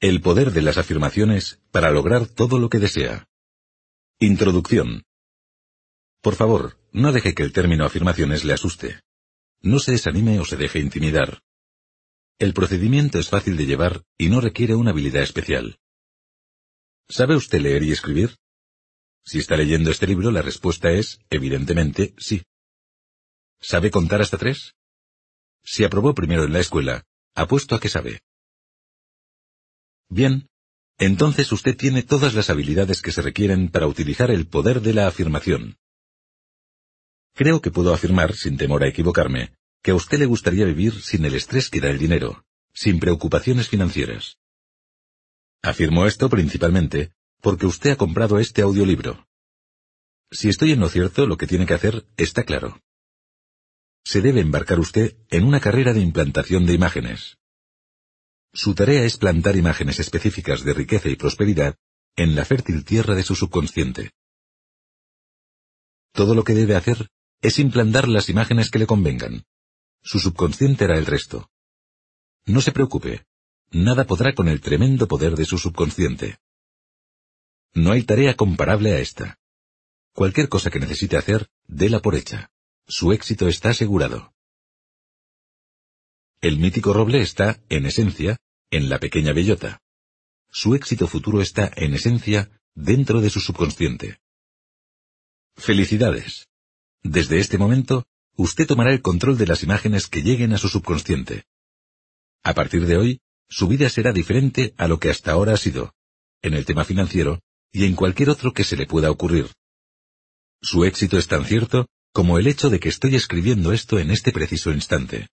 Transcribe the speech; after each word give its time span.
El 0.00 0.20
poder 0.20 0.52
de 0.52 0.60
las 0.60 0.76
afirmaciones 0.76 1.58
para 1.70 1.90
lograr 1.90 2.26
todo 2.26 2.58
lo 2.58 2.68
que 2.68 2.78
desea. 2.78 3.30
Introducción. 4.18 5.04
Por 6.20 6.34
favor, 6.34 6.78
no 6.92 7.12
deje 7.12 7.34
que 7.34 7.42
el 7.42 7.54
término 7.54 7.86
afirmaciones 7.86 8.44
le 8.44 8.52
asuste. 8.52 9.00
No 9.62 9.78
se 9.78 9.92
desanime 9.92 10.38
o 10.38 10.44
se 10.44 10.58
deje 10.58 10.80
intimidar. 10.80 11.40
El 12.38 12.52
procedimiento 12.52 13.18
es 13.18 13.30
fácil 13.30 13.56
de 13.56 13.64
llevar 13.64 14.04
y 14.18 14.28
no 14.28 14.42
requiere 14.42 14.74
una 14.74 14.90
habilidad 14.90 15.22
especial. 15.22 15.78
¿Sabe 17.08 17.34
usted 17.34 17.60
leer 17.60 17.82
y 17.82 17.92
escribir? 17.92 18.36
Si 19.24 19.38
está 19.38 19.56
leyendo 19.56 19.90
este 19.90 20.06
libro, 20.06 20.30
la 20.30 20.42
respuesta 20.42 20.90
es, 20.90 21.20
evidentemente, 21.30 22.14
sí. 22.18 22.42
¿Sabe 23.60 23.90
contar 23.90 24.20
hasta 24.20 24.36
tres? 24.36 24.74
Si 25.64 25.84
aprobó 25.84 26.14
primero 26.14 26.44
en 26.44 26.52
la 26.52 26.60
escuela, 26.60 27.06
apuesto 27.34 27.74
a 27.74 27.80
que 27.80 27.88
sabe. 27.88 28.20
Bien, 30.08 30.48
entonces 30.98 31.50
usted 31.52 31.76
tiene 31.76 32.02
todas 32.02 32.34
las 32.34 32.50
habilidades 32.50 33.02
que 33.02 33.12
se 33.12 33.22
requieren 33.22 33.68
para 33.68 33.86
utilizar 33.86 34.30
el 34.30 34.46
poder 34.46 34.80
de 34.80 34.94
la 34.94 35.06
afirmación. 35.06 35.76
Creo 37.34 37.60
que 37.60 37.70
puedo 37.70 37.92
afirmar, 37.92 38.34
sin 38.34 38.56
temor 38.56 38.82
a 38.82 38.88
equivocarme, 38.88 39.52
que 39.82 39.90
a 39.90 39.94
usted 39.94 40.18
le 40.18 40.26
gustaría 40.26 40.64
vivir 40.64 41.02
sin 41.02 41.24
el 41.24 41.34
estrés 41.34 41.68
que 41.68 41.80
da 41.80 41.90
el 41.90 41.98
dinero, 41.98 42.44
sin 42.72 42.98
preocupaciones 42.98 43.68
financieras. 43.68 44.38
Afirmo 45.62 46.06
esto 46.06 46.30
principalmente 46.30 47.12
porque 47.40 47.66
usted 47.66 47.90
ha 47.90 47.96
comprado 47.96 48.38
este 48.38 48.62
audiolibro. 48.62 49.26
Si 50.30 50.48
estoy 50.48 50.72
en 50.72 50.80
lo 50.80 50.88
cierto, 50.88 51.26
lo 51.26 51.36
que 51.36 51.46
tiene 51.46 51.66
que 51.66 51.74
hacer 51.74 52.06
está 52.16 52.44
claro. 52.44 52.80
Se 54.04 54.20
debe 54.20 54.40
embarcar 54.40 54.80
usted 54.80 55.16
en 55.30 55.44
una 55.44 55.60
carrera 55.60 55.92
de 55.92 56.00
implantación 56.00 56.66
de 56.66 56.72
imágenes. 56.72 57.38
Su 58.56 58.74
tarea 58.74 59.04
es 59.04 59.18
plantar 59.18 59.54
imágenes 59.54 60.00
específicas 60.00 60.64
de 60.64 60.72
riqueza 60.72 61.10
y 61.10 61.16
prosperidad 61.16 61.76
en 62.16 62.34
la 62.34 62.46
fértil 62.46 62.86
tierra 62.86 63.14
de 63.14 63.22
su 63.22 63.34
subconsciente. 63.34 64.12
Todo 66.12 66.34
lo 66.34 66.42
que 66.42 66.54
debe 66.54 66.74
hacer 66.74 67.10
es 67.42 67.58
implantar 67.58 68.08
las 68.08 68.30
imágenes 68.30 68.70
que 68.70 68.78
le 68.78 68.86
convengan. 68.86 69.44
Su 70.02 70.20
subconsciente 70.20 70.84
hará 70.84 70.96
el 70.96 71.04
resto. 71.04 71.50
No 72.46 72.62
se 72.62 72.72
preocupe, 72.72 73.26
nada 73.72 74.06
podrá 74.06 74.34
con 74.34 74.48
el 74.48 74.62
tremendo 74.62 75.06
poder 75.06 75.36
de 75.36 75.44
su 75.44 75.58
subconsciente. 75.58 76.38
No 77.74 77.92
hay 77.92 78.04
tarea 78.04 78.36
comparable 78.36 78.94
a 78.94 79.00
esta. 79.00 79.38
Cualquier 80.14 80.48
cosa 80.48 80.70
que 80.70 80.80
necesite 80.80 81.18
hacer, 81.18 81.50
déla 81.66 82.00
por 82.00 82.14
hecha. 82.14 82.50
Su 82.86 83.12
éxito 83.12 83.48
está 83.48 83.68
asegurado. 83.68 84.32
El 86.40 86.58
mítico 86.58 86.94
roble 86.94 87.20
está, 87.20 87.60
en 87.68 87.84
esencia, 87.84 88.38
en 88.70 88.88
la 88.88 88.98
pequeña 88.98 89.32
bellota. 89.32 89.80
Su 90.50 90.74
éxito 90.74 91.06
futuro 91.06 91.40
está, 91.40 91.70
en 91.76 91.94
esencia, 91.94 92.50
dentro 92.74 93.20
de 93.20 93.30
su 93.30 93.40
subconsciente. 93.40 94.18
Felicidades. 95.56 96.48
Desde 97.02 97.38
este 97.38 97.58
momento, 97.58 98.06
usted 98.34 98.66
tomará 98.66 98.92
el 98.92 99.02
control 99.02 99.38
de 99.38 99.46
las 99.46 99.62
imágenes 99.62 100.06
que 100.06 100.22
lleguen 100.22 100.52
a 100.52 100.58
su 100.58 100.68
subconsciente. 100.68 101.44
A 102.42 102.54
partir 102.54 102.86
de 102.86 102.96
hoy, 102.96 103.20
su 103.48 103.68
vida 103.68 103.88
será 103.88 104.12
diferente 104.12 104.74
a 104.76 104.88
lo 104.88 104.98
que 104.98 105.10
hasta 105.10 105.32
ahora 105.32 105.54
ha 105.54 105.56
sido, 105.56 105.94
en 106.42 106.54
el 106.54 106.64
tema 106.64 106.84
financiero 106.84 107.40
y 107.72 107.84
en 107.84 107.94
cualquier 107.94 108.30
otro 108.30 108.52
que 108.52 108.64
se 108.64 108.76
le 108.76 108.86
pueda 108.86 109.10
ocurrir. 109.10 109.50
Su 110.60 110.84
éxito 110.84 111.18
es 111.18 111.28
tan 111.28 111.44
cierto 111.44 111.88
como 112.12 112.38
el 112.38 112.46
hecho 112.46 112.70
de 112.70 112.80
que 112.80 112.88
estoy 112.88 113.14
escribiendo 113.14 113.72
esto 113.72 113.98
en 113.98 114.10
este 114.10 114.32
preciso 114.32 114.72
instante. 114.72 115.28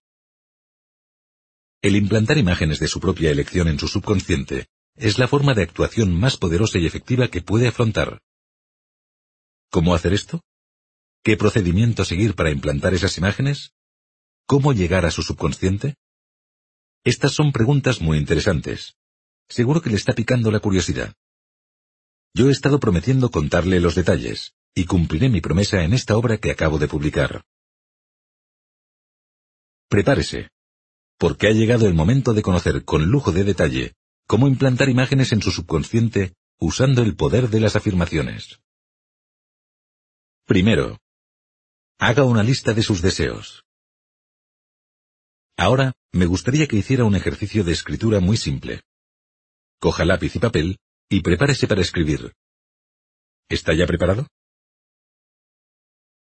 El 1.84 1.96
implantar 1.96 2.38
imágenes 2.38 2.78
de 2.78 2.88
su 2.88 2.98
propia 2.98 3.30
elección 3.30 3.68
en 3.68 3.78
su 3.78 3.88
subconsciente 3.88 4.68
es 4.96 5.18
la 5.18 5.28
forma 5.28 5.52
de 5.52 5.64
actuación 5.64 6.18
más 6.18 6.38
poderosa 6.38 6.78
y 6.78 6.86
efectiva 6.86 7.28
que 7.28 7.42
puede 7.42 7.68
afrontar. 7.68 8.22
¿Cómo 9.70 9.94
hacer 9.94 10.14
esto? 10.14 10.40
¿Qué 11.22 11.36
procedimiento 11.36 12.06
seguir 12.06 12.34
para 12.34 12.50
implantar 12.50 12.94
esas 12.94 13.18
imágenes? 13.18 13.74
¿Cómo 14.46 14.72
llegar 14.72 15.04
a 15.04 15.10
su 15.10 15.20
subconsciente? 15.20 15.96
Estas 17.04 17.32
son 17.32 17.52
preguntas 17.52 18.00
muy 18.00 18.16
interesantes. 18.16 18.96
Seguro 19.50 19.82
que 19.82 19.90
le 19.90 19.96
está 19.96 20.14
picando 20.14 20.50
la 20.50 20.60
curiosidad. 20.60 21.12
Yo 22.32 22.48
he 22.48 22.52
estado 22.52 22.80
prometiendo 22.80 23.30
contarle 23.30 23.78
los 23.78 23.94
detalles, 23.94 24.54
y 24.74 24.86
cumpliré 24.86 25.28
mi 25.28 25.42
promesa 25.42 25.84
en 25.84 25.92
esta 25.92 26.16
obra 26.16 26.38
que 26.38 26.50
acabo 26.50 26.78
de 26.78 26.88
publicar. 26.88 27.44
Prepárese, 29.90 30.48
porque 31.18 31.48
ha 31.48 31.52
llegado 31.52 31.86
el 31.86 31.94
momento 31.94 32.34
de 32.34 32.42
conocer 32.42 32.84
con 32.84 33.06
lujo 33.06 33.32
de 33.32 33.44
detalle 33.44 33.94
cómo 34.26 34.48
implantar 34.48 34.88
imágenes 34.88 35.32
en 35.32 35.42
su 35.42 35.50
subconsciente 35.50 36.34
usando 36.58 37.02
el 37.02 37.16
poder 37.16 37.48
de 37.50 37.60
las 37.60 37.76
afirmaciones. 37.76 38.60
Primero, 40.46 40.98
haga 41.98 42.24
una 42.24 42.42
lista 42.42 42.74
de 42.74 42.82
sus 42.82 43.00
deseos. 43.02 43.64
Ahora, 45.56 45.92
me 46.12 46.26
gustaría 46.26 46.66
que 46.66 46.76
hiciera 46.76 47.04
un 47.04 47.14
ejercicio 47.14 47.64
de 47.64 47.72
escritura 47.72 48.20
muy 48.20 48.36
simple. 48.36 48.82
Coja 49.78 50.04
lápiz 50.04 50.34
y 50.36 50.38
papel 50.38 50.78
y 51.08 51.20
prepárese 51.20 51.66
para 51.66 51.80
escribir. 51.80 52.32
¿Está 53.48 53.74
ya 53.74 53.86
preparado? 53.86 54.26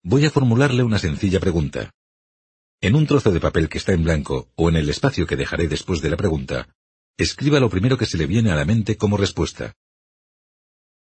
Voy 0.03 0.25
a 0.25 0.29
formularle 0.29 0.83
una 0.83 0.99
sencilla 0.99 1.39
pregunta. 1.39 1.91
En 2.83 2.95
un 2.95 3.07
trozo 3.07 3.31
de 3.31 3.39
papel 3.39 3.69
que 3.69 3.77
está 3.77 3.93
en 3.93 4.03
blanco 4.03 4.51
o 4.57 4.67
en 4.67 4.75
el 4.75 4.89
espacio 4.89 5.25
que 5.25 5.37
dejaré 5.37 5.69
después 5.69 6.01
de 6.01 6.09
la 6.09 6.17
pregunta, 6.17 6.67
escriba 7.15 7.61
lo 7.61 7.69
primero 7.69 7.97
que 7.97 8.05
se 8.05 8.17
le 8.17 8.27
viene 8.27 8.51
a 8.51 8.55
la 8.55 8.65
mente 8.65 8.97
como 8.97 9.15
respuesta. 9.15 9.73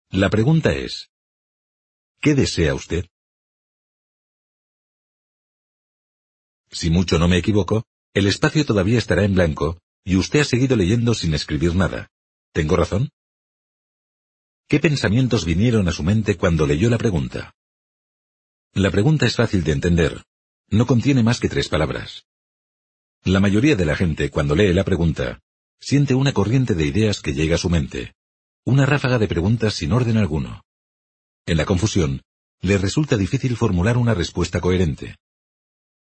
La 0.08 0.30
pregunta 0.30 0.72
es, 0.72 1.10
¿qué 2.22 2.34
desea 2.34 2.74
usted? 2.74 3.04
Si 6.70 6.88
mucho 6.88 7.18
no 7.18 7.28
me 7.28 7.36
equivoco, 7.36 7.84
el 8.14 8.28
espacio 8.28 8.64
todavía 8.64 8.96
estará 8.96 9.24
en 9.24 9.34
blanco 9.34 9.78
y 10.04 10.16
usted 10.16 10.40
ha 10.40 10.44
seguido 10.44 10.74
leyendo 10.74 11.12
sin 11.12 11.34
escribir 11.34 11.74
nada. 11.74 12.08
¿Tengo 12.52 12.76
razón? 12.76 13.10
¿Qué 14.68 14.80
pensamientos 14.80 15.44
vinieron 15.44 15.86
a 15.86 15.92
su 15.92 16.02
mente 16.02 16.38
cuando 16.38 16.66
leyó 16.66 16.88
la 16.88 16.96
pregunta? 16.96 17.54
La 18.72 18.90
pregunta 18.90 19.26
es 19.26 19.36
fácil 19.36 19.64
de 19.64 19.72
entender, 19.72 20.24
no 20.70 20.86
contiene 20.86 21.22
más 21.22 21.40
que 21.40 21.48
tres 21.48 21.68
palabras. 21.68 22.26
La 23.24 23.40
mayoría 23.40 23.76
de 23.76 23.84
la 23.84 23.96
gente, 23.96 24.30
cuando 24.30 24.54
lee 24.54 24.72
la 24.72 24.84
pregunta, 24.84 25.40
siente 25.80 26.14
una 26.14 26.32
corriente 26.32 26.74
de 26.74 26.86
ideas 26.86 27.20
que 27.20 27.34
llega 27.34 27.56
a 27.56 27.58
su 27.58 27.70
mente, 27.70 28.14
una 28.64 28.86
ráfaga 28.86 29.18
de 29.18 29.28
preguntas 29.28 29.74
sin 29.74 29.92
orden 29.92 30.16
alguno. 30.16 30.62
En 31.46 31.56
la 31.56 31.64
confusión, 31.64 32.22
le 32.60 32.78
resulta 32.78 33.16
difícil 33.16 33.56
formular 33.56 33.96
una 33.96 34.14
respuesta 34.14 34.60
coherente. 34.60 35.16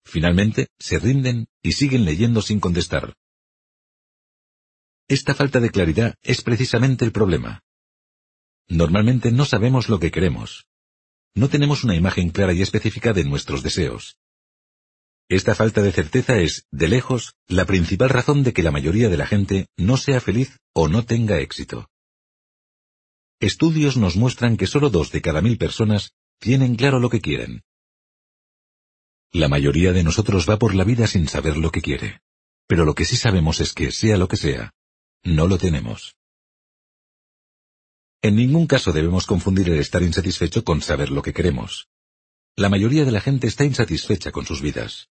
Finalmente, 0.04 0.68
se 0.78 0.98
rinden 0.98 1.46
y 1.62 1.72
siguen 1.72 2.04
leyendo 2.04 2.42
sin 2.42 2.60
contestar. 2.60 3.14
Esta 5.08 5.34
falta 5.34 5.60
de 5.60 5.70
claridad 5.70 6.14
es 6.22 6.42
precisamente 6.42 7.04
el 7.04 7.12
problema. 7.12 7.62
Normalmente 8.68 9.32
no 9.32 9.44
sabemos 9.44 9.88
lo 9.88 9.98
que 9.98 10.10
queremos. 10.10 10.66
No 11.34 11.48
tenemos 11.48 11.84
una 11.84 11.96
imagen 11.96 12.30
clara 12.30 12.52
y 12.52 12.62
específica 12.62 13.12
de 13.12 13.24
nuestros 13.24 13.62
deseos. 13.62 14.18
Esta 15.30 15.54
falta 15.54 15.80
de 15.80 15.92
certeza 15.92 16.38
es, 16.38 16.66
de 16.72 16.88
lejos, 16.88 17.36
la 17.46 17.64
principal 17.64 18.10
razón 18.10 18.42
de 18.42 18.52
que 18.52 18.64
la 18.64 18.72
mayoría 18.72 19.08
de 19.08 19.16
la 19.16 19.28
gente 19.28 19.68
no 19.76 19.96
sea 19.96 20.20
feliz 20.20 20.58
o 20.72 20.88
no 20.88 21.04
tenga 21.04 21.38
éxito. 21.38 21.88
Estudios 23.38 23.96
nos 23.96 24.16
muestran 24.16 24.56
que 24.56 24.66
solo 24.66 24.90
dos 24.90 25.12
de 25.12 25.22
cada 25.22 25.40
mil 25.40 25.56
personas 25.56 26.14
tienen 26.40 26.74
claro 26.74 26.98
lo 26.98 27.10
que 27.10 27.20
quieren. 27.20 27.62
La 29.30 29.48
mayoría 29.48 29.92
de 29.92 30.02
nosotros 30.02 30.50
va 30.50 30.58
por 30.58 30.74
la 30.74 30.82
vida 30.82 31.06
sin 31.06 31.28
saber 31.28 31.56
lo 31.56 31.70
que 31.70 31.80
quiere. 31.80 32.22
Pero 32.66 32.84
lo 32.84 32.96
que 32.96 33.04
sí 33.04 33.16
sabemos 33.16 33.60
es 33.60 33.72
que, 33.72 33.92
sea 33.92 34.16
lo 34.16 34.26
que 34.26 34.36
sea, 34.36 34.72
no 35.22 35.46
lo 35.46 35.58
tenemos. 35.58 36.16
En 38.20 38.34
ningún 38.34 38.66
caso 38.66 38.90
debemos 38.90 39.26
confundir 39.26 39.70
el 39.70 39.78
estar 39.78 40.02
insatisfecho 40.02 40.64
con 40.64 40.82
saber 40.82 41.10
lo 41.10 41.22
que 41.22 41.32
queremos. 41.32 41.86
la 42.56 42.68
mayoría 42.68 43.04
de 43.04 43.12
la 43.12 43.20
gente 43.20 43.46
está 43.46 43.64
insatisfecha 43.64 44.32
con 44.32 44.44
sus 44.44 44.60
vidas. 44.60 45.08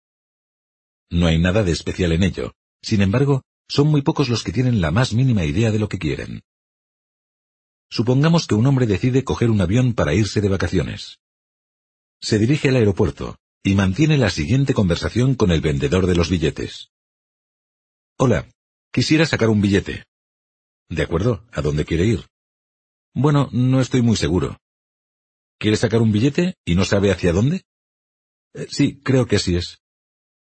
No 1.10 1.28
hay 1.28 1.40
nada 1.40 1.64
de 1.64 1.72
especial 1.72 2.12
en 2.12 2.24
ello. 2.24 2.54
Sin 2.82 3.02
embargo, 3.02 3.44
son 3.68 3.88
muy 3.88 4.02
pocos 4.02 4.30
los 4.30 4.44
que 4.44 4.52
tienen 4.52 4.82
la 4.82 4.92
más 4.92 5.14
mínima 5.14 5.46
idea 5.46 5.72
de 5.72 5.80
lo 5.80 5.90
que 5.90 6.00
quieren. 6.00 6.42
Supongamos 7.90 8.48
que 8.48 8.56
un 8.56 8.66
hombre 8.68 8.86
decide 8.86 9.24
coger 9.24 9.50
un 9.50 9.62
avión 9.62 9.94
para 9.94 10.14
irse 10.14 10.42
de 10.42 10.50
vacaciones. 10.50 11.20
Se 12.22 12.38
dirige 12.38 12.70
al 12.70 12.76
aeropuerto 12.76 13.38
y 13.64 13.76
mantiene 13.76 14.18
la 14.18 14.30
siguiente 14.30 14.74
conversación 14.74 15.36
con 15.36 15.52
el 15.52 15.62
vendedor 15.62 16.08
de 16.08 16.16
los 16.16 16.30
billetes. 16.30 16.90
Hola, 18.18 18.50
quisiera 18.92 19.26
sacar 19.26 19.50
un 19.50 19.62
billete. 19.62 20.06
De 20.90 21.04
acuerdo, 21.04 21.46
¿a 21.52 21.62
dónde 21.62 21.86
quiere 21.86 22.06
ir? 22.06 22.26
Bueno, 23.14 23.50
no 23.52 23.82
estoy 23.82 24.02
muy 24.02 24.16
seguro. 24.16 24.58
¿Quiere 25.60 25.78
sacar 25.78 26.02
un 26.02 26.12
billete 26.12 26.56
y 26.66 26.76
no 26.76 26.86
sabe 26.86 27.12
hacia 27.12 27.34
dónde? 27.34 27.64
Eh, 28.54 28.68
sí, 28.70 29.00
creo 29.02 29.26
que 29.26 29.38
así 29.38 29.56
es. 29.56 29.80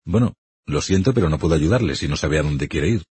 Bueno, 0.04 0.34
lo 0.66 0.80
siento, 0.80 1.12
pero 1.14 1.28
no 1.28 1.38
puedo 1.38 1.54
ayudarle 1.54 1.96
si 1.96 2.08
no 2.08 2.16
sabe 2.16 2.38
a 2.38 2.42
dónde 2.42 2.68
quiere 2.68 2.88
ir. 2.88 3.04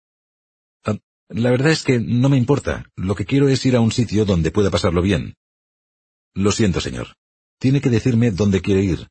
Ah, 0.84 0.98
la 1.30 1.52
verdad 1.52 1.72
es 1.72 1.84
que 1.84 2.00
no 2.00 2.30
me 2.30 2.38
importa. 2.38 2.90
Lo 2.96 3.16
que 3.16 3.26
quiero 3.26 3.50
es 3.50 3.66
ir 3.66 3.76
a 3.76 3.82
un 3.82 3.92
sitio 3.92 4.26
donde 4.26 4.52
pueda 4.52 4.72
pasarlo 4.72 5.02
bien. 5.02 5.36
Lo 6.34 6.52
siento, 6.52 6.80
señor. 6.80 7.16
Tiene 7.60 7.82
que 7.82 7.90
decirme 7.90 8.32
dónde 8.32 8.62
quiere 8.62 8.84
ir. 8.84 9.08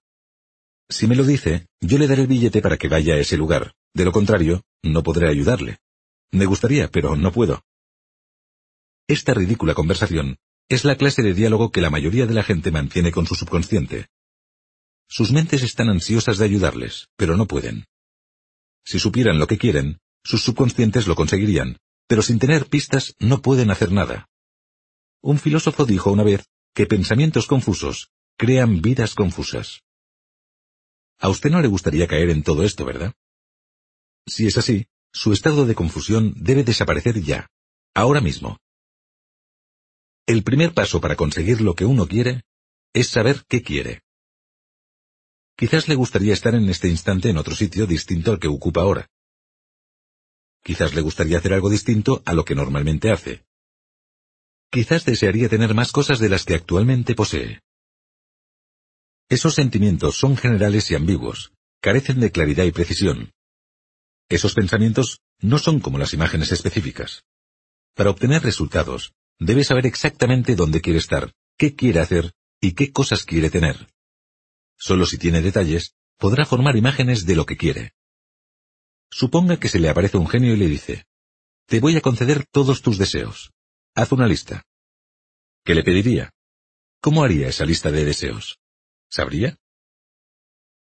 Si 0.88 1.06
me 1.06 1.16
lo 1.16 1.24
dice, 1.24 1.66
yo 1.80 1.98
le 1.98 2.08
daré 2.08 2.22
el 2.22 2.28
billete 2.28 2.62
para 2.62 2.76
que 2.76 2.88
vaya 2.88 3.14
a 3.14 3.18
ese 3.18 3.36
lugar. 3.36 3.74
De 3.94 4.04
lo 4.04 4.12
contrario, 4.12 4.62
no 4.82 5.02
podré 5.02 5.28
ayudarle. 5.28 5.78
Me 6.32 6.46
gustaría, 6.46 6.88
pero 6.90 7.16
no 7.16 7.32
puedo. 7.32 7.62
Esta 9.06 9.34
ridícula 9.34 9.74
conversación 9.74 10.38
es 10.68 10.84
la 10.84 10.96
clase 10.96 11.22
de 11.22 11.34
diálogo 11.34 11.72
que 11.72 11.80
la 11.80 11.90
mayoría 11.90 12.26
de 12.26 12.34
la 12.34 12.44
gente 12.44 12.70
mantiene 12.70 13.10
con 13.10 13.26
su 13.26 13.34
subconsciente. 13.34 14.06
Sus 15.08 15.32
mentes 15.32 15.64
están 15.64 15.88
ansiosas 15.88 16.38
de 16.38 16.44
ayudarles, 16.44 17.08
pero 17.16 17.36
no 17.36 17.46
pueden. 17.46 17.86
Si 18.84 18.98
supieran 18.98 19.38
lo 19.38 19.46
que 19.46 19.58
quieren, 19.58 20.00
sus 20.24 20.42
subconscientes 20.42 21.06
lo 21.06 21.14
conseguirían, 21.14 21.78
pero 22.06 22.22
sin 22.22 22.38
tener 22.38 22.66
pistas 22.66 23.14
no 23.18 23.40
pueden 23.40 23.70
hacer 23.70 23.92
nada. 23.92 24.28
Un 25.22 25.38
filósofo 25.38 25.84
dijo 25.84 26.10
una 26.10 26.24
vez 26.24 26.48
que 26.74 26.86
pensamientos 26.86 27.46
confusos 27.46 28.10
crean 28.36 28.80
vidas 28.80 29.14
confusas. 29.14 29.82
A 31.18 31.28
usted 31.28 31.50
no 31.50 31.60
le 31.60 31.68
gustaría 31.68 32.06
caer 32.06 32.30
en 32.30 32.42
todo 32.42 32.62
esto, 32.64 32.84
¿verdad? 32.84 33.12
Si 34.26 34.46
es 34.46 34.56
así, 34.56 34.86
su 35.12 35.32
estado 35.32 35.66
de 35.66 35.74
confusión 35.74 36.32
debe 36.36 36.64
desaparecer 36.64 37.20
ya, 37.22 37.48
ahora 37.94 38.20
mismo. 38.20 38.58
El 40.26 40.42
primer 40.42 40.72
paso 40.72 41.00
para 41.00 41.16
conseguir 41.16 41.60
lo 41.60 41.74
que 41.74 41.84
uno 41.84 42.06
quiere 42.06 42.42
es 42.92 43.08
saber 43.08 43.44
qué 43.48 43.62
quiere. 43.62 44.02
Quizás 45.60 45.88
le 45.88 45.94
gustaría 45.94 46.32
estar 46.32 46.54
en 46.54 46.66
este 46.70 46.88
instante 46.88 47.28
en 47.28 47.36
otro 47.36 47.54
sitio 47.54 47.86
distinto 47.86 48.32
al 48.32 48.38
que 48.38 48.48
ocupa 48.48 48.80
ahora. 48.80 49.10
Quizás 50.64 50.94
le 50.94 51.02
gustaría 51.02 51.36
hacer 51.36 51.52
algo 51.52 51.68
distinto 51.68 52.22
a 52.24 52.32
lo 52.32 52.46
que 52.46 52.54
normalmente 52.54 53.10
hace. 53.10 53.44
Quizás 54.70 55.04
desearía 55.04 55.50
tener 55.50 55.74
más 55.74 55.92
cosas 55.92 56.18
de 56.18 56.30
las 56.30 56.46
que 56.46 56.54
actualmente 56.54 57.14
posee. 57.14 57.60
Esos 59.28 59.54
sentimientos 59.54 60.16
son 60.16 60.38
generales 60.38 60.90
y 60.90 60.94
ambiguos, 60.94 61.52
carecen 61.82 62.20
de 62.20 62.32
claridad 62.32 62.64
y 62.64 62.72
precisión. 62.72 63.30
Esos 64.30 64.54
pensamientos 64.54 65.20
no 65.42 65.58
son 65.58 65.80
como 65.80 65.98
las 65.98 66.14
imágenes 66.14 66.52
específicas. 66.52 67.24
Para 67.94 68.08
obtener 68.08 68.42
resultados, 68.42 69.12
debe 69.38 69.64
saber 69.64 69.84
exactamente 69.84 70.56
dónde 70.56 70.80
quiere 70.80 71.00
estar, 71.00 71.34
qué 71.58 71.76
quiere 71.76 72.00
hacer 72.00 72.32
y 72.62 72.72
qué 72.72 72.92
cosas 72.92 73.24
quiere 73.26 73.50
tener. 73.50 73.90
Solo 74.80 75.04
si 75.04 75.18
tiene 75.18 75.42
detalles, 75.42 75.94
podrá 76.16 76.46
formar 76.46 76.74
imágenes 76.74 77.26
de 77.26 77.36
lo 77.36 77.44
que 77.44 77.58
quiere. 77.58 77.92
Suponga 79.10 79.58
que 79.60 79.68
se 79.68 79.78
le 79.78 79.90
aparece 79.90 80.16
un 80.16 80.26
genio 80.26 80.54
y 80.54 80.56
le 80.56 80.68
dice, 80.68 81.04
Te 81.66 81.80
voy 81.80 81.96
a 81.96 82.00
conceder 82.00 82.46
todos 82.46 82.80
tus 82.80 82.96
deseos. 82.96 83.52
Haz 83.94 84.10
una 84.12 84.26
lista. 84.26 84.64
¿Qué 85.64 85.74
le 85.74 85.84
pediría? 85.84 86.32
¿Cómo 87.02 87.22
haría 87.22 87.48
esa 87.48 87.66
lista 87.66 87.90
de 87.90 88.06
deseos? 88.06 88.58
¿Sabría? 89.10 89.58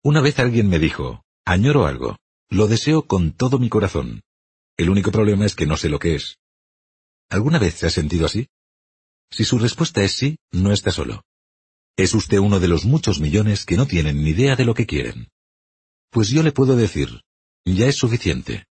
Una 0.02 0.22
vez 0.22 0.40
alguien 0.40 0.70
me 0.70 0.80
dijo, 0.80 1.24
añoro 1.46 1.86
algo, 1.86 2.18
lo 2.50 2.68
deseo 2.68 3.06
con 3.06 3.34
todo 3.34 3.60
mi 3.60 3.70
corazón. 3.70 4.24
El 4.76 4.90
único 4.90 5.12
problema 5.12 5.46
es 5.46 5.54
que 5.54 5.68
no 5.68 5.78
sé 5.78 5.90
lo 5.90 6.00
que 6.00 6.16
es. 6.16 6.40
¿Alguna 7.30 7.60
vez 7.60 7.76
se 7.76 7.86
ha 7.86 7.92
sentido 7.92 8.26
así? 8.26 8.48
Si 9.30 9.46
su 9.46 9.60
respuesta 9.60 10.04
es 10.04 10.14
sí, 10.14 10.40
no 10.52 10.72
está 10.72 10.92
solo. 10.92 11.24
Es 11.96 12.14
usted 12.14 12.40
uno 12.40 12.60
de 12.60 12.68
los 12.68 12.86
muchos 12.86 13.20
millones 13.20 13.66
que 13.66 13.78
no 13.78 13.86
tienen 13.86 14.24
ni 14.24 14.32
idea 14.32 14.56
de 14.56 14.66
lo 14.66 14.74
que 14.74 14.88
quieren. 14.88 15.30
Pues 16.10 16.30
yo 16.30 16.42
le 16.42 16.52
puedo 16.52 16.76
decir, 16.76 17.24
ya 17.66 17.88
es 17.88 17.98
suficiente. 17.98 18.66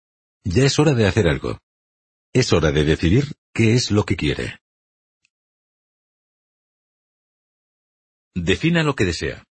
Ya 0.43 0.63
es 0.63 0.79
hora 0.79 0.93
de 0.93 1.05
hacer 1.05 1.27
algo. 1.27 1.59
Es 2.33 2.53
hora 2.53 2.71
de 2.71 2.85
decidir 2.85 3.35
qué 3.53 3.73
es 3.73 3.91
lo 3.91 4.05
que 4.05 4.15
quiere. 4.15 4.59
Defina 8.35 8.83
lo 8.83 8.95
que 8.95 9.05
desea. 9.05 9.43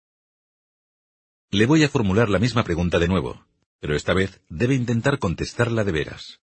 Le 1.50 1.67
voy 1.67 1.85
a 1.85 1.88
formular 1.88 2.31
la 2.31 2.38
misma 2.38 2.65
pregunta 2.65 2.99
de 2.99 3.09
nuevo, 3.09 3.47
pero 3.81 3.94
esta 3.94 4.15
vez 4.15 4.41
debe 4.49 4.75
intentar 4.75 5.19
contestarla 5.19 5.85
de 5.85 5.93
veras. 5.93 6.41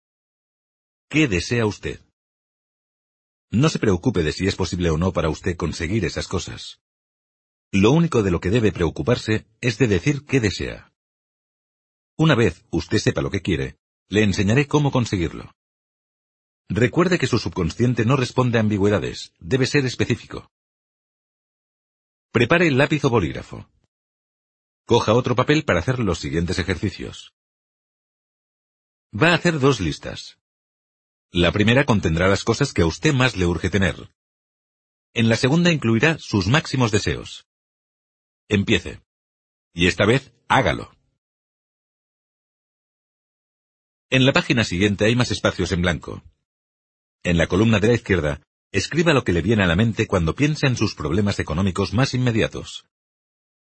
¿Qué 1.09 1.27
desea 1.27 1.67
usted? 1.67 2.01
No 3.51 3.71
se 3.71 3.79
preocupe 3.79 4.23
de 4.23 4.33
si 4.33 4.47
es 4.47 4.57
posible 4.57 4.91
o 4.91 4.99
no 4.99 5.13
para 5.13 5.31
usted 5.31 5.57
conseguir 5.57 6.05
esas 6.05 6.29
cosas. 6.29 6.81
Lo 7.73 7.91
único 7.93 8.23
de 8.23 8.31
lo 8.31 8.41
que 8.41 8.51
debe 8.51 8.73
preocuparse 8.73 9.47
es 9.61 9.79
de 9.79 9.89
decir 9.89 10.25
qué 10.25 10.41
desea. 10.41 10.93
Una 12.17 12.35
vez 12.35 12.65
usted 12.71 12.99
sepa 12.99 13.21
lo 13.21 13.31
que 13.31 13.43
quiere, 13.43 13.79
le 14.09 14.23
enseñaré 14.23 14.67
cómo 14.67 14.91
conseguirlo. 14.91 15.53
Recuerde 16.71 17.19
que 17.19 17.27
su 17.27 17.39
subconsciente 17.39 18.05
no 18.05 18.17
responde 18.17 18.59
a 18.59 18.61
ambigüedades, 18.61 19.33
debe 19.39 19.67
ser 19.67 19.85
específico. 19.87 20.51
Prepare 22.33 22.67
el 22.69 22.79
lápiz 22.79 23.05
o 23.05 23.11
bolígrafo. 23.11 23.69
Coja 24.87 25.13
otro 25.13 25.35
papel 25.37 25.65
para 25.65 25.81
hacer 25.81 25.99
los 25.99 26.19
siguientes 26.19 26.59
ejercicios. 26.59 27.35
Va 29.13 29.33
a 29.33 29.35
hacer 29.35 29.59
dos 29.61 29.81
listas. 29.81 30.39
La 31.31 31.53
primera 31.53 31.85
contendrá 31.85 32.29
las 32.29 32.45
cosas 32.45 32.73
que 32.73 32.83
a 32.83 32.87
usted 32.87 33.13
más 33.13 33.37
le 33.37 33.47
urge 33.47 33.69
tener. 33.69 34.11
En 35.13 35.29
la 35.29 35.37
segunda 35.37 35.71
incluirá 35.71 36.19
sus 36.19 36.47
máximos 36.47 36.91
deseos. 36.91 37.48
Empiece. 38.49 39.03
Y 39.75 39.87
esta 39.89 40.07
vez, 40.07 40.33
hágalo. 40.49 40.91
En 44.11 44.25
la 44.25 44.33
página 44.33 44.65
siguiente 44.65 45.05
hay 45.05 45.15
más 45.15 45.31
espacios 45.31 45.71
en 45.73 45.83
blanco. 45.83 46.23
En 47.23 47.37
la 47.37 47.47
columna 47.47 47.79
de 47.79 47.89
la 47.89 47.95
izquierda, 47.95 48.41
escriba 48.73 49.13
lo 49.13 49.23
que 49.23 49.35
le 49.35 49.43
viene 49.43 49.65
a 49.65 49.67
la 49.67 49.77
mente 49.77 50.07
cuando 50.07 50.35
piensa 50.35 50.67
en 50.67 50.77
sus 50.77 50.95
problemas 50.95 51.39
económicos 51.41 51.93
más 51.93 52.15
inmediatos. 52.15 52.87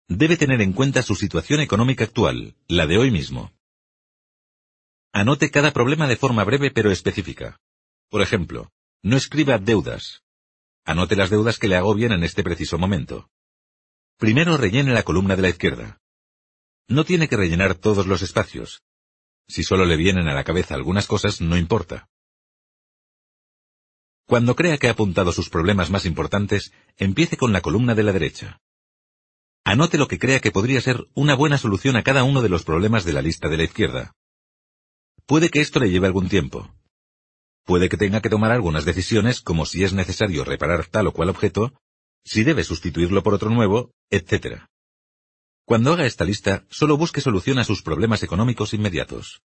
Debe 0.07 0.37
tener 0.37 0.61
en 0.61 0.73
cuenta 0.73 1.02
su 1.02 1.16
situación 1.16 1.61
económica 1.61 2.05
actual, 2.05 2.55
la 2.69 2.87
de 2.87 2.97
hoy 2.97 3.11
mismo. 3.11 3.52
Anote 5.12 5.50
cada 5.50 5.73
problema 5.73 6.07
de 6.07 6.16
forma 6.16 6.45
breve 6.45 6.71
pero 6.71 6.93
específica. 6.93 7.59
Por 8.09 8.23
ejemplo, 8.23 8.71
no 9.02 9.16
escriba 9.16 9.59
deudas. 9.59 10.23
Anote 10.85 11.16
las 11.16 11.31
deudas 11.31 11.59
que 11.59 11.66
le 11.66 11.81
bien 11.97 12.12
en 12.12 12.23
este 12.23 12.45
preciso 12.45 12.78
momento. 12.78 13.28
Primero 14.19 14.57
rellene 14.57 14.95
la 14.95 15.03
columna 15.03 15.37
de 15.37 15.43
la 15.43 15.51
izquierda. 15.51 16.01
No 16.89 17.05
tiene 17.05 17.29
que 17.29 17.37
rellenar 17.37 17.75
todos 17.75 18.07
los 18.07 18.23
espacios. 18.23 18.83
Si 19.47 19.63
solo 19.63 19.85
le 19.85 19.97
vienen 19.97 20.29
a 20.29 20.35
la 20.35 20.45
cabeza 20.45 20.75
algunas 20.75 21.07
cosas, 21.07 21.41
no 21.41 21.57
importa. 21.57 22.09
Cuando 24.27 24.57
crea 24.57 24.79
que 24.79 24.89
ha 24.89 24.93
apuntado 24.93 25.33
sus 25.33 25.51
problemas 25.51 25.91
más 25.91 26.07
importantes, 26.07 26.73
empiece 26.97 27.37
con 27.37 27.53
la 27.53 27.61
columna 27.61 27.95
de 27.95 28.03
la 28.03 28.13
derecha. 28.13 28.61
Anote 29.65 29.99
lo 29.99 30.09
que 30.09 30.19
crea 30.19 30.41
que 30.41 30.51
podría 30.51 30.81
ser 30.81 31.07
una 31.15 31.35
buena 31.35 31.59
solución 31.59 31.97
a 31.97 32.03
cada 32.03 32.25
uno 32.25 32.41
de 32.41 32.49
los 32.49 32.65
problemas 32.65 33.05
de 33.05 33.13
la 33.13 33.23
lista 33.23 33.49
de 33.49 33.57
la 33.57 33.65
izquierda. 33.65 34.15
Puede 35.27 35.51
que 35.51 35.61
esto 35.61 35.79
le 35.79 35.91
lleve 35.91 36.07
algún 36.07 36.29
tiempo. 36.29 36.75
Puede 37.65 37.89
que 37.89 37.97
tenga 37.97 38.23
que 38.23 38.31
tomar 38.31 38.53
algunas 38.53 38.85
decisiones 38.85 39.41
como 39.41 39.67
si 39.67 39.85
es 39.85 39.93
necesario 39.93 40.45
reparar 40.45 40.87
tal 40.87 41.09
o 41.09 41.13
cual 41.13 41.29
objeto, 41.29 41.75
si 42.26 42.42
debe 42.42 42.64
sustituirlo 42.64 43.23
por 43.23 43.35
otro 43.35 43.50
nuevo, 43.50 43.92
etc. 44.11 44.64
Cuando 45.64 45.92
haga 45.92 46.06
esta 46.06 46.25
lista, 46.25 46.66
solo 46.68 46.97
busque 46.97 47.21
solución 47.21 47.59
a 47.59 47.64
sus 47.64 47.83
problemas 47.83 48.23
económicos 48.25 48.75
inmediatos. 48.75 49.42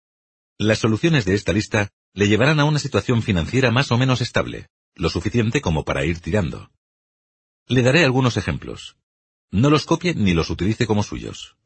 Las 0.58 0.78
soluciones 0.78 1.24
de 1.24 1.34
esta 1.34 1.52
lista 1.52 1.90
le 2.12 2.28
llevarán 2.28 2.60
a 2.60 2.64
una 2.64 2.78
situación 2.78 3.22
financiera 3.22 3.70
más 3.70 3.90
o 3.92 3.98
menos 3.98 4.20
estable, 4.20 4.68
lo 4.94 5.08
suficiente 5.08 5.60
como 5.60 5.84
para 5.84 6.04
ir 6.04 6.20
tirando. 6.20 6.70
Le 7.66 7.82
daré 7.82 8.04
algunos 8.04 8.36
ejemplos. 8.36 8.96
No 9.50 9.70
los 9.70 9.86
copie 9.86 10.14
ni 10.14 10.34
los 10.34 10.50
utilice 10.50 10.86
como 10.86 11.02
suyos. 11.02 11.56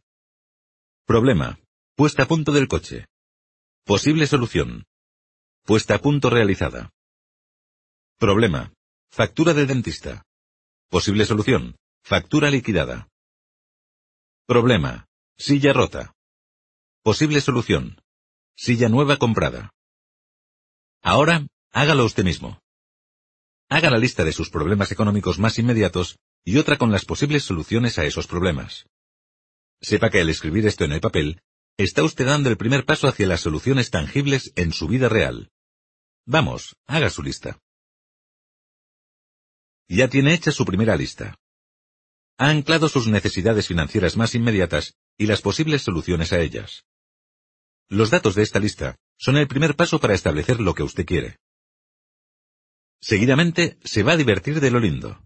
Problema. 1.07 1.59
Puesta 1.97 2.23
a 2.23 2.29
punto 2.29 2.53
del 2.53 2.69
coche. 2.69 3.07
Posible 3.85 4.27
solución. 4.27 4.87
Puesta 5.65 5.97
a 5.97 5.99
punto 5.99 6.31
realizada. 6.31 6.91
Problema. 8.19 8.73
Factura 9.11 9.55
del 9.55 9.67
dentista. 9.67 10.25
Posible 10.91 11.25
solución. 11.25 11.77
Factura 12.03 12.51
liquidada. 12.51 13.09
Problema. 14.45 15.07
Silla 15.39 15.73
rota. 15.73 16.15
Posible 17.05 17.41
solución. 17.41 18.01
Silla 18.57 18.89
nueva 18.89 19.17
comprada. 19.17 19.71
Ahora, 21.01 21.47
hágalo 21.71 22.05
usted 22.05 22.25
mismo. 22.25 22.61
Haga 23.69 23.89
la 23.89 23.99
lista 23.99 24.25
de 24.25 24.33
sus 24.33 24.51
problemas 24.51 24.91
económicos 24.91 25.39
más 25.39 25.61
inmediatos 25.61 26.19
y 26.45 26.59
otra 26.59 26.77
con 26.77 26.91
las 26.91 27.05
posibles 27.05 27.45
soluciones 27.45 27.97
a 28.01 28.05
esos 28.05 28.27
problemas. 28.27 28.87
Sepa 29.81 30.11
que 30.11 30.21
al 30.21 30.29
escribir 30.29 30.67
esto 30.67 30.83
en 30.83 30.91
el 30.91 31.01
papel, 31.01 31.41
está 31.77 32.03
usted 32.03 32.27
dando 32.27 32.51
el 32.51 32.57
primer 32.57 32.85
paso 32.85 33.07
hacia 33.07 33.29
las 33.29 33.43
soluciones 33.43 33.91
tangibles 33.91 34.53
en 34.57 34.73
su 34.73 34.89
vida 34.89 35.09
real. 35.09 35.53
Vamos, 36.27 36.75
haga 36.89 37.11
su 37.11 37.23
lista. 37.23 37.61
Ya 39.93 40.07
tiene 40.07 40.33
hecha 40.35 40.53
su 40.53 40.65
primera 40.65 40.95
lista. 40.95 41.37
Ha 42.39 42.49
anclado 42.49 42.89
sus 42.89 43.09
necesidades 43.09 43.67
financieras 43.67 44.17
más 44.17 44.37
inmediatas 44.37 44.95
y 45.19 45.27
las 45.27 45.43
posibles 45.43 45.83
soluciones 45.83 46.33
a 46.33 46.39
ellas. 46.39 46.85
Los 47.89 48.11
datos 48.11 48.37
de 48.37 48.43
esta 48.43 48.61
lista 48.61 48.97
son 49.19 49.37
el 49.37 49.49
primer 49.49 49.75
paso 49.75 49.99
para 49.99 50.15
establecer 50.15 50.61
lo 50.61 50.75
que 50.75 50.85
usted 50.85 51.05
quiere. 51.05 51.39
Seguidamente, 53.01 53.81
se 53.83 54.05
va 54.05 54.13
a 54.13 54.17
divertir 54.17 54.61
de 54.61 54.71
lo 54.71 54.79
lindo. 54.79 55.21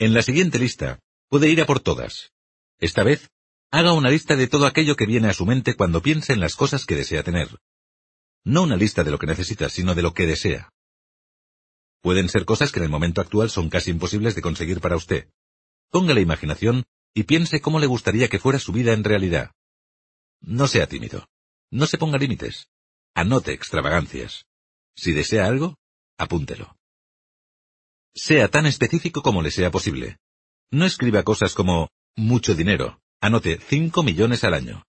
En 0.00 0.12
la 0.12 0.22
siguiente 0.22 0.58
lista, 0.58 0.98
puede 1.28 1.48
ir 1.48 1.60
a 1.60 1.66
por 1.66 1.78
todas. 1.78 2.32
Esta 2.80 3.04
vez, 3.04 3.30
haga 3.70 3.92
una 3.92 4.10
lista 4.10 4.34
de 4.34 4.48
todo 4.48 4.66
aquello 4.66 4.96
que 4.96 5.06
viene 5.06 5.28
a 5.28 5.34
su 5.34 5.46
mente 5.46 5.76
cuando 5.76 6.02
piense 6.02 6.32
en 6.32 6.40
las 6.40 6.56
cosas 6.56 6.84
que 6.84 6.96
desea 6.96 7.22
tener. 7.22 7.60
No 8.42 8.64
una 8.64 8.76
lista 8.76 9.04
de 9.04 9.12
lo 9.12 9.20
que 9.20 9.28
necesita, 9.28 9.68
sino 9.68 9.94
de 9.94 10.02
lo 10.02 10.14
que 10.14 10.26
desea. 10.26 10.72
Pueden 12.00 12.28
ser 12.28 12.44
cosas 12.44 12.72
que 12.72 12.78
en 12.78 12.84
el 12.84 12.90
momento 12.90 13.20
actual 13.20 13.50
son 13.50 13.68
casi 13.68 13.90
imposibles 13.90 14.34
de 14.34 14.42
conseguir 14.42 14.80
para 14.80 14.96
usted. 14.96 15.28
Ponga 15.90 16.14
la 16.14 16.20
imaginación 16.20 16.84
y 17.14 17.24
piense 17.24 17.60
cómo 17.60 17.80
le 17.80 17.86
gustaría 17.86 18.28
que 18.28 18.38
fuera 18.38 18.58
su 18.58 18.72
vida 18.72 18.92
en 18.92 19.04
realidad. 19.04 19.52
No 20.40 20.68
sea 20.68 20.86
tímido. 20.86 21.28
No 21.70 21.86
se 21.86 21.98
ponga 21.98 22.18
límites. 22.18 22.68
Anote 23.14 23.52
extravagancias. 23.52 24.46
Si 24.94 25.12
desea 25.12 25.46
algo, 25.46 25.76
apúntelo. 26.16 26.76
Sea 28.14 28.48
tan 28.48 28.66
específico 28.66 29.22
como 29.22 29.42
le 29.42 29.50
sea 29.50 29.70
posible. 29.70 30.18
No 30.70 30.84
escriba 30.84 31.22
cosas 31.22 31.54
como 31.54 31.90
mucho 32.16 32.54
dinero. 32.54 33.00
Anote 33.20 33.58
cinco 33.58 34.02
millones 34.02 34.44
al 34.44 34.54
año. 34.54 34.84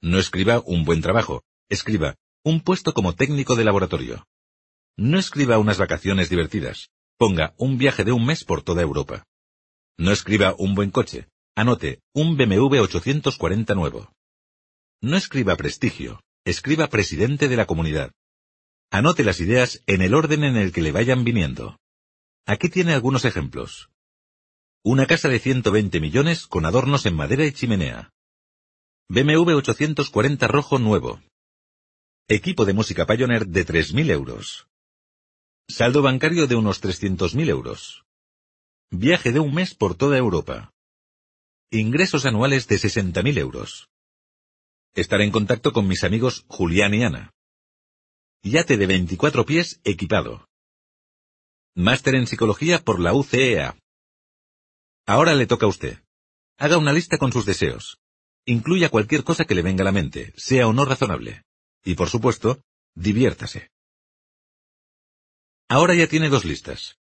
No 0.00 0.18
escriba 0.18 0.62
un 0.64 0.84
buen 0.84 1.00
trabajo. 1.02 1.42
Escriba 1.68 2.16
un 2.44 2.60
puesto 2.60 2.94
como 2.94 3.14
técnico 3.14 3.56
de 3.56 3.64
laboratorio. 3.64 4.26
No 4.98 5.18
escriba 5.18 5.58
unas 5.58 5.76
vacaciones 5.76 6.30
divertidas. 6.30 6.88
Ponga 7.18 7.54
un 7.58 7.76
viaje 7.76 8.02
de 8.02 8.12
un 8.12 8.24
mes 8.24 8.44
por 8.44 8.62
toda 8.62 8.80
Europa. 8.80 9.26
No 9.98 10.10
escriba 10.10 10.54
un 10.58 10.74
buen 10.74 10.90
coche. 10.90 11.28
Anote 11.54 12.00
un 12.14 12.36
BMW 12.36 12.78
840 12.80 13.74
nuevo. 13.74 14.10
No 15.02 15.18
escriba 15.18 15.56
prestigio. 15.56 16.22
Escriba 16.46 16.88
presidente 16.88 17.48
de 17.48 17.56
la 17.56 17.66
comunidad. 17.66 18.12
Anote 18.90 19.22
las 19.22 19.40
ideas 19.40 19.82
en 19.86 20.00
el 20.00 20.14
orden 20.14 20.44
en 20.44 20.56
el 20.56 20.72
que 20.72 20.80
le 20.80 20.92
vayan 20.92 21.24
viniendo. 21.24 21.78
Aquí 22.46 22.70
tiene 22.70 22.94
algunos 22.94 23.26
ejemplos. 23.26 23.90
Una 24.82 25.06
casa 25.06 25.28
de 25.28 25.40
120 25.40 26.00
millones 26.00 26.46
con 26.46 26.64
adornos 26.64 27.04
en 27.04 27.16
madera 27.16 27.44
y 27.44 27.52
chimenea. 27.52 28.12
BMW 29.08 29.56
840 29.56 30.48
rojo 30.48 30.78
nuevo. 30.78 31.20
Equipo 32.28 32.64
de 32.64 32.72
música 32.72 33.06
Pioneer 33.06 33.46
de 33.46 33.66
3.000 33.66 34.10
euros. 34.10 34.68
Saldo 35.68 36.00
bancario 36.00 36.46
de 36.46 36.54
unos 36.54 36.80
300.000 36.80 37.48
euros. 37.48 38.04
Viaje 38.90 39.32
de 39.32 39.40
un 39.40 39.52
mes 39.52 39.74
por 39.74 39.96
toda 39.96 40.16
Europa. 40.16 40.70
Ingresos 41.72 42.24
anuales 42.24 42.68
de 42.68 42.76
60.000 42.76 43.36
euros. 43.38 43.88
Estar 44.94 45.20
en 45.20 45.32
contacto 45.32 45.72
con 45.72 45.88
mis 45.88 46.04
amigos 46.04 46.44
Julián 46.46 46.94
y 46.94 47.02
Ana. 47.02 47.32
Yate 48.44 48.76
de 48.76 48.86
24 48.86 49.44
pies 49.44 49.80
equipado. 49.82 50.46
Máster 51.74 52.14
en 52.14 52.28
Psicología 52.28 52.78
por 52.78 53.00
la 53.00 53.12
UCEA. 53.12 53.76
Ahora 55.04 55.34
le 55.34 55.48
toca 55.48 55.66
a 55.66 55.68
usted. 55.68 56.00
Haga 56.58 56.78
una 56.78 56.92
lista 56.92 57.18
con 57.18 57.32
sus 57.32 57.44
deseos. 57.44 57.98
Incluya 58.46 58.88
cualquier 58.88 59.24
cosa 59.24 59.44
que 59.44 59.56
le 59.56 59.62
venga 59.62 59.82
a 59.82 59.86
la 59.86 59.92
mente, 59.92 60.32
sea 60.36 60.68
o 60.68 60.72
no 60.72 60.84
razonable. 60.84 61.42
Y 61.84 61.96
por 61.96 62.08
supuesto, 62.08 62.62
diviértase. 62.94 63.68
Ahora 65.68 65.94
ya 65.94 66.06
tiene 66.06 66.28
dos 66.28 66.44
listas. 66.44 66.98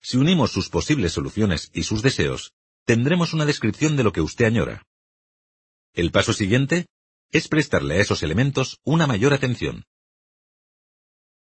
Si 0.00 0.18
unimos 0.18 0.52
sus 0.52 0.68
posibles 0.68 1.12
soluciones 1.12 1.70
y 1.72 1.84
sus 1.84 2.02
deseos, 2.02 2.52
tendremos 2.84 3.32
una 3.32 3.46
descripción 3.46 3.96
de 3.96 4.04
lo 4.04 4.12
que 4.12 4.20
usted 4.20 4.44
añora. 4.44 4.86
El 5.94 6.10
paso 6.10 6.34
siguiente 6.34 6.86
es 7.30 7.48
prestarle 7.48 7.94
a 7.94 8.00
esos 8.00 8.22
elementos 8.22 8.78
una 8.84 9.06
mayor 9.06 9.32
atención. 9.32 9.84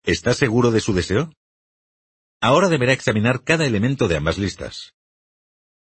¿Está 0.04 0.34
seguro 0.34 0.70
de 0.70 0.80
su 0.80 0.92
deseo? 0.92 1.32
Ahora 2.40 2.68
deberá 2.68 2.92
examinar 2.92 3.42
cada 3.42 3.66
elemento 3.66 4.08
de 4.08 4.16
ambas 4.16 4.36
listas. 4.36 4.94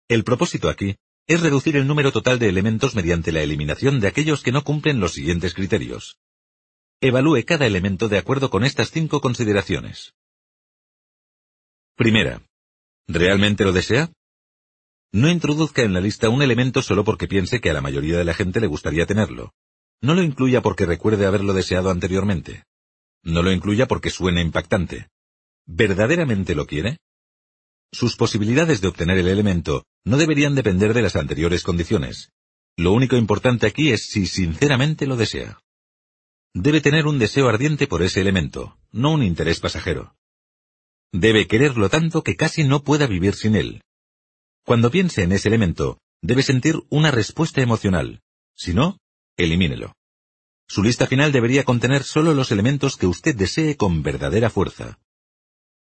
El 0.08 0.22
propósito 0.22 0.68
aquí 0.68 0.96
es 1.26 1.40
reducir 1.40 1.76
el 1.76 1.86
número 1.86 2.12
total 2.12 2.38
de 2.38 2.48
elementos 2.48 2.94
mediante 2.94 3.32
la 3.32 3.42
eliminación 3.42 4.00
de 4.00 4.08
aquellos 4.08 4.42
que 4.42 4.52
no 4.52 4.64
cumplen 4.64 5.00
los 5.00 5.12
siguientes 5.12 5.54
criterios. 5.54 6.18
Evalúe 7.00 7.44
cada 7.44 7.66
elemento 7.66 8.08
de 8.08 8.18
acuerdo 8.18 8.48
con 8.50 8.64
estas 8.64 8.90
cinco 8.90 9.20
consideraciones. 9.20 10.14
Primera. 11.98 12.40
¿Realmente 13.08 13.64
lo 13.64 13.72
desea? 13.72 14.12
No 15.12 15.28
introduzca 15.28 15.82
en 15.82 15.94
la 15.94 16.00
lista 16.00 16.28
un 16.28 16.42
elemento 16.42 16.80
solo 16.80 17.02
porque 17.02 17.26
piense 17.26 17.60
que 17.60 17.70
a 17.70 17.72
la 17.72 17.80
mayoría 17.80 18.16
de 18.16 18.24
la 18.24 18.34
gente 18.34 18.60
le 18.60 18.68
gustaría 18.68 19.04
tenerlo. 19.04 19.52
No 20.00 20.14
lo 20.14 20.22
incluya 20.22 20.62
porque 20.62 20.86
recuerde 20.86 21.26
haberlo 21.26 21.54
deseado 21.54 21.90
anteriormente. 21.90 22.62
No 23.24 23.42
lo 23.42 23.50
incluya 23.50 23.88
porque 23.88 24.10
suene 24.10 24.42
impactante. 24.42 25.08
¿Verdaderamente 25.66 26.54
lo 26.54 26.68
quiere? 26.68 26.98
Sus 27.90 28.14
posibilidades 28.14 28.80
de 28.80 28.86
obtener 28.86 29.18
el 29.18 29.26
elemento 29.26 29.84
no 30.04 30.18
deberían 30.18 30.54
depender 30.54 30.94
de 30.94 31.02
las 31.02 31.16
anteriores 31.16 31.64
condiciones. 31.64 32.30
Lo 32.76 32.92
único 32.92 33.16
importante 33.16 33.66
aquí 33.66 33.90
es 33.90 34.06
si 34.08 34.26
sinceramente 34.26 35.04
lo 35.08 35.16
desea. 35.16 35.58
Debe 36.54 36.80
tener 36.80 37.08
un 37.08 37.18
deseo 37.18 37.48
ardiente 37.48 37.88
por 37.88 38.04
ese 38.04 38.20
elemento, 38.20 38.78
no 38.92 39.10
un 39.10 39.24
interés 39.24 39.58
pasajero. 39.58 40.14
Debe 41.12 41.46
quererlo 41.46 41.88
tanto 41.88 42.22
que 42.22 42.36
casi 42.36 42.64
no 42.64 42.82
pueda 42.82 43.06
vivir 43.06 43.34
sin 43.34 43.56
él. 43.56 43.82
Cuando 44.64 44.90
piense 44.90 45.22
en 45.22 45.32
ese 45.32 45.48
elemento, 45.48 46.00
debe 46.20 46.42
sentir 46.42 46.76
una 46.90 47.10
respuesta 47.10 47.62
emocional. 47.62 48.20
Si 48.54 48.74
no, 48.74 48.98
elimínelo. 49.36 49.94
Su 50.66 50.82
lista 50.82 51.06
final 51.06 51.32
debería 51.32 51.64
contener 51.64 52.04
solo 52.04 52.34
los 52.34 52.52
elementos 52.52 52.96
que 52.98 53.06
usted 53.06 53.34
desee 53.34 53.76
con 53.76 54.02
verdadera 54.02 54.50
fuerza. 54.50 54.98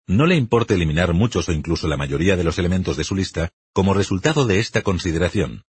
No 0.07 0.25
le 0.27 0.37
importa 0.37 0.75
eliminar 0.75 1.13
muchos 1.13 1.49
o 1.49 1.53
incluso 1.53 1.89
la 1.89 1.97
mayoría 1.97 2.37
de 2.37 2.45
los 2.45 2.59
elementos 2.59 2.97
de 2.97 3.05
su 3.05 3.17
lista 3.17 3.51
como 3.73 3.95
resultado 3.95 4.47
de 4.47 4.61
esta 4.61 4.83
consideración. 4.83 5.65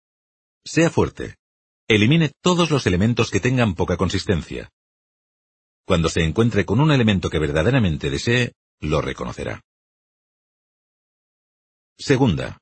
Sea 0.63 0.91
fuerte. 0.91 1.37
Elimine 1.87 2.31
todos 2.41 2.69
los 2.69 2.85
elementos 2.85 3.31
que 3.31 3.39
tengan 3.39 3.73
poca 3.73 3.97
consistencia. 3.97 4.69
Cuando 5.85 6.07
se 6.07 6.23
encuentre 6.23 6.65
con 6.65 6.79
un 6.79 6.91
elemento 6.91 7.31
que 7.31 7.39
verdaderamente 7.39 8.11
desee, 8.11 8.53
lo 8.79 9.01
reconocerá. 9.01 9.61
Segunda. 11.97 12.59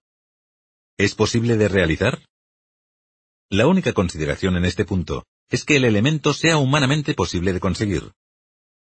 ¿Es 0.97 1.13
posible 1.13 1.57
de 1.57 1.67
realizar? 1.67 2.25
La 3.49 3.67
única 3.67 3.93
consideración 3.93 4.57
en 4.57 4.65
este 4.65 4.83
punto 4.83 5.25
es 5.49 5.63
que 5.63 5.77
el 5.77 5.85
elemento 5.85 6.33
sea 6.33 6.57
humanamente 6.57 7.13
posible 7.13 7.53
de 7.53 7.59
conseguir. 7.59 8.11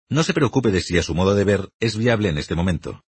No 0.08 0.22
se 0.22 0.32
preocupe 0.32 0.70
de 0.70 0.80
si 0.80 0.96
a 0.98 1.02
su 1.02 1.14
modo 1.14 1.34
de 1.34 1.44
ver 1.44 1.68
es 1.80 1.96
viable 1.96 2.28
en 2.28 2.38
este 2.38 2.54
momento. 2.54 3.02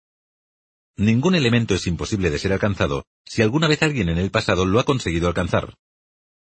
Ningún 0.96 1.35
elemento 1.35 1.75
es 1.75 1.87
imposible 1.87 2.30
de 2.30 2.38
ser 2.38 2.54
alcanzado 2.54 3.04
si 3.26 3.42
alguna 3.42 3.68
vez 3.68 3.82
alguien 3.82 4.08
en 4.08 4.16
el 4.16 4.30
pasado 4.30 4.64
lo 4.64 4.80
ha 4.80 4.85
conseguido 4.85 5.28
alcanzar. 5.28 5.75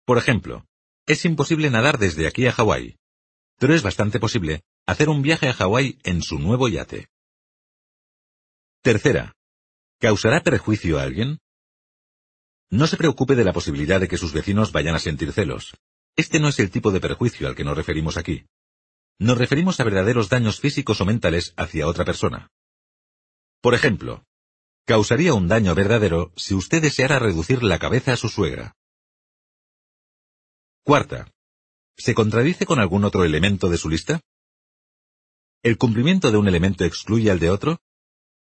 Por 0.07 0.17
ejemplo, 0.17 0.64
es 1.07 1.26
imposible 1.26 1.69
nadar 1.69 1.99
desde 1.99 2.26
aquí 2.26 2.47
a 2.47 2.52
Hawái, 2.52 2.97
pero 3.59 3.75
es 3.75 3.83
bastante 3.83 4.19
posible 4.19 4.62
hacer 4.87 5.11
un 5.11 5.21
viaje 5.21 5.49
a 5.49 5.52
Hawái 5.52 5.99
en 6.05 6.23
su 6.23 6.38
nuevo 6.38 6.69
yate. 6.69 7.10
Tercera, 8.82 9.34
¿causará 9.99 10.42
perjuicio 10.42 10.99
a 10.99 11.02
alguien? 11.02 11.38
No 12.70 12.87
se 12.87 12.96
preocupe 12.96 13.34
de 13.34 13.44
la 13.44 13.52
posibilidad 13.52 14.00
de 14.00 14.08
que 14.08 14.16
sus 14.16 14.32
vecinos 14.32 14.72
vayan 14.72 14.94
a 14.94 14.99
sentir 14.99 15.32
celos. 15.32 15.76
Este 16.16 16.40
no 16.40 16.49
es 16.49 16.58
el 16.60 16.70
tipo 16.70 16.90
de 16.90 17.00
perjuicio 17.00 17.46
al 17.46 17.54
que 17.54 17.64
nos 17.64 17.76
referimos 17.76 18.16
aquí. 18.16 18.46
Nos 19.18 19.37
referimos 19.37 19.80
a 19.80 19.84
verdaderos 19.84 20.30
daños 20.30 20.60
físicos 20.60 20.99
o 21.02 21.04
mentales 21.04 21.52
hacia 21.58 21.87
otra 21.87 22.06
persona. 22.06 22.49
Por 23.60 23.75
ejemplo, 23.75 24.25
causaría 24.87 25.34
un 25.34 25.46
daño 25.46 25.75
verdadero 25.75 26.32
si 26.37 26.54
usted 26.54 26.80
deseara 26.80 27.18
reducir 27.18 27.62
la 27.62 27.78
cabeza 27.78 28.14
a 28.14 28.16
su 28.16 28.30
suegra. 28.30 28.76
Cuarta. 30.84 31.30
¿Se 31.99 32.14
contradice 32.14 32.64
con 32.64 32.78
algún 32.78 33.04
otro 33.04 33.25
elemento 33.25 33.68
de 33.68 33.76
su 33.76 33.90
lista? 33.90 34.20
¿El 35.62 35.76
cumplimiento 35.76 36.30
de 36.30 36.38
un 36.38 36.49
elemento 36.49 36.87
excluye 36.87 37.30
al 37.30 37.40
de 37.40 37.50
otro? 37.50 37.78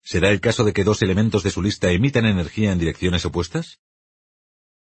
¿Será 0.06 0.30
el 0.30 0.40
caso 0.40 0.64
de 0.64 0.72
que 0.72 0.84
dos 0.84 1.02
elementos 1.02 1.42
de 1.42 1.50
su 1.50 1.64
lista 1.64 1.90
emitan 1.90 2.28
energía 2.28 2.72
en 2.72 2.78
direcciones 2.78 3.26
opuestas? 3.26 3.80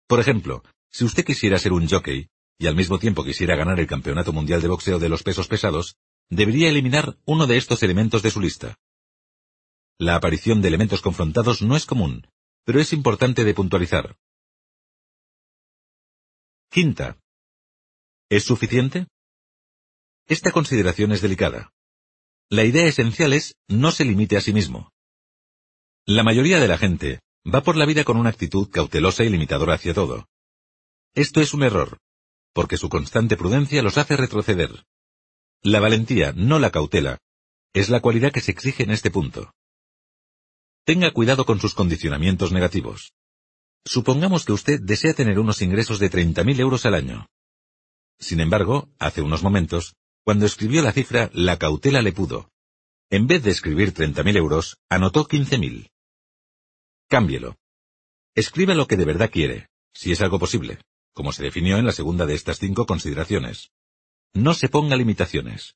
Por 0.05 0.19
ejemplo, 0.19 0.63
Si 0.95 1.05
usted 1.05 1.25
quisiera 1.25 1.57
ser 1.57 1.73
un 1.73 1.89
jockey, 1.89 2.29
y 2.59 2.67
al 2.67 2.75
mismo 2.75 2.99
tiempo 2.99 3.23
quisiera 3.23 3.55
ganar 3.55 3.79
el 3.79 3.87
Campeonato 3.87 4.31
Mundial 4.31 4.61
de 4.61 4.67
Boxeo 4.67 4.99
de 4.99 5.09
los 5.09 5.23
Pesos 5.23 5.47
Pesados, 5.47 5.95
debería 6.29 6.69
eliminar 6.69 7.17
uno 7.25 7.47
de 7.47 7.57
estos 7.57 7.81
elementos 7.81 8.21
de 8.21 8.29
su 8.29 8.39
lista. 8.39 8.77
La 9.97 10.15
aparición 10.15 10.61
de 10.61 10.67
elementos 10.67 11.01
confrontados 11.01 11.63
no 11.63 11.75
es 11.75 11.87
común, 11.87 12.27
pero 12.63 12.79
es 12.79 12.93
importante 12.93 13.43
de 13.43 13.55
puntualizar. 13.55 14.15
Quinta. 16.69 17.17
¿Es 18.29 18.43
suficiente? 18.43 19.07
Esta 20.27 20.51
consideración 20.51 21.11
es 21.11 21.23
delicada. 21.23 21.73
La 22.49 22.65
idea 22.65 22.85
esencial 22.85 23.33
es 23.33 23.55
no 23.67 23.89
se 23.89 24.05
limite 24.05 24.37
a 24.37 24.41
sí 24.41 24.53
mismo. 24.53 24.92
La 26.05 26.23
mayoría 26.23 26.59
de 26.59 26.67
la 26.67 26.77
gente 26.77 27.21
va 27.45 27.63
por 27.63 27.77
la 27.77 27.85
vida 27.85 28.03
con 28.03 28.17
una 28.17 28.29
actitud 28.29 28.69
cautelosa 28.69 29.23
y 29.23 29.29
limitadora 29.29 29.75
hacia 29.75 29.93
todo. 29.93 30.27
Esto 31.15 31.39
es 31.39 31.53
un 31.53 31.63
error, 31.63 31.97
porque 32.51 32.75
su 32.75 32.89
constante 32.89 33.37
prudencia 33.37 33.81
los 33.81 33.97
hace 33.97 34.17
retroceder. 34.17 34.83
La 35.61 35.79
valentía, 35.79 36.33
no 36.35 36.59
la 36.59 36.71
cautela, 36.71 37.19
es 37.71 37.89
la 37.89 38.01
cualidad 38.01 38.33
que 38.33 38.41
se 38.41 38.51
exige 38.51 38.83
en 38.83 38.91
este 38.91 39.11
punto. 39.11 39.53
Tenga 40.83 41.11
cuidado 41.11 41.45
con 41.45 41.61
sus 41.61 41.73
condicionamientos 41.73 42.51
negativos. 42.51 43.13
Supongamos 43.85 44.43
que 44.43 44.51
usted 44.51 44.81
desea 44.81 45.13
tener 45.13 45.39
unos 45.39 45.61
ingresos 45.61 45.99
de 45.99 46.11
30.000 46.11 46.59
euros 46.59 46.85
al 46.85 46.95
año. 46.95 47.27
Sin 48.19 48.41
embargo, 48.41 48.89
hace 48.99 49.21
unos 49.21 49.41
momentos, 49.41 49.95
cuando 50.25 50.45
escribió 50.45 50.81
la 50.81 50.91
cifra, 50.91 51.29
la 51.33 51.57
cautela 51.57 52.01
le 52.01 52.11
pudo. 52.11 52.49
En 53.09 53.25
vez 53.25 53.41
de 53.43 53.51
escribir 53.51 53.93
30.000 53.93 54.35
euros, 54.35 54.77
anotó 54.89 55.25
15.000. 55.25 55.91
Cámbielo. 57.13 57.59
Escriba 58.33 58.73
lo 58.73 58.87
que 58.87 58.97
de 58.97 59.05
verdad 59.05 59.29
quiere, 59.29 59.69
si 59.93 60.11
es 60.11 60.21
algo 60.21 60.39
posible, 60.39 60.79
como 61.13 61.31
se 61.31 61.43
definió 61.43 61.77
en 61.77 61.85
la 61.85 61.91
segunda 61.91 62.25
de 62.25 62.33
estas 62.33 62.57
cinco 62.57 62.87
consideraciones. 62.87 63.69
No 64.33 64.55
se 64.55 64.67
ponga 64.67 64.95
limitaciones. 64.95 65.75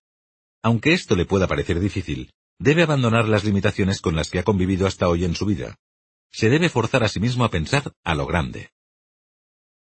Aunque 0.63 0.93
esto 0.93 1.15
le 1.15 1.25
pueda 1.25 1.45
parecer 1.45 1.79
difícil, 1.79 2.33
debe 2.57 2.81
abandonar 2.81 3.27
las 3.27 3.43
limitaciones 3.43 4.01
con 4.01 4.15
las 4.15 4.31
que 4.31 4.39
ha 4.39 4.43
convivido 4.43 4.87
hasta 4.87 5.09
hoy 5.09 5.25
en 5.25 5.35
su 5.35 5.45
vida. 5.45 5.75
Se 6.31 6.49
debe 6.49 6.69
forzar 6.69 7.03
a 7.03 7.07
sí 7.07 7.19
mismo 7.19 7.45
a 7.45 7.51
pensar 7.51 7.93
a 8.03 8.15
lo 8.15 8.25
grande. 8.25 8.71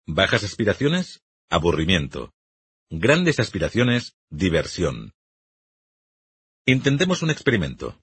Bajas 0.04 0.44
aspiraciones, 0.44 1.22
aburrimiento. 1.48 2.34
Grandes 2.90 3.40
aspiraciones, 3.40 4.16
diversión. 4.28 5.14
Intentemos 6.66 7.22
un 7.22 7.30
experimento. 7.30 7.98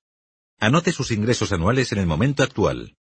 Anote 0.58 0.92
sus 0.92 1.12
ingresos 1.12 1.52
anuales 1.52 1.92
en 1.92 2.00
el 2.00 2.08
momento 2.08 2.42
actual. 2.42 2.98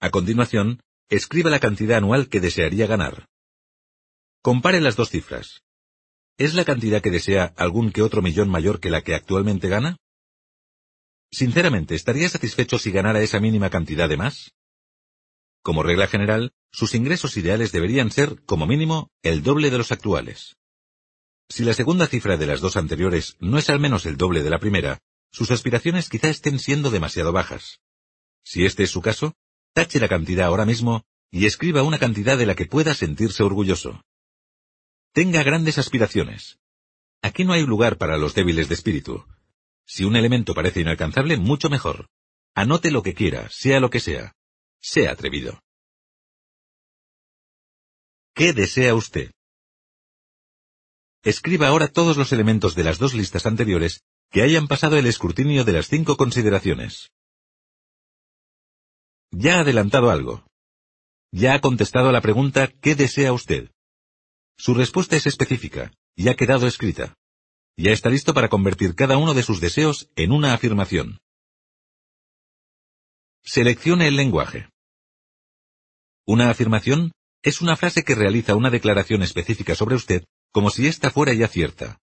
A 0.00 0.10
continuación, 0.10 0.80
escriba 1.08 1.50
la 1.50 1.58
cantidad 1.58 1.98
anual 1.98 2.28
que 2.28 2.40
desearía 2.40 2.86
ganar. 2.86 3.26
Compare 4.42 4.80
las 4.80 4.94
dos 4.94 5.10
cifras. 5.10 5.62
¿Es 6.36 6.54
la 6.54 6.64
cantidad 6.64 7.02
que 7.02 7.10
desea 7.10 7.52
algún 7.56 7.90
que 7.90 8.02
otro 8.02 8.22
millón 8.22 8.48
mayor 8.48 8.78
que 8.78 8.90
la 8.90 9.02
que 9.02 9.16
actualmente 9.16 9.68
gana? 9.68 9.96
Sinceramente, 11.32 11.96
¿estaría 11.96 12.28
satisfecho 12.28 12.78
si 12.78 12.92
ganara 12.92 13.20
esa 13.20 13.40
mínima 13.40 13.70
cantidad 13.70 14.08
de 14.08 14.16
más? 14.16 14.54
Como 15.62 15.82
regla 15.82 16.06
general, 16.06 16.52
sus 16.70 16.94
ingresos 16.94 17.36
ideales 17.36 17.72
deberían 17.72 18.12
ser, 18.12 18.40
como 18.44 18.66
mínimo, 18.66 19.10
el 19.22 19.42
doble 19.42 19.70
de 19.70 19.78
los 19.78 19.90
actuales. 19.90 20.56
Si 21.48 21.64
la 21.64 21.74
segunda 21.74 22.06
cifra 22.06 22.36
de 22.36 22.46
las 22.46 22.60
dos 22.60 22.76
anteriores 22.76 23.36
no 23.40 23.58
es 23.58 23.68
al 23.68 23.80
menos 23.80 24.06
el 24.06 24.16
doble 24.16 24.44
de 24.44 24.50
la 24.50 24.60
primera, 24.60 25.00
sus 25.32 25.50
aspiraciones 25.50 26.08
quizá 26.08 26.28
estén 26.28 26.60
siendo 26.60 26.90
demasiado 26.90 27.32
bajas. 27.32 27.80
Si 28.44 28.64
este 28.64 28.84
es 28.84 28.90
su 28.90 29.02
caso, 29.02 29.34
tache 29.78 30.00
la 30.00 30.08
cantidad 30.08 30.46
ahora 30.46 30.64
mismo 30.64 31.04
y 31.30 31.46
escriba 31.46 31.84
una 31.84 32.00
cantidad 32.00 32.36
de 32.36 32.46
la 32.46 32.56
que 32.56 32.66
pueda 32.66 32.94
sentirse 32.94 33.44
orgulloso. 33.44 34.02
Tenga 35.12 35.44
grandes 35.44 35.78
aspiraciones. 35.78 36.58
Aquí 37.22 37.44
no 37.44 37.52
hay 37.52 37.64
lugar 37.64 37.96
para 37.96 38.18
los 38.18 38.34
débiles 38.34 38.68
de 38.68 38.74
espíritu. 38.74 39.24
Si 39.86 40.02
un 40.04 40.16
elemento 40.16 40.52
parece 40.52 40.80
inalcanzable, 40.80 41.36
mucho 41.36 41.70
mejor. 41.70 42.08
Anote 42.56 42.90
lo 42.90 43.04
que 43.04 43.14
quiera, 43.14 43.48
sea 43.50 43.78
lo 43.78 43.88
que 43.88 44.00
sea. 44.00 44.34
Sea 44.80 45.12
atrevido. 45.12 45.62
¿Qué 48.34 48.52
desea 48.52 48.96
usted? 48.96 49.30
Escriba 51.22 51.68
ahora 51.68 51.86
todos 51.86 52.16
los 52.16 52.32
elementos 52.32 52.74
de 52.74 52.82
las 52.82 52.98
dos 52.98 53.14
listas 53.14 53.46
anteriores 53.46 54.02
que 54.32 54.42
hayan 54.42 54.66
pasado 54.66 54.96
el 54.96 55.06
escrutinio 55.06 55.64
de 55.64 55.72
las 55.74 55.86
cinco 55.86 56.16
consideraciones. 56.16 57.12
Ya 59.30 59.56
ha 59.56 59.60
adelantado 59.60 60.10
algo. 60.10 60.44
Ya 61.32 61.54
ha 61.54 61.60
contestado 61.60 62.08
a 62.08 62.12
la 62.12 62.20
pregunta 62.20 62.68
¿qué 62.80 62.94
desea 62.94 63.32
usted? 63.32 63.70
Su 64.56 64.74
respuesta 64.74 65.16
es 65.16 65.26
específica, 65.26 65.92
y 66.16 66.28
ha 66.28 66.34
quedado 66.34 66.66
escrita. 66.66 67.14
Ya 67.76 67.92
está 67.92 68.10
listo 68.10 68.34
para 68.34 68.48
convertir 68.48 68.94
cada 68.94 69.18
uno 69.18 69.34
de 69.34 69.42
sus 69.42 69.60
deseos 69.60 70.10
en 70.16 70.32
una 70.32 70.54
afirmación. 70.54 71.18
Seleccione 73.44 74.08
el 74.08 74.16
lenguaje. 74.16 74.68
Una 76.26 76.50
afirmación 76.50 77.12
es 77.42 77.60
una 77.60 77.76
frase 77.76 78.02
que 78.02 78.14
realiza 78.14 78.56
una 78.56 78.70
declaración 78.70 79.22
específica 79.22 79.74
sobre 79.74 79.94
usted 79.94 80.24
como 80.52 80.70
si 80.70 80.86
ésta 80.86 81.10
fuera 81.10 81.32
ya 81.34 81.48
cierta. 81.48 82.00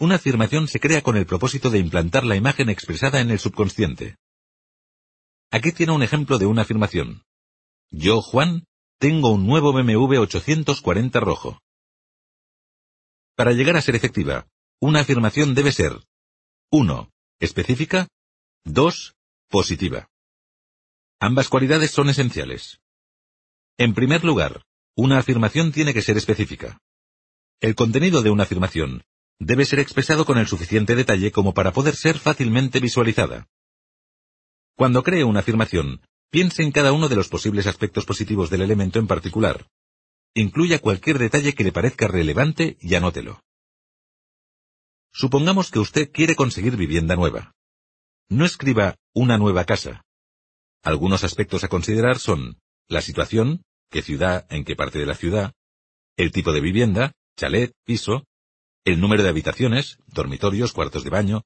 Una 0.00 0.16
afirmación 0.16 0.68
se 0.68 0.80
crea 0.80 1.02
con 1.02 1.16
el 1.16 1.26
propósito 1.26 1.70
de 1.70 1.78
implantar 1.78 2.24
la 2.24 2.36
imagen 2.36 2.70
expresada 2.70 3.20
en 3.20 3.30
el 3.30 3.38
subconsciente. 3.38 4.16
Aquí 5.50 5.72
tiene 5.72 5.92
un 5.92 6.02
ejemplo 6.02 6.38
de 6.38 6.46
una 6.46 6.62
afirmación. 6.62 7.22
Yo, 7.90 8.20
Juan, 8.20 8.66
tengo 8.98 9.30
un 9.30 9.46
nuevo 9.46 9.72
BMW 9.72 10.18
840 10.20 11.20
rojo. 11.20 11.62
Para 13.34 13.52
llegar 13.52 13.76
a 13.76 13.80
ser 13.80 13.94
efectiva, 13.94 14.46
una 14.80 15.00
afirmación 15.00 15.54
debe 15.54 15.72
ser 15.72 15.92
1. 16.70 17.10
Específica 17.40 18.08
2. 18.64 19.14
Positiva. 19.48 20.10
Ambas 21.18 21.48
cualidades 21.48 21.92
son 21.92 22.10
esenciales. 22.10 22.80
En 23.78 23.94
primer 23.94 24.24
lugar, 24.24 24.64
una 24.96 25.18
afirmación 25.18 25.72
tiene 25.72 25.94
que 25.94 26.02
ser 26.02 26.18
específica. 26.18 26.78
El 27.60 27.74
contenido 27.74 28.20
de 28.20 28.30
una 28.30 28.42
afirmación 28.42 29.02
debe 29.38 29.64
ser 29.64 29.78
expresado 29.78 30.26
con 30.26 30.36
el 30.36 30.46
suficiente 30.46 30.94
detalle 30.94 31.32
como 31.32 31.54
para 31.54 31.72
poder 31.72 31.96
ser 31.96 32.18
fácilmente 32.18 32.80
visualizada. 32.80 33.48
Cuando 34.78 35.02
cree 35.02 35.24
una 35.24 35.40
afirmación, 35.40 36.00
Piense 36.30 36.62
en 36.62 36.72
cada 36.72 36.92
uno 36.92 37.08
de 37.08 37.16
los 37.16 37.28
posibles 37.28 37.66
aspectos 37.66 38.04
positivos 38.04 38.50
del 38.50 38.60
elemento 38.60 38.98
en 38.98 39.06
particular. 39.06 39.66
Incluya 40.34 40.78
cualquier 40.78 41.18
detalle 41.18 41.54
que 41.54 41.64
le 41.64 41.72
parezca 41.72 42.06
relevante 42.06 42.76
y 42.80 42.94
anótelo. 42.94 43.42
Supongamos 45.10 45.70
que 45.70 45.78
usted 45.78 46.12
quiere 46.12 46.36
conseguir 46.36 46.76
vivienda 46.76 47.16
nueva. 47.16 47.54
No 48.28 48.44
escriba 48.44 48.96
una 49.14 49.38
nueva 49.38 49.64
casa. 49.64 50.04
Algunos 50.82 51.24
aspectos 51.24 51.64
a 51.64 51.68
considerar 51.68 52.18
son 52.18 52.58
la 52.88 53.00
situación, 53.00 53.62
qué 53.90 54.02
ciudad, 54.02 54.46
en 54.50 54.64
qué 54.64 54.76
parte 54.76 54.98
de 54.98 55.06
la 55.06 55.14
ciudad, 55.14 55.54
el 56.18 56.30
tipo 56.30 56.52
de 56.52 56.60
vivienda, 56.60 57.12
chalet, 57.38 57.72
piso, 57.84 58.26
el 58.84 59.00
número 59.00 59.22
de 59.22 59.30
habitaciones, 59.30 59.98
dormitorios, 60.06 60.72
cuartos 60.72 61.04
de 61.04 61.10
baño, 61.10 61.42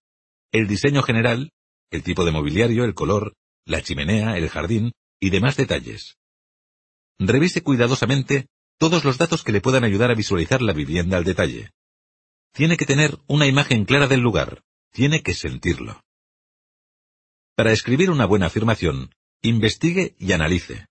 el 0.50 0.66
diseño 0.66 1.02
general, 1.02 1.52
el 1.92 2.02
tipo 2.02 2.24
de 2.24 2.32
mobiliario, 2.32 2.84
el 2.84 2.94
color, 2.94 3.34
la 3.64 3.82
chimenea, 3.82 4.36
el 4.36 4.48
jardín 4.48 4.92
y 5.20 5.30
demás 5.30 5.56
detalles. 5.56 6.16
Revise 7.18 7.62
cuidadosamente 7.62 8.48
todos 8.78 9.04
los 9.04 9.18
datos 9.18 9.44
que 9.44 9.52
le 9.52 9.60
puedan 9.60 9.84
ayudar 9.84 10.10
a 10.10 10.14
visualizar 10.14 10.60
la 10.62 10.72
vivienda 10.72 11.18
al 11.18 11.24
detalle. 11.24 11.70
Tiene 12.52 12.76
que 12.76 12.86
tener 12.86 13.18
una 13.28 13.46
imagen 13.46 13.84
clara 13.84 14.08
del 14.08 14.20
lugar, 14.20 14.62
tiene 14.90 15.22
que 15.22 15.34
sentirlo. 15.34 16.02
Para 17.54 17.72
escribir 17.72 18.10
una 18.10 18.26
buena 18.26 18.46
afirmación, 18.46 19.14
investigue 19.42 20.16
y 20.18 20.32
analice. 20.32 20.86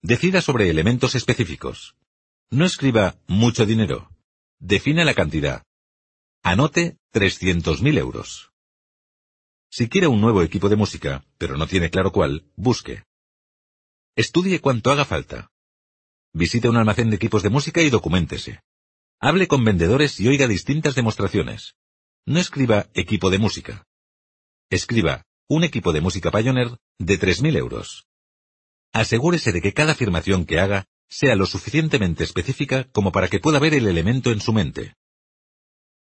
Decida 0.00 0.40
sobre 0.40 0.68
elementos 0.68 1.14
específicos. 1.14 1.94
No 2.50 2.64
escriba 2.64 3.16
mucho 3.28 3.66
dinero. 3.66 4.10
Define 4.58 5.04
la 5.04 5.14
cantidad. 5.14 5.62
Anote 6.42 6.96
300.000 7.12 7.98
euros. 7.98 8.51
Si 9.74 9.88
quiere 9.88 10.06
un 10.06 10.20
nuevo 10.20 10.42
equipo 10.42 10.68
de 10.68 10.76
música, 10.76 11.24
pero 11.38 11.56
no 11.56 11.66
tiene 11.66 11.88
claro 11.88 12.12
cuál, 12.12 12.44
busque. 12.56 13.04
Estudie 14.14 14.60
cuanto 14.60 14.90
haga 14.90 15.06
falta. 15.06 15.50
Visite 16.34 16.68
un 16.68 16.76
almacén 16.76 17.08
de 17.08 17.16
equipos 17.16 17.42
de 17.42 17.48
música 17.48 17.80
y 17.80 17.88
documentese. 17.88 18.60
Hable 19.18 19.48
con 19.48 19.64
vendedores 19.64 20.20
y 20.20 20.28
oiga 20.28 20.46
distintas 20.46 20.94
demostraciones. 20.94 21.74
No 22.26 22.38
escriba 22.38 22.90
equipo 22.92 23.30
de 23.30 23.38
música. 23.38 23.86
Escriba 24.68 25.24
un 25.48 25.64
equipo 25.64 25.94
de 25.94 26.02
música 26.02 26.30
Pioneer 26.30 26.76
de 26.98 27.18
3.000 27.18 27.56
euros. 27.56 28.06
Asegúrese 28.92 29.52
de 29.52 29.62
que 29.62 29.72
cada 29.72 29.92
afirmación 29.92 30.44
que 30.44 30.60
haga 30.60 30.84
sea 31.08 31.34
lo 31.34 31.46
suficientemente 31.46 32.24
específica 32.24 32.90
como 32.92 33.10
para 33.10 33.28
que 33.28 33.40
pueda 33.40 33.58
ver 33.58 33.72
el 33.72 33.86
elemento 33.86 34.32
en 34.32 34.42
su 34.42 34.52
mente. 34.52 34.96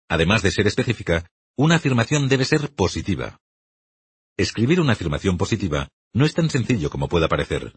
Además 0.08 0.42
de 0.42 0.52
ser 0.52 0.68
específica, 0.68 1.28
una 1.56 1.76
afirmación 1.76 2.28
debe 2.28 2.44
ser 2.44 2.72
positiva. 2.72 3.40
Escribir 4.38 4.80
una 4.80 4.92
afirmación 4.92 5.38
positiva 5.38 5.88
no 6.12 6.26
es 6.26 6.34
tan 6.34 6.50
sencillo 6.50 6.90
como 6.90 7.08
pueda 7.08 7.26
parecer. 7.26 7.72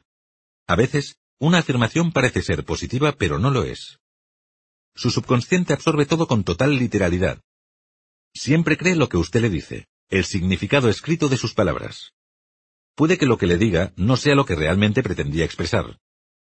A 0.67 0.75
veces, 0.75 1.17
una 1.39 1.59
afirmación 1.59 2.11
parece 2.11 2.41
ser 2.41 2.65
positiva 2.65 3.13
pero 3.13 3.39
no 3.39 3.49
lo 3.49 3.63
es. 3.63 3.99
Su 4.93 5.09
subconsciente 5.09 5.71
absorbe 5.71 6.05
todo 6.05 6.27
con 6.27 6.43
total 6.43 6.75
literalidad. 6.75 7.41
Siempre 8.33 8.77
cree 8.77 8.97
lo 8.97 9.07
que 9.07 9.15
usted 9.15 9.41
le 9.41 9.49
dice, 9.49 9.87
el 10.09 10.25
significado 10.25 10.89
escrito 10.89 11.29
de 11.29 11.37
sus 11.37 11.53
palabras. 11.53 12.13
Puede 12.93 13.17
que 13.17 13.25
lo 13.25 13.37
que 13.37 13.47
le 13.47 13.57
diga 13.57 13.93
no 13.95 14.17
sea 14.17 14.35
lo 14.35 14.45
que 14.45 14.55
realmente 14.55 15.01
pretendía 15.01 15.45
expresar. 15.45 15.97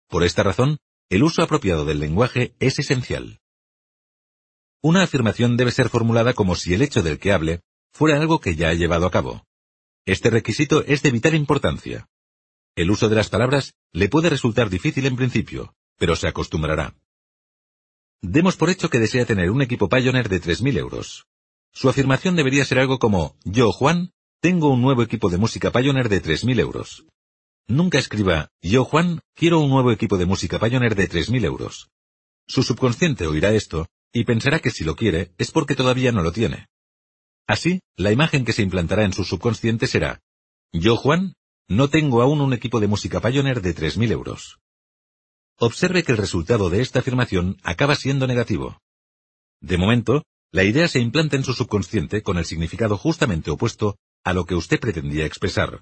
Por 0.07 0.23
esta 0.23 0.41
razón, 0.41 0.79
el 1.09 1.21
uso 1.21 1.43
apropiado 1.43 1.85
del 1.85 1.99
lenguaje 1.99 2.55
es 2.59 2.79
esencial. 2.79 3.39
Una 4.81 5.03
afirmación 5.03 5.55
debe 5.55 5.71
ser 5.71 5.89
formulada 5.89 6.33
como 6.33 6.55
si 6.55 6.73
el 6.73 6.81
hecho 6.81 7.03
del 7.03 7.19
que 7.19 7.31
hable 7.31 7.61
fuera 7.91 8.19
algo 8.19 8.39
que 8.39 8.55
ya 8.55 8.69
ha 8.69 8.73
llevado 8.73 9.05
a 9.05 9.11
cabo. 9.11 9.45
Este 10.09 10.31
requisito 10.31 10.83
es 10.87 11.03
de 11.03 11.11
vital 11.11 11.35
importancia. 11.35 12.09
El 12.75 12.89
uso 12.89 13.09
de 13.09 13.15
las 13.15 13.29
palabras 13.29 13.75
le 13.91 14.09
puede 14.09 14.31
resultar 14.31 14.67
difícil 14.67 15.05
en 15.05 15.15
principio, 15.15 15.75
pero 15.99 16.15
se 16.15 16.27
acostumbrará. 16.27 16.95
Demos 18.19 18.57
por 18.57 18.71
hecho 18.71 18.89
que 18.89 18.97
desea 18.97 19.27
tener 19.27 19.51
un 19.51 19.61
equipo 19.61 19.87
Pioneer 19.87 20.27
de 20.27 20.41
3.000 20.41 20.79
euros. 20.79 21.27
Su 21.71 21.89
afirmación 21.89 22.35
debería 22.35 22.65
ser 22.65 22.79
algo 22.79 22.97
como, 22.97 23.37
yo, 23.43 23.71
Juan, 23.71 24.11
tengo 24.41 24.73
un 24.73 24.81
nuevo 24.81 25.03
equipo 25.03 25.29
de 25.29 25.37
música 25.37 25.71
Pioneer 25.71 26.09
de 26.09 26.23
3.000 26.23 26.59
euros. 26.59 27.05
Nunca 27.67 27.99
escriba, 27.99 28.49
yo, 28.63 28.85
Juan, 28.85 29.21
quiero 29.35 29.59
un 29.59 29.69
nuevo 29.69 29.91
equipo 29.91 30.17
de 30.17 30.25
música 30.25 30.57
Pioneer 30.57 30.95
de 30.95 31.07
3.000 31.07 31.45
euros. 31.45 31.91
Su 32.47 32.63
subconsciente 32.63 33.27
oirá 33.27 33.53
esto 33.53 33.85
y 34.11 34.23
pensará 34.23 34.59
que 34.59 34.71
si 34.71 34.83
lo 34.83 34.95
quiere 34.95 35.35
es 35.37 35.51
porque 35.51 35.75
todavía 35.75 36.11
no 36.11 36.23
lo 36.23 36.31
tiene. 36.31 36.67
Así, 37.49 37.81
la 37.97 38.11
imagen 38.11 38.45
que 38.45 38.53
se 38.53 38.61
implantará 38.61 39.03
en 39.05 39.11
su 39.11 39.23
subconsciente 39.23 39.87
será, 39.87 40.21
yo, 40.71 40.95
Juan, 40.95 41.33
no 41.67 41.89
tengo 41.89 42.21
aún 42.21 42.41
un 42.41 42.53
equipo 42.53 42.79
de 42.79 42.85
música 42.85 43.21
Pioneer 43.21 43.63
de 43.63 43.75
3.000 43.75 44.11
euros. 44.11 44.59
Observe 45.57 46.03
que 46.03 46.11
el 46.11 46.19
resultado 46.19 46.69
de 46.69 46.81
esta 46.81 46.99
afirmación 46.99 47.57
acaba 47.63 47.95
siendo 47.95 48.27
negativo. 48.27 48.77
De 49.61 49.79
momento, 49.79 50.25
la 50.51 50.63
idea 50.63 50.87
se 50.87 50.99
implanta 50.99 51.37
en 51.37 51.43
su 51.43 51.55
subconsciente 51.55 52.21
con 52.21 52.37
el 52.37 52.45
significado 52.45 52.97
justamente 52.99 53.49
opuesto 53.49 53.97
a 54.23 54.33
lo 54.33 54.45
que 54.45 54.53
usted 54.53 54.79
pretendía 54.79 55.25
expresar. 55.25 55.81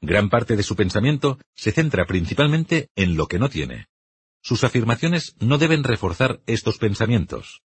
Gran 0.00 0.30
parte 0.30 0.56
de 0.56 0.62
su 0.62 0.76
pensamiento 0.76 1.38
se 1.54 1.72
centra 1.72 2.06
principalmente 2.06 2.88
en 2.96 3.18
lo 3.18 3.26
que 3.26 3.38
no 3.38 3.50
tiene. 3.50 3.88
Sus 4.42 4.64
afirmaciones 4.64 5.36
no 5.40 5.58
deben 5.58 5.84
reforzar 5.84 6.40
estos 6.46 6.78
pensamientos. 6.78 7.60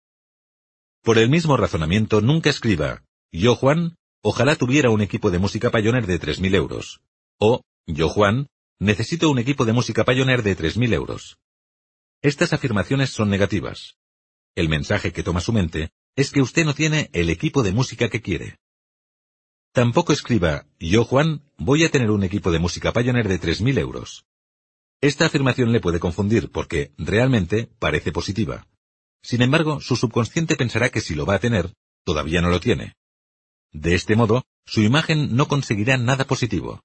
Por 1.02 1.16
el 1.16 1.30
mismo 1.30 1.56
razonamiento, 1.56 2.20
nunca 2.20 2.50
escriba, 2.50 3.04
yo 3.32 3.56
Juan, 3.56 3.96
ojalá 4.22 4.56
tuviera 4.56 4.90
un 4.90 5.00
equipo 5.00 5.30
de 5.30 5.38
música 5.38 5.70
Pioneer 5.70 6.06
de 6.06 6.20
3.000 6.20 6.54
euros. 6.54 7.00
O, 7.38 7.62
yo 7.86 8.10
Juan, 8.10 8.48
necesito 8.78 9.30
un 9.30 9.38
equipo 9.38 9.64
de 9.64 9.72
música 9.72 10.04
Pioneer 10.04 10.42
de 10.42 10.56
3.000 10.56 10.92
euros. 10.92 11.38
Estas 12.20 12.52
afirmaciones 12.52 13.10
son 13.10 13.30
negativas. 13.30 13.96
El 14.54 14.68
mensaje 14.68 15.12
que 15.12 15.22
toma 15.22 15.40
su 15.40 15.54
mente 15.54 15.90
es 16.16 16.30
que 16.32 16.42
usted 16.42 16.66
no 16.66 16.74
tiene 16.74 17.08
el 17.14 17.30
equipo 17.30 17.62
de 17.62 17.72
música 17.72 18.10
que 18.10 18.20
quiere. 18.20 18.58
Tampoco 19.72 20.12
escriba, 20.12 20.66
yo 20.78 21.04
Juan, 21.04 21.42
voy 21.56 21.84
a 21.84 21.90
tener 21.90 22.10
un 22.10 22.24
equipo 22.24 22.50
de 22.50 22.58
música 22.58 22.92
Pioneer 22.92 23.26
de 23.26 23.40
3.000 23.40 23.78
euros. 23.78 24.26
Esta 25.00 25.24
afirmación 25.24 25.72
le 25.72 25.80
puede 25.80 25.98
confundir 25.98 26.50
porque, 26.50 26.92
realmente, 26.98 27.70
parece 27.78 28.12
positiva. 28.12 28.66
Sin 29.22 29.42
embargo, 29.42 29.80
su 29.80 29.96
subconsciente 29.96 30.56
pensará 30.56 30.90
que 30.90 31.00
si 31.00 31.14
lo 31.14 31.26
va 31.26 31.34
a 31.34 31.40
tener, 31.40 31.72
todavía 32.04 32.40
no 32.40 32.50
lo 32.50 32.60
tiene. 32.60 32.94
De 33.72 33.94
este 33.94 34.16
modo, 34.16 34.44
su 34.64 34.80
imagen 34.80 35.36
no 35.36 35.46
conseguirá 35.46 35.96
nada 35.96 36.24
positivo. 36.24 36.82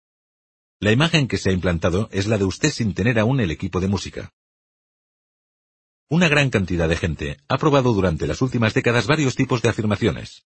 La 0.80 0.92
imagen 0.92 1.28
que 1.28 1.38
se 1.38 1.50
ha 1.50 1.54
implantado 1.54 2.10
es 2.12 2.28
la 2.28 2.38
de 2.38 2.46
usted 2.46 2.72
sin 2.72 2.94
tener 2.94 3.18
aún 3.18 3.40
el 3.40 3.52
equipo 3.52 3.80
de 3.80 3.88
música. 3.88 4.32
Una 6.10 6.28
gran 6.28 6.50
cantidad 6.50 6.88
de 6.88 6.98
gente 6.98 7.38
ha 7.48 7.58
probado 7.58 7.94
durante 7.94 8.28
las 8.28 8.42
últimas 8.42 8.74
décadas 8.74 9.08
varios 9.08 9.36
tipos 9.36 9.62
de 9.62 9.70
afirmaciones. 9.70 10.46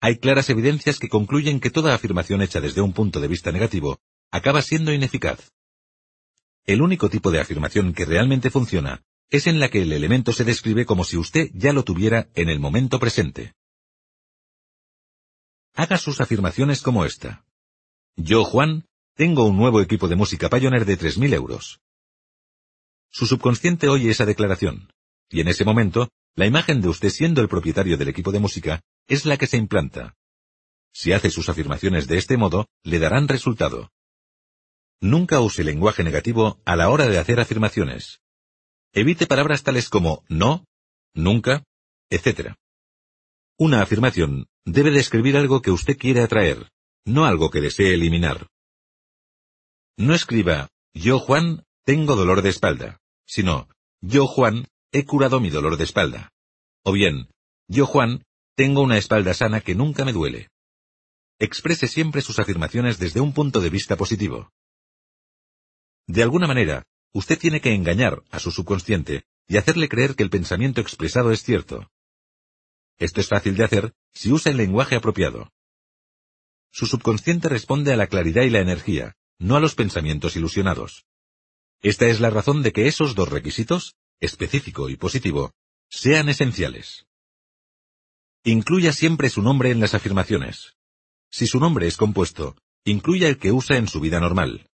Hay 0.00 0.18
claras 0.18 0.50
evidencias 0.50 0.98
que 0.98 1.08
concluyen 1.08 1.60
que 1.60 1.70
toda 1.70 1.94
afirmación 1.94 2.42
hecha 2.42 2.60
desde 2.60 2.82
un 2.82 2.92
punto 2.92 3.20
de 3.20 3.28
vista 3.28 3.50
negativo 3.50 3.98
acaba 4.30 4.62
siendo 4.62 4.92
ineficaz. 4.92 5.50
El 6.66 6.82
único 6.82 7.08
tipo 7.08 7.30
de 7.30 7.40
afirmación 7.40 7.94
que 7.94 8.04
realmente 8.04 8.50
funciona 8.50 9.02
es 9.30 9.46
en 9.46 9.60
la 9.60 9.68
que 9.68 9.82
el 9.82 9.92
elemento 9.92 10.32
se 10.32 10.44
describe 10.44 10.86
como 10.86 11.04
si 11.04 11.16
usted 11.16 11.50
ya 11.54 11.72
lo 11.72 11.84
tuviera 11.84 12.28
en 12.34 12.48
el 12.48 12.60
momento 12.60 12.98
presente. 12.98 13.54
Haga 15.74 15.98
sus 15.98 16.20
afirmaciones 16.20 16.82
como 16.82 17.04
esta. 17.04 17.44
Yo, 18.16 18.44
Juan, 18.44 18.86
tengo 19.14 19.44
un 19.44 19.56
nuevo 19.56 19.80
equipo 19.80 20.08
de 20.08 20.16
música 20.16 20.48
Pioneer 20.48 20.84
de 20.84 20.98
3.000 20.98 21.34
euros. 21.34 21.80
Su 23.10 23.26
subconsciente 23.26 23.88
oye 23.88 24.10
esa 24.10 24.26
declaración, 24.26 24.92
y 25.28 25.40
en 25.40 25.48
ese 25.48 25.64
momento, 25.64 26.10
la 26.36 26.46
imagen 26.46 26.80
de 26.80 26.88
usted 26.88 27.10
siendo 27.10 27.40
el 27.40 27.48
propietario 27.48 27.96
del 27.96 28.08
equipo 28.08 28.32
de 28.32 28.40
música 28.40 28.82
es 29.06 29.24
la 29.24 29.36
que 29.36 29.46
se 29.46 29.56
implanta. 29.56 30.16
Si 30.92 31.12
hace 31.12 31.30
sus 31.30 31.48
afirmaciones 31.48 32.06
de 32.06 32.18
este 32.18 32.36
modo, 32.36 32.68
le 32.82 32.98
darán 32.98 33.28
resultado. 33.28 33.90
Nunca 35.00 35.40
use 35.40 35.64
lenguaje 35.64 36.02
negativo 36.02 36.60
a 36.64 36.76
la 36.76 36.88
hora 36.88 37.06
de 37.06 37.18
hacer 37.18 37.40
afirmaciones. 37.40 38.20
Evite 38.96 39.26
palabras 39.26 39.64
tales 39.64 39.88
como 39.88 40.22
no, 40.28 40.64
nunca, 41.14 41.64
etc. 42.10 42.54
Una 43.58 43.82
afirmación 43.82 44.46
debe 44.64 44.92
describir 44.92 45.36
algo 45.36 45.62
que 45.62 45.72
usted 45.72 45.98
quiere 45.98 46.22
atraer, 46.22 46.70
no 47.04 47.24
algo 47.24 47.50
que 47.50 47.60
desee 47.60 47.92
eliminar. 47.92 48.46
No 49.96 50.14
escriba, 50.14 50.68
yo 50.94 51.18
Juan, 51.18 51.64
tengo 51.84 52.14
dolor 52.14 52.42
de 52.42 52.50
espalda, 52.50 53.00
sino, 53.26 53.68
yo 54.00 54.28
Juan, 54.28 54.68
he 54.92 55.04
curado 55.04 55.40
mi 55.40 55.50
dolor 55.50 55.76
de 55.76 55.82
espalda. 55.82 56.30
O 56.84 56.92
bien, 56.92 57.28
yo 57.66 57.86
Juan, 57.86 58.22
tengo 58.54 58.80
una 58.80 58.96
espalda 58.96 59.34
sana 59.34 59.60
que 59.60 59.74
nunca 59.74 60.04
me 60.04 60.12
duele. 60.12 60.50
Exprese 61.40 61.88
siempre 61.88 62.22
sus 62.22 62.38
afirmaciones 62.38 63.00
desde 63.00 63.20
un 63.20 63.32
punto 63.32 63.60
de 63.60 63.70
vista 63.70 63.96
positivo. 63.96 64.52
De 66.06 66.22
alguna 66.22 66.46
manera, 66.46 66.84
usted 67.14 67.38
tiene 67.38 67.60
que 67.60 67.72
engañar 67.72 68.22
a 68.30 68.38
su 68.40 68.50
subconsciente 68.50 69.24
y 69.48 69.56
hacerle 69.56 69.88
creer 69.88 70.16
que 70.16 70.24
el 70.24 70.30
pensamiento 70.30 70.80
expresado 70.80 71.30
es 71.30 71.42
cierto. 71.42 71.90
Esto 72.98 73.20
es 73.20 73.28
fácil 73.28 73.56
de 73.56 73.64
hacer 73.64 73.94
si 74.12 74.32
usa 74.32 74.50
el 74.50 74.58
lenguaje 74.58 74.96
apropiado. 74.96 75.52
Su 76.70 76.86
subconsciente 76.86 77.48
responde 77.48 77.92
a 77.92 77.96
la 77.96 78.08
claridad 78.08 78.42
y 78.42 78.50
la 78.50 78.60
energía, 78.60 79.16
no 79.38 79.56
a 79.56 79.60
los 79.60 79.74
pensamientos 79.74 80.36
ilusionados. 80.36 81.06
Esta 81.82 82.06
es 82.06 82.20
la 82.20 82.30
razón 82.30 82.62
de 82.62 82.72
que 82.72 82.88
esos 82.88 83.14
dos 83.14 83.28
requisitos, 83.28 83.94
específico 84.20 84.88
y 84.88 84.96
positivo, 84.96 85.52
sean 85.88 86.28
esenciales. 86.28 87.06
Incluya 88.42 88.92
siempre 88.92 89.30
su 89.30 89.40
nombre 89.40 89.70
en 89.70 89.80
las 89.80 89.94
afirmaciones. 89.94 90.74
Si 91.30 91.46
su 91.46 91.60
nombre 91.60 91.86
es 91.86 91.96
compuesto, 91.96 92.56
incluya 92.84 93.28
el 93.28 93.38
que 93.38 93.52
usa 93.52 93.76
en 93.76 93.86
su 93.86 94.00
vida 94.00 94.18
normal. 94.18 94.68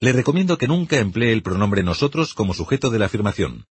Le 0.00 0.12
recomiendo 0.12 0.58
que 0.58 0.68
nunca 0.68 0.98
emplee 0.98 1.32
el 1.32 1.42
pronombre 1.42 1.82
nosotros 1.82 2.32
como 2.32 2.54
sujeto 2.54 2.90
de 2.90 3.00
la 3.00 3.06
afirmación. 3.06 3.66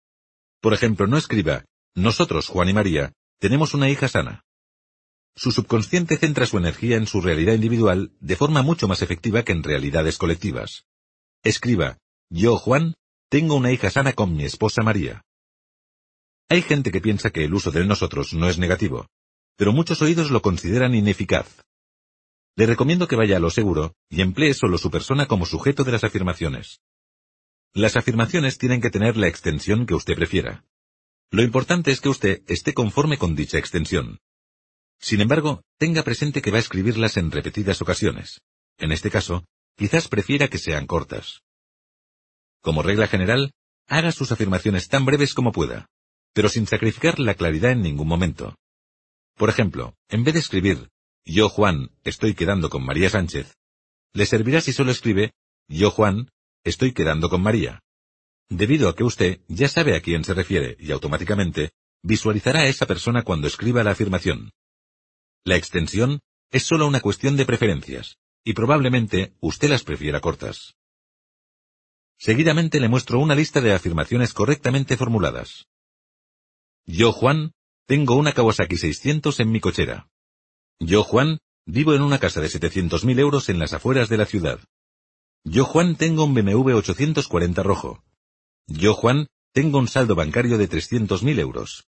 Por 0.60 0.72
ejemplo, 0.72 1.06
no 1.06 1.18
escriba, 1.18 1.64
nosotros, 1.94 2.48
Juan 2.48 2.70
y 2.70 2.72
María, 2.72 3.12
tenemos 3.38 3.74
una 3.74 3.90
hija 3.90 4.08
sana. 4.08 4.42
Su 5.36 5.52
subconsciente 5.52 6.16
centra 6.16 6.46
su 6.46 6.56
energía 6.56 6.96
en 6.96 7.06
su 7.06 7.20
realidad 7.20 7.54
individual 7.54 8.12
de 8.20 8.36
forma 8.36 8.62
mucho 8.62 8.88
más 8.88 9.02
efectiva 9.02 9.42
que 9.42 9.52
en 9.52 9.62
realidades 9.62 10.16
colectivas. 10.16 10.86
Escriba, 11.42 11.98
yo, 12.30 12.56
Juan, 12.56 12.94
tengo 13.28 13.54
una 13.56 13.72
hija 13.72 13.90
sana 13.90 14.14
con 14.14 14.34
mi 14.34 14.44
esposa 14.44 14.82
María. 14.82 15.22
Hay 16.48 16.62
gente 16.62 16.90
que 16.90 17.00
piensa 17.00 17.30
que 17.30 17.44
el 17.44 17.52
uso 17.52 17.70
del 17.70 17.86
nosotros 17.88 18.32
no 18.32 18.48
es 18.48 18.58
negativo, 18.58 19.08
pero 19.56 19.72
muchos 19.72 20.00
oídos 20.00 20.30
lo 20.30 20.40
consideran 20.40 20.94
ineficaz. 20.94 21.46
Le 22.56 22.66
recomiendo 22.66 23.08
que 23.08 23.16
vaya 23.16 23.36
a 23.36 23.40
lo 23.40 23.50
seguro 23.50 23.96
y 24.08 24.20
emplee 24.20 24.54
solo 24.54 24.78
su 24.78 24.90
persona 24.90 25.26
como 25.26 25.44
sujeto 25.44 25.82
de 25.82 25.92
las 25.92 26.04
afirmaciones. 26.04 26.80
Las 27.72 27.96
afirmaciones 27.96 28.58
tienen 28.58 28.80
que 28.80 28.90
tener 28.90 29.16
la 29.16 29.26
extensión 29.26 29.86
que 29.86 29.94
usted 29.94 30.14
prefiera. 30.14 30.64
Lo 31.32 31.42
importante 31.42 31.90
es 31.90 32.00
que 32.00 32.08
usted 32.08 32.42
esté 32.46 32.72
conforme 32.72 33.18
con 33.18 33.34
dicha 33.34 33.58
extensión. 33.58 34.20
Sin 35.00 35.20
embargo, 35.20 35.64
tenga 35.78 36.04
presente 36.04 36.40
que 36.40 36.52
va 36.52 36.58
a 36.58 36.60
escribirlas 36.60 37.16
en 37.16 37.32
repetidas 37.32 37.82
ocasiones. 37.82 38.40
En 38.78 38.92
este 38.92 39.10
caso, 39.10 39.44
quizás 39.76 40.06
prefiera 40.06 40.46
que 40.46 40.58
sean 40.58 40.86
cortas. 40.86 41.42
Como 42.60 42.82
regla 42.82 43.08
general, 43.08 43.52
haga 43.88 44.12
sus 44.12 44.30
afirmaciones 44.30 44.88
tan 44.88 45.04
breves 45.04 45.34
como 45.34 45.50
pueda, 45.50 45.88
pero 46.32 46.48
sin 46.48 46.68
sacrificar 46.68 47.18
la 47.18 47.34
claridad 47.34 47.72
en 47.72 47.82
ningún 47.82 48.06
momento. 48.06 48.54
Por 49.36 49.50
ejemplo, 49.50 49.94
en 50.08 50.22
vez 50.22 50.34
de 50.34 50.40
escribir 50.40 50.88
yo 51.24 51.48
Juan 51.48 51.90
estoy 52.04 52.34
quedando 52.34 52.68
con 52.70 52.84
María 52.84 53.08
Sánchez, 53.08 53.56
le 54.12 54.26
servirá 54.26 54.60
si 54.60 54.72
solo 54.72 54.90
escribe 54.92 55.32
Yo 55.68 55.90
Juan 55.90 56.30
estoy 56.62 56.92
quedando 56.92 57.28
con 57.28 57.42
María. 57.42 57.82
Debido 58.48 58.88
a 58.88 58.94
que 58.94 59.04
usted 59.04 59.40
ya 59.48 59.68
sabe 59.68 59.96
a 59.96 60.00
quién 60.00 60.24
se 60.24 60.34
refiere 60.34 60.76
y 60.78 60.92
automáticamente 60.92 61.72
visualizará 62.02 62.60
a 62.60 62.66
esa 62.66 62.86
persona 62.86 63.22
cuando 63.22 63.46
escriba 63.46 63.82
la 63.82 63.92
afirmación. 63.92 64.52
La 65.44 65.56
extensión 65.56 66.20
es 66.50 66.64
solo 66.64 66.86
una 66.86 67.00
cuestión 67.00 67.36
de 67.36 67.46
preferencias, 67.46 68.18
y 68.44 68.52
probablemente 68.52 69.34
usted 69.40 69.70
las 69.70 69.82
prefiera 69.82 70.20
cortas. 70.20 70.74
Seguidamente 72.18 72.78
le 72.80 72.88
muestro 72.88 73.18
una 73.18 73.34
lista 73.34 73.60
de 73.60 73.72
afirmaciones 73.72 74.32
correctamente 74.32 74.96
formuladas. 74.96 75.66
Yo, 76.86 77.12
Juan, 77.12 77.52
tengo 77.86 78.14
una 78.14 78.32
Kawasaki 78.32 78.76
600 78.76 79.40
en 79.40 79.50
mi 79.50 79.60
cochera. 79.60 80.08
Yo, 80.80 81.02
Juan, 81.04 81.38
vivo 81.66 81.94
en 81.94 82.02
una 82.02 82.18
casa 82.18 82.40
de 82.40 82.48
700.000 82.48 83.18
euros 83.18 83.48
en 83.48 83.58
las 83.58 83.72
afueras 83.72 84.08
de 84.08 84.16
la 84.16 84.26
ciudad. 84.26 84.60
Yo, 85.44 85.64
Juan, 85.64 85.96
tengo 85.96 86.24
un 86.24 86.34
BMW 86.34 86.74
840 86.76 87.62
rojo. 87.62 88.02
Yo, 88.66 88.94
Juan, 88.94 89.28
tengo 89.52 89.78
un 89.78 89.88
saldo 89.88 90.14
bancario 90.14 90.58
de 90.58 90.68
300.000 90.68 91.38
euros. 91.38 91.86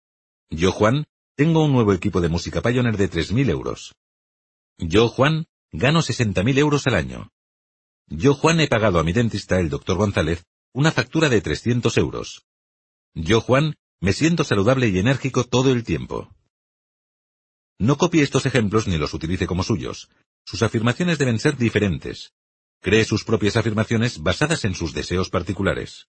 Yo, 0.49 0.71
Juan, 0.71 1.05
tengo 1.35 1.63
un 1.63 1.71
nuevo 1.71 1.93
equipo 1.93 2.21
de 2.21 2.29
música 2.29 2.61
Pioneer 2.61 2.97
de 2.97 3.09
3.000 3.09 3.49
euros. 3.49 3.95
Yo, 4.77 5.09
Juan, 5.09 5.45
gano 5.71 5.99
60.000 5.99 6.57
euros 6.57 6.87
al 6.87 6.95
año. 6.95 7.29
Yo, 8.07 8.33
Juan, 8.33 8.59
he 8.59 8.67
pagado 8.67 8.99
a 8.99 9.03
mi 9.03 9.13
dentista, 9.13 9.59
el 9.59 9.69
doctor 9.69 9.97
González, 9.97 10.43
una 10.73 10.91
factura 10.91 11.29
de 11.29 11.41
300 11.41 11.95
euros. 11.97 12.45
Yo, 13.13 13.41
Juan, 13.41 13.75
me 13.99 14.13
siento 14.13 14.43
saludable 14.43 14.87
y 14.89 14.97
enérgico 14.97 15.43
todo 15.43 15.71
el 15.71 15.83
tiempo. 15.83 16.33
No 17.81 17.97
copie 17.97 18.21
estos 18.21 18.45
ejemplos 18.45 18.87
ni 18.87 18.99
los 18.99 19.11
utilice 19.15 19.47
como 19.47 19.63
suyos. 19.63 20.07
Sus 20.45 20.61
afirmaciones 20.61 21.17
deben 21.17 21.39
ser 21.39 21.57
diferentes. 21.57 22.31
Cree 22.79 23.03
sus 23.05 23.23
propias 23.23 23.57
afirmaciones 23.57 24.21
basadas 24.21 24.65
en 24.65 24.75
sus 24.75 24.93
deseos 24.93 25.31
particulares. 25.31 26.07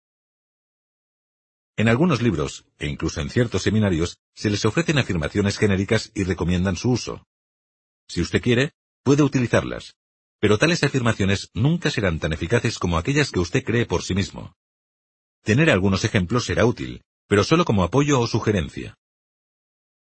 En 1.79 1.89
algunos 1.89 2.21
libros, 2.21 2.67
e 2.79 2.89
incluso 2.89 3.23
en 3.23 3.31
ciertos 3.31 3.63
seminarios, 3.63 4.19
se 4.35 4.51
les 4.51 4.63
ofrecen 4.67 4.99
afirmaciones 4.99 5.57
genéricas 5.57 6.13
y 6.15 6.25
recomiendan 6.25 6.77
su 6.77 6.91
uso. 6.91 7.27
Si 8.07 8.21
usted 8.21 8.43
quiere, 8.43 8.73
puede 9.03 9.23
utilizarlas, 9.23 9.97
pero 10.41 10.59
tales 10.59 10.83
afirmaciones 10.83 11.49
nunca 11.55 11.91
serán 11.91 12.19
tan 12.19 12.35
eficaces 12.35 12.79
como 12.79 12.99
aquellas 12.99 13.31
que 13.31 13.41
usted 13.41 13.65
cree 13.65 13.87
por 13.87 14.03
sí 14.03 14.15
mismo. 14.15 14.55
Tener 15.43 15.71
algunos 15.71 16.05
ejemplos 16.05 16.45
será 16.45 16.67
útil, 16.67 17.03
pero 17.29 17.45
solo 17.45 17.65
como 17.65 17.83
apoyo 17.83 18.21
o 18.21 18.27
sugerencia. 18.27 18.99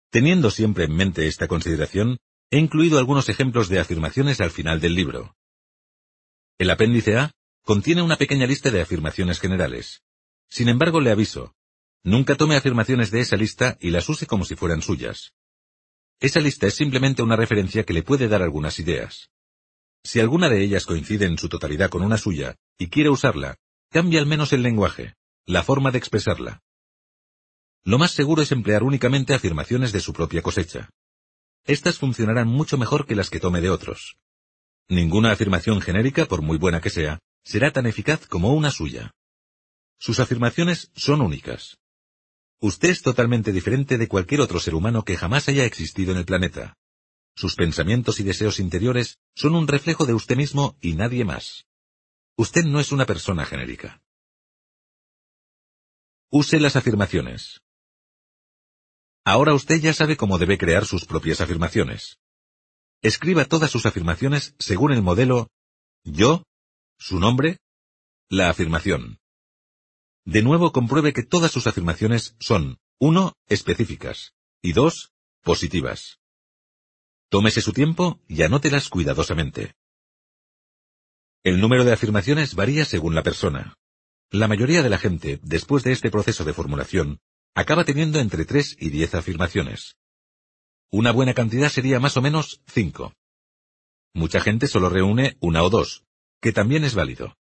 Teniendo 0.09 0.51
siempre 0.51 0.85
en 0.85 0.95
mente 0.95 1.27
esta 1.27 1.47
consideración, 1.47 2.17
he 2.51 2.57
incluido 2.57 2.97
algunos 2.99 3.29
ejemplos 3.29 3.69
de 3.69 3.79
afirmaciones 3.79 4.39
al 4.41 4.51
final 4.51 4.79
del 4.79 4.95
libro. 4.95 5.35
El 6.57 6.69
apéndice 6.69 7.17
A 7.17 7.31
contiene 7.63 8.01
una 8.01 8.17
pequeña 8.17 8.45
lista 8.45 8.71
de 8.71 8.81
afirmaciones 8.81 9.39
generales. 9.39 10.03
Sin 10.47 10.69
embargo, 10.69 11.01
le 11.01 11.11
aviso, 11.11 11.53
nunca 12.03 12.35
tome 12.35 12.55
afirmaciones 12.55 13.11
de 13.11 13.19
esa 13.19 13.35
lista 13.35 13.77
y 13.81 13.89
las 13.89 14.07
use 14.07 14.27
como 14.27 14.45
si 14.45 14.55
fueran 14.55 14.81
suyas. 14.81 15.33
Esa 16.19 16.39
lista 16.39 16.67
es 16.67 16.75
simplemente 16.75 17.23
una 17.23 17.35
referencia 17.35 17.83
que 17.83 17.93
le 17.93 18.03
puede 18.03 18.27
dar 18.27 18.41
algunas 18.41 18.79
ideas. 18.79 19.31
Si 20.03 20.19
alguna 20.19 20.47
de 20.47 20.63
ellas 20.63 20.85
coincide 20.85 21.25
en 21.25 21.37
su 21.37 21.49
totalidad 21.49 21.89
con 21.89 22.03
una 22.03 22.17
suya 22.17 22.55
y 22.77 22.89
quiere 22.89 23.09
usarla, 23.09 23.57
cambie 23.89 24.19
al 24.19 24.27
menos 24.27 24.53
el 24.53 24.61
lenguaje, 24.61 25.15
la 25.45 25.63
forma 25.63 25.91
de 25.91 25.97
expresarla. 25.97 26.61
Lo 27.85 27.99
más 27.99 28.11
seguro 28.11 28.41
es 28.41 28.51
emplear 28.51 28.81
únicamente 28.81 29.35
afirmaciones 29.35 29.91
de 29.91 29.99
su 29.99 30.11
propia 30.11 30.41
cosecha. 30.41 30.89
Estas 31.65 31.99
funcionarán 31.99 32.47
mucho 32.47 32.79
mejor 32.79 33.05
que 33.05 33.15
las 33.15 33.29
que 33.29 33.39
tome 33.39 33.61
de 33.61 33.69
otros. 33.69 34.17
Ninguna 34.89 35.31
afirmación 35.31 35.81
genérica, 35.81 36.25
por 36.25 36.41
muy 36.41 36.57
buena 36.57 36.81
que 36.81 36.89
sea, 36.89 37.19
será 37.43 37.71
tan 37.71 37.85
eficaz 37.85 38.25
como 38.25 38.53
una 38.53 38.71
suya. 38.71 39.11
Sus 39.99 40.19
afirmaciones 40.19 40.91
son 40.95 41.21
únicas. 41.21 41.77
Usted 42.59 42.89
es 42.89 43.03
totalmente 43.03 43.51
diferente 43.51 43.99
de 43.99 44.07
cualquier 44.07 44.41
otro 44.41 44.59
ser 44.59 44.73
humano 44.73 45.03
que 45.03 45.15
jamás 45.15 45.47
haya 45.47 45.65
existido 45.65 46.11
en 46.11 46.17
el 46.17 46.25
planeta. 46.25 46.75
Sus 47.35 47.55
pensamientos 47.55 48.19
y 48.19 48.23
deseos 48.23 48.59
interiores 48.59 49.19
son 49.35 49.55
un 49.55 49.67
reflejo 49.67 50.07
de 50.07 50.15
usted 50.15 50.37
mismo 50.37 50.75
y 50.81 50.93
nadie 50.93 51.23
más. 51.23 51.67
Usted 52.35 52.63
no 52.63 52.79
es 52.79 52.91
una 52.91 53.05
persona 53.05 53.45
genérica. 53.45 54.01
Use 56.31 56.59
las 56.59 56.75
afirmaciones. 56.75 57.61
Ahora 59.25 59.55
usted 59.55 59.81
ya 59.81 59.91
sabe 59.91 60.17
cómo 60.17 60.37
debe 60.37 60.59
crear 60.59 60.85
sus 60.85 61.05
propias 61.05 61.41
afirmaciones. 61.41 62.19
Escriba 63.01 63.45
todas 63.45 63.71
sus 63.71 63.87
afirmaciones 63.87 64.55
según 64.59 64.93
el 64.93 65.01
modelo 65.01 65.49
yo, 66.03 66.43
su 66.99 67.19
nombre, 67.19 67.57
la 68.29 68.51
afirmación. 68.51 69.17
De 70.23 70.43
nuevo 70.43 70.71
compruebe 70.71 71.11
que 71.11 71.23
todas 71.23 71.51
sus 71.51 71.65
afirmaciones 71.65 72.35
son, 72.39 72.77
uno, 72.99 73.33
específicas, 73.47 74.33
y 74.61 74.73
dos, 74.73 75.11
positivas. 75.41 76.19
Tómese 77.29 77.61
su 77.61 77.73
tiempo 77.73 78.19
y 78.27 78.43
anótelas 78.43 78.89
cuidadosamente. 78.89 79.73
El 81.43 81.59
número 81.59 81.83
de 81.83 81.93
afirmaciones 81.93 82.53
varía 82.53 82.85
según 82.85 83.15
la 83.15 83.23
persona. 83.23 83.75
La 84.29 84.47
mayoría 84.47 84.83
de 84.83 84.89
la 84.89 84.99
gente, 84.99 85.39
después 85.41 85.83
de 85.83 85.91
este 85.91 86.11
proceso 86.11 86.43
de 86.43 86.53
formulación, 86.53 87.19
acaba 87.55 87.85
teniendo 87.85 88.19
entre 88.19 88.45
tres 88.45 88.75
y 88.79 88.89
diez 88.89 89.15
afirmaciones. 89.15 89.95
Una 90.91 91.11
buena 91.11 91.33
cantidad 91.33 91.69
sería 91.69 91.99
más 91.99 92.17
o 92.17 92.21
menos 92.21 92.61
cinco. 92.67 93.13
Mucha 94.13 94.41
gente 94.41 94.67
solo 94.67 94.89
reúne 94.89 95.37
una 95.39 95.63
o 95.63 95.69
dos, 95.69 96.03
que 96.41 96.51
también 96.51 96.83
es 96.83 96.93
válido. 96.93 97.35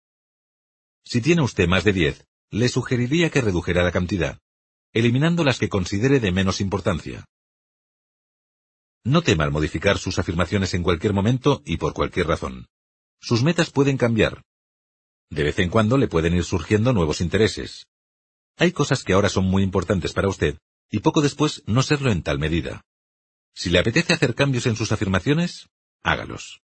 Si 1.03 1.21
tiene 1.21 1.41
usted 1.41 1.67
más 1.67 1.83
de 1.83 1.93
diez, 1.93 2.25
le 2.49 2.69
sugeriría 2.69 3.29
que 3.29 3.41
redujera 3.41 3.83
la 3.83 3.91
cantidad, 3.91 4.39
eliminando 4.93 5.43
las 5.43 5.59
que 5.59 5.69
considere 5.69 6.19
de 6.19 6.31
menos 6.31 6.61
importancia. 6.61 7.25
No 9.03 9.21
tema 9.21 9.43
al 9.43 9.51
modificar 9.51 9.97
sus 9.97 10.17
afirmaciones 10.17 10.73
en 10.73 10.81
cualquier 10.81 11.13
momento 11.13 11.61
y 11.65 11.77
por 11.77 11.93
cualquier 11.93 12.27
razón. 12.27 12.67
Sus 13.19 13.43
metas 13.43 13.69
pueden 13.69 13.97
cambiar. 13.97 14.41
De 15.29 15.43
vez 15.43 15.59
en 15.59 15.69
cuando 15.69 15.97
le 15.97 16.07
pueden 16.07 16.33
ir 16.33 16.43
surgiendo 16.43 16.93
nuevos 16.93 17.21
intereses. 17.21 17.85
Hay 18.57 18.71
cosas 18.71 19.03
que 19.03 19.13
ahora 19.13 19.29
son 19.29 19.45
muy 19.45 19.63
importantes 19.63 20.13
para 20.13 20.29
usted, 20.29 20.57
y 20.89 20.99
poco 20.99 21.21
después 21.21 21.63
no 21.65 21.83
serlo 21.83 22.11
en 22.11 22.23
tal 22.23 22.39
medida. 22.39 22.81
Si 23.53 23.69
le 23.69 23.79
apetece 23.79 24.13
hacer 24.13 24.35
cambios 24.35 24.65
en 24.65 24.75
sus 24.75 24.91
afirmaciones, 24.91 25.69
hágalos. 26.03 26.61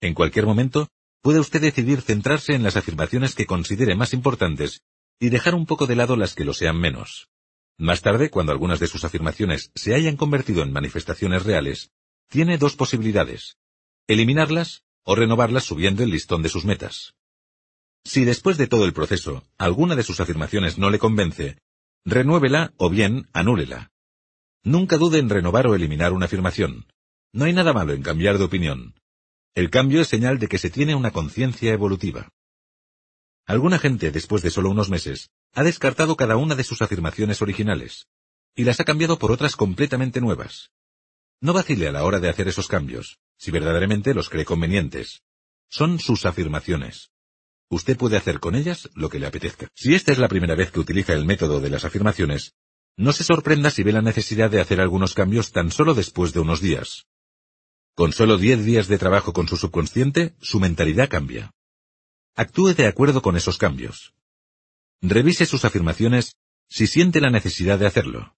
En 0.00 0.14
cualquier 0.14 0.46
momento, 0.46 0.88
puede 1.22 1.40
usted 1.40 1.60
decidir 1.60 2.02
centrarse 2.02 2.54
en 2.54 2.62
las 2.62 2.76
afirmaciones 2.76 3.34
que 3.34 3.46
considere 3.46 3.94
más 3.94 4.12
importantes 4.12 4.82
y 5.18 5.30
dejar 5.30 5.54
un 5.54 5.66
poco 5.66 5.86
de 5.86 5.96
lado 5.96 6.16
las 6.16 6.34
que 6.34 6.44
lo 6.44 6.52
sean 6.52 6.78
menos. 6.78 7.28
Más 7.78 8.02
tarde, 8.02 8.30
cuando 8.30 8.52
algunas 8.52 8.78
de 8.78 8.86
sus 8.86 9.04
afirmaciones 9.04 9.72
se 9.74 9.94
hayan 9.94 10.16
convertido 10.16 10.62
en 10.62 10.72
manifestaciones 10.72 11.44
reales, 11.44 11.90
tiene 12.28 12.58
dos 12.58 12.76
posibilidades. 12.76 13.56
Eliminarlas 14.06 14.84
o 15.02 15.14
renovarlas 15.14 15.64
subiendo 15.64 16.02
el 16.02 16.10
listón 16.10 16.42
de 16.42 16.48
sus 16.48 16.64
metas. 16.64 17.14
Si 18.04 18.24
después 18.24 18.58
de 18.58 18.66
todo 18.66 18.84
el 18.84 18.92
proceso 18.92 19.44
alguna 19.56 19.96
de 19.96 20.02
sus 20.02 20.20
afirmaciones 20.20 20.78
no 20.78 20.90
le 20.90 20.98
convence, 20.98 21.58
renuévela 22.04 22.72
o 22.76 22.90
bien 22.90 23.28
anúlela. 23.32 23.90
Nunca 24.62 24.98
dude 24.98 25.18
en 25.18 25.30
renovar 25.30 25.66
o 25.66 25.74
eliminar 25.74 26.12
una 26.12 26.26
afirmación. 26.26 26.86
No 27.32 27.46
hay 27.46 27.52
nada 27.52 27.72
malo 27.72 27.92
en 27.92 28.02
cambiar 28.02 28.38
de 28.38 28.44
opinión. 28.44 28.94
El 29.54 29.70
cambio 29.70 30.00
es 30.00 30.08
señal 30.08 30.38
de 30.38 30.48
que 30.48 30.58
se 30.58 30.70
tiene 30.70 30.94
una 30.94 31.10
conciencia 31.10 31.72
evolutiva. 31.72 32.30
Alguna 33.46 33.78
gente, 33.78 34.10
después 34.10 34.42
de 34.42 34.50
solo 34.50 34.70
unos 34.70 34.90
meses, 34.90 35.30
ha 35.52 35.62
descartado 35.62 36.16
cada 36.16 36.36
una 36.36 36.54
de 36.54 36.64
sus 36.64 36.82
afirmaciones 36.82 37.42
originales, 37.42 38.06
y 38.56 38.64
las 38.64 38.80
ha 38.80 38.84
cambiado 38.84 39.18
por 39.18 39.32
otras 39.32 39.56
completamente 39.56 40.20
nuevas. 40.20 40.70
No 41.40 41.52
vacile 41.52 41.88
a 41.88 41.92
la 41.92 42.04
hora 42.04 42.20
de 42.20 42.28
hacer 42.28 42.48
esos 42.48 42.68
cambios, 42.68 43.18
si 43.36 43.50
verdaderamente 43.50 44.14
los 44.14 44.30
cree 44.30 44.44
convenientes. 44.44 45.22
Son 45.68 45.98
sus 45.98 46.24
afirmaciones. 46.24 47.10
Usted 47.70 47.96
puede 47.96 48.16
hacer 48.16 48.40
con 48.40 48.54
ellas 48.54 48.90
lo 48.94 49.08
que 49.08 49.18
le 49.18 49.26
apetezca. 49.26 49.68
Si 49.74 49.94
esta 49.94 50.12
es 50.12 50.18
la 50.18 50.28
primera 50.28 50.54
vez 50.54 50.70
que 50.70 50.80
utiliza 50.80 51.12
el 51.12 51.24
método 51.24 51.60
de 51.60 51.70
las 51.70 51.84
afirmaciones, 51.84 52.54
no 52.96 53.12
se 53.12 53.24
sorprenda 53.24 53.70
si 53.70 53.82
ve 53.82 53.92
la 53.92 54.02
necesidad 54.02 54.50
de 54.50 54.60
hacer 54.60 54.80
algunos 54.80 55.14
cambios 55.14 55.50
tan 55.50 55.70
solo 55.70 55.94
después 55.94 56.32
de 56.32 56.40
unos 56.40 56.60
días. 56.60 57.06
Con 57.94 58.12
solo 58.12 58.38
diez 58.38 58.64
días 58.64 58.88
de 58.88 58.98
trabajo 58.98 59.32
con 59.32 59.48
su 59.48 59.56
subconsciente, 59.56 60.34
su 60.40 60.60
mentalidad 60.60 61.08
cambia. 61.08 61.52
Actúe 62.36 62.74
de 62.74 62.86
acuerdo 62.86 63.22
con 63.22 63.36
esos 63.36 63.58
cambios. 63.58 64.14
Revise 65.00 65.46
sus 65.46 65.64
afirmaciones 65.64 66.36
si 66.68 66.86
siente 66.86 67.20
la 67.20 67.30
necesidad 67.30 67.78
de 67.78 67.86
hacerlo. 67.86 68.36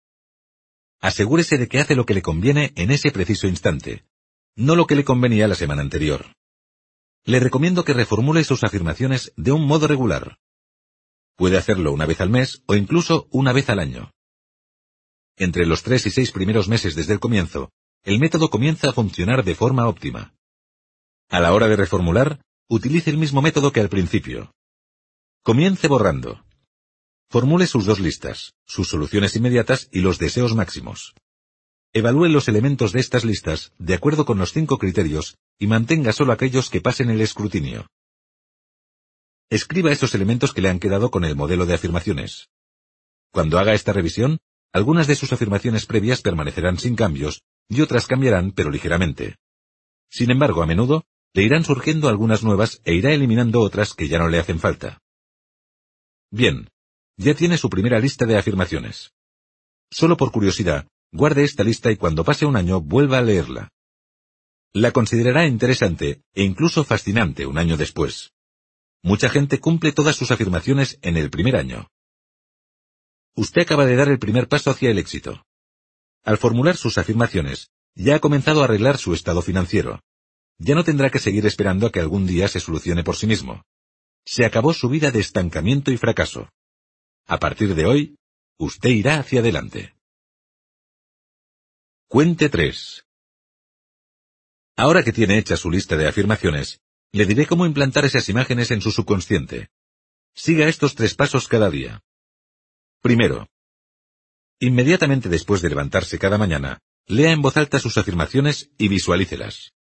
Asegúrese 1.00 1.58
de 1.58 1.68
que 1.68 1.78
hace 1.78 1.94
lo 1.94 2.06
que 2.06 2.14
le 2.14 2.22
conviene 2.22 2.72
en 2.76 2.90
ese 2.90 3.10
preciso 3.10 3.46
instante, 3.46 4.04
no 4.56 4.74
lo 4.74 4.86
que 4.86 4.96
le 4.96 5.04
convenía 5.04 5.48
la 5.48 5.54
semana 5.54 5.82
anterior. 5.82 6.26
Le 7.26 7.40
recomiendo 7.40 7.84
que 7.84 7.92
reformule 7.92 8.44
sus 8.44 8.62
afirmaciones 8.62 9.32
de 9.36 9.50
un 9.50 9.66
modo 9.66 9.88
regular. 9.88 10.38
Puede 11.34 11.58
hacerlo 11.58 11.92
una 11.92 12.06
vez 12.06 12.20
al 12.20 12.30
mes 12.30 12.62
o 12.66 12.76
incluso 12.76 13.26
una 13.32 13.52
vez 13.52 13.68
al 13.68 13.80
año. 13.80 14.12
Entre 15.36 15.66
los 15.66 15.82
tres 15.82 16.06
y 16.06 16.12
seis 16.12 16.30
primeros 16.30 16.68
meses 16.68 16.94
desde 16.94 17.14
el 17.14 17.20
comienzo, 17.20 17.72
el 18.04 18.20
método 18.20 18.48
comienza 18.48 18.90
a 18.90 18.92
funcionar 18.92 19.44
de 19.44 19.56
forma 19.56 19.88
óptima. 19.88 20.36
A 21.28 21.40
la 21.40 21.52
hora 21.52 21.66
de 21.66 21.74
reformular, 21.74 22.40
utilice 22.68 23.10
el 23.10 23.18
mismo 23.18 23.42
método 23.42 23.72
que 23.72 23.80
al 23.80 23.88
principio. 23.88 24.52
Comience 25.42 25.88
borrando. 25.88 26.44
Formule 27.28 27.66
sus 27.66 27.86
dos 27.86 27.98
listas, 27.98 28.54
sus 28.66 28.88
soluciones 28.88 29.34
inmediatas 29.34 29.88
y 29.90 30.00
los 30.00 30.20
deseos 30.20 30.54
máximos. 30.54 31.12
Evalúe 31.96 32.28
los 32.28 32.46
elementos 32.46 32.92
de 32.92 33.00
estas 33.00 33.24
listas 33.24 33.72
de 33.78 33.94
acuerdo 33.94 34.26
con 34.26 34.36
los 34.36 34.52
cinco 34.52 34.76
criterios 34.76 35.38
y 35.58 35.66
mantenga 35.66 36.12
solo 36.12 36.34
aquellos 36.34 36.68
que 36.68 36.82
pasen 36.82 37.08
el 37.08 37.22
escrutinio. 37.22 37.86
escriba 39.48 39.90
esos 39.92 40.14
elementos 40.14 40.52
que 40.52 40.60
le 40.60 40.68
han 40.68 40.78
quedado 40.78 41.10
con 41.10 41.24
el 41.24 41.34
modelo 41.34 41.64
de 41.64 41.72
afirmaciones. 41.72 42.50
Cuando 43.32 43.58
haga 43.58 43.72
esta 43.72 43.94
revisión, 43.94 44.40
algunas 44.74 45.06
de 45.06 45.14
sus 45.14 45.32
afirmaciones 45.32 45.86
previas 45.86 46.20
permanecerán 46.20 46.78
sin 46.78 46.96
cambios 46.96 47.44
y 47.66 47.80
otras 47.80 48.06
cambiarán, 48.06 48.52
pero 48.52 48.70
ligeramente. 48.70 49.36
Sin 50.10 50.30
embargo, 50.30 50.62
a 50.62 50.66
menudo, 50.66 51.06
le 51.32 51.44
irán 51.44 51.64
surgiendo 51.64 52.10
algunas 52.10 52.42
nuevas 52.42 52.82
e 52.84 52.92
irá 52.92 53.14
eliminando 53.14 53.62
otras 53.62 53.94
que 53.94 54.06
ya 54.06 54.18
no 54.18 54.28
le 54.28 54.38
hacen 54.38 54.60
falta. 54.60 55.00
Bien, 56.30 56.68
ya 57.16 57.32
tiene 57.32 57.56
su 57.56 57.70
primera 57.70 57.98
lista 58.00 58.26
de 58.26 58.36
afirmaciones. 58.36 59.14
Solo 59.90 60.18
por 60.18 60.30
curiosidad, 60.30 60.88
guarde 61.12 61.44
esta 61.44 61.64
lista 61.64 61.90
y 61.90 61.96
cuando 61.96 62.24
pase 62.24 62.46
un 62.46 62.56
año 62.56 62.80
vuelva 62.80 63.18
a 63.18 63.22
leerla. 63.22 63.68
La 64.72 64.92
considerará 64.92 65.46
interesante 65.46 66.22
e 66.34 66.42
incluso 66.42 66.84
fascinante 66.84 67.46
un 67.46 67.58
año 67.58 67.76
después. 67.76 68.32
Mucha 69.02 69.30
gente 69.30 69.60
cumple 69.60 69.92
todas 69.92 70.16
sus 70.16 70.30
afirmaciones 70.30 70.98
en 71.02 71.16
el 71.16 71.30
primer 71.30 71.56
año. 71.56 71.88
Usted 73.34 73.62
acaba 73.62 73.86
de 73.86 73.96
dar 73.96 74.08
el 74.08 74.18
primer 74.18 74.48
paso 74.48 74.70
hacia 74.70 74.90
el 74.90 74.98
éxito. 74.98 75.44
Al 76.24 76.38
formular 76.38 76.76
sus 76.76 76.98
afirmaciones, 76.98 77.70
ya 77.94 78.16
ha 78.16 78.20
comenzado 78.20 78.60
a 78.60 78.64
arreglar 78.64 78.98
su 78.98 79.14
estado 79.14 79.42
financiero. 79.42 80.00
Ya 80.58 80.74
no 80.74 80.84
tendrá 80.84 81.10
que 81.10 81.18
seguir 81.18 81.46
esperando 81.46 81.86
a 81.86 81.92
que 81.92 82.00
algún 82.00 82.26
día 82.26 82.48
se 82.48 82.60
solucione 82.60 83.04
por 83.04 83.16
sí 83.16 83.26
mismo. 83.26 83.62
Se 84.24 84.44
acabó 84.44 84.74
su 84.74 84.88
vida 84.88 85.10
de 85.10 85.20
estancamiento 85.20 85.90
y 85.90 85.96
fracaso. 85.96 86.50
A 87.26 87.38
partir 87.38 87.74
de 87.74 87.86
hoy, 87.86 88.16
usted 88.58 88.90
irá 88.90 89.18
hacia 89.18 89.40
adelante. 89.40 89.95
Cuente 92.08 92.48
3. 92.48 93.04
Ahora 94.76 95.02
que 95.02 95.12
tiene 95.12 95.38
hecha 95.38 95.56
su 95.56 95.72
lista 95.72 95.96
de 95.96 96.06
afirmaciones, 96.06 96.80
le 97.10 97.26
diré 97.26 97.46
cómo 97.46 97.66
implantar 97.66 98.04
esas 98.04 98.28
imágenes 98.28 98.70
en 98.70 98.80
su 98.80 98.92
subconsciente. 98.92 99.70
Siga 100.32 100.68
estos 100.68 100.94
tres 100.94 101.16
pasos 101.16 101.48
cada 101.48 101.68
día. 101.68 102.04
Primero, 103.02 103.48
inmediatamente 104.60 105.28
después 105.28 105.62
de 105.62 105.68
levantarse 105.68 106.16
cada 106.16 106.38
mañana, 106.38 106.78
lea 107.08 107.32
en 107.32 107.42
voz 107.42 107.56
alta 107.56 107.80
sus 107.80 107.98
afirmaciones 107.98 108.70
y 108.78 108.86
visualícelas. 108.86 109.74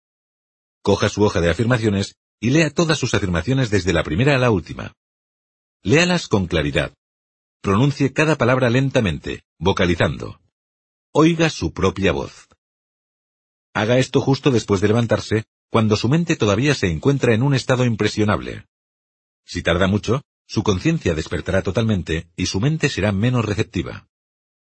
Coja 0.82 1.08
su 1.08 1.22
hoja 1.22 1.40
de 1.40 1.50
afirmaciones 1.50 2.16
y 2.40 2.50
lea 2.50 2.70
todas 2.70 2.98
sus 2.98 3.14
afirmaciones 3.14 3.70
desde 3.70 3.92
la 3.92 4.02
primera 4.02 4.34
a 4.34 4.38
la 4.38 4.50
última. 4.50 4.94
Léalas 5.84 6.26
con 6.26 6.48
claridad. 6.48 6.92
Pronuncie 7.60 8.12
cada 8.12 8.34
palabra 8.34 8.68
lentamente, 8.68 9.44
vocalizando. 9.60 10.40
Oiga 11.18 11.48
su 11.48 11.72
propia 11.72 12.12
voz. 12.12 12.46
Haga 13.72 13.96
esto 13.96 14.20
justo 14.20 14.50
después 14.50 14.82
de 14.82 14.88
levantarse, 14.88 15.46
cuando 15.70 15.96
su 15.96 16.10
mente 16.10 16.36
todavía 16.36 16.74
se 16.74 16.90
encuentra 16.90 17.32
en 17.32 17.42
un 17.42 17.54
estado 17.54 17.86
impresionable. 17.86 18.66
Si 19.42 19.62
tarda 19.62 19.86
mucho, 19.86 20.20
su 20.46 20.62
conciencia 20.62 21.14
despertará 21.14 21.62
totalmente 21.62 22.28
y 22.36 22.44
su 22.44 22.60
mente 22.60 22.90
será 22.90 23.12
menos 23.12 23.46
receptiva. 23.46 24.10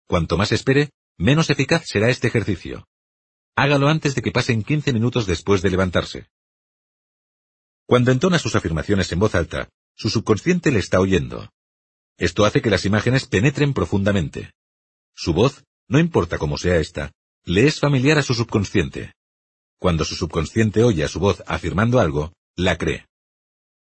Cuanto 0.06 0.36
más 0.36 0.52
espere, 0.52 0.90
menos 1.18 1.50
eficaz 1.50 1.82
será 1.84 2.10
este 2.10 2.28
ejercicio. 2.28 2.86
Hágalo 3.56 3.88
antes 3.88 4.14
de 4.14 4.22
que 4.22 4.30
pasen 4.30 4.62
15 4.62 4.92
minutos 4.92 5.26
después 5.26 5.62
de 5.62 5.70
levantarse. 5.70 6.28
Cuando 7.86 8.12
entona 8.12 8.38
sus 8.38 8.54
afirmaciones 8.54 9.10
en 9.10 9.18
voz 9.18 9.34
alta, 9.34 9.68
su 9.96 10.10
subconsciente 10.10 10.70
le 10.70 10.78
está 10.78 11.00
oyendo. 11.00 11.50
Esto 12.18 12.44
hace 12.44 12.62
que 12.62 12.70
las 12.70 12.84
imágenes 12.84 13.26
penetren 13.26 13.74
profundamente. 13.74 14.52
Su 15.12 15.32
voz, 15.32 15.64
no 15.88 15.98
importa 15.98 16.38
cómo 16.38 16.58
sea 16.58 16.76
esta, 16.78 17.12
le 17.44 17.66
es 17.66 17.78
familiar 17.78 18.18
a 18.18 18.22
su 18.22 18.34
subconsciente. 18.34 19.14
Cuando 19.78 20.04
su 20.04 20.14
subconsciente 20.14 20.82
oye 20.82 21.04
a 21.04 21.08
su 21.08 21.20
voz 21.20 21.42
afirmando 21.46 22.00
algo, 22.00 22.32
la 22.56 22.76
cree. 22.76 23.06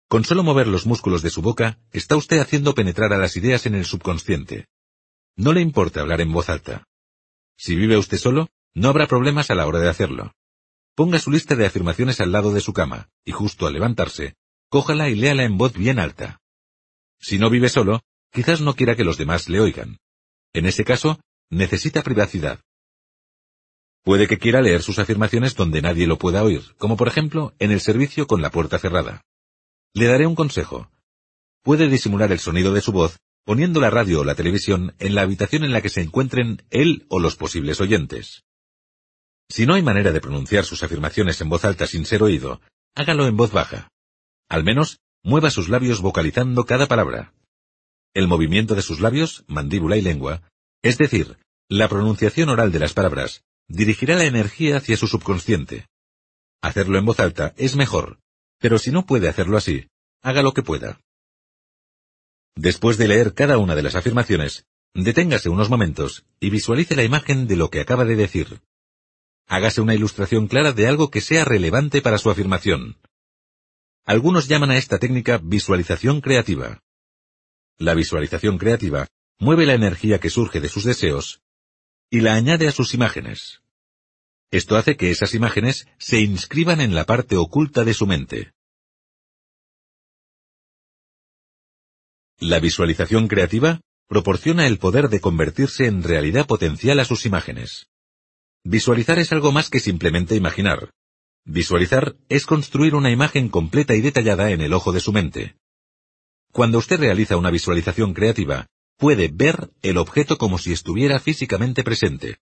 Con 0.08 0.24
solo 0.24 0.42
mover 0.42 0.66
los 0.66 0.86
músculos 0.86 1.22
de 1.22 1.30
su 1.30 1.42
boca, 1.42 1.78
está 1.92 2.16
usted 2.16 2.38
haciendo 2.38 2.74
penetrar 2.74 3.12
a 3.12 3.18
las 3.18 3.36
ideas 3.36 3.66
en 3.66 3.74
el 3.74 3.84
subconsciente. 3.84 4.66
No 5.36 5.52
le 5.52 5.60
importa 5.60 6.00
hablar 6.00 6.20
en 6.20 6.32
voz 6.32 6.48
alta. 6.48 6.84
Si 7.56 7.76
vive 7.76 7.96
usted 7.96 8.18
solo, 8.18 8.48
no 8.74 8.88
habrá 8.88 9.06
problemas 9.06 9.50
a 9.50 9.54
la 9.54 9.66
hora 9.66 9.80
de 9.80 9.88
hacerlo. 9.88 10.32
Ponga 10.94 11.18
su 11.18 11.30
lista 11.30 11.56
de 11.56 11.66
afirmaciones 11.66 12.20
al 12.20 12.32
lado 12.32 12.52
de 12.52 12.60
su 12.60 12.72
cama, 12.72 13.08
y 13.24 13.32
justo 13.32 13.66
al 13.66 13.72
levantarse, 13.72 14.34
cójala 14.68 15.08
y 15.08 15.14
léala 15.14 15.44
en 15.44 15.56
voz 15.58 15.72
bien 15.72 15.98
alta. 15.98 16.40
Si 17.18 17.38
no 17.38 17.50
vive 17.50 17.68
solo, 17.68 18.02
quizás 18.32 18.60
no 18.60 18.74
quiera 18.74 18.96
que 18.96 19.04
los 19.04 19.16
demás 19.16 19.48
le 19.48 19.60
oigan. 19.60 19.98
En 20.52 20.66
ese 20.66 20.84
caso, 20.84 21.20
necesita 21.50 22.02
privacidad. 22.02 22.60
Puede 24.02 24.26
que 24.26 24.38
quiera 24.38 24.62
leer 24.62 24.82
sus 24.82 24.98
afirmaciones 24.98 25.54
donde 25.54 25.82
nadie 25.82 26.06
lo 26.06 26.18
pueda 26.18 26.42
oír, 26.42 26.74
como 26.78 26.96
por 26.96 27.08
ejemplo 27.08 27.54
en 27.58 27.70
el 27.70 27.80
servicio 27.80 28.26
con 28.26 28.40
la 28.40 28.50
puerta 28.50 28.78
cerrada. 28.78 29.22
Le 29.92 30.06
daré 30.06 30.26
un 30.26 30.34
consejo. 30.34 30.90
Puede 31.62 31.88
disimular 31.88 32.32
el 32.32 32.38
sonido 32.38 32.72
de 32.72 32.80
su 32.80 32.92
voz 32.92 33.18
poniendo 33.44 33.80
la 33.80 33.90
radio 33.90 34.20
o 34.20 34.24
la 34.24 34.34
televisión 34.34 34.94
en 34.98 35.14
la 35.14 35.22
habitación 35.22 35.64
en 35.64 35.72
la 35.72 35.82
que 35.82 35.88
se 35.88 36.00
encuentren 36.00 36.62
él 36.70 37.06
o 37.08 37.18
los 37.18 37.36
posibles 37.36 37.80
oyentes. 37.80 38.44
Si 39.48 39.66
no 39.66 39.74
hay 39.74 39.82
manera 39.82 40.12
de 40.12 40.20
pronunciar 40.20 40.64
sus 40.64 40.82
afirmaciones 40.82 41.40
en 41.40 41.48
voz 41.48 41.64
alta 41.64 41.86
sin 41.86 42.04
ser 42.04 42.22
oído, 42.22 42.60
hágalo 42.94 43.26
en 43.26 43.36
voz 43.36 43.50
baja. 43.50 43.90
Al 44.48 44.62
menos, 44.62 45.00
mueva 45.24 45.50
sus 45.50 45.68
labios 45.68 46.00
vocalizando 46.00 46.64
cada 46.64 46.86
palabra. 46.86 47.34
El 48.14 48.28
movimiento 48.28 48.74
de 48.74 48.82
sus 48.82 49.00
labios, 49.00 49.44
mandíbula 49.48 49.96
y 49.96 50.02
lengua, 50.02 50.42
es 50.82 50.98
decir, 50.98 51.38
la 51.68 51.88
pronunciación 51.88 52.48
oral 52.48 52.72
de 52.72 52.78
las 52.78 52.94
palabras, 52.94 53.44
dirigirá 53.68 54.16
la 54.16 54.24
energía 54.24 54.78
hacia 54.78 54.96
su 54.96 55.06
subconsciente. 55.06 55.86
Hacerlo 56.62 56.98
en 56.98 57.04
voz 57.04 57.20
alta 57.20 57.54
es 57.56 57.76
mejor, 57.76 58.18
pero 58.58 58.78
si 58.78 58.90
no 58.90 59.06
puede 59.06 59.28
hacerlo 59.28 59.56
así, 59.56 59.88
haga 60.22 60.42
lo 60.42 60.52
que 60.52 60.62
pueda. 60.62 61.00
Después 62.56 62.98
de 62.98 63.08
leer 63.08 63.34
cada 63.34 63.58
una 63.58 63.74
de 63.74 63.82
las 63.82 63.94
afirmaciones, 63.94 64.66
deténgase 64.94 65.48
unos 65.48 65.70
momentos 65.70 66.24
y 66.40 66.50
visualice 66.50 66.96
la 66.96 67.04
imagen 67.04 67.46
de 67.46 67.56
lo 67.56 67.70
que 67.70 67.80
acaba 67.80 68.04
de 68.04 68.16
decir. 68.16 68.60
Hágase 69.46 69.80
una 69.80 69.94
ilustración 69.94 70.46
clara 70.46 70.72
de 70.72 70.86
algo 70.86 71.10
que 71.10 71.20
sea 71.20 71.44
relevante 71.44 72.02
para 72.02 72.18
su 72.18 72.30
afirmación. 72.30 72.98
Algunos 74.04 74.48
llaman 74.48 74.70
a 74.70 74.76
esta 74.76 74.98
técnica 74.98 75.38
visualización 75.42 76.20
creativa. 76.20 76.80
La 77.78 77.94
visualización 77.94 78.58
creativa 78.58 79.06
mueve 79.40 79.66
la 79.66 79.74
energía 79.74 80.20
que 80.20 80.30
surge 80.30 80.60
de 80.60 80.68
sus 80.68 80.84
deseos 80.84 81.42
y 82.10 82.20
la 82.20 82.34
añade 82.34 82.68
a 82.68 82.72
sus 82.72 82.94
imágenes. 82.94 83.62
Esto 84.50 84.76
hace 84.76 84.96
que 84.96 85.10
esas 85.10 85.34
imágenes 85.34 85.86
se 85.98 86.20
inscriban 86.20 86.80
en 86.80 86.94
la 86.94 87.04
parte 87.04 87.36
oculta 87.36 87.84
de 87.84 87.94
su 87.94 88.06
mente. 88.06 88.52
La 92.38 92.58
visualización 92.58 93.28
creativa 93.28 93.80
proporciona 94.08 94.66
el 94.66 94.78
poder 94.78 95.08
de 95.08 95.20
convertirse 95.20 95.86
en 95.86 96.02
realidad 96.02 96.46
potencial 96.46 96.98
a 97.00 97.04
sus 97.04 97.26
imágenes. 97.26 97.86
Visualizar 98.64 99.18
es 99.18 99.32
algo 99.32 99.52
más 99.52 99.70
que 99.70 99.80
simplemente 99.80 100.34
imaginar. 100.34 100.90
Visualizar 101.44 102.16
es 102.28 102.44
construir 102.44 102.94
una 102.94 103.10
imagen 103.10 103.48
completa 103.48 103.94
y 103.94 104.00
detallada 104.00 104.50
en 104.50 104.60
el 104.60 104.74
ojo 104.74 104.92
de 104.92 105.00
su 105.00 105.12
mente. 105.12 105.56
Cuando 106.52 106.78
usted 106.78 106.98
realiza 106.98 107.36
una 107.36 107.50
visualización 107.50 108.12
creativa, 108.12 108.66
puede 109.00 109.30
ver 109.32 109.70
el 109.80 109.96
objeto 109.96 110.36
como 110.36 110.58
si 110.58 110.72
estuviera 110.72 111.18
físicamente 111.20 111.82
presente. 111.82 112.36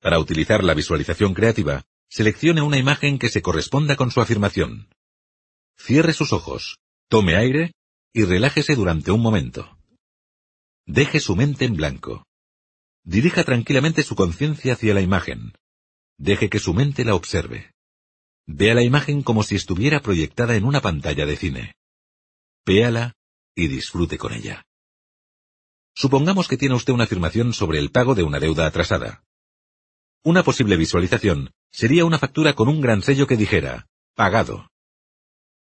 Para 0.00 0.18
utilizar 0.18 0.64
la 0.64 0.74
visualización 0.74 1.32
creativa, 1.32 1.84
seleccione 2.08 2.60
una 2.60 2.76
imagen 2.76 3.20
que 3.20 3.28
se 3.28 3.40
corresponda 3.40 3.94
con 3.94 4.10
su 4.10 4.20
afirmación. 4.20 4.88
Cierre 5.78 6.12
sus 6.12 6.32
ojos, 6.32 6.80
tome 7.08 7.36
aire 7.36 7.72
y 8.12 8.24
relájese 8.24 8.74
durante 8.74 9.12
un 9.12 9.22
momento. 9.22 9.78
Deje 10.86 11.20
su 11.20 11.36
mente 11.36 11.66
en 11.66 11.76
blanco. 11.76 12.26
Dirija 13.04 13.44
tranquilamente 13.44 14.02
su 14.02 14.16
conciencia 14.16 14.72
hacia 14.72 14.92
la 14.92 15.02
imagen. 15.02 15.52
Deje 16.18 16.50
que 16.50 16.58
su 16.58 16.74
mente 16.74 17.04
la 17.04 17.14
observe. 17.14 17.70
Vea 18.46 18.74
la 18.74 18.82
imagen 18.82 19.22
como 19.22 19.44
si 19.44 19.54
estuviera 19.54 20.02
proyectada 20.02 20.56
en 20.56 20.64
una 20.64 20.80
pantalla 20.80 21.26
de 21.26 21.36
cine. 21.36 21.74
Véala 22.66 23.14
y 23.54 23.68
disfrute 23.68 24.18
con 24.18 24.32
ella. 24.32 24.64
Supongamos 25.94 26.48
que 26.48 26.56
tiene 26.56 26.74
usted 26.74 26.92
una 26.92 27.04
afirmación 27.04 27.52
sobre 27.52 27.78
el 27.78 27.90
pago 27.90 28.14
de 28.14 28.22
una 28.22 28.40
deuda 28.40 28.66
atrasada. 28.66 29.24
Una 30.24 30.42
posible 30.42 30.76
visualización 30.76 31.52
sería 31.70 32.04
una 32.04 32.18
factura 32.18 32.54
con 32.54 32.68
un 32.68 32.80
gran 32.80 33.02
sello 33.02 33.26
que 33.26 33.36
dijera, 33.36 33.88
pagado. 34.14 34.70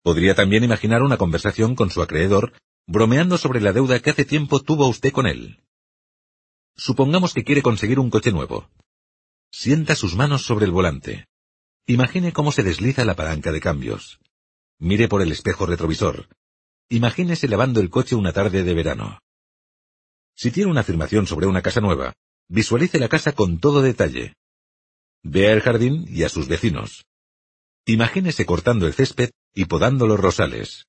Podría 0.02 0.34
también 0.34 0.64
imaginar 0.64 1.02
una 1.02 1.16
conversación 1.16 1.74
con 1.74 1.90
su 1.90 2.00
acreedor, 2.00 2.52
bromeando 2.86 3.38
sobre 3.38 3.60
la 3.60 3.72
deuda 3.72 4.00
que 4.00 4.10
hace 4.10 4.24
tiempo 4.24 4.60
tuvo 4.60 4.86
usted 4.88 5.12
con 5.12 5.26
él. 5.26 5.62
Supongamos 6.76 7.34
que 7.34 7.44
quiere 7.44 7.62
conseguir 7.62 7.98
un 7.98 8.10
coche 8.10 8.32
nuevo. 8.32 8.68
Sienta 9.50 9.94
sus 9.94 10.14
manos 10.14 10.42
sobre 10.44 10.64
el 10.66 10.70
volante. 10.70 11.26
Imagine 11.86 12.32
cómo 12.32 12.52
se 12.52 12.62
desliza 12.62 13.04
la 13.04 13.14
palanca 13.14 13.52
de 13.52 13.60
cambios. 13.60 14.20
Mire 14.78 15.08
por 15.08 15.22
el 15.22 15.32
espejo 15.32 15.66
retrovisor. 15.66 16.28
Imagínese 16.88 17.48
lavando 17.48 17.80
el 17.80 17.90
coche 17.90 18.14
una 18.14 18.32
tarde 18.32 18.62
de 18.62 18.74
verano. 18.74 19.18
Si 20.36 20.50
tiene 20.50 20.70
una 20.70 20.82
afirmación 20.82 21.26
sobre 21.26 21.46
una 21.46 21.62
casa 21.62 21.80
nueva, 21.80 22.14
visualice 22.48 22.98
la 22.98 23.08
casa 23.08 23.32
con 23.32 23.58
todo 23.58 23.80
detalle. 23.80 24.34
Vea 25.22 25.52
el 25.52 25.62
jardín 25.62 26.04
y 26.08 26.22
a 26.24 26.28
sus 26.28 26.46
vecinos. 26.46 27.06
Imagínese 27.86 28.44
cortando 28.44 28.86
el 28.86 28.92
césped 28.92 29.30
y 29.54 29.64
podando 29.64 30.06
los 30.06 30.20
rosales. 30.20 30.86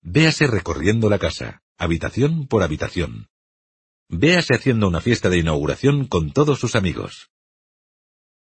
véase 0.00 0.46
recorriendo 0.46 1.10
la 1.10 1.18
casa, 1.18 1.60
habitación 1.76 2.46
por 2.46 2.62
habitación. 2.62 3.28
Véase 4.08 4.54
haciendo 4.54 4.88
una 4.88 5.02
fiesta 5.02 5.28
de 5.28 5.38
inauguración 5.38 6.06
con 6.06 6.32
todos 6.32 6.58
sus 6.58 6.74
amigos. 6.74 7.30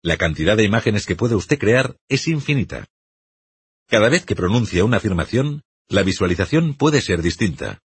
La 0.02 0.16
cantidad 0.16 0.56
de 0.56 0.64
imágenes 0.64 1.06
que 1.06 1.16
puede 1.16 1.34
usted 1.34 1.58
crear 1.58 1.96
es 2.08 2.28
infinita. 2.28 2.86
Cada 3.88 4.08
vez 4.08 4.24
que 4.24 4.36
pronuncia 4.36 4.84
una 4.84 4.98
afirmación, 4.98 5.62
la 5.88 6.04
visualización 6.04 6.74
puede 6.74 7.00
ser 7.00 7.20
distinta. 7.22 7.80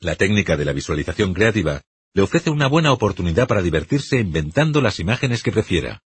La 0.00 0.14
técnica 0.14 0.56
de 0.56 0.64
la 0.64 0.72
visualización 0.72 1.32
creativa 1.32 1.82
le 2.12 2.22
ofrece 2.22 2.50
una 2.50 2.66
buena 2.66 2.92
oportunidad 2.92 3.48
para 3.48 3.62
divertirse 3.62 4.18
inventando 4.18 4.80
las 4.80 5.00
imágenes 5.00 5.42
que 5.42 5.52
prefiera. 5.52 6.02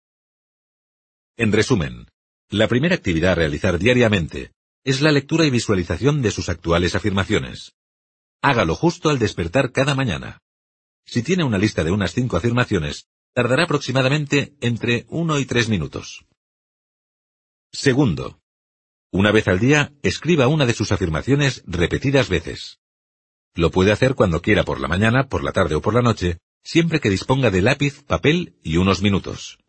En 1.37 1.51
resumen, 1.51 2.07
la 2.49 2.67
primera 2.67 2.95
actividad 2.95 3.31
a 3.31 3.35
realizar 3.35 3.79
diariamente 3.79 4.51
es 4.83 5.01
la 5.01 5.11
lectura 5.11 5.45
y 5.45 5.49
visualización 5.49 6.21
de 6.21 6.31
sus 6.31 6.49
actuales 6.49 6.95
afirmaciones. 6.95 7.73
Hágalo 8.41 8.75
justo 8.75 9.09
al 9.09 9.19
despertar 9.19 9.71
cada 9.71 9.95
mañana. 9.95 10.41
Si 11.05 11.23
tiene 11.23 11.43
una 11.43 11.57
lista 11.57 11.83
de 11.83 11.91
unas 11.91 12.13
cinco 12.13 12.35
afirmaciones, 12.35 13.07
tardará 13.33 13.63
aproximadamente 13.63 14.55
entre 14.59 15.05
uno 15.09 15.39
y 15.39 15.45
tres 15.45 15.69
minutos. 15.69 16.25
Segundo. 17.71 18.41
Una 19.11 19.31
vez 19.31 19.47
al 19.47 19.59
día, 19.59 19.93
escriba 20.03 20.47
una 20.47 20.65
de 20.65 20.73
sus 20.73 20.91
afirmaciones 20.91 21.63
repetidas 21.65 22.27
veces. 22.27 22.80
Lo 23.53 23.69
puede 23.69 23.91
hacer 23.91 24.15
cuando 24.15 24.41
quiera 24.41 24.63
por 24.63 24.79
la 24.79 24.87
mañana, 24.87 25.27
por 25.27 25.43
la 25.43 25.51
tarde 25.51 25.75
o 25.75 25.81
por 25.81 25.93
la 25.93 26.01
noche, 26.01 26.39
siempre 26.63 26.99
que 26.99 27.09
disponga 27.09 27.51
de 27.51 27.61
lápiz, 27.61 28.03
papel 28.03 28.55
y 28.63 28.77
unos 28.77 29.01
minutos. 29.01 29.59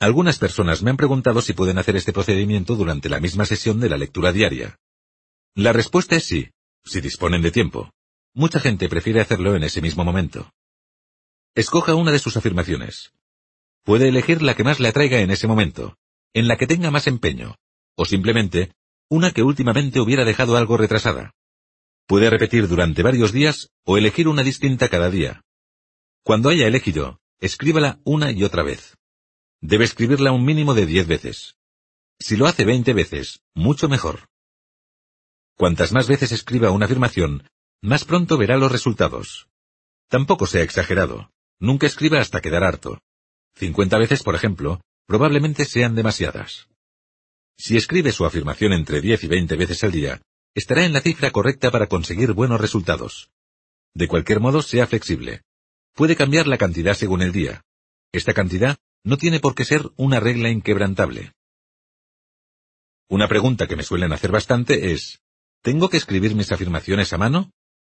Algunas 0.00 0.38
personas 0.38 0.82
me 0.82 0.90
han 0.90 0.96
preguntado 0.96 1.40
si 1.40 1.52
pueden 1.52 1.78
hacer 1.78 1.96
este 1.96 2.12
procedimiento 2.12 2.74
durante 2.74 3.08
la 3.08 3.20
misma 3.20 3.46
sesión 3.46 3.80
de 3.80 3.88
la 3.88 3.96
lectura 3.96 4.32
diaria. 4.32 4.78
La 5.54 5.72
respuesta 5.72 6.16
es 6.16 6.24
sí, 6.24 6.50
si 6.84 7.00
disponen 7.00 7.42
de 7.42 7.52
tiempo. 7.52 7.90
Mucha 8.34 8.58
gente 8.58 8.88
prefiere 8.88 9.20
hacerlo 9.20 9.54
en 9.54 9.62
ese 9.62 9.80
mismo 9.80 10.04
momento. 10.04 10.52
Escoja 11.54 11.94
una 11.94 12.10
de 12.10 12.18
sus 12.18 12.36
afirmaciones. 12.36 13.12
Puede 13.84 14.08
elegir 14.08 14.42
la 14.42 14.56
que 14.56 14.64
más 14.64 14.80
le 14.80 14.88
atraiga 14.88 15.20
en 15.20 15.30
ese 15.30 15.46
momento, 15.46 15.96
en 16.32 16.48
la 16.48 16.56
que 16.56 16.66
tenga 16.66 16.90
más 16.90 17.06
empeño, 17.06 17.54
o 17.94 18.04
simplemente 18.04 18.72
una 19.08 19.30
que 19.30 19.44
últimamente 19.44 20.00
hubiera 20.00 20.24
dejado 20.24 20.56
algo 20.56 20.76
retrasada. 20.76 21.34
Puede 22.06 22.28
repetir 22.28 22.68
durante 22.68 23.02
varios 23.02 23.32
días 23.32 23.70
o 23.84 23.96
elegir 23.96 24.28
una 24.28 24.42
distinta 24.42 24.88
cada 24.88 25.10
día. 25.10 25.42
Cuando 26.22 26.50
haya 26.50 26.66
elegido, 26.66 27.20
escríbala 27.40 28.00
una 28.04 28.30
y 28.30 28.44
otra 28.44 28.62
vez. 28.62 28.96
Debe 29.60 29.84
escribirla 29.84 30.32
un 30.32 30.44
mínimo 30.44 30.74
de 30.74 30.86
diez 30.86 31.06
veces. 31.06 31.56
Si 32.18 32.36
lo 32.36 32.46
hace 32.46 32.64
veinte 32.64 32.92
veces, 32.92 33.40
mucho 33.54 33.88
mejor. 33.88 34.28
Cuantas 35.56 35.92
más 35.92 36.08
veces 36.08 36.32
escriba 36.32 36.70
una 36.70 36.86
afirmación, 36.86 37.48
más 37.80 38.04
pronto 38.04 38.36
verá 38.36 38.56
los 38.56 38.70
resultados. 38.70 39.48
Tampoco 40.08 40.46
sea 40.46 40.62
exagerado. 40.62 41.30
Nunca 41.58 41.86
escriba 41.86 42.20
hasta 42.20 42.40
quedar 42.40 42.64
harto. 42.64 43.00
Cincuenta 43.54 43.98
veces, 43.98 44.22
por 44.22 44.34
ejemplo, 44.34 44.80
probablemente 45.06 45.64
sean 45.64 45.94
demasiadas. 45.94 46.68
Si 47.56 47.76
escribe 47.76 48.12
su 48.12 48.24
afirmación 48.24 48.72
entre 48.72 49.00
diez 49.00 49.22
y 49.24 49.28
veinte 49.28 49.56
veces 49.56 49.84
al 49.84 49.92
día, 49.92 50.20
estará 50.54 50.84
en 50.84 50.92
la 50.92 51.00
cifra 51.00 51.30
correcta 51.30 51.70
para 51.70 51.88
conseguir 51.88 52.32
buenos 52.32 52.60
resultados. 52.60 53.30
De 53.92 54.08
cualquier 54.08 54.40
modo, 54.40 54.62
sea 54.62 54.86
flexible. 54.86 55.42
Puede 55.94 56.16
cambiar 56.16 56.46
la 56.46 56.58
cantidad 56.58 56.94
según 56.94 57.22
el 57.22 57.32
día. 57.32 57.64
Esta 58.12 58.34
cantidad 58.34 58.76
no 59.04 59.16
tiene 59.16 59.40
por 59.40 59.54
qué 59.54 59.64
ser 59.64 59.90
una 59.96 60.20
regla 60.20 60.48
inquebrantable. 60.48 61.32
Una 63.08 63.28
pregunta 63.28 63.66
que 63.66 63.76
me 63.76 63.82
suelen 63.82 64.12
hacer 64.12 64.32
bastante 64.32 64.92
es, 64.92 65.20
¿tengo 65.62 65.88
que 65.88 65.98
escribir 65.98 66.34
mis 66.34 66.52
afirmaciones 66.52 67.12
a 67.12 67.18
mano? 67.18 67.50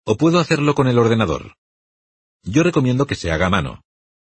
¿O 0.05 0.17
puedo 0.17 0.39
hacerlo 0.39 0.75
con 0.75 0.89
el 0.89 0.99
ordenador? 0.99 1.57
Yo 2.43 2.63
recomiendo 2.63 3.07
que 3.07 3.15
se 3.15 3.31
haga 3.31 3.47
a 3.47 3.51
mano. 3.51 3.83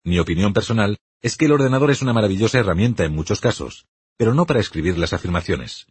Mi 0.04 0.20
opinión 0.20 0.54
personal 0.54 0.98
es 1.22 1.38
que 1.38 1.46
el 1.46 1.54
ordenador 1.54 1.92
es 1.92 2.02
una 2.02 2.14
maravillosa 2.14 2.60
herramienta 2.60 3.06
en 3.06 3.14
muchos 3.14 3.40
casos, 3.40 3.86
pero 4.18 4.34
no 4.34 4.46
para 4.46 4.60
escribir 4.60 4.98
las 4.98 5.14
afirmaciones. 5.14 5.88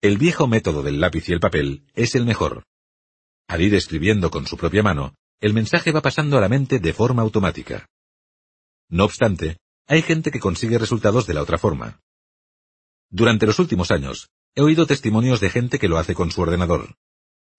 El 0.00 0.18
viejo 0.18 0.46
método 0.46 0.82
del 0.82 1.00
lápiz 1.00 1.28
y 1.28 1.32
el 1.32 1.40
papel 1.40 1.84
es 1.94 2.14
el 2.14 2.24
mejor. 2.24 2.64
Al 3.48 3.62
ir 3.62 3.74
escribiendo 3.74 4.30
con 4.30 4.46
su 4.46 4.56
propia 4.56 4.82
mano, 4.82 5.14
el 5.40 5.54
mensaje 5.54 5.92
va 5.92 6.02
pasando 6.02 6.38
a 6.38 6.40
la 6.40 6.48
mente 6.48 6.78
de 6.78 6.92
forma 6.92 7.22
automática. 7.22 7.86
No 8.88 9.04
obstante, 9.04 9.58
hay 9.86 10.02
gente 10.02 10.30
que 10.30 10.40
consigue 10.40 10.78
resultados 10.78 11.26
de 11.26 11.34
la 11.34 11.42
otra 11.42 11.58
forma. 11.58 12.00
Durante 13.10 13.46
los 13.46 13.58
últimos 13.58 13.90
años, 13.90 14.30
he 14.54 14.62
oído 14.62 14.86
testimonios 14.86 15.40
de 15.40 15.50
gente 15.50 15.78
que 15.78 15.88
lo 15.88 15.98
hace 15.98 16.14
con 16.14 16.30
su 16.30 16.40
ordenador. 16.40 16.96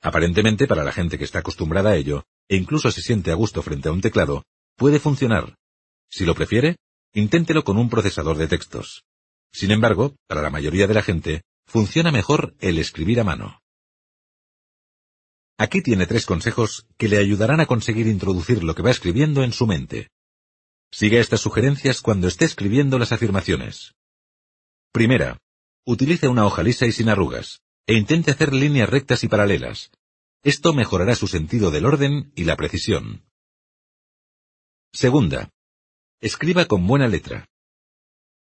Aparentemente 0.01 0.67
para 0.67 0.83
la 0.83 0.91
gente 0.91 1.17
que 1.17 1.23
está 1.23 1.39
acostumbrada 1.39 1.91
a 1.91 1.95
ello, 1.95 2.25
e 2.47 2.55
incluso 2.55 2.91
se 2.91 3.01
siente 3.01 3.31
a 3.31 3.36
gusto 3.36 3.61
frente 3.61 3.89
a 3.89 3.91
un 3.91 4.01
teclado, 4.01 4.43
puede 4.75 4.99
funcionar. 4.99 5.55
Si 6.09 6.25
lo 6.25 6.36
prefiere, 6.36 6.77
inténtelo 7.13 7.63
con 7.63 7.77
un 7.77 7.89
procesador 7.89 8.38
de 8.38 8.47
textos. 8.47 9.03
Sin 9.51 9.71
embargo, 9.71 10.15
para 10.27 10.41
la 10.41 10.49
mayoría 10.49 10.88
de 10.88 10.93
la 10.93 11.01
gente, 11.01 11.43
funciona 11.66 12.11
mejor 12.11 12.55
el 12.59 12.80
escribir 12.80 13.20
a 13.20 13.24
mano. 13.24 13.61
Aquí 15.57 15.82
tiene 15.82 16.05
tres 16.05 16.26
consejos 16.26 16.86
que 16.97 17.07
le 17.07 17.18
ayudarán 17.18 17.61
a 17.61 17.66
conseguir 17.66 18.07
introducir 18.07 18.63
lo 18.63 18.76
que 18.76 18.82
va 18.82 18.91
escribiendo 18.91 19.43
en 19.43 19.53
su 19.53 19.68
mente. 19.68 20.09
Siga 20.91 21.20
estas 21.20 21.41
sugerencias 21.41 22.01
cuando 22.01 22.28
esté 22.28 22.45
escribiendo 22.45 22.99
las 22.99 23.11
afirmaciones. 23.11 23.95
Primera, 24.91 25.38
utilice 25.86 26.28
una 26.28 26.45
hoja 26.45 26.63
lisa 26.63 26.86
y 26.86 26.91
sin 26.91 27.09
arrugas, 27.09 27.61
e 27.88 27.93
intente 27.95 28.32
hacer 28.32 28.53
líneas 28.53 28.89
rectas 28.89 29.24
y 29.24 29.28
paralelas. 29.28 29.91
Esto 30.43 30.74
mejorará 30.74 31.16
su 31.16 31.28
sentido 31.28 31.72
del 31.72 31.86
orden 31.86 32.32
y 32.36 32.43
la 32.43 32.55
precisión. 32.55 33.26
Segunda, 34.93 35.49
escriba 36.22 36.66
con 36.66 36.86
buena 36.88 37.07
letra. 37.07 37.45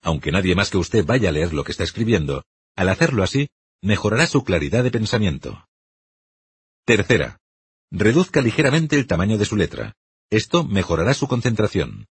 Aunque 0.02 0.32
nadie 0.32 0.54
más 0.56 0.70
que 0.70 0.78
usted 0.78 1.06
vaya 1.06 1.30
a 1.30 1.32
leer 1.32 1.54
lo 1.54 1.64
que 1.64 1.72
está 1.72 1.84
escribiendo, 1.84 2.44
al 2.76 2.90
hacerlo 2.90 3.24
así, 3.24 3.50
mejorará 3.82 4.28
su 4.28 4.44
claridad 4.44 4.84
de 4.84 4.92
pensamiento. 4.92 5.68
Tercera, 6.86 7.40
reduzca 7.92 8.42
ligeramente 8.42 8.96
el 8.96 9.08
tamaño 9.08 9.38
de 9.38 9.46
su 9.46 9.56
letra. 9.56 9.94
Esto 10.30 10.64
mejorará 10.64 11.14
su 11.14 11.28
concentración. 11.28 12.08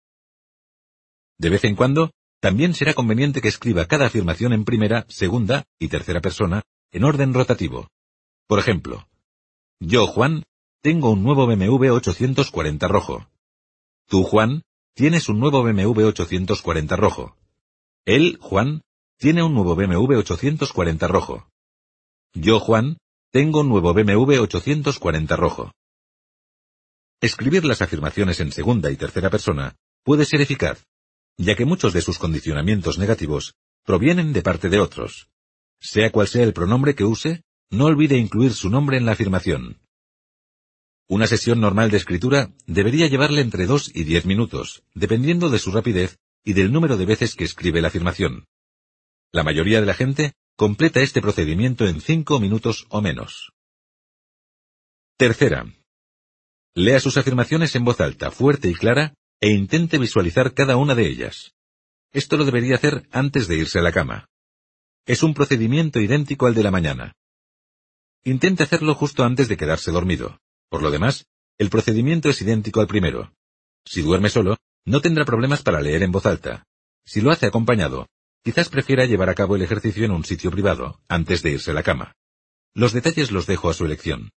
De 1.38 1.48
vez 1.48 1.64
en 1.64 1.74
cuando, 1.74 2.12
también 2.40 2.74
será 2.74 2.94
conveniente 2.94 3.40
que 3.40 3.48
escriba 3.48 3.86
cada 3.86 4.06
afirmación 4.06 4.52
en 4.52 4.64
primera, 4.64 5.06
segunda 5.08 5.64
y 5.78 5.88
tercera 5.88 6.20
persona, 6.20 6.62
en 6.92 7.04
orden 7.04 7.32
rotativo. 7.34 7.88
Por 8.46 8.58
ejemplo, 8.58 9.08
yo, 9.78 10.06
Juan, 10.06 10.44
tengo 10.82 11.10
un 11.10 11.22
nuevo 11.22 11.46
BMW 11.46 11.90
840 11.92 12.88
rojo. 12.88 13.26
Tú, 14.06 14.24
Juan, 14.24 14.62
tienes 14.94 15.28
un 15.28 15.38
nuevo 15.40 15.62
BMW 15.62 16.04
840 16.08 16.96
rojo. 16.96 17.36
Él, 18.04 18.38
Juan, 18.40 18.82
tiene 19.20 19.42
un 19.42 19.52
nuevo 19.52 19.76
BMW 19.76 20.16
840 20.16 21.06
rojo. 21.06 21.46
Yo, 22.32 22.58
Juan, 22.58 22.96
tengo 23.30 23.60
un 23.60 23.68
nuevo 23.68 23.92
BMW 23.92 24.40
840 24.40 25.36
rojo. 25.36 25.72
Escribir 27.20 27.66
las 27.66 27.82
afirmaciones 27.82 28.40
en 28.40 28.50
segunda 28.50 28.90
y 28.90 28.96
tercera 28.96 29.28
persona 29.28 29.76
puede 30.04 30.24
ser 30.24 30.40
eficaz, 30.40 30.86
ya 31.36 31.54
que 31.54 31.66
muchos 31.66 31.92
de 31.92 32.00
sus 32.00 32.18
condicionamientos 32.18 32.96
negativos 32.96 33.52
provienen 33.84 34.32
de 34.32 34.40
parte 34.40 34.70
de 34.70 34.80
otros. 34.80 35.28
Sea 35.82 36.10
cual 36.10 36.26
sea 36.26 36.44
el 36.44 36.54
pronombre 36.54 36.94
que 36.94 37.04
use, 37.04 37.42
no 37.68 37.84
olvide 37.84 38.16
incluir 38.16 38.54
su 38.54 38.70
nombre 38.70 38.96
en 38.96 39.04
la 39.04 39.12
afirmación. 39.12 39.82
Una 41.08 41.26
sesión 41.26 41.60
normal 41.60 41.90
de 41.90 41.98
escritura 41.98 42.52
debería 42.66 43.06
llevarle 43.06 43.42
entre 43.42 43.66
dos 43.66 43.90
y 43.94 44.04
diez 44.04 44.24
minutos, 44.24 44.82
dependiendo 44.94 45.50
de 45.50 45.58
su 45.58 45.72
rapidez 45.72 46.16
y 46.42 46.54
del 46.54 46.72
número 46.72 46.96
de 46.96 47.04
veces 47.04 47.34
que 47.34 47.44
escribe 47.44 47.82
la 47.82 47.88
afirmación. 47.88 48.46
La 49.32 49.44
mayoría 49.44 49.78
de 49.80 49.86
la 49.86 49.94
gente 49.94 50.32
completa 50.56 51.00
este 51.00 51.22
procedimiento 51.22 51.86
en 51.86 52.00
cinco 52.00 52.40
minutos 52.40 52.86
o 52.88 53.00
menos. 53.00 53.52
Tercera. 55.16 55.72
Lea 56.74 56.98
sus 56.98 57.16
afirmaciones 57.16 57.76
en 57.76 57.84
voz 57.84 58.00
alta, 58.00 58.32
fuerte 58.32 58.68
y 58.68 58.74
clara, 58.74 59.14
e 59.40 59.50
intente 59.50 59.98
visualizar 59.98 60.52
cada 60.52 60.76
una 60.76 60.96
de 60.96 61.06
ellas. 61.06 61.54
Esto 62.12 62.36
lo 62.36 62.44
debería 62.44 62.74
hacer 62.74 63.06
antes 63.12 63.46
de 63.46 63.56
irse 63.56 63.78
a 63.78 63.82
la 63.82 63.92
cama. 63.92 64.26
Es 65.06 65.22
un 65.22 65.32
procedimiento 65.32 66.00
idéntico 66.00 66.46
al 66.46 66.54
de 66.54 66.64
la 66.64 66.72
mañana. 66.72 67.12
Intente 68.24 68.64
hacerlo 68.64 68.96
justo 68.96 69.22
antes 69.22 69.48
de 69.48 69.56
quedarse 69.56 69.92
dormido. 69.92 70.40
Por 70.68 70.82
lo 70.82 70.90
demás, 70.90 71.26
el 71.56 71.70
procedimiento 71.70 72.28
es 72.28 72.42
idéntico 72.42 72.80
al 72.80 72.88
primero. 72.88 73.32
Si 73.84 74.02
duerme 74.02 74.28
solo, 74.28 74.56
no 74.84 75.00
tendrá 75.00 75.24
problemas 75.24 75.62
para 75.62 75.80
leer 75.80 76.02
en 76.02 76.10
voz 76.10 76.26
alta. 76.26 76.66
Si 77.04 77.20
lo 77.20 77.30
hace 77.30 77.46
acompañado, 77.46 78.08
quizás 78.42 78.68
prefiera 78.68 79.04
llevar 79.04 79.28
a 79.28 79.34
cabo 79.34 79.56
el 79.56 79.62
ejercicio 79.62 80.04
en 80.04 80.12
un 80.12 80.24
sitio 80.24 80.50
privado, 80.50 81.00
antes 81.08 81.42
de 81.42 81.52
irse 81.52 81.70
a 81.70 81.74
la 81.74 81.82
cama. 81.82 82.14
Los 82.74 82.92
detalles 82.92 83.30
los 83.30 83.46
dejo 83.46 83.70
a 83.70 83.74
su 83.74 83.84
elección. 83.84 84.30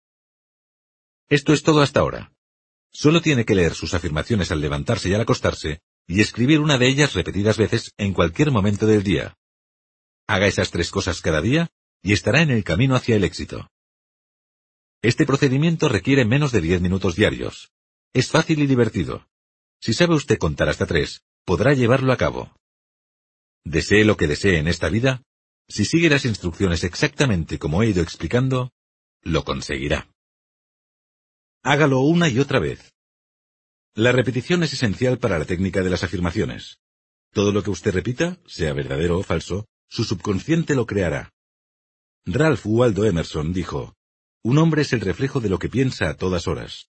Esto 1.29 1.53
es 1.53 1.63
todo 1.63 1.83
hasta 1.83 2.01
ahora. 2.01 2.33
Solo 2.93 3.21
tiene 3.21 3.45
que 3.45 3.55
leer 3.55 3.75
sus 3.75 3.95
afirmaciones 3.95 4.51
al 4.51 4.61
levantarse 4.61 5.09
y 5.09 5.15
al 5.15 5.21
acostarse, 5.21 5.81
y 6.07 6.21
escribir 6.21 6.61
una 6.61 6.77
de 6.77 6.89
ellas 6.89 7.15
repetidas 7.15 7.57
veces 7.57 7.93
en 7.99 8.13
cualquier 8.13 8.51
momento 8.51 8.87
del 8.87 9.03
día. 9.05 9.37
Haga 10.27 10.47
esas 10.47 10.71
tres 10.71 10.91
cosas 10.91 11.21
cada 11.21 11.41
día, 11.41 11.71
y 12.03 12.13
estará 12.13 12.43
en 12.43 12.51
el 12.51 12.65
camino 12.65 12.97
hacia 12.97 13.17
el 13.17 13.25
éxito. 13.25 13.71
Este 15.03 15.25
procedimiento 15.25 15.89
requiere 15.89 16.25
menos 16.25 16.53
de 16.53 16.61
10 16.61 16.81
minutos 16.81 17.17
diarios. 17.17 17.71
Es 18.13 18.31
fácil 18.31 18.61
y 18.61 18.67
divertido. 18.67 19.27
Si 19.81 19.95
sabe 19.95 20.15
usted 20.15 20.39
contar 20.39 20.69
hasta 20.69 20.87
tres, 20.87 21.23
podrá 21.45 21.73
llevarlo 21.75 22.13
a 22.13 22.17
cabo. 22.17 22.53
Desee 23.65 24.05
lo 24.05 24.17
que 24.17 24.27
desee 24.27 24.59
en 24.59 24.69
esta 24.69 24.89
vida, 24.89 25.23
si 25.69 25.85
sigue 25.85 26.11
las 26.11 26.25
instrucciones 26.25 26.83
exactamente 26.83 27.59
como 27.59 27.83
he 27.83 27.89
ido 27.89 28.03
explicando, 28.03 28.73
lo 29.23 29.45
conseguirá. 29.45 30.09
Hágalo 31.63 32.01
una 32.01 32.29
y 32.29 32.39
otra 32.39 32.59
vez. 32.59 32.93
La 33.95 34.13
repetición 34.13 34.63
es 34.63 34.73
esencial 34.73 35.19
para 35.19 35.39
la 35.39 35.45
técnica 35.45 35.83
de 35.83 35.91
las 35.91 36.03
afirmaciones. 36.03 36.79
Todo 37.33 37.53
lo 37.53 37.63
que 37.63 37.71
usted 37.71 37.93
repita, 37.93 38.39
sea 38.47 38.73
verdadero 38.73 39.19
o 39.19 39.23
falso, 39.23 39.67
su 39.89 40.05
subconsciente 40.05 40.75
lo 40.75 40.87
creará. 40.87 41.33
Ralph 42.25 42.65
Waldo 42.65 43.05
Emerson 43.05 43.53
dijo, 43.53 43.95
Un 44.43 44.59
hombre 44.59 44.83
es 44.83 44.93
el 44.93 45.01
reflejo 45.01 45.41
de 45.41 45.49
lo 45.49 45.59
que 45.59 45.69
piensa 45.69 46.09
a 46.09 46.15
todas 46.15 46.49
horas. 46.49 46.89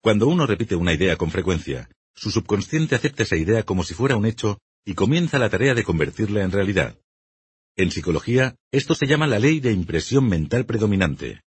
Cuando 0.00 0.28
uno 0.28 0.46
repite 0.46 0.76
una 0.76 0.92
idea 0.92 1.16
con 1.16 1.30
frecuencia, 1.30 1.88
su 2.14 2.30
subconsciente 2.30 2.94
acepta 2.94 3.22
esa 3.22 3.36
idea 3.36 3.62
como 3.62 3.84
si 3.84 3.94
fuera 3.94 4.16
un 4.16 4.26
hecho 4.26 4.58
y 4.84 4.94
comienza 4.94 5.38
la 5.38 5.50
tarea 5.50 5.74
de 5.74 5.84
convertirla 5.84 6.42
en 6.42 6.50
realidad. 6.50 6.98
En 7.76 7.90
psicología, 7.90 8.56
esto 8.70 8.94
se 8.94 9.06
llama 9.06 9.26
la 9.26 9.38
ley 9.38 9.60
de 9.60 9.72
impresión 9.72 10.28
mental 10.28 10.66
predominante. 10.66 11.40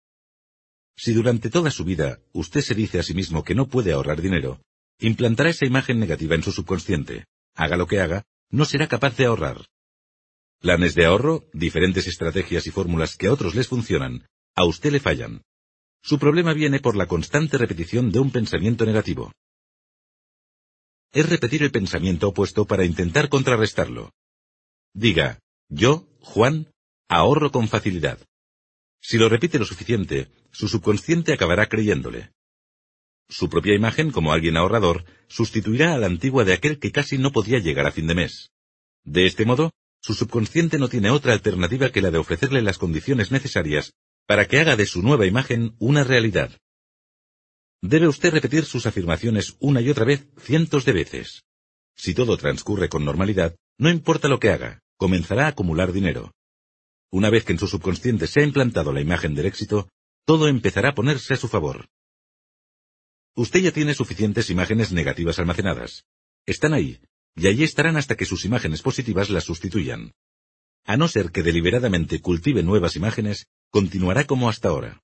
Si 0.95 1.13
durante 1.13 1.49
toda 1.49 1.71
su 1.71 1.85
vida 1.85 2.19
usted 2.33 2.61
se 2.61 2.75
dice 2.75 2.99
a 2.99 3.03
sí 3.03 3.13
mismo 3.13 3.43
que 3.43 3.55
no 3.55 3.67
puede 3.67 3.93
ahorrar 3.93 4.21
dinero, 4.21 4.59
implantará 4.99 5.51
esa 5.51 5.65
imagen 5.65 5.99
negativa 5.99 6.35
en 6.35 6.43
su 6.43 6.51
subconsciente. 6.51 7.25
Haga 7.55 7.77
lo 7.77 7.87
que 7.87 8.01
haga, 8.01 8.23
no 8.49 8.65
será 8.65 8.87
capaz 8.87 9.15
de 9.15 9.25
ahorrar. 9.25 9.65
Planes 10.59 10.95
de 10.95 11.05
ahorro, 11.05 11.45
diferentes 11.53 12.07
estrategias 12.07 12.65
y 12.65 12.71
fórmulas 12.71 13.15
que 13.15 13.27
a 13.27 13.31
otros 13.31 13.53
les 13.53 13.67
funcionan, 13.67 14.27
a 14.55 14.65
usted 14.65 14.91
le 14.91 14.99
fallan. 14.99 15.43
Su 16.01 16.17
problema 16.17 16.53
viene 16.53 16.79
por 16.79 16.95
la 16.95 17.05
constante 17.05 17.57
repetición 17.57 18.11
de 18.11 18.19
un 18.19 18.31
pensamiento 18.31 18.85
negativo. 18.85 19.31
Es 21.11 21.29
repetir 21.29 21.63
el 21.63 21.71
pensamiento 21.71 22.29
opuesto 22.29 22.65
para 22.65 22.85
intentar 22.85 23.29
contrarrestarlo. 23.29 24.13
Diga, 24.93 25.39
yo, 25.69 26.07
Juan, 26.21 26.71
ahorro 27.07 27.51
con 27.51 27.67
facilidad. 27.67 28.19
Si 29.01 29.17
lo 29.17 29.29
repite 29.29 29.59
lo 29.59 29.65
suficiente, 29.65 30.29
su 30.51 30.67
subconsciente 30.67 31.33
acabará 31.33 31.67
creyéndole. 31.67 32.31
Su 33.29 33.49
propia 33.49 33.75
imagen 33.75 34.11
como 34.11 34.31
alguien 34.31 34.57
ahorrador 34.57 35.05
sustituirá 35.27 35.93
a 35.93 35.97
la 35.97 36.07
antigua 36.07 36.45
de 36.45 36.53
aquel 36.53 36.79
que 36.79 36.91
casi 36.91 37.17
no 37.17 37.31
podía 37.31 37.59
llegar 37.59 37.85
a 37.85 37.91
fin 37.91 38.07
de 38.07 38.15
mes. 38.15 38.51
De 39.03 39.25
este 39.25 39.45
modo, 39.45 39.71
su 40.01 40.13
subconsciente 40.13 40.77
no 40.77 40.87
tiene 40.89 41.09
otra 41.09 41.33
alternativa 41.33 41.91
que 41.91 42.01
la 42.01 42.11
de 42.11 42.17
ofrecerle 42.17 42.61
las 42.61 42.77
condiciones 42.77 43.31
necesarias 43.31 43.93
para 44.25 44.47
que 44.47 44.59
haga 44.59 44.75
de 44.75 44.85
su 44.85 45.01
nueva 45.01 45.25
imagen 45.25 45.75
una 45.79 46.03
realidad. 46.03 46.51
Debe 47.81 48.07
usted 48.07 48.33
repetir 48.33 48.65
sus 48.65 48.85
afirmaciones 48.85 49.55
una 49.59 49.81
y 49.81 49.89
otra 49.89 50.05
vez 50.05 50.27
cientos 50.39 50.83
de 50.85 50.93
veces. 50.93 51.43
Si 51.95 52.13
todo 52.13 52.37
transcurre 52.37 52.89
con 52.89 53.05
normalidad, 53.05 53.55
no 53.77 53.89
importa 53.89 54.27
lo 54.27 54.39
que 54.39 54.49
haga, 54.49 54.81
comenzará 54.97 55.45
a 55.45 55.49
acumular 55.49 55.91
dinero. 55.91 56.33
Una 57.11 57.29
vez 57.29 57.45
que 57.45 57.53
en 57.53 57.59
su 57.59 57.67
subconsciente 57.67 58.27
se 58.27 58.41
ha 58.41 58.43
implantado 58.43 58.91
la 58.91 59.01
imagen 59.01 59.35
del 59.35 59.45
éxito, 59.45 59.89
todo 60.25 60.47
empezará 60.47 60.89
a 60.89 60.95
ponerse 60.95 61.35
a 61.35 61.37
su 61.37 61.47
favor. 61.47 61.87
Usted 63.35 63.59
ya 63.59 63.71
tiene 63.71 63.93
suficientes 63.93 64.49
imágenes 64.49 64.91
negativas 64.91 65.37
almacenadas. 65.37 66.05
Están 66.45 66.73
ahí, 66.73 66.99
y 67.35 67.47
allí 67.47 67.63
estarán 67.63 67.95
hasta 67.95 68.15
que 68.15 68.25
sus 68.25 68.43
imágenes 68.45 68.81
positivas 68.81 69.29
las 69.29 69.43
sustituyan. 69.43 70.13
A 70.85 70.97
no 70.97 71.07
ser 71.07 71.31
que 71.31 71.43
deliberadamente 71.43 72.19
cultive 72.19 72.63
nuevas 72.63 72.95
imágenes, 72.95 73.45
continuará 73.69 74.25
como 74.25 74.49
hasta 74.49 74.69
ahora. 74.69 75.03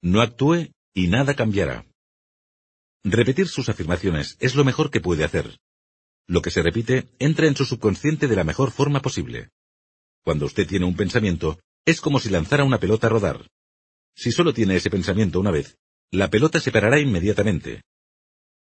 No 0.00 0.22
actúe 0.22 0.72
y 0.94 1.08
nada 1.08 1.34
cambiará. 1.34 1.86
Repetir 3.04 3.48
sus 3.48 3.68
afirmaciones 3.68 4.36
es 4.40 4.54
lo 4.54 4.64
mejor 4.64 4.90
que 4.90 5.00
puede 5.00 5.24
hacer. 5.24 5.58
Lo 6.26 6.40
que 6.40 6.50
se 6.50 6.62
repite 6.62 7.08
entra 7.18 7.46
en 7.46 7.56
su 7.56 7.64
subconsciente 7.64 8.28
de 8.28 8.36
la 8.36 8.44
mejor 8.44 8.70
forma 8.70 9.00
posible. 9.00 9.50
Cuando 10.22 10.46
usted 10.46 10.66
tiene 10.66 10.86
un 10.86 10.96
pensamiento, 10.96 11.58
es 11.84 12.00
como 12.00 12.20
si 12.20 12.30
lanzara 12.30 12.64
una 12.64 12.78
pelota 12.78 13.08
a 13.08 13.10
rodar. 13.10 13.50
Si 14.14 14.30
solo 14.30 14.54
tiene 14.54 14.76
ese 14.76 14.90
pensamiento 14.90 15.40
una 15.40 15.50
vez, 15.50 15.78
la 16.12 16.30
pelota 16.30 16.60
se 16.60 16.70
parará 16.70 17.00
inmediatamente. 17.00 17.82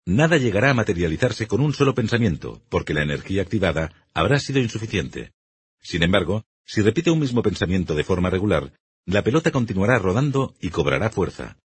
Nada 0.05 0.37
llegará 0.37 0.71
a 0.71 0.73
materializarse 0.73 1.47
con 1.47 1.61
un 1.61 1.73
solo 1.73 1.93
pensamiento, 1.93 2.61
porque 2.69 2.93
la 2.93 3.03
energía 3.03 3.41
activada 3.41 4.07
habrá 4.13 4.39
sido 4.39 4.59
insuficiente. 4.59 5.31
Sin 5.79 6.03
embargo, 6.03 6.43
si 6.65 6.81
repite 6.81 7.11
un 7.11 7.19
mismo 7.19 7.41
pensamiento 7.43 7.93
de 7.93 8.03
forma 8.03 8.29
regular, 8.29 8.73
la 9.05 9.23
pelota 9.23 9.51
continuará 9.51 9.99
rodando 9.99 10.55
y 10.59 10.69
cobrará 10.69 11.09
fuerza. 11.09 11.57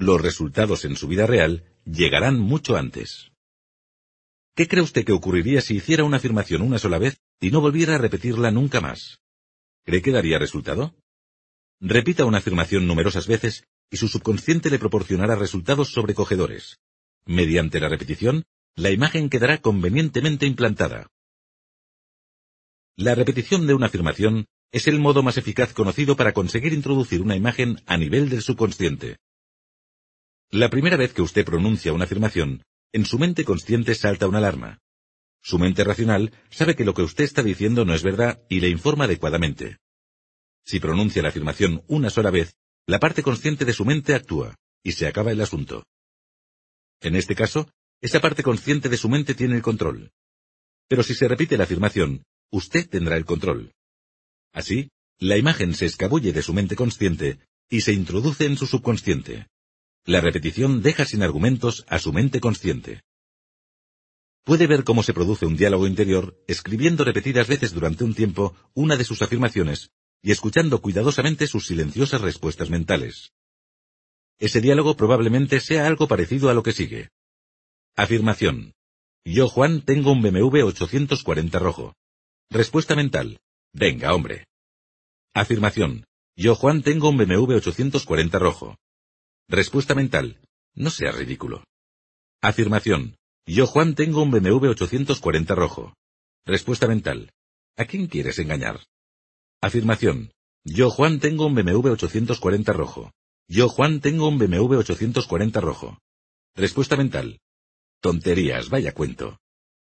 Los 0.00 0.18
resultados 0.18 0.86
en 0.86 0.96
su 0.96 1.08
vida 1.08 1.26
real 1.26 1.62
llegarán 1.84 2.40
mucho 2.40 2.74
antes. 2.78 3.32
¿Qué 4.56 4.66
cree 4.66 4.82
usted 4.82 5.04
que 5.04 5.12
ocurriría 5.12 5.60
si 5.60 5.76
hiciera 5.76 6.04
una 6.04 6.16
afirmación 6.16 6.62
una 6.62 6.78
sola 6.78 6.96
vez 6.96 7.20
y 7.38 7.50
no 7.50 7.60
volviera 7.60 7.96
a 7.96 7.98
repetirla 7.98 8.50
nunca 8.50 8.80
más? 8.80 9.20
¿Cree 9.84 10.00
que 10.00 10.10
daría 10.10 10.38
resultado? 10.38 10.94
Repita 11.80 12.24
una 12.24 12.38
afirmación 12.38 12.86
numerosas 12.86 13.26
veces 13.26 13.64
y 13.90 13.98
su 13.98 14.08
subconsciente 14.08 14.70
le 14.70 14.78
proporcionará 14.78 15.34
resultados 15.34 15.92
sobrecogedores. 15.92 16.78
Mediante 17.26 17.78
la 17.78 17.90
repetición, 17.90 18.44
la 18.76 18.90
imagen 18.90 19.28
quedará 19.28 19.58
convenientemente 19.58 20.46
implantada. 20.46 21.08
La 22.96 23.14
repetición 23.14 23.66
de 23.66 23.74
una 23.74 23.88
afirmación 23.88 24.46
es 24.72 24.88
el 24.88 24.98
modo 24.98 25.22
más 25.22 25.36
eficaz 25.36 25.74
conocido 25.74 26.16
para 26.16 26.32
conseguir 26.32 26.72
introducir 26.72 27.20
una 27.20 27.36
imagen 27.36 27.82
a 27.84 27.98
nivel 27.98 28.30
del 28.30 28.40
subconsciente. 28.40 29.18
La 30.52 30.68
primera 30.68 30.96
vez 30.96 31.12
que 31.12 31.22
usted 31.22 31.44
pronuncia 31.44 31.92
una 31.92 32.04
afirmación, 32.04 32.64
en 32.92 33.04
su 33.04 33.20
mente 33.20 33.44
consciente 33.44 33.94
salta 33.94 34.26
una 34.26 34.38
alarma. 34.38 34.80
Su 35.40 35.60
mente 35.60 35.84
racional 35.84 36.32
sabe 36.50 36.74
que 36.74 36.84
lo 36.84 36.92
que 36.92 37.02
usted 37.02 37.22
está 37.22 37.44
diciendo 37.44 37.84
no 37.84 37.94
es 37.94 38.02
verdad 38.02 38.42
y 38.48 38.58
le 38.58 38.68
informa 38.68 39.04
adecuadamente. 39.04 39.76
Si 40.64 40.80
pronuncia 40.80 41.22
la 41.22 41.28
afirmación 41.28 41.84
una 41.86 42.10
sola 42.10 42.32
vez, 42.32 42.56
la 42.88 42.98
parte 42.98 43.22
consciente 43.22 43.64
de 43.64 43.72
su 43.72 43.84
mente 43.84 44.12
actúa, 44.12 44.56
y 44.82 44.92
se 44.92 45.06
acaba 45.06 45.30
el 45.30 45.40
asunto. 45.40 45.84
En 47.00 47.14
este 47.14 47.36
caso, 47.36 47.70
esa 48.00 48.20
parte 48.20 48.42
consciente 48.42 48.88
de 48.88 48.96
su 48.96 49.08
mente 49.08 49.34
tiene 49.36 49.54
el 49.54 49.62
control. 49.62 50.10
Pero 50.88 51.04
si 51.04 51.14
se 51.14 51.28
repite 51.28 51.56
la 51.58 51.64
afirmación, 51.64 52.24
usted 52.50 52.88
tendrá 52.88 53.16
el 53.16 53.24
control. 53.24 53.70
Así, 54.52 54.90
la 55.20 55.36
imagen 55.36 55.74
se 55.74 55.86
escabulle 55.86 56.32
de 56.32 56.42
su 56.42 56.52
mente 56.52 56.74
consciente 56.74 57.38
y 57.68 57.82
se 57.82 57.92
introduce 57.92 58.46
en 58.46 58.56
su 58.56 58.66
subconsciente. 58.66 59.46
La 60.06 60.20
repetición 60.20 60.82
deja 60.82 61.04
sin 61.04 61.22
argumentos 61.22 61.84
a 61.88 61.98
su 61.98 62.12
mente 62.12 62.40
consciente. 62.40 63.02
Puede 64.44 64.66
ver 64.66 64.84
cómo 64.84 65.02
se 65.02 65.12
produce 65.12 65.46
un 65.46 65.56
diálogo 65.56 65.86
interior 65.86 66.42
escribiendo 66.48 67.04
repetidas 67.04 67.46
veces 67.46 67.72
durante 67.72 68.04
un 68.04 68.14
tiempo 68.14 68.56
una 68.74 68.96
de 68.96 69.04
sus 69.04 69.22
afirmaciones 69.22 69.90
y 70.22 70.32
escuchando 70.32 70.80
cuidadosamente 70.80 71.46
sus 71.46 71.66
silenciosas 71.66 72.20
respuestas 72.20 72.70
mentales. 72.70 73.32
Ese 74.38 74.60
diálogo 74.60 74.96
probablemente 74.96 75.60
sea 75.60 75.86
algo 75.86 76.08
parecido 76.08 76.48
a 76.48 76.54
lo 76.54 76.62
que 76.62 76.72
sigue. 76.72 77.10
Afirmación. 77.94 78.72
Yo, 79.24 79.48
Juan, 79.48 79.82
tengo 79.82 80.12
un 80.12 80.22
BMW 80.22 80.64
840 80.64 81.58
rojo. 81.58 81.94
Respuesta 82.48 82.96
mental. 82.96 83.38
Venga, 83.74 84.14
hombre. 84.14 84.46
Afirmación. 85.34 86.06
Yo, 86.36 86.54
Juan, 86.54 86.82
tengo 86.82 87.10
un 87.10 87.18
BMW 87.18 87.56
840 87.56 88.38
rojo. 88.38 88.76
Respuesta 89.50 89.96
mental. 89.96 90.38
No 90.76 90.90
sea 90.90 91.10
ridículo. 91.10 91.64
Afirmación. 92.40 93.16
Yo, 93.46 93.66
Juan, 93.66 93.96
tengo 93.96 94.22
un 94.22 94.30
BMW 94.30 94.68
840 94.68 95.56
rojo. 95.56 95.92
Respuesta 96.46 96.86
mental. 96.86 97.32
¿A 97.76 97.84
quién 97.84 98.06
quieres 98.06 98.38
engañar? 98.38 98.78
Afirmación. 99.60 100.30
Yo, 100.62 100.88
Juan, 100.88 101.18
tengo 101.18 101.46
un 101.46 101.56
BMW 101.56 101.90
840 101.90 102.72
rojo. 102.72 103.10
Yo, 103.48 103.68
Juan, 103.68 103.98
tengo 104.00 104.28
un 104.28 104.38
BMW 104.38 104.76
840 104.78 105.60
rojo. 105.60 105.98
Respuesta 106.54 106.96
mental. 106.96 107.40
Tonterías, 108.00 108.68
vaya 108.70 108.92
cuento. 108.92 109.40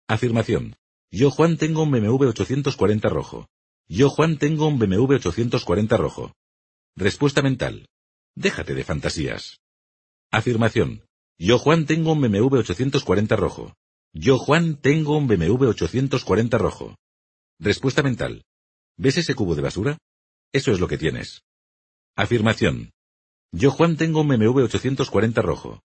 Afirmación. 0.07 0.75
Yo, 1.09 1.31
Juan, 1.31 1.57
tengo 1.57 1.81
un 1.81 1.89
BMW 1.89 2.27
840 2.27 3.09
rojo. 3.09 3.47
Yo, 3.87 4.11
Juan, 4.11 4.37
tengo 4.37 4.67
un 4.67 4.77
BMW 4.77 5.15
840 5.15 5.97
rojo. 5.97 6.35
Respuesta 6.95 7.41
mental. 7.41 7.87
Déjate 8.37 8.75
de 8.75 8.83
fantasías. 8.83 9.61
Afirmación. 10.29 11.01
Yo, 11.39 11.57
Juan, 11.57 11.87
tengo 11.87 12.11
un 12.11 12.21
BMW 12.21 12.59
840 12.59 13.35
rojo. 13.35 13.73
Yo, 14.13 14.37
Juan, 14.37 14.75
tengo 14.79 15.17
un 15.17 15.27
BMW 15.27 15.69
840 15.69 16.59
rojo. 16.59 16.95
Respuesta 17.57 18.03
mental. 18.03 18.45
¿Ves 18.95 19.17
ese 19.17 19.33
cubo 19.33 19.55
de 19.55 19.63
basura? 19.63 19.97
Eso 20.53 20.71
es 20.71 20.79
lo 20.79 20.87
que 20.87 20.99
tienes. 20.99 21.41
Afirmación. 22.15 22.91
Yo 23.51 23.71
Juan 23.71 23.97
tengo 23.97 24.21
un 24.21 24.27
BMW 24.27 24.65
840 24.65 25.41
rojo. 25.41 25.81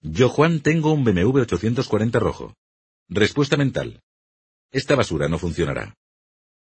Yo 0.00 0.28
Juan 0.28 0.60
tengo 0.60 0.92
un 0.92 1.04
BMW 1.04 1.42
840 1.42 2.18
rojo. 2.18 2.56
Respuesta 3.08 3.56
mental. 3.56 4.00
Esta 4.72 4.96
basura 4.96 5.28
no 5.28 5.38
funcionará. 5.38 5.94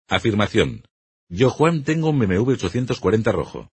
Afirmación. 0.09 0.85
Yo 1.29 1.49
Juan 1.49 1.85
tengo 1.85 2.11
un 2.11 2.19
BMW 2.19 2.55
840 2.55 3.31
rojo. 3.31 3.69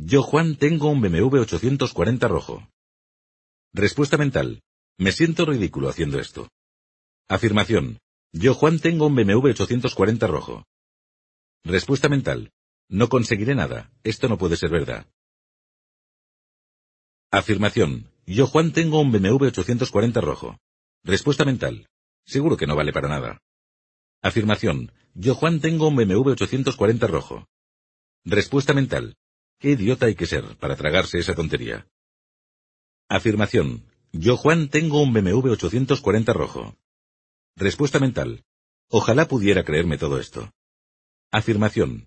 Yo 0.00 0.22
Juan 0.22 0.54
tengo 0.54 0.90
un 0.90 1.00
BMW 1.00 1.40
840 1.40 2.28
rojo. 2.28 2.70
Respuesta 3.74 4.16
mental. 4.16 4.62
Me 4.96 5.10
siento 5.10 5.44
ridículo 5.44 5.88
haciendo 5.88 6.20
esto. 6.20 6.48
Afirmación. 7.28 7.98
Yo 8.32 8.54
Juan 8.54 8.78
tengo 8.78 9.06
un 9.06 9.16
BMW 9.16 9.48
840 9.48 10.26
rojo. 10.28 10.64
Respuesta 11.64 12.08
mental. 12.08 12.52
No 12.88 13.08
conseguiré 13.08 13.56
nada. 13.56 13.90
Esto 14.04 14.28
no 14.28 14.38
puede 14.38 14.56
ser 14.56 14.70
verdad. 14.70 15.04
Afirmación. 17.32 18.08
Yo 18.24 18.46
Juan 18.46 18.72
tengo 18.72 19.00
un 19.00 19.10
BMW 19.10 19.46
840 19.46 20.20
rojo. 20.20 20.58
Respuesta 21.02 21.44
mental. 21.44 21.88
Seguro 22.24 22.56
que 22.56 22.68
no 22.68 22.76
vale 22.76 22.92
para 22.92 23.08
nada. 23.08 23.40
Afirmación. 24.22 24.92
Yo 25.14 25.34
Juan 25.34 25.60
tengo 25.60 25.88
un 25.88 25.96
BMW 25.96 26.30
840 26.30 27.06
rojo. 27.08 27.48
Respuesta 28.24 28.74
mental. 28.74 29.16
Qué 29.58 29.70
idiota 29.70 30.06
hay 30.06 30.14
que 30.14 30.26
ser 30.26 30.56
para 30.58 30.76
tragarse 30.76 31.18
esa 31.18 31.34
tontería. 31.34 31.86
Afirmación. 33.08 33.84
Yo 34.12 34.36
Juan 34.36 34.68
tengo 34.68 35.02
un 35.02 35.12
BMW 35.12 35.50
840 35.52 36.32
rojo. 36.32 36.76
Respuesta 37.56 37.98
mental. 37.98 38.44
Ojalá 38.88 39.26
pudiera 39.26 39.64
creerme 39.64 39.98
todo 39.98 40.18
esto. 40.20 40.52
Afirmación. 41.32 42.06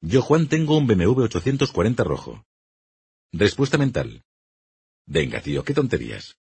Yo 0.00 0.22
Juan 0.22 0.48
tengo 0.48 0.76
un 0.76 0.86
BMW 0.86 1.22
840 1.22 2.02
rojo. 2.04 2.44
Respuesta 3.32 3.78
mental. 3.78 4.24
Venga, 5.06 5.40
tío, 5.40 5.62
qué 5.64 5.74
tonterías. 5.74 6.36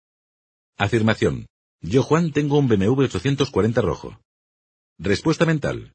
Afirmación. 0.77 1.47
Yo 1.81 2.03
Juan 2.03 2.33
tengo 2.33 2.59
un 2.59 2.69
BMW 2.69 3.05
840 3.05 3.81
rojo. 3.81 4.21
Respuesta 4.99 5.45
mental. 5.45 5.93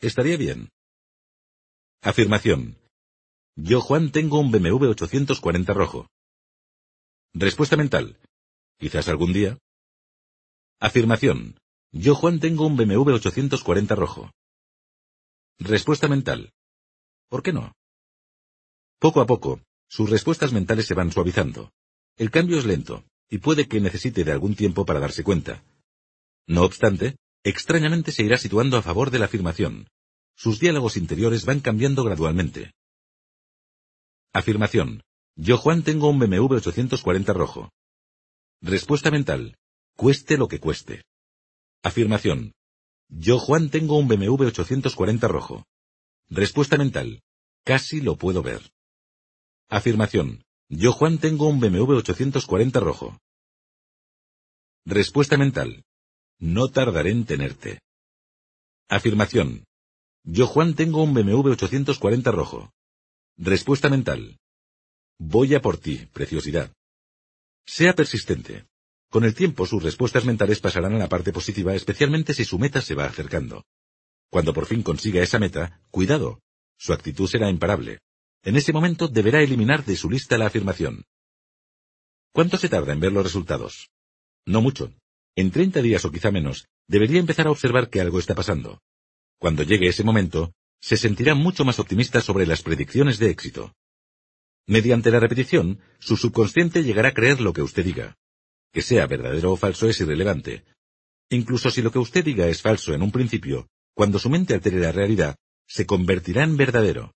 Estaría 0.00 0.36
bien. 0.36 0.70
Afirmación. 2.00 2.78
Yo 3.60 3.80
Juan 3.80 4.12
tengo 4.12 4.38
un 4.38 4.52
BMW 4.52 4.90
840 4.90 5.72
rojo. 5.74 6.08
Respuesta 7.34 7.76
mental. 7.76 8.16
Quizás 8.78 9.08
algún 9.08 9.32
día. 9.32 9.58
Afirmación. 10.78 11.58
Yo 11.90 12.14
Juan 12.14 12.38
tengo 12.38 12.66
un 12.66 12.76
BMW 12.76 13.14
840 13.14 13.96
rojo. 13.96 14.30
Respuesta 15.58 16.06
mental. 16.06 16.52
¿Por 17.28 17.42
qué 17.42 17.52
no? 17.52 17.72
Poco 19.00 19.20
a 19.20 19.26
poco, 19.26 19.60
sus 19.88 20.08
respuestas 20.08 20.52
mentales 20.52 20.86
se 20.86 20.94
van 20.94 21.10
suavizando. 21.10 21.72
El 22.16 22.30
cambio 22.30 22.58
es 22.58 22.64
lento, 22.64 23.06
y 23.28 23.38
puede 23.38 23.66
que 23.66 23.80
necesite 23.80 24.22
de 24.22 24.30
algún 24.30 24.54
tiempo 24.54 24.86
para 24.86 25.00
darse 25.00 25.24
cuenta. 25.24 25.64
No 26.46 26.62
obstante, 26.62 27.16
extrañamente 27.42 28.12
se 28.12 28.22
irá 28.22 28.38
situando 28.38 28.76
a 28.76 28.82
favor 28.82 29.10
de 29.10 29.18
la 29.18 29.24
afirmación. 29.24 29.88
Sus 30.36 30.60
diálogos 30.60 30.96
interiores 30.96 31.44
van 31.44 31.58
cambiando 31.58 32.04
gradualmente. 32.04 32.70
Afirmación. 34.32 35.02
Yo 35.36 35.56
Juan 35.56 35.82
tengo 35.82 36.08
un 36.10 36.18
BMW 36.18 36.56
840 36.56 37.32
rojo. 37.32 37.70
Respuesta 38.60 39.10
mental. 39.10 39.56
Cueste 39.96 40.36
lo 40.36 40.48
que 40.48 40.60
cueste. 40.60 41.04
Afirmación. 41.82 42.52
Yo 43.08 43.38
Juan 43.38 43.70
tengo 43.70 43.96
un 43.96 44.06
BMW 44.06 44.48
840 44.48 45.28
rojo. 45.28 45.64
Respuesta 46.28 46.76
mental. 46.76 47.22
Casi 47.64 48.02
lo 48.02 48.16
puedo 48.16 48.42
ver. 48.42 48.70
Afirmación. 49.68 50.44
Yo 50.68 50.92
Juan 50.92 51.18
tengo 51.18 51.48
un 51.48 51.60
BMW 51.60 51.96
840 51.96 52.80
rojo. 52.80 53.18
Respuesta 54.84 55.38
mental. 55.38 55.84
No 56.38 56.68
tardaré 56.68 57.12
en 57.12 57.24
tenerte. 57.24 57.80
Afirmación. 58.88 59.64
Yo 60.22 60.46
Juan 60.46 60.74
tengo 60.74 61.02
un 61.02 61.14
BMW 61.14 61.52
840 61.52 62.30
rojo. 62.30 62.70
Respuesta 63.40 63.88
mental. 63.88 64.36
Voy 65.20 65.54
a 65.54 65.62
por 65.62 65.78
ti, 65.78 66.08
preciosidad. 66.12 66.72
Sea 67.64 67.94
persistente. 67.94 68.66
Con 69.10 69.22
el 69.22 69.36
tiempo 69.36 69.64
sus 69.64 69.80
respuestas 69.80 70.24
mentales 70.24 70.58
pasarán 70.58 70.94
a 70.94 70.98
la 70.98 71.08
parte 71.08 71.32
positiva, 71.32 71.72
especialmente 71.72 72.34
si 72.34 72.44
su 72.44 72.58
meta 72.58 72.80
se 72.80 72.96
va 72.96 73.04
acercando. 73.04 73.64
Cuando 74.28 74.52
por 74.52 74.66
fin 74.66 74.82
consiga 74.82 75.22
esa 75.22 75.38
meta, 75.38 75.80
cuidado. 75.92 76.40
Su 76.78 76.92
actitud 76.92 77.28
será 77.28 77.48
imparable. 77.48 78.00
En 78.42 78.56
ese 78.56 78.72
momento 78.72 79.06
deberá 79.06 79.40
eliminar 79.40 79.84
de 79.84 79.94
su 79.94 80.10
lista 80.10 80.36
la 80.36 80.46
afirmación. 80.46 81.04
¿Cuánto 82.32 82.58
se 82.58 82.68
tarda 82.68 82.92
en 82.92 82.98
ver 82.98 83.12
los 83.12 83.22
resultados? 83.22 83.88
No 84.46 84.62
mucho. 84.62 84.92
En 85.36 85.52
30 85.52 85.80
días 85.80 86.04
o 86.04 86.10
quizá 86.10 86.32
menos, 86.32 86.66
debería 86.88 87.20
empezar 87.20 87.46
a 87.46 87.52
observar 87.52 87.88
que 87.88 88.00
algo 88.00 88.18
está 88.18 88.34
pasando. 88.34 88.80
Cuando 89.38 89.62
llegue 89.62 89.86
ese 89.86 90.02
momento, 90.02 90.54
se 90.80 90.96
sentirá 90.96 91.34
mucho 91.34 91.64
más 91.64 91.78
optimista 91.78 92.20
sobre 92.20 92.46
las 92.46 92.62
predicciones 92.62 93.18
de 93.18 93.30
éxito. 93.30 93.74
Mediante 94.66 95.10
la 95.10 95.20
repetición, 95.20 95.80
su 95.98 96.16
subconsciente 96.16 96.84
llegará 96.84 97.08
a 97.08 97.14
creer 97.14 97.40
lo 97.40 97.52
que 97.52 97.62
usted 97.62 97.84
diga. 97.84 98.16
Que 98.72 98.82
sea 98.82 99.06
verdadero 99.06 99.52
o 99.52 99.56
falso 99.56 99.88
es 99.88 100.00
irrelevante. 100.00 100.64
Incluso 101.30 101.70
si 101.70 101.82
lo 101.82 101.90
que 101.90 101.98
usted 101.98 102.24
diga 102.24 102.46
es 102.48 102.62
falso 102.62 102.92
en 102.92 103.02
un 103.02 103.10
principio, 103.10 103.68
cuando 103.94 104.18
su 104.18 104.30
mente 104.30 104.54
altere 104.54 104.78
la 104.78 104.92
realidad, 104.92 105.36
se 105.66 105.86
convertirá 105.86 106.44
en 106.44 106.56
verdadero. 106.56 107.14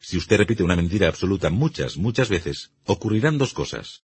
Si 0.00 0.16
usted 0.16 0.38
repite 0.38 0.62
una 0.62 0.76
mentira 0.76 1.08
absoluta 1.08 1.50
muchas, 1.50 1.96
muchas 1.96 2.28
veces, 2.28 2.72
ocurrirán 2.84 3.38
dos 3.38 3.52
cosas. 3.52 4.02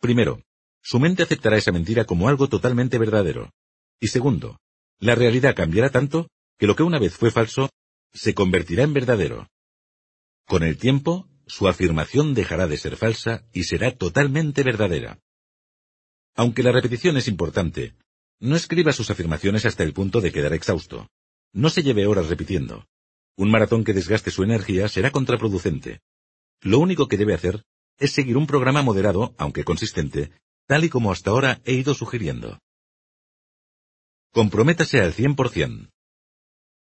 Primero, 0.00 0.42
su 0.82 1.00
mente 1.00 1.22
aceptará 1.22 1.56
esa 1.56 1.72
mentira 1.72 2.04
como 2.04 2.28
algo 2.28 2.48
totalmente 2.48 2.96
verdadero. 2.98 3.50
Y 4.00 4.08
segundo, 4.08 4.58
la 4.98 5.14
realidad 5.14 5.54
cambiará 5.54 5.90
tanto 5.90 6.28
que 6.58 6.66
lo 6.66 6.76
que 6.76 6.82
una 6.82 6.98
vez 6.98 7.14
fue 7.14 7.30
falso, 7.30 7.70
se 8.16 8.34
convertirá 8.34 8.82
en 8.82 8.94
verdadero. 8.94 9.48
Con 10.46 10.62
el 10.62 10.78
tiempo, 10.78 11.28
su 11.46 11.68
afirmación 11.68 12.34
dejará 12.34 12.66
de 12.66 12.78
ser 12.78 12.96
falsa 12.96 13.44
y 13.52 13.64
será 13.64 13.92
totalmente 13.92 14.62
verdadera. 14.62 15.20
Aunque 16.34 16.62
la 16.62 16.72
repetición 16.72 17.16
es 17.16 17.28
importante, 17.28 17.94
no 18.40 18.56
escriba 18.56 18.92
sus 18.92 19.10
afirmaciones 19.10 19.64
hasta 19.64 19.82
el 19.82 19.92
punto 19.92 20.20
de 20.20 20.32
quedar 20.32 20.52
exhausto. 20.52 21.08
No 21.52 21.70
se 21.70 21.82
lleve 21.82 22.06
horas 22.06 22.28
repitiendo. 22.28 22.86
Un 23.36 23.50
maratón 23.50 23.84
que 23.84 23.92
desgaste 23.92 24.30
su 24.30 24.42
energía 24.42 24.88
será 24.88 25.10
contraproducente. 25.10 26.00
Lo 26.60 26.78
único 26.78 27.08
que 27.08 27.16
debe 27.16 27.34
hacer 27.34 27.64
es 27.98 28.12
seguir 28.12 28.36
un 28.36 28.46
programa 28.46 28.82
moderado, 28.82 29.34
aunque 29.38 29.64
consistente, 29.64 30.32
tal 30.66 30.84
y 30.84 30.88
como 30.88 31.12
hasta 31.12 31.30
ahora 31.30 31.60
he 31.64 31.74
ido 31.74 31.94
sugiriendo. 31.94 32.58
Comprométase 34.32 35.00
al 35.00 35.14
100%. 35.14 35.90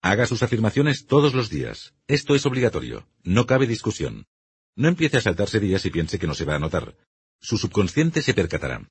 Haga 0.05 0.27
sus 0.27 0.43
afirmaciones 0.43 1.07
todos 1.07 1.33
los 1.33 1.49
días. 1.49 1.95
Esto 2.09 2.35
es 2.35 2.45
obligatorio. 2.45 3.07
No 3.23 3.47
cabe 3.47 3.69
discusión. 3.69 4.27
No 4.75 4.89
empiece 4.89 5.17
a 5.17 5.21
saltarse 5.21 5.61
días 5.61 5.87
y 5.87 5.91
piense 5.91 6.19
que 6.19 6.27
no 6.27 6.35
se 6.35 6.45
va 6.45 6.57
a 6.57 6.59
notar. 6.59 6.97
Su 7.41 7.57
subconsciente 7.57 8.21
se 8.21 8.35
percatará. 8.35 8.91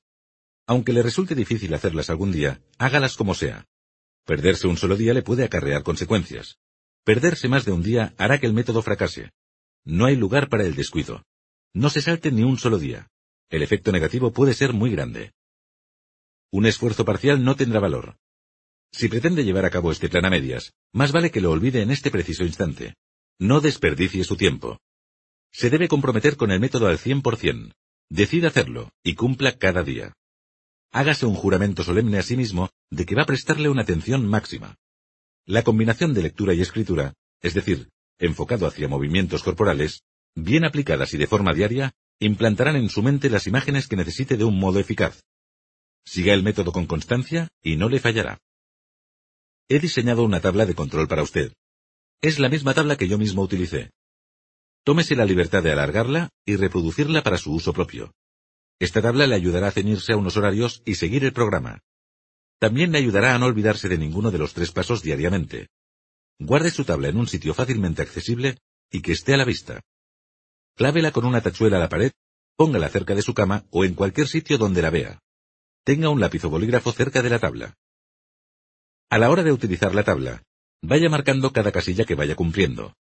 Aunque 0.66 0.94
le 0.94 1.02
resulte 1.02 1.34
difícil 1.34 1.74
hacerlas 1.74 2.08
algún 2.08 2.32
día, 2.32 2.62
hágalas 2.78 3.16
como 3.16 3.34
sea. 3.34 3.66
Perderse 4.24 4.68
un 4.68 4.78
solo 4.78 4.96
día 4.96 5.12
le 5.12 5.20
puede 5.20 5.44
acarrear 5.44 5.82
consecuencias. 5.82 6.56
Perderse 7.04 7.46
más 7.46 7.66
de 7.66 7.72
un 7.72 7.82
día 7.82 8.14
hará 8.16 8.38
que 8.40 8.46
el 8.46 8.54
método 8.54 8.80
fracase. 8.80 9.32
No 9.84 10.06
hay 10.06 10.16
lugar 10.16 10.48
para 10.48 10.64
el 10.64 10.74
descuido. 10.74 11.26
No 11.74 11.90
se 11.90 12.00
salte 12.00 12.32
ni 12.32 12.42
un 12.42 12.56
solo 12.56 12.78
día. 12.78 13.10
El 13.50 13.62
efecto 13.62 13.92
negativo 13.92 14.32
puede 14.32 14.54
ser 14.54 14.72
muy 14.72 14.90
grande. 14.90 15.34
Un 16.50 16.64
esfuerzo 16.64 17.04
parcial 17.04 17.44
no 17.44 17.54
tendrá 17.54 17.80
valor. 17.80 18.16
Si 18.92 19.08
pretende 19.08 19.44
llevar 19.44 19.64
a 19.64 19.70
cabo 19.70 19.90
este 19.90 20.08
plan 20.08 20.26
a 20.26 20.30
medias, 20.30 20.74
más 20.92 21.12
vale 21.12 21.30
que 21.30 21.40
lo 21.40 21.50
olvide 21.50 21.82
en 21.82 21.90
este 21.90 22.10
preciso 22.10 22.44
instante. 22.44 22.94
No 23.38 23.60
desperdicie 23.60 24.22
su 24.22 24.36
tiempo. 24.36 24.78
Se 25.50 25.70
debe 25.70 25.88
comprometer 25.88 26.36
con 26.36 26.50
el 26.50 26.60
método 26.60 26.86
al 26.86 26.98
100%. 26.98 27.72
Decida 28.10 28.48
hacerlo 28.48 28.90
y 29.02 29.14
cumpla 29.14 29.56
cada 29.56 29.82
día. 29.82 30.12
Hágase 30.92 31.24
un 31.24 31.34
juramento 31.34 31.82
solemne 31.82 32.18
a 32.18 32.22
sí 32.22 32.36
mismo 32.36 32.68
de 32.90 33.06
que 33.06 33.14
va 33.14 33.22
a 33.22 33.26
prestarle 33.26 33.70
una 33.70 33.82
atención 33.82 34.26
máxima. 34.28 34.76
La 35.46 35.64
combinación 35.64 36.12
de 36.12 36.22
lectura 36.22 36.52
y 36.52 36.60
escritura, 36.60 37.14
es 37.40 37.54
decir, 37.54 37.88
enfocado 38.18 38.66
hacia 38.66 38.88
movimientos 38.88 39.42
corporales, 39.42 40.02
bien 40.34 40.64
aplicadas 40.64 41.14
y 41.14 41.16
de 41.16 41.26
forma 41.26 41.54
diaria, 41.54 41.92
implantarán 42.20 42.76
en 42.76 42.90
su 42.90 43.02
mente 43.02 43.30
las 43.30 43.46
imágenes 43.46 43.88
que 43.88 43.96
necesite 43.96 44.36
de 44.36 44.44
un 44.44 44.58
modo 44.58 44.78
eficaz. 44.78 45.24
Siga 46.04 46.34
el 46.34 46.42
método 46.42 46.72
con 46.72 46.86
constancia 46.86 47.48
y 47.62 47.76
no 47.76 47.88
le 47.88 47.98
fallará. 47.98 48.38
He 49.68 49.78
diseñado 49.78 50.24
una 50.24 50.40
tabla 50.40 50.66
de 50.66 50.74
control 50.74 51.08
para 51.08 51.22
usted. 51.22 51.52
Es 52.20 52.38
la 52.38 52.48
misma 52.48 52.74
tabla 52.74 52.96
que 52.96 53.08
yo 53.08 53.18
mismo 53.18 53.42
utilicé. 53.42 53.90
Tómese 54.84 55.14
la 55.16 55.24
libertad 55.24 55.62
de 55.62 55.72
alargarla 55.72 56.30
y 56.44 56.56
reproducirla 56.56 57.22
para 57.22 57.38
su 57.38 57.52
uso 57.52 57.72
propio. 57.72 58.12
Esta 58.80 59.00
tabla 59.00 59.26
le 59.26 59.36
ayudará 59.36 59.68
a 59.68 59.72
ceñirse 59.72 60.12
a 60.12 60.16
unos 60.16 60.36
horarios 60.36 60.82
y 60.84 60.96
seguir 60.96 61.24
el 61.24 61.32
programa. 61.32 61.80
También 62.58 62.92
le 62.92 62.98
ayudará 62.98 63.34
a 63.34 63.38
no 63.38 63.46
olvidarse 63.46 63.88
de 63.88 63.98
ninguno 63.98 64.30
de 64.30 64.38
los 64.38 64.54
tres 64.54 64.72
pasos 64.72 65.02
diariamente. 65.02 65.68
Guarde 66.38 66.70
su 66.70 66.84
tabla 66.84 67.08
en 67.08 67.16
un 67.16 67.28
sitio 67.28 67.54
fácilmente 67.54 68.02
accesible 68.02 68.58
y 68.90 69.02
que 69.02 69.12
esté 69.12 69.34
a 69.34 69.36
la 69.36 69.44
vista. 69.44 69.80
Clávela 70.76 71.12
con 71.12 71.24
una 71.24 71.40
tachuela 71.40 71.76
a 71.76 71.80
la 71.80 71.88
pared, 71.88 72.12
póngala 72.56 72.88
cerca 72.88 73.14
de 73.14 73.22
su 73.22 73.34
cama 73.34 73.64
o 73.70 73.84
en 73.84 73.94
cualquier 73.94 74.26
sitio 74.26 74.58
donde 74.58 74.82
la 74.82 74.90
vea. 74.90 75.20
Tenga 75.84 76.08
un 76.08 76.20
lápiz 76.20 76.44
o 76.44 76.50
bolígrafo 76.50 76.92
cerca 76.92 77.22
de 77.22 77.30
la 77.30 77.38
tabla. 77.38 77.74
A 79.12 79.18
la 79.18 79.28
hora 79.28 79.42
de 79.42 79.52
utilizar 79.52 79.94
la 79.94 80.04
tabla, 80.04 80.42
vaya 80.80 81.10
marcando 81.10 81.52
cada 81.52 81.70
casilla 81.70 82.06
que 82.06 82.14
vaya 82.14 82.34
cumpliendo. 82.34 82.96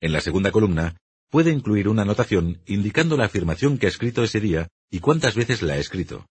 En 0.00 0.10
la 0.10 0.20
segunda 0.20 0.50
columna, 0.50 0.96
puede 1.30 1.52
incluir 1.52 1.86
una 1.86 2.02
anotación 2.02 2.60
indicando 2.66 3.16
la 3.16 3.26
afirmación 3.26 3.78
que 3.78 3.86
ha 3.86 3.88
escrito 3.88 4.24
ese 4.24 4.40
día 4.40 4.66
y 4.90 4.98
cuántas 4.98 5.36
veces 5.36 5.62
la 5.62 5.74
ha 5.74 5.78
escrito. 5.78 6.26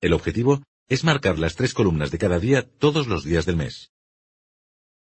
El 0.00 0.12
objetivo 0.12 0.62
es 0.86 1.02
marcar 1.02 1.40
las 1.40 1.56
tres 1.56 1.74
columnas 1.74 2.12
de 2.12 2.18
cada 2.18 2.38
día 2.38 2.62
todos 2.62 3.08
los 3.08 3.24
días 3.24 3.46
del 3.46 3.56
mes. 3.56 3.90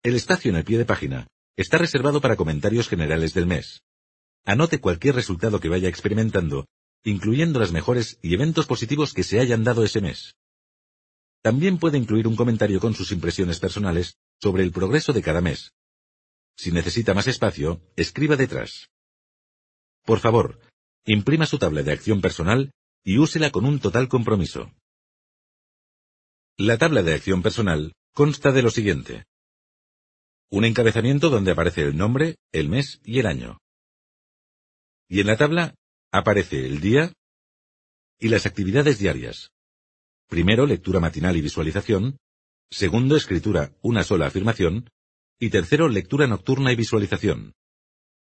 El 0.02 0.14
espacio 0.14 0.50
en 0.50 0.56
el 0.56 0.64
pie 0.64 0.78
de 0.78 0.86
página 0.86 1.26
está 1.54 1.76
reservado 1.76 2.22
para 2.22 2.36
comentarios 2.36 2.88
generales 2.88 3.34
del 3.34 3.44
mes. 3.44 3.82
Anote 4.46 4.80
cualquier 4.80 5.14
resultado 5.16 5.60
que 5.60 5.68
vaya 5.68 5.90
experimentando, 5.90 6.66
incluyendo 7.04 7.60
las 7.60 7.72
mejores 7.72 8.18
y 8.22 8.32
eventos 8.32 8.64
positivos 8.64 9.12
que 9.12 9.22
se 9.22 9.38
hayan 9.38 9.64
dado 9.64 9.84
ese 9.84 10.00
mes. 10.00 10.34
También 11.42 11.78
puede 11.78 11.98
incluir 11.98 12.26
un 12.26 12.36
comentario 12.36 12.80
con 12.80 12.94
sus 12.94 13.12
impresiones 13.12 13.60
personales 13.60 14.16
sobre 14.40 14.62
el 14.62 14.72
progreso 14.72 15.12
de 15.12 15.22
cada 15.22 15.40
mes. 15.40 15.72
Si 16.56 16.72
necesita 16.72 17.14
más 17.14 17.28
espacio, 17.28 17.80
escriba 17.96 18.36
detrás. 18.36 18.90
Por 20.04 20.18
favor, 20.18 20.60
imprima 21.04 21.46
su 21.46 21.58
tabla 21.58 21.82
de 21.82 21.92
acción 21.92 22.20
personal 22.20 22.72
y 23.04 23.18
úsela 23.18 23.50
con 23.50 23.64
un 23.64 23.78
total 23.78 24.08
compromiso. 24.08 24.72
La 26.56 26.76
tabla 26.76 27.02
de 27.02 27.14
acción 27.14 27.42
personal 27.42 27.94
consta 28.12 28.50
de 28.50 28.62
lo 28.62 28.70
siguiente. 28.70 29.24
Un 30.50 30.64
encabezamiento 30.64 31.30
donde 31.30 31.52
aparece 31.52 31.82
el 31.82 31.96
nombre, 31.96 32.36
el 32.52 32.68
mes 32.68 33.00
y 33.04 33.20
el 33.20 33.26
año. 33.26 33.60
Y 35.08 35.20
en 35.20 35.28
la 35.28 35.36
tabla 35.36 35.74
aparece 36.10 36.66
el 36.66 36.80
día 36.80 37.12
y 38.18 38.28
las 38.28 38.46
actividades 38.46 38.98
diarias. 38.98 39.52
Primero, 40.28 40.66
lectura 40.66 41.00
matinal 41.00 41.36
y 41.36 41.40
visualización. 41.40 42.18
Segundo, 42.70 43.16
escritura, 43.16 43.72
una 43.82 44.04
sola 44.04 44.26
afirmación. 44.26 44.90
Y 45.40 45.50
tercero, 45.50 45.88
lectura 45.88 46.26
nocturna 46.26 46.70
y 46.72 46.76
visualización. 46.76 47.54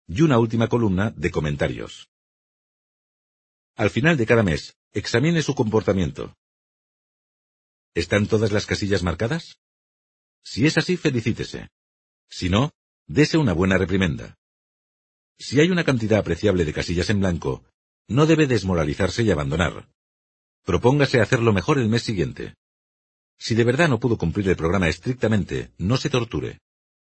Y 0.07 0.23
una 0.23 0.39
última 0.39 0.69
columna 0.69 1.11
de 1.11 1.31
comentarios. 1.31 2.09
Al 3.77 3.91
final 3.91 4.17
de 4.17 4.27
cada 4.27 4.43
mes, 4.43 4.77
examine 4.93 5.43
su 5.43 5.55
comportamiento. 5.55 6.37
¿Están 7.95 8.27
todas 8.27 8.53
las 8.53 8.67
casillas 8.67 9.03
marcadas? 9.03 9.59
Si 10.45 10.67
es 10.67 10.79
así, 10.79 10.97
felicítese. 10.97 11.71
Si 12.29 12.49
no, 12.49 12.71
dese 13.07 13.37
una 13.37 13.53
buena 13.53 13.79
reprimenda. 13.79 14.37
Si 15.39 15.61
hay 15.61 15.71
una 15.71 15.85
cantidad 15.85 16.21
apreciable 16.21 16.65
de 16.65 16.73
casillas 16.73 17.11
en 17.11 17.21
blanco, 17.21 17.65
no 18.07 18.27
debe 18.27 18.47
desmoralizarse 18.47 19.23
y 19.23 19.31
abandonar. 19.31 19.89
Propóngase 20.71 21.21
hacerlo 21.21 21.53
mejor 21.53 21.81
el 21.81 21.89
mes 21.89 22.05
siguiente. 22.05 22.55
Si 23.41 23.57
de 23.57 23.65
verdad 23.65 23.89
no 23.89 23.99
pudo 23.99 24.17
cumplir 24.17 24.49
el 24.49 24.55
programa 24.55 24.87
estrictamente, 24.87 25.73
no 25.79 25.97
se 25.97 26.11
torture. 26.11 26.61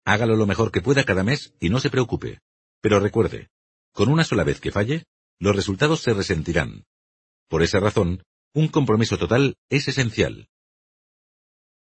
Hágalo 0.05 0.35
lo 0.35 0.47
mejor 0.47 0.71
que 0.71 0.81
pueda 0.81 1.03
cada 1.03 1.23
mes 1.23 1.53
y 1.59 1.69
no 1.69 1.79
se 1.79 1.91
preocupe. 1.91 2.39
Pero 2.81 2.99
recuerde, 2.99 3.49
con 3.91 4.09
una 4.09 4.23
sola 4.23 4.43
vez 4.43 4.59
que 4.59 4.71
falle, 4.71 5.03
los 5.37 5.55
resultados 5.55 6.01
se 6.01 6.15
resentirán. 6.15 6.85
Por 7.47 7.61
esa 7.61 7.79
razón, 7.79 8.23
un 8.55 8.69
compromiso 8.69 9.19
total 9.19 9.55
es 9.69 9.87
esencial. 9.87 10.47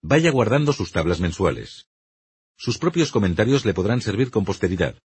Vaya 0.03 0.33
guardando 0.33 0.75
sus 0.75 0.93
tablas 0.93 1.19
mensuales. 1.19 1.87
Sus 2.59 2.77
propios 2.77 3.11
comentarios 3.11 3.65
le 3.65 3.73
podrán 3.73 4.03
servir 4.03 4.31
con 4.31 4.45
posteridad. 4.45 4.99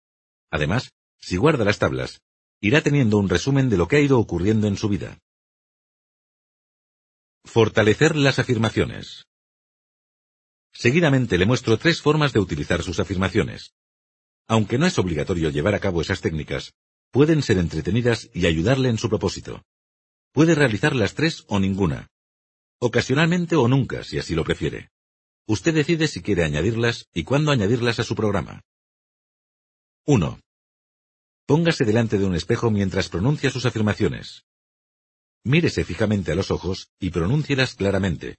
Además, 0.52 0.92
si 1.22 1.38
guarda 1.38 1.64
las 1.64 1.80
tablas, 1.80 2.20
irá 2.60 2.82
teniendo 2.82 3.18
un 3.18 3.30
resumen 3.30 3.70
de 3.70 3.78
lo 3.78 3.88
que 3.88 3.96
ha 3.96 4.02
ido 4.02 4.20
ocurriendo 4.20 4.68
en 4.68 4.76
su 4.76 4.90
vida. 4.90 5.20
Fortalecer 7.46 8.16
las 8.16 8.38
afirmaciones. 8.38 9.26
Seguidamente 10.72 11.38
le 11.38 11.46
muestro 11.46 11.78
tres 11.78 12.02
formas 12.02 12.32
de 12.32 12.40
utilizar 12.40 12.84
sus 12.84 13.00
afirmaciones. 13.00 13.74
Aunque 14.48 14.78
no 14.78 14.86
es 14.86 15.00
obligatorio 15.00 15.50
llevar 15.50 15.74
a 15.74 15.80
cabo 15.80 16.02
esas 16.02 16.22
técnicas, 16.22 16.74
pueden 17.12 17.42
ser 17.42 17.58
entretenidas 17.58 18.30
y 18.34 18.46
ayudarle 18.46 18.90
en 18.90 18.98
su 18.98 19.10
propósito. 19.10 19.64
Puede 20.32 20.54
realizar 20.54 20.96
las 20.96 21.16
tres 21.16 21.44
o 21.48 21.60
ninguna. 21.60 22.08
Ocasionalmente 22.80 23.56
o 23.56 23.68
nunca, 23.68 24.04
si 24.04 24.20
así 24.20 24.36
lo 24.36 24.44
prefiere. 24.44 24.90
Usted 25.48 25.74
decide 25.74 26.08
si 26.08 26.22
quiere 26.22 26.44
añadirlas 26.44 27.08
y 27.14 27.24
cuándo 27.24 27.52
añadirlas 27.52 28.00
a 28.00 28.04
su 28.04 28.16
programa. 28.16 28.62
1. 30.06 30.40
Póngase 31.48 31.84
delante 31.84 32.20
de 32.20 32.26
un 32.26 32.36
espejo 32.36 32.70
mientras 32.70 33.10
pronuncia 33.10 33.50
sus 33.50 33.66
afirmaciones. 33.66 34.46
Mírese 35.44 35.84
fijamente 35.84 36.32
a 36.32 36.36
los 36.36 36.52
ojos 36.52 36.92
y 37.00 37.12
pronúncielas 37.12 37.76
claramente. 37.76 38.38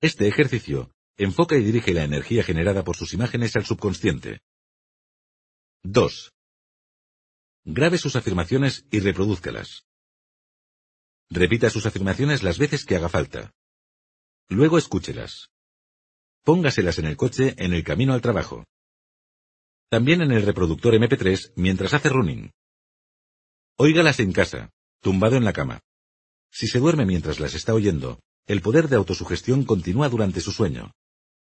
Este 0.00 0.28
ejercicio 0.28 0.92
enfoca 1.16 1.56
y 1.56 1.62
dirige 1.62 1.94
la 1.94 2.04
energía 2.04 2.42
generada 2.42 2.84
por 2.84 2.96
sus 2.96 3.14
imágenes 3.14 3.56
al 3.56 3.64
subconsciente. 3.64 4.40
2. 5.82 6.32
Grabe 7.64 7.98
sus 7.98 8.16
afirmaciones 8.16 8.84
y 8.90 9.00
reproduzcalas. 9.00 9.86
Repita 11.30 11.70
sus 11.70 11.86
afirmaciones 11.86 12.42
las 12.42 12.58
veces 12.58 12.84
que 12.84 12.96
haga 12.96 13.08
falta. 13.08 13.52
Luego 14.48 14.76
escúchelas. 14.76 15.50
Póngaselas 16.42 16.98
en 16.98 17.06
el 17.06 17.16
coche 17.16 17.54
en 17.56 17.72
el 17.72 17.82
camino 17.82 18.12
al 18.12 18.20
trabajo. 18.20 18.64
También 19.88 20.20
en 20.20 20.32
el 20.32 20.44
reproductor 20.44 20.92
MP3 20.94 21.52
mientras 21.56 21.94
hace 21.94 22.10
running. 22.10 22.50
Óigalas 23.76 24.20
en 24.20 24.32
casa, 24.32 24.70
tumbado 25.00 25.36
en 25.36 25.44
la 25.44 25.52
cama. 25.52 25.80
Si 26.54 26.68
se 26.68 26.78
duerme 26.78 27.04
mientras 27.04 27.40
las 27.40 27.54
está 27.54 27.74
oyendo, 27.74 28.20
el 28.46 28.62
poder 28.62 28.86
de 28.88 28.94
autosugestión 28.94 29.64
continúa 29.64 30.08
durante 30.08 30.40
su 30.40 30.52
sueño. 30.52 30.92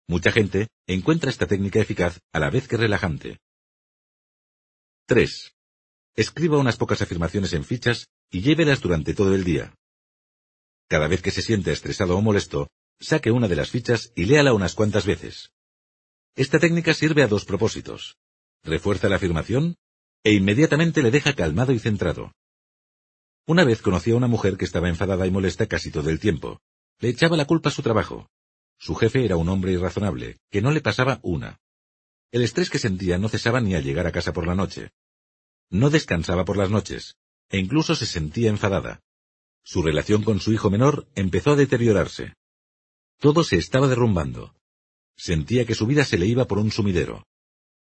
Mucha 0.08 0.32
gente 0.32 0.68
encuentra 0.86 1.28
esta 1.28 1.46
técnica 1.46 1.78
eficaz 1.78 2.20
a 2.32 2.40
la 2.40 2.48
vez 2.48 2.66
que 2.68 2.78
relajante. 2.78 3.38
3. 5.06 5.52
Escriba 6.16 6.56
unas 6.56 6.78
pocas 6.78 7.02
afirmaciones 7.02 7.52
en 7.52 7.64
fichas 7.64 8.08
y 8.30 8.40
llévelas 8.40 8.80
durante 8.80 9.12
todo 9.12 9.34
el 9.34 9.44
día. 9.44 9.74
Cada 10.88 11.06
vez 11.06 11.20
que 11.20 11.30
se 11.30 11.42
siente 11.42 11.70
estresado 11.70 12.16
o 12.16 12.22
molesto, 12.22 12.70
saque 12.98 13.30
una 13.30 13.46
de 13.46 13.56
las 13.56 13.68
fichas 13.68 14.10
y 14.16 14.24
léala 14.24 14.54
unas 14.54 14.74
cuantas 14.74 15.04
veces. 15.04 15.50
Esta 16.34 16.58
técnica 16.58 16.94
sirve 16.94 17.22
a 17.22 17.28
dos 17.28 17.44
propósitos. 17.44 18.16
Refuerza 18.62 19.10
la 19.10 19.16
afirmación 19.16 19.76
e 20.22 20.32
inmediatamente 20.32 21.02
le 21.02 21.10
deja 21.10 21.34
calmado 21.34 21.72
y 21.72 21.78
centrado. 21.78 22.32
Una 23.46 23.64
vez 23.64 23.82
conocí 23.82 24.10
a 24.10 24.16
una 24.16 24.26
mujer 24.26 24.56
que 24.56 24.64
estaba 24.64 24.88
enfadada 24.88 25.26
y 25.26 25.30
molesta 25.30 25.66
casi 25.66 25.90
todo 25.90 26.08
el 26.08 26.18
tiempo. 26.18 26.62
Le 26.98 27.10
echaba 27.10 27.36
la 27.36 27.44
culpa 27.44 27.68
a 27.68 27.72
su 27.72 27.82
trabajo. 27.82 28.30
Su 28.78 28.94
jefe 28.94 29.24
era 29.24 29.36
un 29.36 29.48
hombre 29.50 29.72
irrazonable, 29.72 30.38
que 30.50 30.62
no 30.62 30.70
le 30.70 30.80
pasaba 30.80 31.20
una. 31.22 31.60
El 32.32 32.42
estrés 32.42 32.70
que 32.70 32.78
sentía 32.78 33.18
no 33.18 33.28
cesaba 33.28 33.60
ni 33.60 33.74
al 33.74 33.84
llegar 33.84 34.06
a 34.06 34.12
casa 34.12 34.32
por 34.32 34.46
la 34.46 34.54
noche. 34.54 34.92
No 35.70 35.90
descansaba 35.90 36.44
por 36.44 36.56
las 36.56 36.70
noches, 36.70 37.16
e 37.50 37.58
incluso 37.58 37.94
se 37.94 38.06
sentía 38.06 38.48
enfadada. 38.48 39.02
Su 39.62 39.82
relación 39.82 40.22
con 40.22 40.40
su 40.40 40.52
hijo 40.52 40.70
menor 40.70 41.06
empezó 41.14 41.52
a 41.52 41.56
deteriorarse. 41.56 42.34
Todo 43.18 43.44
se 43.44 43.56
estaba 43.56 43.88
derrumbando. 43.88 44.54
Sentía 45.16 45.66
que 45.66 45.74
su 45.74 45.86
vida 45.86 46.04
se 46.04 46.18
le 46.18 46.26
iba 46.26 46.46
por 46.46 46.58
un 46.58 46.70
sumidero. 46.70 47.26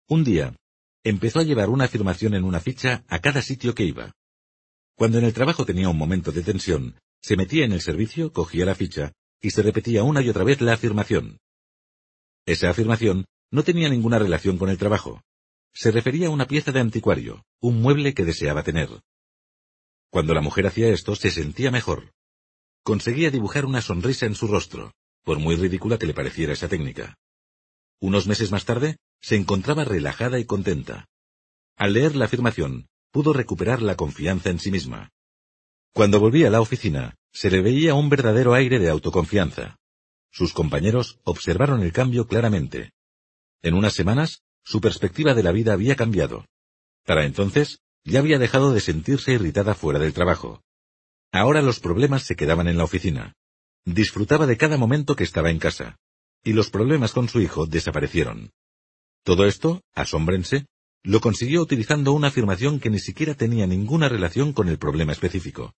Un 0.08 0.24
día, 0.24 0.56
empezó 1.04 1.40
a 1.40 1.44
llevar 1.44 1.70
una 1.70 1.86
afirmación 1.86 2.34
en 2.34 2.44
una 2.44 2.60
ficha 2.60 3.04
a 3.08 3.20
cada 3.20 3.42
sitio 3.42 3.74
que 3.74 3.84
iba. 3.84 4.16
Cuando 4.96 5.18
en 5.18 5.26
el 5.26 5.34
trabajo 5.34 5.66
tenía 5.66 5.90
un 5.90 5.98
momento 5.98 6.32
de 6.32 6.42
tensión, 6.42 7.00
se 7.22 7.36
metía 7.36 7.66
en 7.66 7.74
el 7.74 7.82
servicio, 7.82 8.32
cogía 8.32 8.66
la 8.66 8.76
ficha, 8.76 9.12
y 9.42 9.52
se 9.52 9.62
repetía 9.62 10.04
una 10.04 10.22
y 10.22 10.30
otra 10.30 10.44
vez 10.44 10.62
la 10.62 10.74
afirmación. 10.74 11.38
Esa 12.46 12.70
afirmación 12.70 13.26
no 13.52 13.64
tenía 13.64 13.90
ninguna 13.90 14.20
relación 14.20 14.58
con 14.58 14.70
el 14.70 14.78
trabajo. 14.78 15.22
Se 15.74 15.92
refería 15.92 16.28
a 16.28 16.32
una 16.32 16.48
pieza 16.48 16.72
de 16.72 16.80
anticuario, 16.80 17.44
un 17.60 17.82
mueble 17.82 18.14
que 18.14 18.24
deseaba 18.24 18.64
tener. 18.64 18.90
Cuando 20.10 20.34
la 20.34 20.42
mujer 20.42 20.68
hacía 20.68 20.88
esto, 20.90 21.16
se 21.16 21.30
sentía 21.30 21.72
mejor. 21.72 22.14
Conseguía 22.84 23.32
dibujar 23.32 23.66
una 23.66 23.82
sonrisa 23.82 24.26
en 24.26 24.36
su 24.36 24.48
rostro, 24.48 24.94
por 25.24 25.40
muy 25.40 25.56
ridícula 25.56 25.98
que 25.98 26.06
le 26.06 26.14
pareciera 26.14 26.54
esa 26.54 26.70
técnica. 26.70 27.18
Unos 28.00 28.28
meses 28.28 28.52
más 28.52 28.64
tarde, 28.64 28.98
se 29.20 29.36
encontraba 29.36 29.84
relajada 29.84 30.40
y 30.40 30.46
contenta. 30.46 31.06
Al 31.76 31.94
leer 31.94 32.16
la 32.16 32.26
afirmación, 32.26 32.88
pudo 33.16 33.32
recuperar 33.32 33.82
la 33.82 33.96
confianza 33.96 34.50
en 34.50 34.60
sí 34.60 34.72
misma. 34.72 35.14
Cuando 35.94 36.20
volvía 36.20 36.50
a 36.50 36.50
la 36.50 36.60
oficina, 36.60 37.16
se 37.32 37.50
le 37.50 37.62
veía 37.62 37.94
un 37.94 38.10
verdadero 38.10 38.54
aire 38.54 38.78
de 38.78 38.90
autoconfianza. 38.90 39.78
Sus 40.32 40.52
compañeros 40.52 41.18
observaron 41.24 41.82
el 41.82 41.94
cambio 41.94 42.28
claramente. 42.28 42.92
En 43.62 43.74
unas 43.74 43.94
semanas, 43.94 44.42
su 44.66 44.82
perspectiva 44.82 45.34
de 45.34 45.44
la 45.44 45.54
vida 45.54 45.72
había 45.72 45.96
cambiado. 45.96 46.46
Para 47.06 47.24
entonces, 47.24 47.80
ya 48.04 48.20
había 48.20 48.38
dejado 48.38 48.74
de 48.74 48.82
sentirse 48.82 49.32
irritada 49.32 49.76
fuera 49.76 49.98
del 49.98 50.12
trabajo. 50.12 50.62
Ahora 51.32 51.62
los 51.62 51.80
problemas 51.80 52.24
se 52.24 52.36
quedaban 52.36 52.68
en 52.68 52.78
la 52.78 52.84
oficina. 52.84 53.32
Disfrutaba 53.86 54.46
de 54.46 54.58
cada 54.58 54.76
momento 54.76 55.16
que 55.16 55.24
estaba 55.24 55.52
en 55.52 55.60
casa. 55.60 55.96
Y 56.44 56.52
los 56.52 56.70
problemas 56.70 57.14
con 57.14 57.30
su 57.30 57.40
hijo 57.40 57.66
desaparecieron. 57.66 58.52
Todo 59.24 59.46
esto, 59.46 59.84
asómbrense, 59.94 60.66
lo 61.06 61.22
consiguió 61.22 61.62
utilizando 61.62 62.14
una 62.14 62.30
afirmación 62.30 62.80
que 62.80 62.90
ni 62.90 63.00
siquiera 63.00 63.36
tenía 63.36 63.68
ninguna 63.68 64.10
relación 64.10 64.54
con 64.54 64.70
el 64.70 64.80
problema 64.80 65.12
específico. 65.12 65.76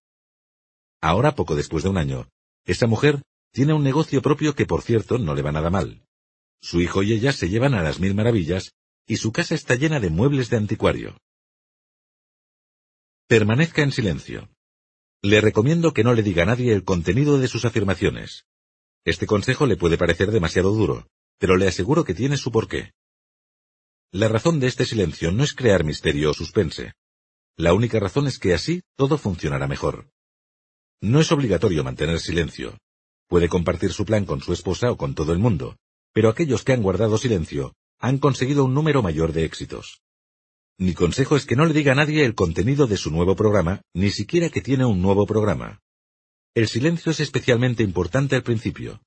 Ahora, 1.02 1.34
poco 1.34 1.54
después 1.54 1.84
de 1.84 1.90
un 1.90 1.98
año, 1.98 2.28
esa 2.64 2.86
mujer 2.86 3.22
tiene 3.52 3.74
un 3.74 3.84
negocio 3.84 4.22
propio 4.22 4.54
que, 4.54 4.64
por 4.64 4.80
cierto, 4.80 5.18
no 5.18 5.34
le 5.34 5.42
va 5.42 5.52
nada 5.52 5.68
mal. 5.68 6.02
Su 6.62 6.80
hijo 6.80 7.02
y 7.02 7.12
ella 7.12 7.32
se 7.32 7.50
llevan 7.50 7.74
a 7.74 7.82
las 7.82 8.00
mil 8.00 8.14
maravillas 8.14 8.72
y 9.06 9.18
su 9.18 9.30
casa 9.30 9.54
está 9.54 9.74
llena 9.74 10.00
de 10.00 10.08
muebles 10.08 10.48
de 10.48 10.56
anticuario. 10.56 11.18
Permanezca 13.26 13.82
en 13.82 13.92
silencio. 13.92 14.48
Le 15.22 15.42
recomiendo 15.42 15.92
que 15.92 16.04
no 16.04 16.14
le 16.14 16.22
diga 16.22 16.44
a 16.44 16.46
nadie 16.46 16.72
el 16.72 16.84
contenido 16.84 17.38
de 17.38 17.48
sus 17.48 17.66
afirmaciones. 17.66 18.46
Este 19.04 19.26
consejo 19.26 19.66
le 19.66 19.76
puede 19.76 19.98
parecer 19.98 20.30
demasiado 20.30 20.72
duro, 20.72 21.06
pero 21.38 21.56
le 21.56 21.68
aseguro 21.68 22.04
que 22.04 22.14
tiene 22.14 22.38
su 22.38 22.50
porqué. 22.50 22.92
La 24.12 24.26
razón 24.26 24.58
de 24.58 24.68
este 24.68 24.86
silencio 24.86 25.32
no 25.32 25.44
es 25.44 25.52
crear 25.52 25.84
misterio 25.84 26.30
o 26.30 26.34
suspense. 26.34 26.94
La 27.58 27.74
única 27.74 28.00
razón 28.00 28.26
es 28.26 28.38
que 28.38 28.54
así 28.54 28.80
todo 28.96 29.18
funcionará 29.18 29.68
mejor. 29.68 30.08
No 31.02 31.20
es 31.20 31.30
obligatorio 31.30 31.84
mantener 31.84 32.18
silencio. 32.18 32.78
Puede 33.26 33.50
compartir 33.50 33.92
su 33.92 34.06
plan 34.06 34.24
con 34.24 34.40
su 34.40 34.54
esposa 34.54 34.90
o 34.90 34.96
con 34.96 35.14
todo 35.14 35.34
el 35.34 35.38
mundo, 35.38 35.76
pero 36.14 36.30
aquellos 36.30 36.64
que 36.64 36.72
han 36.72 36.82
guardado 36.82 37.18
silencio 37.18 37.74
han 37.98 38.16
conseguido 38.16 38.64
un 38.64 38.72
número 38.72 39.02
mayor 39.02 39.34
de 39.34 39.44
éxitos. 39.44 40.00
Mi 40.78 40.94
consejo 40.94 41.36
es 41.36 41.44
que 41.44 41.56
no 41.56 41.66
le 41.66 41.74
diga 41.74 41.92
a 41.92 41.96
nadie 41.96 42.24
el 42.24 42.34
contenido 42.34 42.86
de 42.86 42.96
su 42.96 43.10
nuevo 43.10 43.36
programa, 43.36 43.82
ni 43.92 44.10
siquiera 44.10 44.48
que 44.48 44.62
tiene 44.62 44.86
un 44.86 45.02
nuevo 45.02 45.26
programa. 45.26 45.82
El 46.54 46.66
silencio 46.66 47.12
es 47.12 47.20
especialmente 47.20 47.82
importante 47.82 48.36
al 48.36 48.42
principio. 48.42 49.02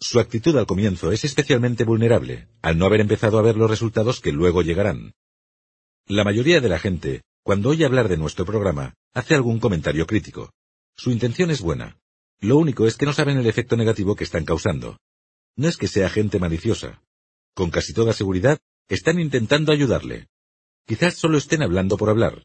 Su 0.00 0.20
actitud 0.20 0.56
al 0.56 0.66
comienzo 0.66 1.12
es 1.12 1.24
especialmente 1.24 1.84
vulnerable, 1.84 2.48
al 2.62 2.78
no 2.78 2.86
haber 2.86 3.00
empezado 3.00 3.38
a 3.38 3.42
ver 3.42 3.56
los 3.56 3.70
resultados 3.70 4.20
que 4.20 4.32
luego 4.32 4.62
llegarán. 4.62 5.14
La 6.06 6.24
mayoría 6.24 6.60
de 6.60 6.68
la 6.68 6.78
gente, 6.78 7.22
cuando 7.42 7.70
oye 7.70 7.84
hablar 7.84 8.08
de 8.08 8.16
nuestro 8.16 8.44
programa, 8.44 8.94
hace 9.14 9.34
algún 9.34 9.60
comentario 9.60 10.06
crítico. 10.06 10.52
Su 10.96 11.10
intención 11.10 11.50
es 11.50 11.60
buena. 11.60 11.98
Lo 12.40 12.58
único 12.58 12.86
es 12.86 12.96
que 12.96 13.06
no 13.06 13.12
saben 13.12 13.38
el 13.38 13.46
efecto 13.46 13.76
negativo 13.76 14.16
que 14.16 14.24
están 14.24 14.44
causando. 14.44 14.98
No 15.56 15.68
es 15.68 15.76
que 15.76 15.88
sea 15.88 16.10
gente 16.10 16.38
maliciosa. 16.38 17.02
Con 17.54 17.70
casi 17.70 17.94
toda 17.94 18.12
seguridad, 18.12 18.58
están 18.88 19.18
intentando 19.20 19.72
ayudarle. 19.72 20.26
Quizás 20.86 21.14
solo 21.14 21.38
estén 21.38 21.62
hablando 21.62 21.96
por 21.96 22.10
hablar. 22.10 22.42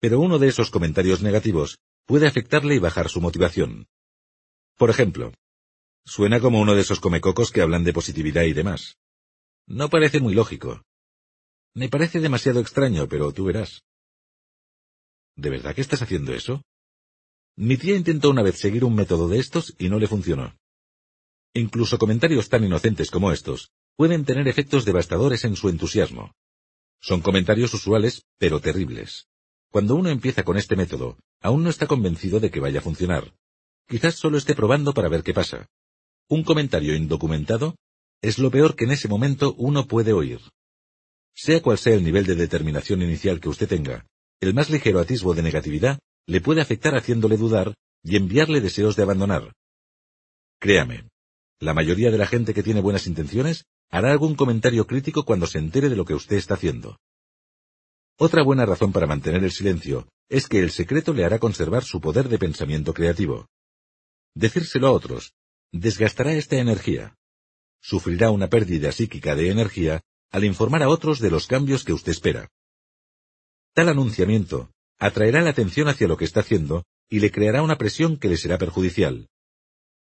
Pero 0.00 0.20
uno 0.20 0.38
de 0.38 0.48
esos 0.48 0.70
comentarios 0.70 1.22
negativos 1.22 1.78
puede 2.06 2.26
afectarle 2.26 2.76
y 2.76 2.78
bajar 2.78 3.08
su 3.08 3.20
motivación. 3.20 3.86
Por 4.76 4.90
ejemplo, 4.90 5.32
suena 6.04 6.40
como 6.40 6.60
uno 6.60 6.74
de 6.74 6.82
esos 6.82 7.00
comecocos 7.00 7.50
que 7.50 7.62
hablan 7.62 7.84
de 7.84 7.92
positividad 7.92 8.42
y 8.42 8.52
demás. 8.52 8.98
No 9.66 9.88
parece 9.88 10.20
muy 10.20 10.34
lógico. 10.34 10.82
Me 11.74 11.88
parece 11.88 12.20
demasiado 12.20 12.60
extraño, 12.60 13.08
pero 13.08 13.32
tú 13.32 13.44
verás. 13.44 13.82
¿De 15.36 15.50
verdad 15.50 15.74
que 15.74 15.80
estás 15.80 16.02
haciendo 16.02 16.32
eso? 16.32 16.62
Mi 17.56 17.76
tía 17.76 17.96
intentó 17.96 18.30
una 18.30 18.42
vez 18.42 18.58
seguir 18.58 18.84
un 18.84 18.94
método 18.94 19.28
de 19.28 19.38
estos 19.38 19.74
y 19.78 19.88
no 19.88 19.98
le 19.98 20.06
funcionó. 20.06 20.56
Incluso 21.54 21.98
comentarios 21.98 22.48
tan 22.48 22.64
inocentes 22.64 23.10
como 23.10 23.32
estos 23.32 23.70
pueden 23.96 24.24
tener 24.24 24.48
efectos 24.48 24.84
devastadores 24.84 25.44
en 25.44 25.56
su 25.56 25.68
entusiasmo. 25.68 26.34
Son 27.00 27.20
comentarios 27.20 27.72
usuales, 27.74 28.24
pero 28.38 28.60
terribles. 28.60 29.28
Cuando 29.70 29.94
uno 29.94 30.08
empieza 30.08 30.42
con 30.42 30.56
este 30.56 30.76
método, 30.76 31.18
aún 31.40 31.62
no 31.62 31.70
está 31.70 31.86
convencido 31.86 32.40
de 32.40 32.50
que 32.50 32.60
vaya 32.60 32.80
a 32.80 32.82
funcionar. 32.82 33.34
Quizás 33.86 34.16
solo 34.16 34.38
esté 34.38 34.54
probando 34.54 34.94
para 34.94 35.08
ver 35.08 35.22
qué 35.22 35.34
pasa. 35.34 35.68
Un 36.28 36.42
comentario 36.42 36.94
indocumentado 36.94 37.76
es 38.22 38.38
lo 38.38 38.50
peor 38.50 38.74
que 38.76 38.84
en 38.84 38.92
ese 38.92 39.08
momento 39.08 39.54
uno 39.58 39.86
puede 39.86 40.14
oír. 40.14 40.40
Sea 41.34 41.60
cual 41.60 41.76
sea 41.76 41.94
el 41.94 42.04
nivel 42.04 42.24
de 42.24 42.34
determinación 42.34 43.02
inicial 43.02 43.40
que 43.40 43.50
usted 43.50 43.68
tenga, 43.68 44.06
el 44.40 44.54
más 44.54 44.70
ligero 44.70 45.00
atisbo 45.00 45.34
de 45.34 45.42
negatividad 45.42 45.98
le 46.26 46.40
puede 46.40 46.62
afectar 46.62 46.94
haciéndole 46.94 47.36
dudar 47.36 47.74
y 48.02 48.16
enviarle 48.16 48.62
deseos 48.62 48.96
de 48.96 49.02
abandonar. 49.02 49.52
Créame, 50.58 51.08
la 51.60 51.74
mayoría 51.74 52.10
de 52.10 52.18
la 52.18 52.26
gente 52.26 52.54
que 52.54 52.62
tiene 52.62 52.80
buenas 52.80 53.06
intenciones 53.06 53.64
hará 53.90 54.10
algún 54.10 54.34
comentario 54.34 54.86
crítico 54.86 55.24
cuando 55.24 55.46
se 55.46 55.58
entere 55.58 55.90
de 55.90 55.96
lo 55.96 56.06
que 56.06 56.14
usted 56.14 56.36
está 56.36 56.54
haciendo. 56.54 56.96
Otra 58.16 58.42
buena 58.42 58.64
razón 58.64 58.92
para 58.92 59.06
mantener 59.06 59.44
el 59.44 59.52
silencio 59.52 60.08
es 60.30 60.48
que 60.48 60.60
el 60.60 60.70
secreto 60.70 61.12
le 61.12 61.24
hará 61.24 61.38
conservar 61.38 61.84
su 61.84 62.00
poder 62.00 62.30
de 62.30 62.38
pensamiento 62.38 62.94
creativo. 62.94 63.46
Decírselo 64.34 64.86
a 64.86 64.92
otros 64.92 65.34
desgastará 65.74 66.32
esta 66.34 66.56
energía. 66.56 67.16
Sufrirá 67.80 68.30
una 68.30 68.48
pérdida 68.48 68.92
psíquica 68.92 69.34
de 69.34 69.50
energía 69.50 70.02
al 70.30 70.44
informar 70.44 70.82
a 70.84 70.88
otros 70.88 71.18
de 71.18 71.30
los 71.30 71.48
cambios 71.48 71.84
que 71.84 71.92
usted 71.92 72.12
espera. 72.12 72.48
Tal 73.72 73.88
anunciamiento 73.88 74.70
atraerá 74.98 75.42
la 75.42 75.50
atención 75.50 75.88
hacia 75.88 76.06
lo 76.06 76.16
que 76.16 76.24
está 76.24 76.40
haciendo 76.40 76.84
y 77.08 77.18
le 77.18 77.32
creará 77.32 77.62
una 77.62 77.76
presión 77.76 78.16
que 78.16 78.28
le 78.28 78.36
será 78.36 78.56
perjudicial. 78.56 79.28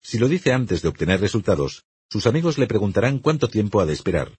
Si 0.02 0.18
lo 0.18 0.28
dice 0.28 0.52
antes 0.52 0.80
de 0.80 0.88
obtener 0.88 1.20
resultados, 1.20 1.84
sus 2.08 2.26
amigos 2.26 2.56
le 2.56 2.66
preguntarán 2.66 3.18
cuánto 3.18 3.48
tiempo 3.48 3.80
ha 3.80 3.86
de 3.86 3.92
esperar. 3.92 4.38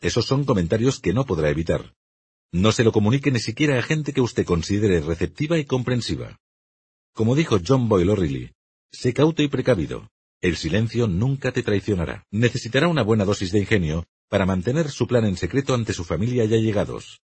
Esos 0.00 0.24
son 0.24 0.44
comentarios 0.44 1.00
que 1.00 1.12
no 1.12 1.26
podrá 1.26 1.50
evitar. 1.50 1.94
No 2.50 2.72
se 2.72 2.82
lo 2.82 2.92
comunique 2.92 3.30
ni 3.30 3.40
siquiera 3.40 3.78
a 3.78 3.82
gente 3.82 4.14
que 4.14 4.22
usted 4.22 4.46
considere 4.46 5.00
receptiva 5.00 5.58
y 5.58 5.66
comprensiva. 5.66 6.38
Como 7.12 7.34
dijo 7.34 7.58
John 7.64 7.90
Boyle 7.90 8.10
O'Reilly, 8.10 8.52
sé 8.90 9.12
cauto 9.12 9.42
y 9.42 9.48
precavido. 9.48 10.08
El 10.46 10.56
silencio 10.56 11.08
nunca 11.08 11.50
te 11.50 11.64
traicionará. 11.64 12.24
Necesitará 12.30 12.86
una 12.86 13.02
buena 13.02 13.24
dosis 13.24 13.50
de 13.50 13.58
ingenio 13.58 14.06
para 14.28 14.46
mantener 14.46 14.92
su 14.92 15.08
plan 15.08 15.24
en 15.24 15.36
secreto 15.36 15.74
ante 15.74 15.92
su 15.92 16.04
familia 16.04 16.44
y 16.44 16.54
allegados. 16.54 17.20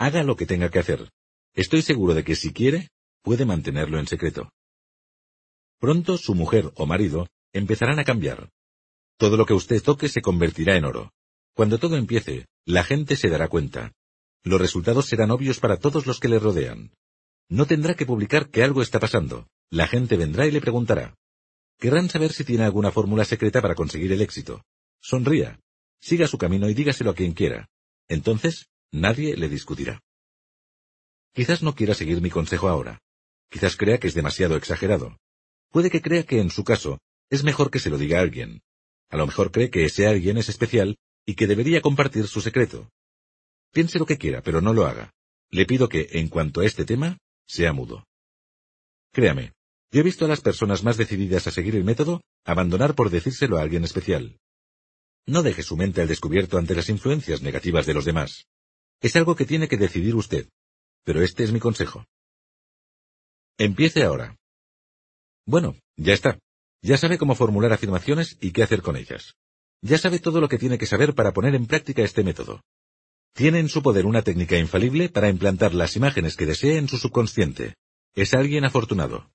Haga 0.00 0.24
lo 0.24 0.34
que 0.34 0.46
tenga 0.46 0.68
que 0.68 0.80
hacer. 0.80 1.12
Estoy 1.54 1.82
seguro 1.82 2.12
de 2.12 2.24
que 2.24 2.34
si 2.34 2.52
quiere, 2.52 2.88
puede 3.22 3.44
mantenerlo 3.44 4.00
en 4.00 4.08
secreto. 4.08 4.50
Pronto 5.78 6.18
su 6.18 6.34
mujer 6.34 6.72
o 6.74 6.86
marido 6.86 7.28
empezarán 7.52 8.00
a 8.00 8.04
cambiar. 8.04 8.50
Todo 9.16 9.36
lo 9.36 9.46
que 9.46 9.54
usted 9.54 9.80
toque 9.80 10.08
se 10.08 10.20
convertirá 10.20 10.76
en 10.76 10.86
oro. 10.86 11.12
Cuando 11.54 11.78
todo 11.78 11.96
empiece, 11.96 12.46
la 12.64 12.82
gente 12.82 13.14
se 13.14 13.28
dará 13.28 13.46
cuenta. 13.46 13.92
Los 14.42 14.60
resultados 14.60 15.06
serán 15.06 15.30
obvios 15.30 15.60
para 15.60 15.76
todos 15.76 16.04
los 16.04 16.18
que 16.18 16.28
le 16.28 16.40
rodean. 16.40 16.90
No 17.48 17.66
tendrá 17.66 17.94
que 17.94 18.06
publicar 18.06 18.50
que 18.50 18.64
algo 18.64 18.82
está 18.82 18.98
pasando. 18.98 19.46
La 19.70 19.86
gente 19.86 20.16
vendrá 20.16 20.48
y 20.48 20.50
le 20.50 20.60
preguntará. 20.60 21.14
Querrán 21.80 22.10
saber 22.10 22.34
si 22.34 22.44
tiene 22.44 22.64
alguna 22.64 22.92
fórmula 22.92 23.24
secreta 23.24 23.62
para 23.62 23.74
conseguir 23.74 24.12
el 24.12 24.20
éxito. 24.20 24.62
Sonría. 25.00 25.58
Siga 25.98 26.26
su 26.26 26.36
camino 26.36 26.68
y 26.68 26.74
dígaselo 26.74 27.10
a 27.10 27.14
quien 27.14 27.32
quiera. 27.32 27.70
Entonces, 28.06 28.68
nadie 28.92 29.34
le 29.34 29.48
discutirá. 29.48 30.02
Quizás 31.32 31.62
no 31.62 31.74
quiera 31.74 31.94
seguir 31.94 32.20
mi 32.20 32.28
consejo 32.28 32.68
ahora. 32.68 33.00
Quizás 33.48 33.76
crea 33.76 33.98
que 33.98 34.08
es 34.08 34.14
demasiado 34.14 34.56
exagerado. 34.56 35.16
Puede 35.70 35.90
que 35.90 36.02
crea 36.02 36.24
que 36.24 36.40
en 36.40 36.50
su 36.50 36.64
caso 36.64 36.98
es 37.30 37.44
mejor 37.44 37.70
que 37.70 37.78
se 37.78 37.88
lo 37.88 37.96
diga 37.96 38.18
a 38.18 38.22
alguien. 38.22 38.60
A 39.08 39.16
lo 39.16 39.26
mejor 39.26 39.50
cree 39.50 39.70
que 39.70 39.86
ese 39.86 40.06
alguien 40.06 40.36
es 40.36 40.50
especial 40.50 40.98
y 41.24 41.34
que 41.34 41.46
debería 41.46 41.80
compartir 41.80 42.28
su 42.28 42.42
secreto. 42.42 42.90
Piense 43.72 43.98
lo 43.98 44.04
que 44.04 44.18
quiera, 44.18 44.42
pero 44.42 44.60
no 44.60 44.74
lo 44.74 44.84
haga. 44.84 45.14
Le 45.48 45.64
pido 45.64 45.88
que, 45.88 46.08
en 46.12 46.28
cuanto 46.28 46.60
a 46.60 46.66
este 46.66 46.84
tema, 46.84 47.16
sea 47.46 47.72
mudo. 47.72 48.04
Créame, 49.12 49.52
yo 49.92 50.00
he 50.00 50.04
visto 50.04 50.24
a 50.24 50.28
las 50.28 50.40
personas 50.40 50.84
más 50.84 50.96
decididas 50.96 51.46
a 51.46 51.50
seguir 51.50 51.74
el 51.74 51.84
método 51.84 52.22
abandonar 52.44 52.94
por 52.94 53.10
decírselo 53.10 53.58
a 53.58 53.62
alguien 53.62 53.84
especial. 53.84 54.38
No 55.26 55.42
deje 55.42 55.62
su 55.62 55.76
mente 55.76 56.00
al 56.00 56.08
descubierto 56.08 56.58
ante 56.58 56.74
las 56.74 56.88
influencias 56.88 57.42
negativas 57.42 57.86
de 57.86 57.94
los 57.94 58.04
demás. 58.04 58.46
Es 59.00 59.16
algo 59.16 59.36
que 59.36 59.46
tiene 59.46 59.68
que 59.68 59.76
decidir 59.76 60.14
usted, 60.14 60.48
pero 61.04 61.22
este 61.22 61.44
es 61.44 61.52
mi 61.52 61.60
consejo. 61.60 62.04
Empiece 63.58 64.02
ahora. 64.04 64.36
Bueno, 65.46 65.76
ya 65.96 66.14
está. 66.14 66.38
Ya 66.82 66.96
sabe 66.96 67.18
cómo 67.18 67.34
formular 67.34 67.72
afirmaciones 67.72 68.38
y 68.40 68.52
qué 68.52 68.62
hacer 68.62 68.82
con 68.82 68.96
ellas. 68.96 69.34
Ya 69.82 69.98
sabe 69.98 70.18
todo 70.18 70.40
lo 70.40 70.48
que 70.48 70.58
tiene 70.58 70.78
que 70.78 70.86
saber 70.86 71.14
para 71.14 71.32
poner 71.32 71.54
en 71.54 71.66
práctica 71.66 72.02
este 72.02 72.24
método. 72.24 72.62
Tiene 73.34 73.58
en 73.58 73.68
su 73.68 73.82
poder 73.82 74.06
una 74.06 74.22
técnica 74.22 74.56
infalible 74.56 75.08
para 75.08 75.28
implantar 75.28 75.74
las 75.74 75.96
imágenes 75.96 76.36
que 76.36 76.46
desee 76.46 76.78
en 76.78 76.88
su 76.88 76.96
subconsciente. 76.96 77.74
Es 78.14 78.34
alguien 78.34 78.64
afortunado. 78.64 79.30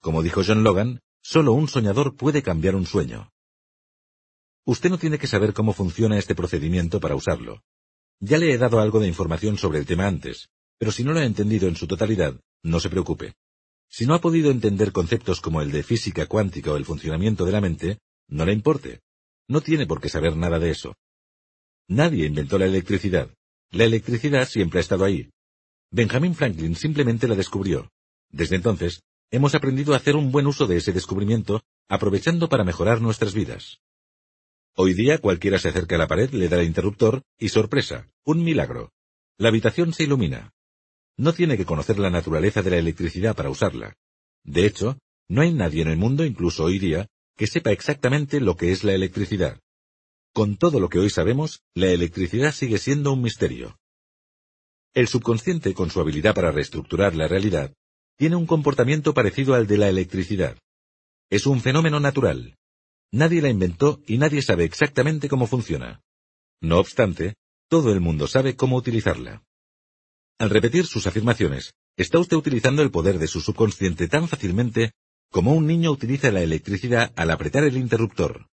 Como 0.00 0.22
dijo 0.22 0.42
John 0.46 0.62
Logan, 0.62 1.00
solo 1.20 1.52
un 1.52 1.68
soñador 1.68 2.16
puede 2.16 2.42
cambiar 2.42 2.76
un 2.76 2.86
sueño. 2.86 3.30
Usted 4.64 4.90
no 4.90 4.98
tiene 4.98 5.18
que 5.18 5.26
saber 5.26 5.54
cómo 5.54 5.72
funciona 5.72 6.18
este 6.18 6.34
procedimiento 6.34 7.00
para 7.00 7.14
usarlo. 7.14 7.62
Ya 8.20 8.38
le 8.38 8.52
he 8.52 8.58
dado 8.58 8.80
algo 8.80 9.00
de 9.00 9.08
información 9.08 9.56
sobre 9.56 9.78
el 9.78 9.86
tema 9.86 10.06
antes, 10.06 10.50
pero 10.78 10.92
si 10.92 11.04
no 11.04 11.12
lo 11.12 11.20
ha 11.20 11.24
entendido 11.24 11.68
en 11.68 11.76
su 11.76 11.86
totalidad, 11.86 12.38
no 12.62 12.80
se 12.80 12.90
preocupe. 12.90 13.34
Si 13.88 14.06
no 14.06 14.14
ha 14.14 14.20
podido 14.20 14.50
entender 14.50 14.92
conceptos 14.92 15.40
como 15.40 15.62
el 15.62 15.72
de 15.72 15.82
física 15.82 16.26
cuántica 16.26 16.72
o 16.72 16.76
el 16.76 16.84
funcionamiento 16.84 17.44
de 17.44 17.52
la 17.52 17.60
mente, 17.60 17.98
no 18.28 18.44
le 18.44 18.52
importe. 18.52 19.00
No 19.48 19.62
tiene 19.62 19.86
por 19.86 20.00
qué 20.00 20.08
saber 20.08 20.36
nada 20.36 20.58
de 20.58 20.70
eso. 20.70 20.94
Nadie 21.88 22.26
inventó 22.26 22.58
la 22.58 22.66
electricidad. 22.66 23.30
La 23.70 23.84
electricidad 23.84 24.46
siempre 24.46 24.78
ha 24.78 24.82
estado 24.82 25.04
ahí. 25.04 25.30
Benjamin 25.90 26.34
Franklin 26.34 26.76
simplemente 26.76 27.26
la 27.26 27.34
descubrió. 27.34 27.90
Desde 28.28 28.56
entonces, 28.56 29.02
hemos 29.30 29.54
aprendido 29.54 29.92
a 29.94 29.96
hacer 29.96 30.16
un 30.16 30.32
buen 30.32 30.46
uso 30.46 30.66
de 30.66 30.76
ese 30.76 30.92
descubrimiento, 30.92 31.62
aprovechando 31.88 32.48
para 32.48 32.64
mejorar 32.64 33.00
nuestras 33.00 33.34
vidas. 33.34 33.80
Hoy 34.74 34.94
día 34.94 35.18
cualquiera 35.18 35.58
se 35.58 35.68
acerca 35.68 35.96
a 35.96 35.98
la 35.98 36.06
pared, 36.06 36.30
le 36.30 36.48
da 36.48 36.60
el 36.60 36.66
interruptor 36.66 37.22
y 37.38 37.48
sorpresa, 37.48 38.08
un 38.24 38.42
milagro. 38.42 38.92
La 39.36 39.48
habitación 39.48 39.92
se 39.92 40.04
ilumina. 40.04 40.52
No 41.16 41.32
tiene 41.32 41.56
que 41.56 41.66
conocer 41.66 41.98
la 41.98 42.10
naturaleza 42.10 42.62
de 42.62 42.70
la 42.70 42.76
electricidad 42.78 43.34
para 43.34 43.50
usarla. 43.50 43.96
De 44.44 44.66
hecho, 44.66 44.98
no 45.28 45.42
hay 45.42 45.52
nadie 45.52 45.82
en 45.82 45.88
el 45.88 45.96
mundo, 45.96 46.24
incluso 46.24 46.64
hoy 46.64 46.78
día, 46.78 47.08
que 47.36 47.46
sepa 47.46 47.72
exactamente 47.72 48.40
lo 48.40 48.56
que 48.56 48.72
es 48.72 48.84
la 48.84 48.94
electricidad. 48.94 49.60
Con 50.32 50.56
todo 50.56 50.80
lo 50.80 50.88
que 50.88 51.00
hoy 51.00 51.10
sabemos, 51.10 51.62
la 51.74 51.88
electricidad 51.88 52.52
sigue 52.52 52.78
siendo 52.78 53.12
un 53.12 53.22
misterio. 53.22 53.78
El 54.94 55.08
subconsciente, 55.08 55.74
con 55.74 55.90
su 55.90 56.00
habilidad 56.00 56.34
para 56.34 56.52
reestructurar 56.52 57.14
la 57.14 57.28
realidad, 57.28 57.74
tiene 58.18 58.34
un 58.34 58.46
comportamiento 58.46 59.14
parecido 59.14 59.54
al 59.54 59.68
de 59.68 59.78
la 59.78 59.88
electricidad. 59.88 60.58
Es 61.30 61.46
un 61.46 61.60
fenómeno 61.60 62.00
natural. 62.00 62.56
Nadie 63.12 63.40
la 63.40 63.48
inventó 63.48 64.02
y 64.06 64.18
nadie 64.18 64.42
sabe 64.42 64.64
exactamente 64.64 65.28
cómo 65.28 65.46
funciona. 65.46 66.02
No 66.60 66.78
obstante, 66.78 67.36
todo 67.68 67.92
el 67.92 68.00
mundo 68.00 68.26
sabe 68.26 68.56
cómo 68.56 68.76
utilizarla. 68.76 69.44
Al 70.38 70.50
repetir 70.50 70.86
sus 70.86 71.06
afirmaciones, 71.06 71.74
está 71.96 72.18
usted 72.18 72.36
utilizando 72.36 72.82
el 72.82 72.90
poder 72.90 73.18
de 73.18 73.28
su 73.28 73.40
subconsciente 73.40 74.08
tan 74.08 74.28
fácilmente 74.28 74.92
como 75.30 75.54
un 75.54 75.66
niño 75.66 75.92
utiliza 75.92 76.32
la 76.32 76.42
electricidad 76.42 77.12
al 77.14 77.30
apretar 77.30 77.62
el 77.64 77.76
interruptor. 77.76 78.48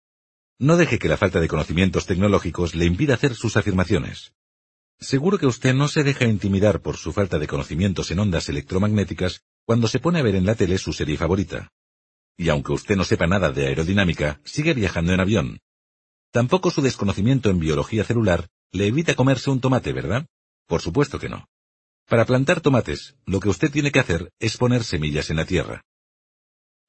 No 0.59 0.77
deje 0.77 0.99
que 0.99 1.09
la 1.09 1.17
falta 1.17 1.41
de 1.41 1.49
conocimientos 1.49 2.07
tecnológicos 2.07 2.75
le 2.75 2.87
impida 2.87 3.15
hacer 3.15 3.35
sus 3.35 3.57
afirmaciones. 3.57 4.33
Seguro 4.99 5.39
que 5.39 5.47
usted 5.47 5.75
no 5.75 5.89
se 5.89 6.05
deja 6.05 6.27
intimidar 6.27 6.81
por 6.81 6.97
su 6.97 7.13
falta 7.13 7.39
de 7.39 7.47
conocimientos 7.47 8.11
en 8.11 8.19
ondas 8.19 8.49
electromagnéticas 8.49 9.43
cuando 9.71 9.87
se 9.87 10.01
pone 10.01 10.19
a 10.19 10.23
ver 10.25 10.35
en 10.35 10.47
la 10.47 10.57
tele 10.57 10.79
su 10.79 10.93
serie 10.93 11.17
favorita. 11.17 11.71
Y 12.37 12.49
aunque 12.49 12.73
usted 12.73 12.97
no 12.97 13.05
sepa 13.05 13.29
nada 13.29 13.53
de 13.53 13.69
aerodinámica, 13.69 14.41
sigue 14.45 14.75
viajando 14.75 15.13
en 15.13 15.21
avión. 15.21 15.61
Tampoco 16.33 16.73
su 16.73 16.83
desconocimiento 16.83 17.51
en 17.51 17.61
biología 17.61 18.03
celular 18.03 18.49
le 18.73 18.89
evita 18.89 19.15
comerse 19.15 19.49
un 19.49 19.61
tomate, 19.61 19.93
¿verdad? 19.93 20.27
Por 20.67 20.83
supuesto 20.83 21.21
que 21.21 21.29
no. 21.29 21.47
Para 22.09 22.25
plantar 22.25 22.61
tomates, 22.61 23.15
lo 23.27 23.39
que 23.39 23.49
usted 23.49 23.71
tiene 23.71 23.93
que 23.93 24.01
hacer 24.01 24.33
es 24.41 24.57
poner 24.57 24.83
semillas 24.83 25.31
en 25.31 25.37
la 25.37 25.45
tierra. 25.45 25.85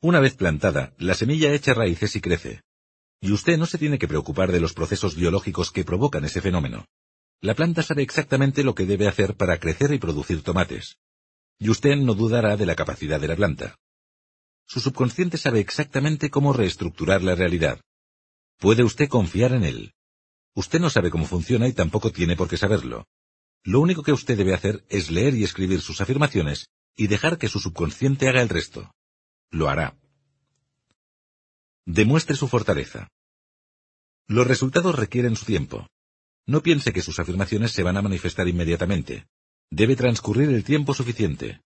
Una 0.01 0.19
vez 0.19 0.33
plantada, 0.33 0.95
la 0.97 1.13
semilla 1.13 1.53
echa 1.53 1.75
raíces 1.75 2.15
y 2.15 2.19
crece. 2.19 2.63
Y 3.19 3.31
usted 3.31 3.59
no 3.59 3.67
se 3.67 3.77
tiene 3.77 3.99
que 3.99 4.07
preocupar 4.07 4.51
de 4.51 4.59
los 4.59 4.73
procesos 4.73 5.15
biológicos 5.15 5.69
que 5.69 5.85
provocan 5.85 6.25
ese 6.25 6.41
fenómeno. 6.41 6.87
La 7.41 7.53
planta 7.53 7.83
sabe 7.83 8.01
exactamente 8.01 8.63
lo 8.63 8.73
que 8.73 8.87
debe 8.87 9.07
hacer 9.07 9.35
para 9.35 9.59
crecer 9.59 9.93
y 9.93 9.99
producir 9.99 10.41
tomates. 10.41 10.97
Y 11.61 11.69
usted 11.69 11.95
no 11.95 12.15
dudará 12.15 12.57
de 12.57 12.65
la 12.65 12.73
capacidad 12.75 13.21
de 13.21 13.27
la 13.27 13.35
planta. 13.35 13.75
Su 14.65 14.79
subconsciente 14.79 15.37
sabe 15.37 15.59
exactamente 15.59 16.31
cómo 16.31 16.53
reestructurar 16.53 17.21
la 17.21 17.35
realidad. 17.35 17.79
Puede 18.57 18.83
usted 18.83 19.07
confiar 19.07 19.53
en 19.53 19.63
él. 19.63 19.93
Usted 20.55 20.79
no 20.79 20.89
sabe 20.89 21.11
cómo 21.11 21.27
funciona 21.27 21.67
y 21.67 21.73
tampoco 21.73 22.11
tiene 22.11 22.35
por 22.35 22.49
qué 22.49 22.57
saberlo. 22.57 23.05
Lo 23.63 23.79
único 23.79 24.01
que 24.01 24.11
usted 24.11 24.35
debe 24.35 24.55
hacer 24.55 24.83
es 24.89 25.11
leer 25.11 25.35
y 25.35 25.43
escribir 25.43 25.81
sus 25.81 26.01
afirmaciones 26.01 26.67
y 26.95 27.05
dejar 27.05 27.37
que 27.37 27.47
su 27.47 27.59
subconsciente 27.59 28.27
haga 28.27 28.41
el 28.41 28.49
resto. 28.49 28.91
Lo 29.51 29.69
hará. 29.69 29.95
Demuestre 31.85 32.35
su 32.35 32.47
fortaleza. 32.47 33.07
Los 34.27 34.47
resultados 34.47 34.95
requieren 34.95 35.35
su 35.35 35.45
tiempo. 35.45 35.85
No 36.47 36.63
piense 36.63 36.91
que 36.91 37.03
sus 37.03 37.19
afirmaciones 37.19 37.71
se 37.71 37.83
van 37.83 37.97
a 37.97 38.01
manifestar 38.01 38.47
inmediatamente. 38.47 39.27
Debe 39.71 39.95
transcurrir 39.95 40.49
el 40.49 40.65
tiempo 40.65 40.93
suficiente. 40.93 41.61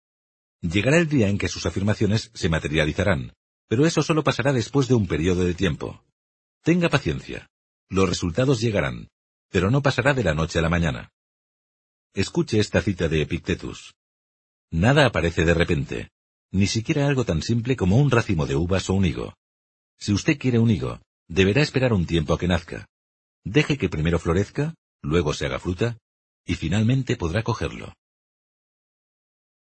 Llegará 0.62 0.96
el 0.98 1.09
día 1.09 1.28
en 1.28 1.36
que 1.36 1.48
sus 1.48 1.66
afirmaciones 1.66 2.30
se 2.32 2.48
materializarán, 2.48 3.34
pero 3.68 3.84
eso 3.84 4.03
solo 4.03 4.24
pasará 4.24 4.55
después 4.55 4.88
de 4.88 4.94
un 4.94 5.07
periodo 5.07 5.44
de 5.44 5.55
tiempo. 5.55 6.03
Tenga 6.62 6.88
paciencia. 6.88 7.48
Los 7.90 8.09
resultados 8.09 8.61
llegarán, 8.61 9.09
pero 9.51 9.70
no 9.70 9.82
pasará 9.82 10.14
de 10.14 10.24
la 10.24 10.34
noche 10.34 10.59
a 10.59 10.62
la 10.62 10.70
mañana. 10.70 11.12
Escuche 12.14 12.59
esta 12.59 12.80
cita 12.80 13.09
de 13.09 13.20
Epictetus. 13.22 13.94
Nada 14.70 15.07
aparece 15.07 15.44
de 15.44 15.55
repente, 15.55 16.11
ni 16.53 16.66
siquiera 16.66 17.07
algo 17.07 17.24
tan 17.24 17.42
simple 17.42 17.76
como 17.76 17.96
un 17.96 18.11
racimo 18.11 18.46
de 18.46 18.57
uvas 18.57 18.88
o 18.88 18.94
un 18.94 19.05
higo. 19.05 19.34
Si 19.98 20.12
usted 20.12 20.38
quiere 20.38 20.59
un 20.59 20.70
higo, 20.70 21.01
deberá 21.28 21.61
esperar 21.61 21.92
un 21.92 22.07
tiempo 22.07 22.32
a 22.32 22.38
que 22.38 22.48
nazca. 22.48 22.88
Deje 23.44 23.76
que 23.76 23.88
primero 23.88 24.18
florezca, 24.18 24.74
luego 25.03 25.34
se 25.34 25.46
haga 25.46 25.59
fruta, 25.59 25.98
y 26.51 26.57
finalmente 26.57 27.16
podrá 27.16 27.44
cogerlo. 27.44 27.94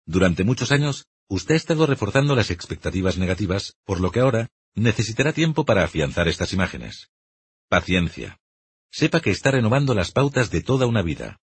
Durante 0.04 0.42
muchos 0.42 0.72
años, 0.72 1.06
usted 1.28 1.54
ha 1.54 1.56
estado 1.56 1.86
reforzando 1.86 2.34
las 2.34 2.50
expectativas 2.50 3.18
negativas, 3.18 3.76
por 3.84 4.00
lo 4.00 4.10
que 4.10 4.18
ahora 4.18 4.48
necesitará 4.74 5.32
tiempo 5.32 5.64
para 5.64 5.84
afianzar 5.84 6.26
estas 6.26 6.52
imágenes. 6.52 7.08
Paciencia. 7.68 8.40
Sepa 8.90 9.20
que 9.20 9.30
está 9.30 9.52
renovando 9.52 9.94
las 9.94 10.10
pautas 10.10 10.50
de 10.50 10.60
toda 10.60 10.88
una 10.88 11.02
vida. 11.02 11.38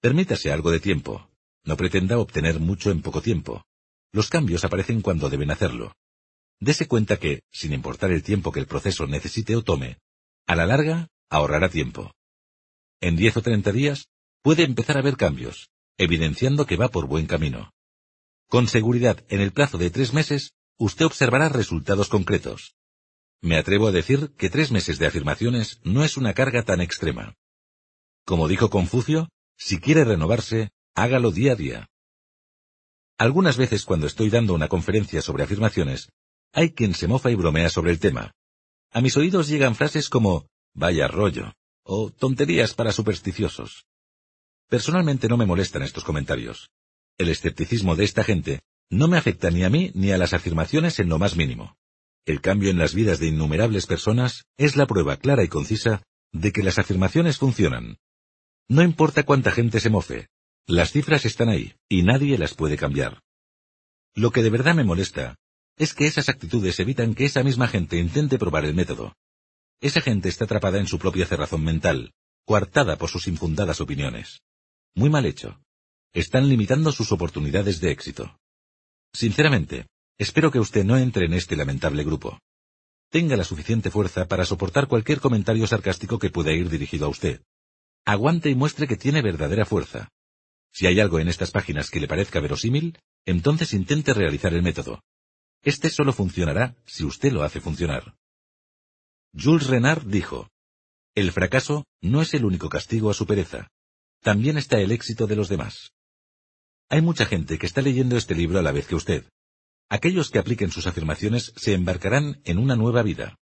Permítase 0.00 0.50
algo 0.52 0.70
de 0.70 0.80
tiempo. 0.80 1.28
No 1.64 1.76
pretenda 1.76 2.18
obtener 2.18 2.58
mucho 2.58 2.90
en 2.90 3.02
poco 3.02 3.20
tiempo. 3.20 3.66
Los 4.10 4.30
cambios 4.30 4.64
aparecen 4.64 5.02
cuando 5.02 5.28
deben 5.28 5.50
hacerlo. 5.50 5.96
Dese 6.60 6.88
cuenta 6.88 7.18
que, 7.18 7.42
sin 7.52 7.74
importar 7.74 8.10
el 8.10 8.22
tiempo 8.22 8.52
que 8.52 8.60
el 8.60 8.66
proceso 8.66 9.06
necesite 9.06 9.54
o 9.54 9.62
tome, 9.62 9.98
a 10.46 10.56
la 10.56 10.64
larga 10.64 11.08
ahorrará 11.28 11.68
tiempo. 11.68 12.14
En 13.02 13.16
diez 13.16 13.36
o 13.36 13.42
treinta 13.42 13.70
días 13.70 14.08
puede 14.42 14.64
empezar 14.64 14.96
a 14.98 15.02
ver 15.02 15.16
cambios, 15.16 15.70
evidenciando 15.96 16.66
que 16.66 16.76
va 16.76 16.88
por 16.88 17.06
buen 17.06 17.26
camino. 17.26 17.72
Con 18.48 18.68
seguridad, 18.68 19.24
en 19.28 19.40
el 19.40 19.52
plazo 19.52 19.78
de 19.78 19.90
tres 19.90 20.14
meses, 20.14 20.52
usted 20.78 21.04
observará 21.04 21.48
resultados 21.48 22.08
concretos. 22.08 22.74
Me 23.40 23.56
atrevo 23.56 23.88
a 23.88 23.92
decir 23.92 24.32
que 24.36 24.50
tres 24.50 24.70
meses 24.70 24.98
de 24.98 25.06
afirmaciones 25.06 25.80
no 25.84 26.02
es 26.02 26.16
una 26.16 26.34
carga 26.34 26.62
tan 26.62 26.80
extrema. 26.80 27.34
Como 28.24 28.48
dijo 28.48 28.70
Confucio, 28.70 29.28
si 29.56 29.80
quiere 29.80 30.04
renovarse, 30.04 30.70
hágalo 30.94 31.30
día 31.30 31.52
a 31.52 31.56
día. 31.56 31.88
Algunas 33.18 33.56
veces 33.56 33.84
cuando 33.84 34.06
estoy 34.06 34.30
dando 34.30 34.54
una 34.54 34.68
conferencia 34.68 35.22
sobre 35.22 35.44
afirmaciones, 35.44 36.10
hay 36.52 36.72
quien 36.72 36.94
se 36.94 37.08
mofa 37.08 37.30
y 37.30 37.34
bromea 37.34 37.68
sobre 37.68 37.90
el 37.90 37.98
tema. 37.98 38.32
A 38.90 39.00
mis 39.00 39.16
oídos 39.16 39.48
llegan 39.48 39.74
frases 39.74 40.08
como 40.08 40.46
vaya 40.74 41.08
rollo 41.08 41.52
o 41.82 42.10
tonterías 42.10 42.74
para 42.74 42.92
supersticiosos. 42.92 43.86
Personalmente 44.68 45.28
no 45.28 45.36
me 45.36 45.46
molestan 45.46 45.82
estos 45.82 46.04
comentarios. 46.04 46.70
El 47.16 47.30
escepticismo 47.30 47.96
de 47.96 48.04
esta 48.04 48.22
gente 48.22 48.60
no 48.90 49.08
me 49.08 49.16
afecta 49.16 49.50
ni 49.50 49.64
a 49.64 49.70
mí 49.70 49.90
ni 49.94 50.12
a 50.12 50.18
las 50.18 50.34
afirmaciones 50.34 50.98
en 50.98 51.08
lo 51.08 51.18
más 51.18 51.36
mínimo. 51.36 51.76
El 52.26 52.42
cambio 52.42 52.70
en 52.70 52.78
las 52.78 52.94
vidas 52.94 53.18
de 53.18 53.28
innumerables 53.28 53.86
personas 53.86 54.44
es 54.58 54.76
la 54.76 54.86
prueba 54.86 55.16
clara 55.16 55.42
y 55.42 55.48
concisa 55.48 56.02
de 56.32 56.52
que 56.52 56.62
las 56.62 56.78
afirmaciones 56.78 57.38
funcionan. 57.38 57.96
No 58.68 58.82
importa 58.82 59.22
cuánta 59.22 59.50
gente 59.50 59.80
se 59.80 59.88
mofe, 59.88 60.28
las 60.66 60.92
cifras 60.92 61.24
están 61.24 61.48
ahí, 61.48 61.74
y 61.88 62.02
nadie 62.02 62.36
las 62.36 62.52
puede 62.52 62.76
cambiar. 62.76 63.22
Lo 64.14 64.30
que 64.32 64.42
de 64.42 64.50
verdad 64.50 64.74
me 64.74 64.84
molesta 64.84 65.36
es 65.78 65.94
que 65.94 66.06
esas 66.06 66.28
actitudes 66.28 66.78
evitan 66.78 67.14
que 67.14 67.24
esa 67.24 67.42
misma 67.42 67.68
gente 67.68 67.96
intente 67.96 68.38
probar 68.38 68.66
el 68.66 68.74
método. 68.74 69.14
Esa 69.80 70.02
gente 70.02 70.28
está 70.28 70.44
atrapada 70.44 70.78
en 70.78 70.86
su 70.86 70.98
propia 70.98 71.24
cerrazón 71.24 71.64
mental, 71.64 72.12
coartada 72.44 72.98
por 72.98 73.08
sus 73.08 73.28
infundadas 73.28 73.80
opiniones. 73.80 74.42
Muy 74.94 75.10
mal 75.10 75.26
hecho. 75.26 75.60
Están 76.12 76.48
limitando 76.48 76.92
sus 76.92 77.12
oportunidades 77.12 77.80
de 77.80 77.90
éxito. 77.90 78.38
Sinceramente, 79.12 79.86
espero 80.18 80.50
que 80.50 80.58
usted 80.58 80.84
no 80.84 80.96
entre 80.96 81.26
en 81.26 81.34
este 81.34 81.56
lamentable 81.56 82.04
grupo. 82.04 82.38
Tenga 83.10 83.36
la 83.36 83.44
suficiente 83.44 83.90
fuerza 83.90 84.26
para 84.26 84.44
soportar 84.44 84.86
cualquier 84.86 85.20
comentario 85.20 85.66
sarcástico 85.66 86.18
que 86.18 86.30
pueda 86.30 86.52
ir 86.52 86.68
dirigido 86.68 87.06
a 87.06 87.08
usted. 87.08 87.42
Aguante 88.04 88.50
y 88.50 88.54
muestre 88.54 88.86
que 88.86 88.96
tiene 88.96 89.22
verdadera 89.22 89.64
fuerza. 89.64 90.08
Si 90.72 90.86
hay 90.86 91.00
algo 91.00 91.18
en 91.18 91.28
estas 91.28 91.50
páginas 91.50 91.90
que 91.90 92.00
le 92.00 92.08
parezca 92.08 92.40
verosímil, 92.40 92.98
entonces 93.24 93.72
intente 93.72 94.14
realizar 94.14 94.52
el 94.52 94.62
método. 94.62 95.02
Este 95.62 95.90
solo 95.90 96.12
funcionará 96.12 96.76
si 96.86 97.04
usted 97.04 97.32
lo 97.32 97.42
hace 97.42 97.60
funcionar. 97.60 98.14
Jules 99.34 99.66
Renard 99.66 100.04
dijo, 100.06 100.48
El 101.14 101.32
fracaso 101.32 101.84
no 102.00 102.22
es 102.22 102.32
el 102.34 102.44
único 102.44 102.68
castigo 102.68 103.10
a 103.10 103.14
su 103.14 103.26
pereza. 103.26 103.68
También 104.22 104.58
está 104.58 104.78
el 104.80 104.92
éxito 104.92 105.26
de 105.26 105.36
los 105.36 105.48
demás. 105.48 105.92
Hay 106.88 107.02
mucha 107.02 107.26
gente 107.26 107.58
que 107.58 107.66
está 107.66 107.82
leyendo 107.82 108.16
este 108.16 108.34
libro 108.34 108.58
a 108.58 108.62
la 108.62 108.72
vez 108.72 108.86
que 108.86 108.94
usted. 108.94 109.24
Aquellos 109.88 110.30
que 110.30 110.38
apliquen 110.38 110.70
sus 110.70 110.86
afirmaciones 110.86 111.52
se 111.56 111.74
embarcarán 111.74 112.40
en 112.44 112.58
una 112.58 112.76
nueva 112.76 113.02
vida. 113.02 113.38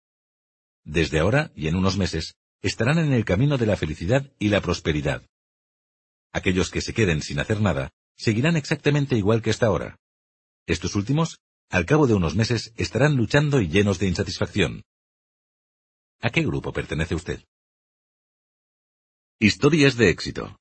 Desde 0.84 1.18
ahora 1.18 1.52
y 1.54 1.68
en 1.68 1.76
unos 1.76 1.96
meses 1.96 2.34
estarán 2.60 2.98
en 2.98 3.12
el 3.12 3.24
camino 3.24 3.58
de 3.58 3.66
la 3.66 3.76
felicidad 3.76 4.30
y 4.38 4.48
la 4.48 4.60
prosperidad. 4.60 5.26
Aquellos 6.32 6.70
que 6.70 6.80
se 6.80 6.92
queden 6.94 7.22
sin 7.22 7.38
hacer 7.38 7.60
nada 7.60 7.90
seguirán 8.16 8.56
exactamente 8.56 9.16
igual 9.16 9.42
que 9.42 9.50
hasta 9.50 9.66
ahora. 9.66 9.98
Estos 10.66 10.94
últimos, 10.94 11.38
al 11.68 11.86
cabo 11.86 12.06
de 12.06 12.14
unos 12.14 12.34
meses, 12.34 12.72
estarán 12.76 13.16
luchando 13.16 13.60
y 13.60 13.68
llenos 13.68 13.98
de 13.98 14.08
insatisfacción. 14.08 14.82
¿A 16.20 16.30
qué 16.30 16.42
grupo 16.42 16.72
pertenece 16.72 17.14
usted? 17.14 17.44
Historias 19.38 19.96
de 19.96 20.08
éxito. 20.10 20.58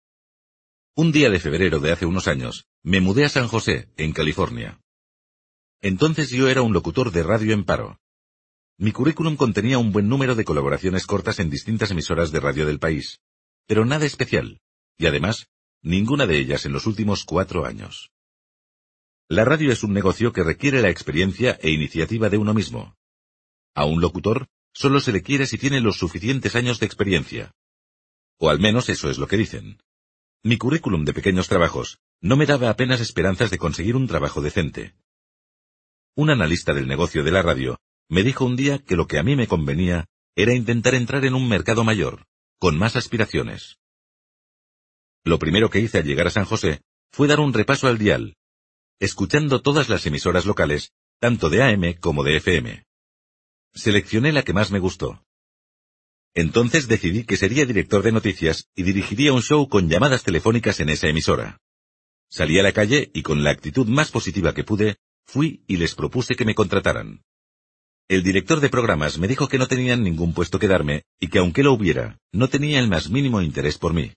Un 0.95 1.11
día 1.11 1.31
de 1.31 1.39
febrero 1.39 1.79
de 1.79 1.91
hace 1.91 2.05
unos 2.05 2.27
años, 2.27 2.67
me 2.83 3.01
mudé 3.01 3.25
a 3.25 3.29
San 3.29 3.47
José, 3.47 3.89
en 3.97 4.13
California. 4.13 4.79
Entonces 5.81 6.29
yo 6.29 6.49
era 6.49 6.61
un 6.61 6.71
locutor 6.71 7.11
de 7.11 7.23
radio 7.23 7.55
en 7.55 7.63
paro. 7.63 7.99
Mi 8.77 8.91
currículum 8.91 9.35
contenía 9.35 9.79
un 9.79 9.91
buen 9.91 10.07
número 10.07 10.35
de 10.35 10.45
colaboraciones 10.45 11.07
cortas 11.07 11.39
en 11.39 11.49
distintas 11.49 11.89
emisoras 11.89 12.31
de 12.31 12.39
radio 12.39 12.67
del 12.67 12.77
país, 12.77 13.21
pero 13.65 13.85
nada 13.85 14.05
especial, 14.05 14.61
y 14.99 15.07
además 15.07 15.47
ninguna 15.81 16.27
de 16.27 16.37
ellas 16.37 16.67
en 16.67 16.73
los 16.73 16.85
últimos 16.85 17.23
cuatro 17.23 17.65
años. 17.65 18.11
La 19.27 19.45
radio 19.45 19.71
es 19.71 19.83
un 19.83 19.93
negocio 19.93 20.31
que 20.31 20.43
requiere 20.43 20.83
la 20.83 20.89
experiencia 20.89 21.57
e 21.59 21.71
iniciativa 21.71 22.29
de 22.29 22.37
uno 22.37 22.53
mismo. 22.53 22.95
A 23.73 23.85
un 23.85 23.99
locutor 23.99 24.45
solo 24.73 24.99
se 24.99 25.11
le 25.11 25.23
quiere 25.23 25.47
si 25.47 25.57
tiene 25.57 25.81
los 25.81 25.97
suficientes 25.97 26.55
años 26.55 26.79
de 26.79 26.85
experiencia. 26.85 27.51
O 28.37 28.51
al 28.51 28.59
menos 28.59 28.89
eso 28.89 29.09
es 29.09 29.17
lo 29.17 29.27
que 29.27 29.37
dicen. 29.37 29.79
Mi 30.45 30.57
currículum 30.57 31.05
de 31.05 31.13
pequeños 31.13 31.47
trabajos 31.47 31.99
no 32.19 32.35
me 32.35 32.45
daba 32.45 32.69
apenas 32.69 32.99
esperanzas 32.99 33.49
de 33.49 33.57
conseguir 33.57 33.95
un 33.95 34.07
trabajo 34.07 34.41
decente. 34.41 34.93
Un 36.15 36.29
analista 36.29 36.73
del 36.73 36.85
negocio 36.85 37.23
de 37.23 37.31
la 37.31 37.41
radio 37.41 37.79
me 38.09 38.23
dijo 38.23 38.43
un 38.43 38.57
día 38.57 38.79
que 38.79 38.97
lo 38.97 39.07
que 39.07 39.19
a 39.19 39.23
mí 39.23 39.37
me 39.37 39.47
convenía 39.47 40.05
era 40.35 40.53
intentar 40.53 40.95
entrar 40.95 41.23
en 41.23 41.33
un 41.33 41.47
mercado 41.47 41.85
mayor, 41.85 42.25
con 42.59 42.77
más 42.77 42.97
aspiraciones. 42.97 43.79
Lo 45.23 45.39
primero 45.39 45.69
que 45.69 45.79
hice 45.79 45.99
al 45.99 46.03
llegar 46.03 46.27
a 46.27 46.31
San 46.31 46.43
José 46.43 46.81
fue 47.09 47.29
dar 47.29 47.39
un 47.39 47.53
repaso 47.53 47.87
al 47.87 47.97
dial, 47.97 48.35
escuchando 48.99 49.61
todas 49.61 49.87
las 49.87 50.05
emisoras 50.05 50.45
locales, 50.45 50.91
tanto 51.19 51.49
de 51.49 51.63
AM 51.63 51.93
como 52.01 52.21
de 52.23 52.35
FM. 52.37 52.83
Seleccioné 53.73 54.33
la 54.33 54.43
que 54.43 54.51
más 54.51 54.71
me 54.71 54.79
gustó. 54.79 55.23
Entonces 56.35 56.87
decidí 56.87 57.25
que 57.25 57.37
sería 57.37 57.65
director 57.65 58.01
de 58.01 58.11
noticias 58.11 58.67
y 58.75 58.83
dirigiría 58.83 59.33
un 59.33 59.41
show 59.41 59.69
con 59.69 59.87
llamadas 59.87 60.23
telefónicas 60.23 60.79
en 60.79 60.89
esa 60.89 61.07
emisora. 61.07 61.59
Salí 62.29 62.59
a 62.59 62.63
la 62.63 62.71
calle 62.71 63.11
y 63.13 63.21
con 63.21 63.43
la 63.43 63.51
actitud 63.51 63.87
más 63.87 64.09
positiva 64.09 64.53
que 64.55 64.63
pude, 64.63 64.97
fui 65.25 65.63
y 65.67 65.77
les 65.77 65.93
propuse 65.93 66.35
que 66.35 66.45
me 66.45 66.55
contrataran. 66.55 67.21
El 68.09 68.23
director 68.23 68.59
de 68.59 68.69
programas 68.69 69.19
me 69.19 69.27
dijo 69.27 69.47
que 69.47 69.59
no 69.59 69.67
tenían 69.67 70.03
ningún 70.03 70.33
puesto 70.33 70.57
que 70.57 70.67
darme 70.67 71.03
y 71.19 71.27
que 71.27 71.39
aunque 71.39 71.63
lo 71.63 71.73
hubiera, 71.73 72.17
no 72.31 72.47
tenía 72.47 72.79
el 72.79 72.89
más 72.89 73.09
mínimo 73.09 73.41
interés 73.41 73.77
por 73.77 73.93
mí. 73.93 74.13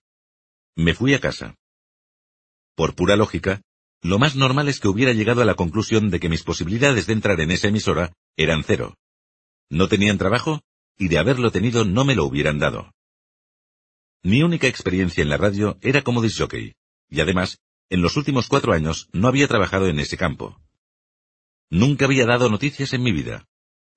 Me 0.74 0.94
fui 0.94 1.12
a 1.14 1.20
casa. 1.20 1.54
Por 2.74 2.94
pura 2.94 3.16
lógica, 3.16 3.62
lo 4.02 4.18
más 4.18 4.36
normal 4.36 4.68
es 4.68 4.80
que 4.80 4.88
hubiera 4.88 5.12
llegado 5.12 5.42
a 5.42 5.44
la 5.44 5.54
conclusión 5.54 6.10
de 6.10 6.18
que 6.18 6.28
mis 6.28 6.42
posibilidades 6.42 7.06
de 7.06 7.12
entrar 7.12 7.40
en 7.40 7.50
esa 7.50 7.68
emisora 7.68 8.12
eran 8.36 8.64
cero. 8.64 8.94
No 9.70 9.88
tenían 9.88 10.18
trabajo 10.18 10.62
y 10.98 11.08
de 11.08 11.18
haberlo 11.18 11.50
tenido 11.50 11.84
no 11.84 12.04
me 12.04 12.14
lo 12.14 12.24
hubieran 12.24 12.58
dado. 12.58 12.92
Mi 14.22 14.42
única 14.42 14.66
experiencia 14.66 15.22
en 15.22 15.28
la 15.28 15.36
radio 15.36 15.78
era 15.82 16.02
como 16.02 16.22
disjockey, 16.22 16.74
y 17.08 17.20
además, 17.20 17.58
en 17.90 18.02
los 18.02 18.16
últimos 18.16 18.48
cuatro 18.48 18.72
años 18.72 19.08
no 19.12 19.28
había 19.28 19.46
trabajado 19.46 19.86
en 19.88 20.00
ese 20.00 20.16
campo. 20.16 20.60
Nunca 21.70 22.06
había 22.06 22.26
dado 22.26 22.48
noticias 22.48 22.92
en 22.92 23.02
mi 23.02 23.12
vida, 23.12 23.46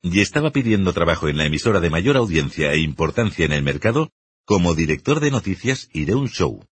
y 0.02 0.22
estaba 0.22 0.52
pidiendo 0.52 0.94
trabajo 0.94 1.28
en 1.28 1.38
la 1.38 1.46
emisora 1.46 1.80
de 1.80 1.90
mayor 1.90 2.18
audiencia 2.18 2.72
e 2.74 2.80
importancia 2.80 3.46
en 3.46 3.52
el 3.52 3.64
mercado 3.64 4.12
como 4.46 4.74
director 4.74 5.20
de 5.20 5.32
noticias 5.32 5.90
y 5.94 6.06
de 6.06 6.16
un 6.16 6.30
show. 6.30 6.66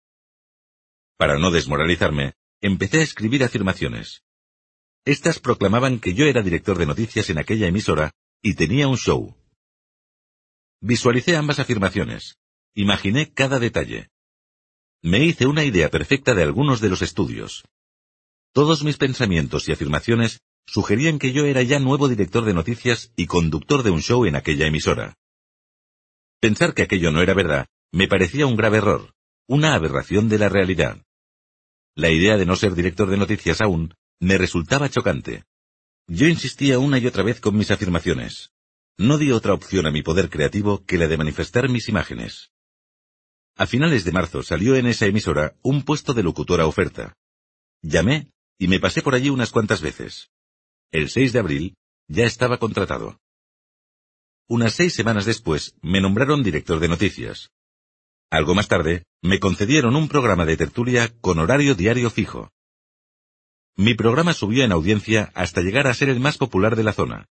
Para 1.16 1.38
no 1.38 1.50
desmoralizarme, 1.50 2.34
empecé 2.60 3.00
a 3.00 3.02
escribir 3.02 3.42
afirmaciones. 3.44 4.22
Estas 5.04 5.38
proclamaban 5.38 5.98
que 5.98 6.14
yo 6.14 6.26
era 6.26 6.42
director 6.42 6.78
de 6.78 6.86
noticias 6.86 7.30
en 7.30 7.38
aquella 7.38 7.66
emisora 7.66 8.12
y 8.42 8.54
tenía 8.54 8.88
un 8.88 8.96
show. 8.96 9.36
Visualicé 10.88 11.34
ambas 11.34 11.58
afirmaciones. 11.58 12.38
Imaginé 12.72 13.32
cada 13.32 13.58
detalle. 13.58 14.08
Me 15.02 15.18
hice 15.24 15.48
una 15.48 15.64
idea 15.64 15.90
perfecta 15.90 16.32
de 16.32 16.44
algunos 16.44 16.80
de 16.80 16.88
los 16.88 17.02
estudios. 17.02 17.64
Todos 18.52 18.84
mis 18.84 18.96
pensamientos 18.96 19.68
y 19.68 19.72
afirmaciones 19.72 20.42
sugerían 20.64 21.18
que 21.18 21.32
yo 21.32 21.44
era 21.44 21.64
ya 21.64 21.80
nuevo 21.80 22.06
director 22.06 22.44
de 22.44 22.54
noticias 22.54 23.12
y 23.16 23.26
conductor 23.26 23.82
de 23.82 23.90
un 23.90 24.00
show 24.00 24.26
en 24.26 24.36
aquella 24.36 24.68
emisora. 24.68 25.16
Pensar 26.38 26.72
que 26.72 26.82
aquello 26.82 27.10
no 27.10 27.20
era 27.20 27.34
verdad 27.34 27.66
me 27.90 28.06
parecía 28.06 28.46
un 28.46 28.54
grave 28.54 28.78
error, 28.78 29.12
una 29.48 29.74
aberración 29.74 30.28
de 30.28 30.38
la 30.38 30.48
realidad. 30.48 31.02
La 31.96 32.10
idea 32.10 32.36
de 32.36 32.46
no 32.46 32.54
ser 32.54 32.76
director 32.76 33.10
de 33.10 33.16
noticias 33.16 33.60
aún 33.60 33.92
me 34.20 34.38
resultaba 34.38 34.88
chocante. 34.88 35.46
Yo 36.06 36.28
insistía 36.28 36.78
una 36.78 37.00
y 37.00 37.08
otra 37.08 37.24
vez 37.24 37.40
con 37.40 37.56
mis 37.56 37.72
afirmaciones. 37.72 38.52
No 38.98 39.18
di 39.18 39.30
otra 39.30 39.52
opción 39.52 39.86
a 39.86 39.90
mi 39.90 40.02
poder 40.02 40.30
creativo 40.30 40.84
que 40.84 40.96
la 40.96 41.06
de 41.06 41.18
manifestar 41.18 41.68
mis 41.68 41.88
imágenes. 41.88 42.50
A 43.54 43.66
finales 43.66 44.04
de 44.04 44.12
marzo 44.12 44.42
salió 44.42 44.74
en 44.76 44.86
esa 44.86 45.06
emisora 45.06 45.54
un 45.62 45.82
puesto 45.82 46.14
de 46.14 46.22
locutora 46.22 46.66
oferta. 46.66 47.14
Llamé 47.82 48.30
y 48.58 48.68
me 48.68 48.80
pasé 48.80 49.02
por 49.02 49.14
allí 49.14 49.28
unas 49.28 49.50
cuantas 49.50 49.82
veces. 49.82 50.30
El 50.90 51.10
6 51.10 51.32
de 51.34 51.38
abril 51.38 51.76
ya 52.08 52.24
estaba 52.24 52.58
contratado. 52.58 53.18
Unas 54.48 54.74
seis 54.74 54.94
semanas 54.94 55.26
después 55.26 55.74
me 55.82 56.00
nombraron 56.00 56.42
director 56.42 56.78
de 56.78 56.88
noticias. 56.88 57.50
Algo 58.30 58.54
más 58.54 58.68
tarde, 58.68 59.04
me 59.20 59.40
concedieron 59.40 59.96
un 59.96 60.08
programa 60.08 60.46
de 60.46 60.56
tertulia 60.56 61.12
con 61.20 61.38
horario 61.40 61.74
diario 61.74 62.10
fijo. 62.10 62.50
Mi 63.76 63.94
programa 63.94 64.34
subió 64.34 64.64
en 64.64 64.72
audiencia 64.72 65.32
hasta 65.34 65.60
llegar 65.60 65.86
a 65.86 65.94
ser 65.94 66.08
el 66.08 66.20
más 66.20 66.38
popular 66.38 66.76
de 66.76 66.84
la 66.84 66.92
zona. 66.92 67.26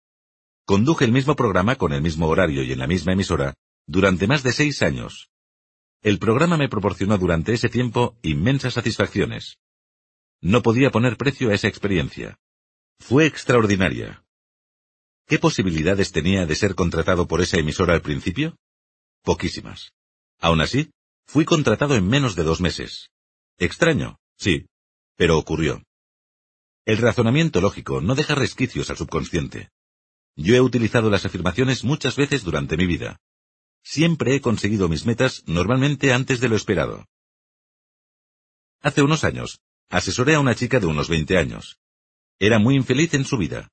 Conduje 0.65 1.05
el 1.05 1.13
mismo 1.13 1.35
programa 1.35 1.77
con 1.77 1.93
el 1.93 2.03
mismo 2.03 2.29
horario 2.29 2.63
y 2.63 2.73
en 2.73 2.79
la 2.79 2.87
misma 2.87 3.13
emisora 3.13 3.55
durante 3.87 4.27
más 4.27 4.43
de 4.43 4.53
seis 4.53 4.83
años. 4.83 5.29
El 6.03 6.19
programa 6.19 6.57
me 6.57 6.69
proporcionó 6.69 7.19
durante 7.19 7.53
ese 7.53 7.69
tiempo 7.69 8.17
inmensas 8.23 8.75
satisfacciones. 8.75 9.59
No 10.41 10.63
podía 10.63 10.91
poner 10.91 11.17
precio 11.17 11.51
a 11.51 11.55
esa 11.55 11.69
experiencia. 11.69 12.39
Fue 12.99 13.27
extraordinaria. 13.27 14.25
¿Qué 15.27 15.39
posibilidades 15.39 16.13
tenía 16.13 16.47
de 16.47 16.55
ser 16.55 16.75
contratado 16.75 17.27
por 17.27 17.41
esa 17.41 17.59
emisora 17.59 17.95
al 17.95 18.03
principio? 18.03 18.57
Poquísimas. 19.23 19.93
Aún 20.41 20.61
así, 20.61 20.91
fui 21.27 21.45
contratado 21.45 21.95
en 21.95 22.09
menos 22.09 22.35
de 22.35 22.43
dos 22.43 22.61
meses. 22.61 23.11
Extraño, 23.59 24.19
sí, 24.37 24.67
pero 25.17 25.39
ocurrió. 25.39 25.83
El 26.85 26.99
razonamiento 26.99 27.61
lógico 27.61 28.01
no 28.01 28.17
deja 28.17 28.35
resquicios 28.35 28.91
al 28.91 28.97
subconsciente. 28.97 29.71
Yo 30.37 30.55
he 30.55 30.61
utilizado 30.61 31.11
las 31.11 31.25
afirmaciones 31.25 31.85
muchas 31.85 32.17
veces 32.17 32.43
durante 32.43 32.77
mi 32.77 32.87
vida. 32.87 33.21
Siempre 33.83 34.35
he 34.35 34.41
conseguido 34.41 34.89
mis 34.89 35.05
metas 35.05 35.43
normalmente 35.47 36.13
antes 36.13 36.41
de 36.41 36.49
lo 36.49 36.57
esperado. 36.57 37.07
Hace 38.81 39.03
unos 39.03 39.25
años, 39.25 39.61
asesoré 39.91 40.35
a 40.35 40.41
una 40.41 40.55
chica 40.55 40.81
de 40.81 40.87
unos 40.87 41.09
20 41.09 41.37
años. 41.37 41.79
Era 42.39 42.59
muy 42.59 42.77
infeliz 42.77 43.15
en 43.15 43.25
su 43.25 43.37
vida. 43.37 43.69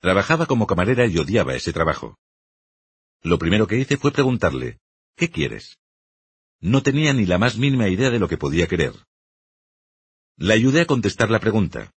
Trabajaba 0.00 0.46
como 0.46 0.66
camarera 0.66 1.06
y 1.06 1.18
odiaba 1.18 1.54
ese 1.54 1.72
trabajo. 1.72 2.18
Lo 3.22 3.38
primero 3.38 3.66
que 3.66 3.76
hice 3.76 3.96
fue 3.96 4.12
preguntarle, 4.12 4.78
¿qué 5.16 5.30
quieres? 5.30 5.78
No 6.60 6.82
tenía 6.82 7.12
ni 7.12 7.26
la 7.26 7.38
más 7.38 7.56
mínima 7.56 7.88
idea 7.88 8.10
de 8.10 8.18
lo 8.18 8.28
que 8.28 8.38
podía 8.38 8.66
querer. 8.66 8.94
Le 10.36 10.54
ayudé 10.54 10.82
a 10.82 10.86
contestar 10.86 11.30
la 11.30 11.40
pregunta. 11.40 11.92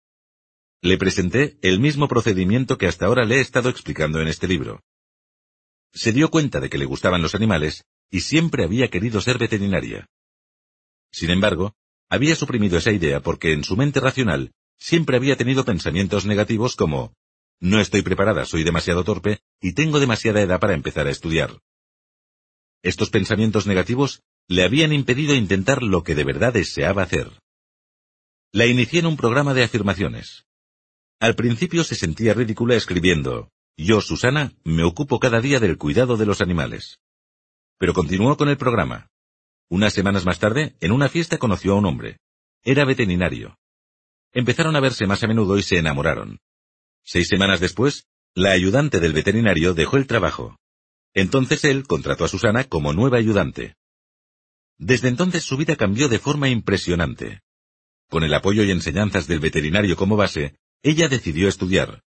Le 0.81 0.97
presenté 0.97 1.57
el 1.61 1.79
mismo 1.79 2.07
procedimiento 2.07 2.77
que 2.77 2.87
hasta 2.87 3.05
ahora 3.05 3.23
le 3.23 3.35
he 3.35 3.41
estado 3.41 3.69
explicando 3.69 4.19
en 4.19 4.27
este 4.27 4.47
libro. 4.47 4.83
Se 5.93 6.11
dio 6.11 6.29
cuenta 6.31 6.59
de 6.59 6.69
que 6.69 6.79
le 6.79 6.85
gustaban 6.85 7.21
los 7.21 7.35
animales 7.35 7.85
y 8.09 8.21
siempre 8.21 8.63
había 8.63 8.89
querido 8.89 9.21
ser 9.21 9.37
veterinaria. 9.37 10.07
Sin 11.11 11.29
embargo, 11.29 11.75
había 12.09 12.35
suprimido 12.35 12.77
esa 12.77 12.91
idea 12.91 13.21
porque 13.21 13.53
en 13.53 13.63
su 13.63 13.77
mente 13.77 13.99
racional 13.99 14.53
siempre 14.79 15.17
había 15.17 15.37
tenido 15.37 15.65
pensamientos 15.65 16.25
negativos 16.25 16.75
como 16.75 17.13
no 17.59 17.79
estoy 17.79 18.01
preparada, 18.01 18.45
soy 18.45 18.63
demasiado 18.63 19.03
torpe 19.03 19.39
y 19.61 19.73
tengo 19.73 19.99
demasiada 19.99 20.41
edad 20.41 20.59
para 20.59 20.73
empezar 20.73 21.05
a 21.05 21.11
estudiar. 21.11 21.59
Estos 22.81 23.11
pensamientos 23.11 23.67
negativos 23.67 24.23
le 24.47 24.63
habían 24.63 24.93
impedido 24.93 25.35
intentar 25.35 25.83
lo 25.83 26.03
que 26.03 26.15
de 26.15 26.23
verdad 26.23 26.53
deseaba 26.53 27.03
hacer. 27.03 27.31
La 28.51 28.65
inicié 28.65 29.01
en 29.01 29.05
un 29.05 29.15
programa 29.15 29.53
de 29.53 29.63
afirmaciones. 29.63 30.47
Al 31.21 31.35
principio 31.35 31.83
se 31.83 31.93
sentía 31.93 32.33
ridícula 32.33 32.73
escribiendo, 32.73 33.51
yo, 33.77 34.01
Susana, 34.01 34.53
me 34.63 34.83
ocupo 34.83 35.19
cada 35.19 35.39
día 35.39 35.59
del 35.59 35.77
cuidado 35.77 36.17
de 36.17 36.25
los 36.25 36.41
animales. 36.41 36.99
Pero 37.77 37.93
continuó 37.93 38.35
con 38.37 38.49
el 38.49 38.57
programa. 38.57 39.07
Unas 39.69 39.93
semanas 39.93 40.25
más 40.25 40.39
tarde, 40.39 40.75
en 40.79 40.91
una 40.91 41.09
fiesta 41.09 41.37
conoció 41.37 41.73
a 41.73 41.75
un 41.75 41.85
hombre. 41.85 42.17
Era 42.63 42.85
veterinario. 42.85 43.55
Empezaron 44.33 44.75
a 44.75 44.79
verse 44.79 45.05
más 45.05 45.21
a 45.21 45.27
menudo 45.27 45.59
y 45.59 45.63
se 45.63 45.77
enamoraron. 45.77 46.39
Seis 47.03 47.27
semanas 47.27 47.59
después, 47.59 48.07
la 48.33 48.49
ayudante 48.49 48.99
del 48.99 49.13
veterinario 49.13 49.75
dejó 49.75 49.97
el 49.97 50.07
trabajo. 50.07 50.57
Entonces 51.13 51.63
él 51.65 51.85
contrató 51.85 52.25
a 52.25 52.29
Susana 52.29 52.63
como 52.63 52.93
nueva 52.93 53.19
ayudante. 53.19 53.75
Desde 54.79 55.07
entonces 55.07 55.43
su 55.43 55.55
vida 55.55 55.75
cambió 55.75 56.09
de 56.09 56.17
forma 56.17 56.49
impresionante. 56.49 57.41
Con 58.09 58.23
el 58.23 58.33
apoyo 58.33 58.63
y 58.63 58.71
enseñanzas 58.71 59.27
del 59.27 59.39
veterinario 59.39 59.95
como 59.95 60.17
base, 60.17 60.55
ella 60.83 61.07
decidió 61.07 61.47
estudiar. 61.47 62.03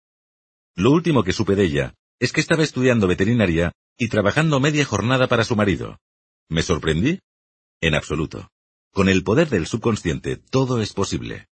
Lo 0.74 0.90
último 0.90 1.22
que 1.22 1.32
supe 1.32 1.54
de 1.54 1.64
ella 1.64 1.94
es 2.18 2.32
que 2.32 2.40
estaba 2.40 2.64
estudiando 2.64 3.06
veterinaria 3.06 3.72
y 3.96 4.08
trabajando 4.08 4.58
media 4.58 4.84
jornada 4.84 5.28
para 5.28 5.44
su 5.44 5.54
marido. 5.54 5.98
¿Me 6.48 6.62
sorprendí? 6.62 7.20
En 7.80 7.94
absoluto. 7.94 8.50
Con 8.92 9.08
el 9.08 9.22
poder 9.22 9.48
del 9.48 9.66
subconsciente 9.66 10.36
todo 10.36 10.80
es 10.80 10.92
posible. 10.92 11.46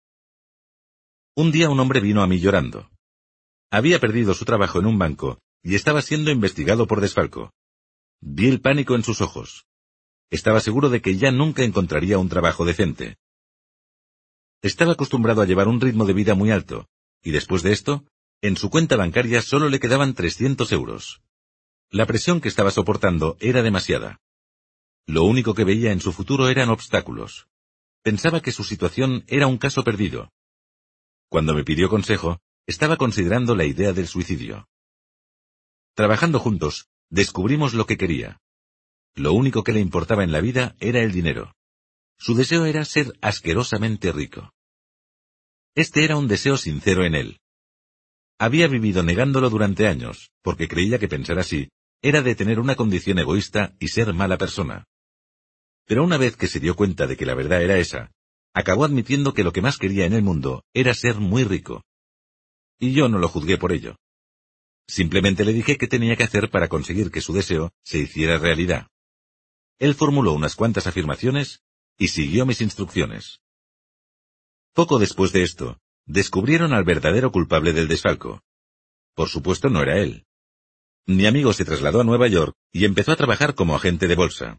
Un 1.36 1.52
día 1.52 1.70
un 1.70 1.80
hombre 1.80 2.00
vino 2.00 2.22
a 2.22 2.28
mí 2.28 2.40
llorando. 2.40 2.90
Había 3.72 4.00
perdido 4.00 4.34
su 4.34 4.46
trabajo 4.46 4.80
en 4.80 4.86
un 4.86 4.98
banco 4.98 5.40
y 5.62 5.76
estaba 5.76 6.02
siendo 6.02 6.32
investigado 6.32 6.88
por 6.88 7.02
desfalco. 7.02 7.52
Vi 8.22 8.48
el 8.48 8.62
pánico 8.62 8.96
en 8.96 9.04
sus 9.04 9.22
ojos. 9.22 9.66
Estaba 10.30 10.60
seguro 10.60 10.90
de 10.90 11.02
que 11.02 11.18
ya 11.18 11.32
nunca 11.32 11.64
encontraría 11.64 12.18
un 12.18 12.30
trabajo 12.30 12.66
decente. 12.66 13.18
Estaba 14.62 14.94
acostumbrado 14.94 15.42
a 15.42 15.46
llevar 15.46 15.68
un 15.68 15.82
ritmo 15.82 16.06
de 16.06 16.14
vida 16.14 16.36
muy 16.36 16.52
alto, 16.52 16.88
y 17.24 17.32
después 17.32 17.64
de 17.64 17.72
esto, 17.72 18.06
en 18.42 18.56
su 18.56 18.70
cuenta 18.70 18.96
bancaria 18.96 19.42
solo 19.42 19.70
le 19.70 19.80
quedaban 19.80 20.14
300 20.14 20.72
euros. 20.72 21.22
La 21.92 22.06
presión 22.06 22.40
que 22.40 22.48
estaba 22.48 22.72
soportando 22.72 23.36
era 23.40 23.62
demasiada. 23.62 24.22
Lo 25.06 25.24
único 25.24 25.56
que 25.56 25.64
veía 25.64 25.92
en 25.92 26.02
su 26.02 26.14
futuro 26.14 26.50
eran 26.50 26.70
obstáculos. 26.70 27.48
pensaba 28.02 28.42
que 28.42 28.54
su 28.54 28.64
situación 28.64 29.26
era 29.28 29.48
un 29.48 29.58
caso 29.58 29.84
perdido. 29.84 30.32
Cuando 31.28 31.54
me 31.54 31.64
pidió 31.64 31.90
consejo, 31.90 32.40
estaba 32.66 32.96
considerando 32.96 33.56
la 33.56 33.66
idea 33.66 33.92
del 33.92 34.08
suicidio. 34.08 34.70
Trabajando 35.96 36.40
juntos, 36.40 36.88
descubrimos 37.10 37.74
lo 37.74 37.86
que 37.86 37.98
quería. 37.98 38.40
Lo 39.16 39.34
único 39.34 39.64
que 39.64 39.74
le 39.74 39.80
importaba 39.80 40.24
en 40.24 40.32
la 40.32 40.40
vida 40.42 40.76
era 40.80 41.02
el 41.02 41.12
dinero. 41.12 41.56
Su 42.18 42.36
deseo 42.36 42.66
era 42.66 42.86
ser 42.86 43.18
asquerosamente 43.22 44.12
rico. 44.12 44.54
Este 45.80 46.04
era 46.04 46.18
un 46.18 46.28
deseo 46.28 46.58
sincero 46.58 47.06
en 47.06 47.16
él. 47.16 47.40
Había 48.38 48.68
vivido 48.68 49.02
negándolo 49.02 49.50
durante 49.50 49.88
años, 49.88 50.30
porque 50.42 50.68
creía 50.68 51.00
que 51.00 51.08
pensar 51.08 51.40
así 51.40 51.70
era 52.02 52.22
de 52.22 52.36
tener 52.36 52.60
una 52.60 52.76
condición 52.76 53.18
egoísta 53.18 53.74
y 53.80 53.88
ser 53.88 54.14
mala 54.14 54.38
persona. 54.38 54.84
Pero 55.86 56.04
una 56.04 56.18
vez 56.18 56.36
que 56.36 56.48
se 56.48 56.60
dio 56.60 56.76
cuenta 56.76 57.08
de 57.08 57.16
que 57.16 57.26
la 57.26 57.34
verdad 57.34 57.64
era 57.64 57.78
esa, 57.78 58.12
acabó 58.54 58.84
admitiendo 58.84 59.34
que 59.34 59.46
lo 59.46 59.54
que 59.54 59.62
más 59.62 59.78
quería 59.78 60.06
en 60.06 60.12
el 60.12 60.22
mundo 60.22 60.66
era 60.74 60.94
ser 60.94 61.16
muy 61.16 61.46
rico. 61.46 61.86
Y 62.78 62.92
yo 62.92 63.08
no 63.08 63.18
lo 63.18 63.30
juzgué 63.30 63.58
por 63.58 63.72
ello. 63.72 63.96
Simplemente 64.86 65.46
le 65.46 65.54
dije 65.54 65.78
qué 65.78 65.88
tenía 65.88 66.18
que 66.18 66.24
hacer 66.24 66.50
para 66.50 66.68
conseguir 66.68 67.10
que 67.10 67.22
su 67.22 67.32
deseo 67.32 67.72
se 67.86 68.00
hiciera 68.00 68.38
realidad. 68.38 68.88
Él 69.78 69.96
formuló 69.96 70.34
unas 70.34 70.58
cuantas 70.58 70.88
afirmaciones 70.88 71.62
y 71.98 72.10
siguió 72.10 72.46
mis 72.46 72.60
instrucciones. 72.60 73.40
Poco 74.74 75.00
después 75.00 75.32
de 75.32 75.44
esto, 75.44 75.80
descubrieron 76.06 76.74
al 76.74 76.84
verdadero 76.84 77.32
culpable 77.32 77.74
del 77.74 77.88
desfalco. 77.88 78.42
Por 79.16 79.30
supuesto 79.30 79.70
no 79.70 79.82
era 79.82 80.00
él. 80.00 80.26
Mi 81.06 81.26
amigo 81.26 81.54
se 81.54 81.66
trasladó 81.66 82.02
a 82.02 82.04
Nueva 82.04 82.28
York 82.28 82.56
y 82.72 82.86
empezó 82.86 83.12
a 83.12 83.16
trabajar 83.16 83.56
como 83.56 83.76
agente 83.76 84.08
de 84.08 84.16
bolsa. 84.16 84.58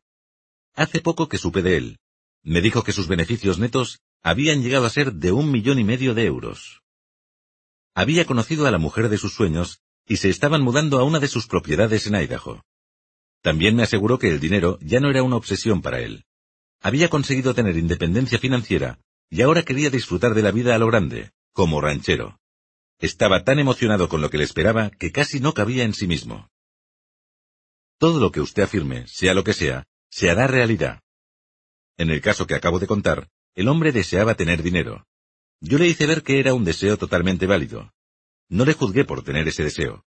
Hace 0.75 1.01
poco 1.01 1.29
que 1.29 1.39
supe 1.39 1.63
de 1.63 1.77
él. 1.77 1.99
Me 2.43 2.61
dijo 2.61 2.83
que 2.83 2.93
sus 2.93 3.07
beneficios 3.07 3.59
netos 3.59 4.01
habían 4.23 4.63
llegado 4.63 4.87
a 4.87 4.91
ser 4.91 5.13
de 5.15 5.33
un 5.33 5.51
millón 5.51 5.79
y 5.79 5.85
medio 5.85 6.15
de 6.15 6.25
euros. 6.25 6.83
Había 7.95 8.25
conocido 8.25 8.67
a 8.67 8.71
la 8.71 8.79
mujer 8.79 9.09
de 9.09 9.19
sus 9.19 9.35
sueños 9.35 9.81
y 10.07 10.17
se 10.17 10.29
estaban 10.29 10.63
mudando 10.63 10.99
a 10.99 11.05
una 11.05 11.21
de 11.21 11.29
sus 11.29 11.47
propiedades 11.47 12.07
en 12.07 12.15
Idaho. 12.15 12.65
También 13.43 13.77
me 13.77 13.83
aseguró 13.83 14.19
que 14.19 14.29
el 14.29 14.41
dinero 14.41 14.79
ya 14.81 15.01
no 15.01 15.11
era 15.11 15.23
una 15.23 15.37
obsesión 15.37 15.83
para 15.83 16.01
él. 16.01 16.25
Había 16.81 17.09
conseguido 17.09 17.55
tener 17.55 17.77
independencia 17.77 18.39
financiera 18.39 18.99
y 19.31 19.43
ahora 19.43 19.63
quería 19.63 19.91
disfrutar 19.91 20.35
de 20.35 20.43
la 20.43 20.51
vida 20.51 20.75
a 20.75 20.79
lo 20.79 20.89
grande, 20.89 21.31
como 21.53 21.81
ranchero. 21.81 22.41
Estaba 22.99 23.45
tan 23.45 23.59
emocionado 23.61 24.09
con 24.09 24.21
lo 24.21 24.29
que 24.29 24.39
le 24.39 24.45
esperaba 24.45 24.91
que 24.91 25.13
casi 25.13 25.41
no 25.41 25.55
cabía 25.55 25.85
en 25.85 25.95
sí 25.95 26.07
mismo. 26.07 26.51
Todo 27.99 28.19
lo 28.19 28.33
que 28.33 28.41
usted 28.41 28.65
afirme, 28.65 29.07
sea 29.07 29.33
lo 29.33 29.45
que 29.45 29.53
sea, 29.53 29.85
se 30.11 30.31
hará 30.31 30.47
realidad. 30.49 31.01
En 31.97 32.11
el 32.11 32.21
caso 32.21 32.47
que 32.47 32.55
acabo 32.55 32.79
de 32.79 32.87
contar, 32.87 33.29
el 33.55 33.69
hombre 33.69 33.93
deseaba 33.93 34.35
tener 34.35 34.63
dinero. 34.63 35.07
Yo 35.61 35.79
le 35.79 35.87
hice 35.87 36.07
ver 36.07 36.23
que 36.23 36.41
era 36.41 36.55
un 36.55 36.65
deseo 36.65 36.97
totalmente 36.97 37.47
válido. 37.47 37.93
No 38.49 38.65
le 38.65 38.73
juzgué 38.73 39.05
por 39.05 39.23
tener 39.23 39.47
ese 39.47 39.63
deseo. 39.63 40.05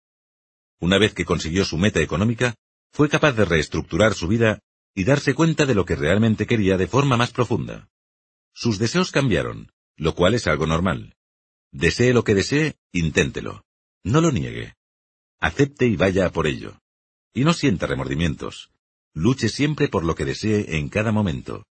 Una 0.79 0.99
vez 0.99 1.13
que 1.13 1.25
consiguió 1.25 1.65
su 1.65 1.77
meta 1.77 2.01
económica, 2.01 2.55
fue 2.91 3.09
capaz 3.09 3.31
de 3.33 3.45
reestructurar 3.45 4.13
su 4.13 4.27
vida 4.27 4.59
y 4.93 5.05
darse 5.05 5.33
cuenta 5.33 5.65
de 5.65 5.75
lo 5.75 5.85
que 5.85 5.95
realmente 5.95 6.45
quería 6.45 6.77
de 6.77 6.87
forma 6.87 7.17
más 7.17 7.31
profunda. 7.31 7.89
Sus 8.59 8.79
deseos 8.79 9.11
cambiaron, 9.11 9.71
lo 9.97 10.15
cual 10.15 10.33
es 10.33 10.47
algo 10.47 10.65
normal. 10.65 11.15
Desee 11.71 12.11
lo 12.11 12.23
que 12.23 12.33
desee, 12.33 12.75
inténtelo. 12.91 13.63
No 14.03 14.19
lo 14.19 14.31
niegue. 14.31 14.73
Acepte 15.39 15.85
y 15.85 15.95
vaya 15.95 16.25
a 16.25 16.31
por 16.31 16.47
ello. 16.47 16.81
Y 17.35 17.43
no 17.43 17.53
sienta 17.53 17.85
remordimientos. 17.85 18.71
Luche 19.13 19.47
siempre 19.47 19.89
por 19.89 20.03
lo 20.03 20.15
que 20.15 20.25
desee 20.25 20.79
en 20.79 20.89
cada 20.89 21.11
momento. 21.11 21.67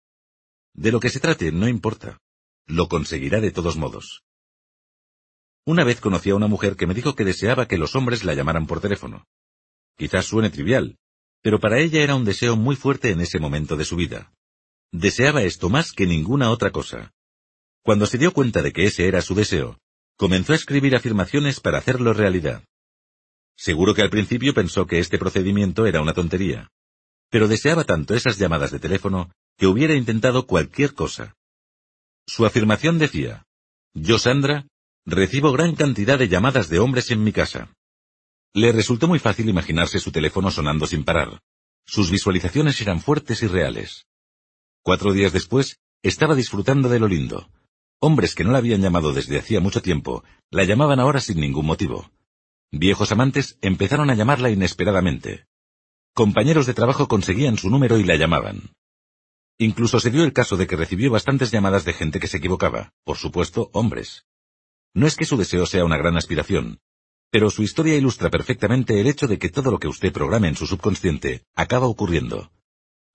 De 0.76 0.92
lo 0.92 1.00
que 1.00 1.10
se 1.10 1.20
trate 1.20 1.52
no 1.52 1.68
importa. 1.68 2.20
Lo 2.68 2.88
conseguirá 2.88 3.42
de 3.42 3.50
todos 3.50 3.78
modos. 3.78 4.24
Una 5.66 5.84
vez 5.84 6.00
conocí 6.00 6.30
a 6.30 6.36
una 6.36 6.46
mujer 6.46 6.76
que 6.76 6.86
me 6.86 6.94
dijo 6.94 7.16
que 7.16 7.26
deseaba 7.26 7.68
que 7.68 7.80
los 7.80 7.96
hombres 7.96 8.24
la 8.24 8.36
llamaran 8.36 8.68
por 8.68 8.80
teléfono. 8.80 9.26
Quizás 9.98 10.28
suene 10.28 10.52
trivial, 10.52 11.00
pero 11.42 11.60
para 11.60 11.80
ella 11.80 12.04
era 12.04 12.14
un 12.14 12.26
deseo 12.26 12.56
muy 12.56 12.76
fuerte 12.76 13.10
en 13.10 13.22
ese 13.22 13.40
momento 13.40 13.76
de 13.76 13.86
su 13.86 13.96
vida. 13.96 14.32
Deseaba 14.92 15.44
esto 15.44 15.70
más 15.70 15.92
que 15.92 16.06
ninguna 16.06 16.50
otra 16.52 16.72
cosa. 16.72 17.14
Cuando 17.84 18.06
se 18.06 18.18
dio 18.18 18.34
cuenta 18.34 18.62
de 18.62 18.72
que 18.72 18.86
ese 18.86 19.08
era 19.08 19.22
su 19.22 19.36
deseo, 19.36 19.80
comenzó 20.18 20.54
a 20.54 20.56
escribir 20.56 20.96
afirmaciones 20.96 21.60
para 21.60 21.78
hacerlo 21.78 22.14
realidad. 22.14 22.64
Seguro 23.58 23.94
que 23.94 24.02
al 24.02 24.10
principio 24.10 24.54
pensó 24.54 24.88
que 24.88 25.00
este 25.00 25.18
procedimiento 25.18 25.86
era 25.86 26.02
una 26.02 26.14
tontería, 26.14 26.70
pero 27.30 27.48
deseaba 27.48 27.84
tanto 27.84 28.14
esas 28.14 28.38
llamadas 28.38 28.72
de 28.72 28.80
teléfono 28.80 29.32
que 29.58 29.68
hubiera 29.68 29.96
intentado 29.96 30.46
cualquier 30.46 30.94
cosa. 30.94 31.36
Su 32.28 32.46
afirmación 32.46 32.98
decía, 32.98 33.46
Yo, 33.94 34.20
Sandra, 34.20 34.68
recibo 35.06 35.52
gran 35.52 35.76
cantidad 35.76 36.18
de 36.18 36.28
llamadas 36.28 36.70
de 36.70 36.80
hombres 36.80 37.12
en 37.12 37.24
mi 37.24 37.32
casa. 37.32 37.74
Le 38.54 38.72
resultó 38.72 39.08
muy 39.08 39.20
fácil 39.20 39.50
imaginarse 39.50 40.00
su 40.00 40.12
teléfono 40.12 40.50
sonando 40.50 40.88
sin 40.88 41.04
parar. 41.04 41.42
Sus 41.86 42.10
visualizaciones 42.10 42.80
eran 42.82 43.02
fuertes 43.02 43.44
y 43.44 43.48
reales. 43.48 44.06
Cuatro 44.86 45.14
días 45.14 45.34
después, 45.34 45.80
estaba 46.04 46.36
disfrutando 46.36 46.90
de 46.90 47.00
lo 47.00 47.08
lindo, 47.08 47.50
Hombres 48.00 48.36
que 48.36 48.44
no 48.44 48.52
la 48.52 48.60
habían 48.60 48.82
llamado 48.82 49.14
desde 49.14 49.40
hacía 49.40 49.60
mucho 49.60 49.82
tiempo, 49.82 50.24
la 50.52 50.64
llamaban 50.64 51.00
ahora 51.00 51.22
sin 51.22 51.40
ningún 51.40 51.66
motivo. 51.66 52.12
Viejos 52.72 53.12
amantes 53.12 53.58
empezaron 53.62 54.12
a 54.12 54.14
llamarla 54.14 54.52
inesperadamente. 54.52 55.48
Compañeros 56.14 56.68
de 56.68 56.76
trabajo 56.76 57.08
conseguían 57.08 57.58
su 57.58 57.72
número 57.72 57.98
y 57.98 58.04
la 58.04 58.16
llamaban. 58.16 58.76
Incluso 59.58 60.00
se 60.00 60.12
dio 60.12 60.24
el 60.24 60.34
caso 60.34 60.56
de 60.56 60.68
que 60.68 60.76
recibió 60.76 61.10
bastantes 61.10 61.50
llamadas 61.50 61.84
de 61.84 61.94
gente 61.94 62.20
que 62.20 62.28
se 62.28 62.38
equivocaba, 62.38 62.94
por 63.06 63.18
supuesto, 63.18 63.72
hombres. 63.74 64.28
No 64.94 65.08
es 65.08 65.16
que 65.16 65.26
su 65.26 65.36
deseo 65.36 65.66
sea 65.66 65.84
una 65.84 65.98
gran 65.98 66.16
aspiración, 66.16 66.78
pero 67.32 67.50
su 67.50 67.64
historia 67.64 67.96
ilustra 67.96 68.30
perfectamente 68.30 69.02
el 69.02 69.08
hecho 69.08 69.26
de 69.26 69.40
que 69.40 69.50
todo 69.50 69.72
lo 69.72 69.80
que 69.80 69.88
usted 69.88 70.14
programe 70.14 70.50
en 70.50 70.56
su 70.56 70.68
subconsciente 70.68 71.44
acaba 71.56 71.88
ocurriendo. 71.88 72.52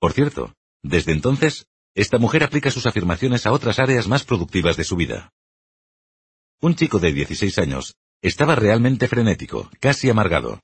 Por 0.01 0.13
cierto, 0.15 0.55
desde 0.83 1.13
entonces 1.13 1.67
esta 1.95 2.19
mujer 2.19 2.45
aplica 2.45 2.71
sus 2.71 2.87
afirmaciones 2.87 3.47
a 3.47 3.53
otras 3.53 3.79
áreas 3.79 4.07
más 4.07 4.25
productivas 4.25 4.77
de 4.77 4.85
su 4.85 4.97
vida. 4.97 5.33
Un 6.61 6.75
chico 6.75 6.99
de 6.99 7.13
16 7.13 7.59
años 7.59 7.95
estaba 8.23 8.55
realmente 8.55 9.09
frenético, 9.09 9.71
casi 9.81 10.11
amargado. 10.11 10.61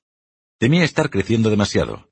Temía 0.59 0.83
estar 0.83 1.09
creciendo 1.09 1.49
demasiado. 1.49 2.09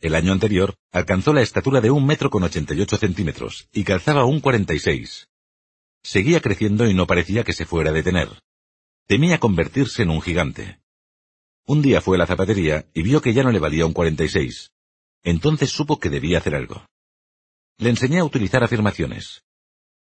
El 0.00 0.14
año 0.14 0.32
anterior 0.32 0.74
alcanzó 0.92 1.32
la 1.32 1.42
estatura 1.42 1.80
de 1.80 1.90
un 1.90 2.06
metro 2.06 2.30
con 2.30 2.42
88 2.42 2.96
centímetros 2.98 3.68
y 3.72 3.84
calzaba 3.84 4.24
un 4.24 4.40
46. 4.40 5.28
Seguía 6.02 6.40
creciendo 6.40 6.86
y 6.86 6.94
no 6.94 7.06
parecía 7.06 7.44
que 7.44 7.54
se 7.54 7.64
fuera 7.64 7.90
a 7.90 7.94
detener. 7.94 8.28
Temía 9.06 9.38
convertirse 9.38 10.02
en 10.02 10.10
un 10.10 10.20
gigante. 10.20 10.80
Un 11.66 11.80
día 11.80 12.02
fue 12.02 12.16
a 12.16 12.20
la 12.20 12.26
zapatería 12.26 12.86
y 12.92 13.02
vio 13.02 13.22
que 13.22 13.32
ya 13.32 13.42
no 13.42 13.50
le 13.50 13.58
valía 13.58 13.86
un 13.86 13.94
46. 13.94 14.70
Entonces 15.22 15.70
supo 15.70 15.98
que 15.98 16.10
debía 16.10 16.38
hacer 16.38 16.54
algo. 16.54 16.84
Le 17.78 17.90
enseñé 17.90 18.20
a 18.20 18.24
utilizar 18.24 18.62
afirmaciones. 18.62 19.42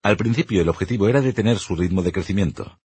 Al 0.02 0.16
principio 0.16 0.62
el 0.62 0.68
objetivo 0.68 1.08
era 1.08 1.20
detener 1.20 1.58
su 1.58 1.74
ritmo 1.74 2.02
de 2.02 2.12
crecimiento. 2.12 2.78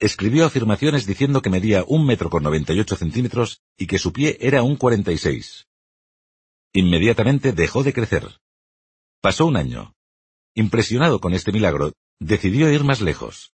Escribió 0.00 0.44
afirmaciones 0.46 1.06
diciendo 1.06 1.40
que 1.40 1.50
medía 1.50 1.84
un 1.86 2.04
metro 2.04 2.28
con 2.28 2.42
98 2.42 2.96
centímetros 2.96 3.62
y 3.78 3.86
que 3.86 3.98
su 3.98 4.12
pie 4.12 4.36
era 4.40 4.62
un 4.64 4.76
46. 4.76 5.68
Inmediatamente 6.72 7.52
dejó 7.52 7.84
de 7.84 7.92
crecer. 7.92 8.40
Pasó 9.20 9.46
un 9.46 9.56
año. 9.56 9.94
Impresionado 10.54 11.20
con 11.20 11.32
este 11.32 11.52
milagro, 11.52 11.92
decidió 12.18 12.70
ir 12.72 12.82
más 12.82 13.00
lejos. 13.00 13.52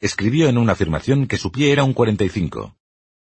Escribió 0.00 0.48
en 0.48 0.56
una 0.56 0.72
afirmación 0.72 1.26
que 1.26 1.36
su 1.36 1.52
pie 1.52 1.72
era 1.72 1.84
un 1.84 1.92
45. 1.92 2.76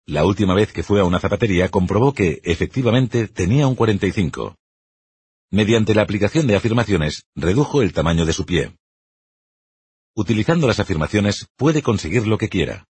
La 0.05 0.25
última 0.25 0.53
vez 0.53 0.73
que 0.73 0.83
fue 0.83 0.99
a 0.99 1.05
una 1.05 1.19
zapatería 1.19 1.69
comprobó 1.69 2.13
que, 2.13 2.41
efectivamente, 2.43 3.27
tenía 3.27 3.67
un 3.67 3.75
45. 3.75 4.57
Mediante 5.49 5.95
la 5.95 6.01
aplicación 6.01 6.45
de 6.45 6.57
afirmaciones, 6.57 7.23
redujo 7.33 7.81
el 7.81 7.93
tamaño 7.93 8.25
de 8.25 8.33
su 8.33 8.45
pie. 8.45 8.75
Utilizando 10.13 10.67
las 10.67 10.79
afirmaciones, 10.79 11.47
puede 11.55 11.81
conseguir 11.81 12.27
lo 12.27 12.37
que 12.37 12.49
quiera. 12.49 12.85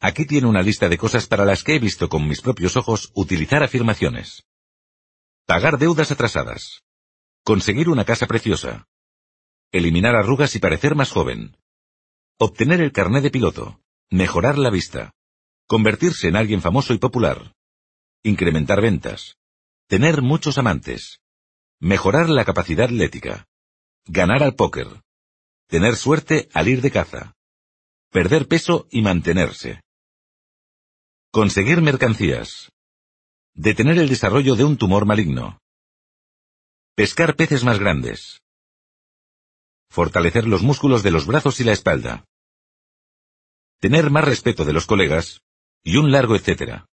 Aquí 0.00 0.24
tiene 0.24 0.46
una 0.46 0.62
lista 0.62 0.88
de 0.88 0.96
cosas 0.96 1.26
para 1.26 1.44
las 1.44 1.62
que 1.62 1.76
he 1.76 1.78
visto 1.78 2.08
con 2.08 2.26
mis 2.26 2.40
propios 2.40 2.76
ojos 2.76 3.10
utilizar 3.14 3.62
afirmaciones. 3.62 4.44
Pagar 5.46 5.78
deudas 5.78 6.10
atrasadas. 6.10 6.82
Conseguir 7.44 7.88
una 7.88 8.04
casa 8.04 8.26
preciosa. 8.26 8.88
Eliminar 9.72 10.16
arrugas 10.16 10.56
y 10.56 10.58
parecer 10.58 10.94
más 10.94 11.10
joven. 11.10 11.56
Obtener 12.38 12.80
el 12.80 12.92
carné 12.92 13.20
de 13.20 13.30
piloto. 13.30 13.80
Mejorar 14.10 14.58
la 14.58 14.70
vista. 14.70 15.12
Convertirse 15.66 16.28
en 16.28 16.36
alguien 16.36 16.62
famoso 16.62 16.94
y 16.94 16.98
popular. 16.98 17.54
Incrementar 18.22 18.80
ventas. 18.80 19.36
Tener 19.86 20.22
muchos 20.22 20.58
amantes. 20.58 21.21
Mejorar 21.84 22.28
la 22.28 22.44
capacidad 22.44 22.84
atlética. 22.84 23.44
Ganar 24.06 24.44
al 24.44 24.54
póker. 24.54 24.86
Tener 25.66 25.96
suerte 25.96 26.48
al 26.54 26.68
ir 26.68 26.80
de 26.80 26.92
caza. 26.92 27.34
Perder 28.08 28.46
peso 28.46 28.86
y 28.92 29.02
mantenerse. 29.02 29.82
Conseguir 31.32 31.82
mercancías. 31.82 32.70
Detener 33.54 33.98
el 33.98 34.08
desarrollo 34.08 34.54
de 34.54 34.62
un 34.62 34.76
tumor 34.76 35.06
maligno. 35.06 35.58
Pescar 36.94 37.34
peces 37.34 37.64
más 37.64 37.80
grandes. 37.80 38.40
fortalecer 39.88 40.46
los 40.46 40.62
músculos 40.62 41.02
de 41.02 41.10
los 41.10 41.26
brazos 41.26 41.58
y 41.58 41.64
la 41.64 41.72
espalda. 41.72 42.24
Tener 43.80 44.08
más 44.08 44.24
respeto 44.24 44.64
de 44.64 44.72
los 44.72 44.86
colegas, 44.86 45.42
y 45.82 45.96
un 45.96 46.12
largo 46.12 46.36
etcétera. 46.36 46.86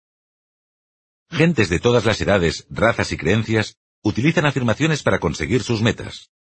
Gentes 1.30 1.70
de 1.70 1.80
todas 1.80 2.06
las 2.06 2.20
edades, 2.20 2.66
razas 2.72 3.12
y 3.12 3.18
creencias 3.18 3.78
utilizan 4.04 4.46
afirmaciones 4.46 5.04
para 5.04 5.20
conseguir 5.20 5.64
sus 5.64 5.82
metas. 5.82 6.32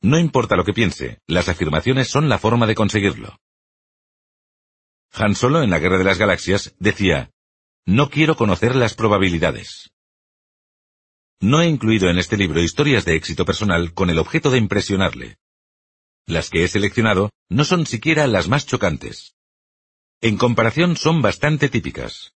No 0.00 0.18
importa 0.18 0.56
lo 0.56 0.64
que 0.64 0.72
piense, 0.72 1.20
las 1.26 1.48
afirmaciones 1.48 2.08
son 2.08 2.28
la 2.28 2.38
forma 2.38 2.66
de 2.66 2.74
conseguirlo. 2.74 3.38
Han 5.12 5.34
Solo 5.34 5.62
en 5.62 5.70
la 5.70 5.78
Guerra 5.78 5.98
de 5.98 6.04
las 6.04 6.18
Galaxias 6.18 6.74
decía, 6.78 7.30
no 7.86 8.10
quiero 8.10 8.36
conocer 8.36 8.76
las 8.76 8.94
probabilidades. 8.94 9.90
No 11.40 11.60
he 11.60 11.66
incluido 11.66 12.10
en 12.10 12.18
este 12.18 12.36
libro 12.36 12.60
historias 12.60 13.04
de 13.04 13.14
éxito 13.14 13.44
personal 13.44 13.94
con 13.94 14.10
el 14.10 14.18
objeto 14.18 14.50
de 14.50 14.58
impresionarle. 14.58 15.38
Las 16.26 16.50
que 16.50 16.64
he 16.64 16.68
seleccionado 16.68 17.30
no 17.48 17.64
son 17.64 17.86
siquiera 17.86 18.26
las 18.26 18.48
más 18.48 18.66
chocantes. 18.66 19.34
En 20.20 20.36
comparación 20.36 20.96
son 20.96 21.22
bastante 21.22 21.68
típicas, 21.68 22.34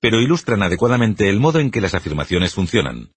pero 0.00 0.20
ilustran 0.20 0.62
adecuadamente 0.62 1.28
el 1.28 1.40
modo 1.40 1.60
en 1.60 1.70
que 1.70 1.80
las 1.80 1.94
afirmaciones 1.94 2.54
funcionan. 2.54 3.12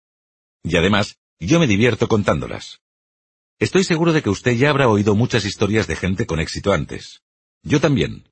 Y 0.63 0.77
además, 0.77 1.17
yo 1.39 1.59
me 1.59 1.67
divierto 1.67 2.07
contándolas. 2.07 2.79
Estoy 3.59 3.83
seguro 3.83 4.13
de 4.13 4.23
que 4.23 4.29
usted 4.29 4.53
ya 4.53 4.69
habrá 4.69 4.87
oído 4.87 5.15
muchas 5.15 5.45
historias 5.45 5.87
de 5.87 5.95
gente 5.95 6.25
con 6.25 6.39
éxito 6.39 6.73
antes. 6.73 7.21
Yo 7.61 7.79
también. 7.79 8.29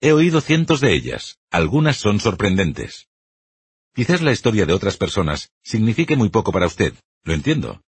He 0.00 0.12
oído 0.12 0.40
cientos 0.40 0.80
de 0.80 0.94
ellas, 0.94 1.38
algunas 1.50 1.96
son 1.98 2.20
sorprendentes. 2.20 3.08
Quizás 3.94 4.22
la 4.22 4.32
historia 4.32 4.64
de 4.64 4.72
otras 4.72 4.96
personas 4.96 5.50
signifique 5.62 6.16
muy 6.16 6.30
poco 6.30 6.52
para 6.52 6.66
usted, 6.66 6.94
lo 7.24 7.34
entiendo. 7.34 7.82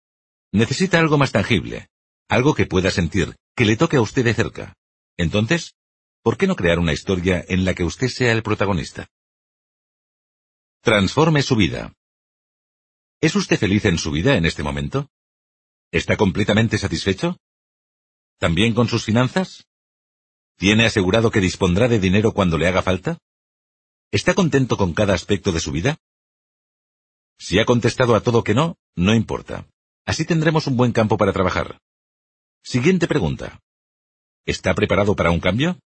Necesita 0.52 0.98
algo 0.98 1.18
más 1.18 1.32
tangible, 1.32 1.88
algo 2.28 2.54
que 2.54 2.66
pueda 2.66 2.90
sentir, 2.90 3.36
que 3.54 3.66
le 3.66 3.76
toque 3.76 3.96
a 3.96 4.00
usted 4.00 4.24
de 4.24 4.34
cerca. 4.34 4.74
Entonces, 5.16 5.74
¿por 6.22 6.38
qué 6.38 6.46
no 6.46 6.56
crear 6.56 6.78
una 6.78 6.92
historia 6.92 7.44
en 7.48 7.64
la 7.64 7.74
que 7.74 7.84
usted 7.84 8.08
sea 8.08 8.32
el 8.32 8.42
protagonista? 8.42 9.08
Transforme 10.80 11.42
su 11.42 11.56
vida. 11.56 11.92
¿Es 13.20 13.34
usted 13.34 13.58
feliz 13.58 13.84
en 13.84 13.98
su 13.98 14.12
vida 14.12 14.36
en 14.36 14.46
este 14.46 14.62
momento? 14.62 15.10
¿Está 15.90 16.16
completamente 16.16 16.78
satisfecho? 16.78 17.36
¿También 18.38 18.74
con 18.74 18.86
sus 18.88 19.04
finanzas? 19.04 19.66
¿Tiene 20.56 20.86
asegurado 20.86 21.30
que 21.32 21.40
dispondrá 21.40 21.88
de 21.88 21.98
dinero 21.98 22.32
cuando 22.32 22.58
le 22.58 22.68
haga 22.68 22.82
falta? 22.82 23.18
¿Está 24.12 24.34
contento 24.34 24.76
con 24.76 24.94
cada 24.94 25.14
aspecto 25.14 25.50
de 25.50 25.58
su 25.58 25.72
vida? 25.72 25.98
Si 27.38 27.58
ha 27.58 27.64
contestado 27.64 28.14
a 28.14 28.20
todo 28.20 28.44
que 28.44 28.54
no, 28.54 28.76
no 28.94 29.14
importa. 29.14 29.66
Así 30.04 30.24
tendremos 30.24 30.68
un 30.68 30.76
buen 30.76 30.92
campo 30.92 31.18
para 31.18 31.32
trabajar. 31.32 31.80
Siguiente 32.62 33.08
pregunta. 33.08 33.60
¿Está 34.46 34.74
preparado 34.74 35.16
para 35.16 35.30
un 35.30 35.40
cambio? 35.40 35.80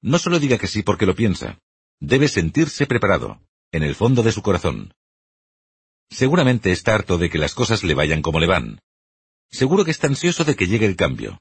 No 0.00 0.18
solo 0.18 0.38
diga 0.38 0.56
que 0.56 0.68
sí 0.68 0.82
porque 0.82 1.06
lo 1.06 1.14
piensa. 1.14 1.58
Debe 2.00 2.28
sentirse 2.28 2.86
preparado, 2.86 3.42
en 3.72 3.82
el 3.82 3.94
fondo 3.94 4.22
de 4.22 4.32
su 4.32 4.40
corazón. 4.42 4.94
Seguramente 6.10 6.72
está 6.72 6.94
harto 6.94 7.18
de 7.18 7.30
que 7.30 7.38
las 7.38 7.54
cosas 7.54 7.84
le 7.84 7.94
vayan 7.94 8.22
como 8.22 8.40
le 8.40 8.46
van. 8.46 8.80
Seguro 9.50 9.84
que 9.84 9.90
está 9.90 10.06
ansioso 10.06 10.44
de 10.44 10.56
que 10.56 10.66
llegue 10.66 10.86
el 10.86 10.96
cambio. 10.96 11.40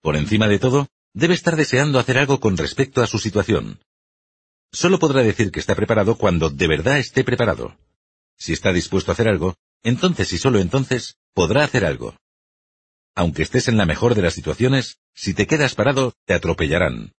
Por 0.00 0.16
encima 0.16 0.46
de 0.46 0.58
todo, 0.58 0.88
debe 1.14 1.34
estar 1.34 1.56
deseando 1.56 1.98
hacer 1.98 2.18
algo 2.18 2.38
con 2.40 2.56
respecto 2.56 3.02
a 3.02 3.06
su 3.06 3.18
situación. 3.18 3.80
Solo 4.72 4.98
podrá 4.98 5.22
decir 5.22 5.50
que 5.50 5.60
está 5.60 5.74
preparado 5.74 6.16
cuando 6.16 6.50
de 6.50 6.68
verdad 6.68 6.98
esté 6.98 7.24
preparado. 7.24 7.76
Si 8.36 8.52
está 8.52 8.72
dispuesto 8.72 9.10
a 9.10 9.14
hacer 9.14 9.28
algo, 9.28 9.56
entonces 9.82 10.32
y 10.32 10.38
solo 10.38 10.58
entonces 10.58 11.16
podrá 11.32 11.64
hacer 11.64 11.84
algo. 11.84 12.16
Aunque 13.14 13.42
estés 13.42 13.68
en 13.68 13.76
la 13.76 13.86
mejor 13.86 14.14
de 14.14 14.22
las 14.22 14.34
situaciones, 14.34 14.98
si 15.14 15.34
te 15.34 15.46
quedas 15.46 15.74
parado, 15.74 16.12
te 16.24 16.34
atropellarán. 16.34 17.14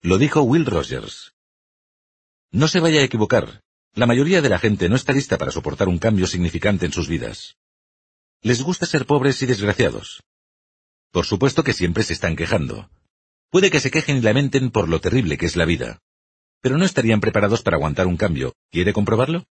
Lo 0.00 0.18
dijo 0.18 0.42
Will 0.42 0.66
Rogers. 0.66 1.34
No 2.50 2.66
se 2.66 2.80
vaya 2.80 3.00
a 3.00 3.04
equivocar. 3.04 3.62
La 3.98 4.06
mayoría 4.06 4.40
de 4.40 4.48
la 4.48 4.60
gente 4.60 4.88
no 4.88 4.94
está 4.94 5.12
lista 5.12 5.38
para 5.38 5.50
soportar 5.50 5.88
un 5.88 5.98
cambio 5.98 6.28
significante 6.28 6.86
en 6.86 6.92
sus 6.92 7.08
vidas. 7.08 7.56
Les 8.42 8.62
gusta 8.62 8.86
ser 8.86 9.06
pobres 9.06 9.42
y 9.42 9.46
desgraciados. 9.46 10.22
Por 11.10 11.26
supuesto 11.26 11.64
que 11.64 11.72
siempre 11.72 12.04
se 12.04 12.12
están 12.12 12.36
quejando. 12.36 12.88
Puede 13.50 13.72
que 13.72 13.80
se 13.80 13.90
quejen 13.90 14.18
y 14.18 14.20
lamenten 14.20 14.70
por 14.70 14.88
lo 14.88 15.00
terrible 15.00 15.36
que 15.36 15.46
es 15.46 15.56
la 15.56 15.64
vida. 15.64 15.98
Pero 16.60 16.78
no 16.78 16.84
estarían 16.84 17.20
preparados 17.20 17.62
para 17.62 17.76
aguantar 17.76 18.06
un 18.06 18.16
cambio. 18.16 18.54
¿Quiere 18.70 18.92
comprobarlo? 18.92 19.46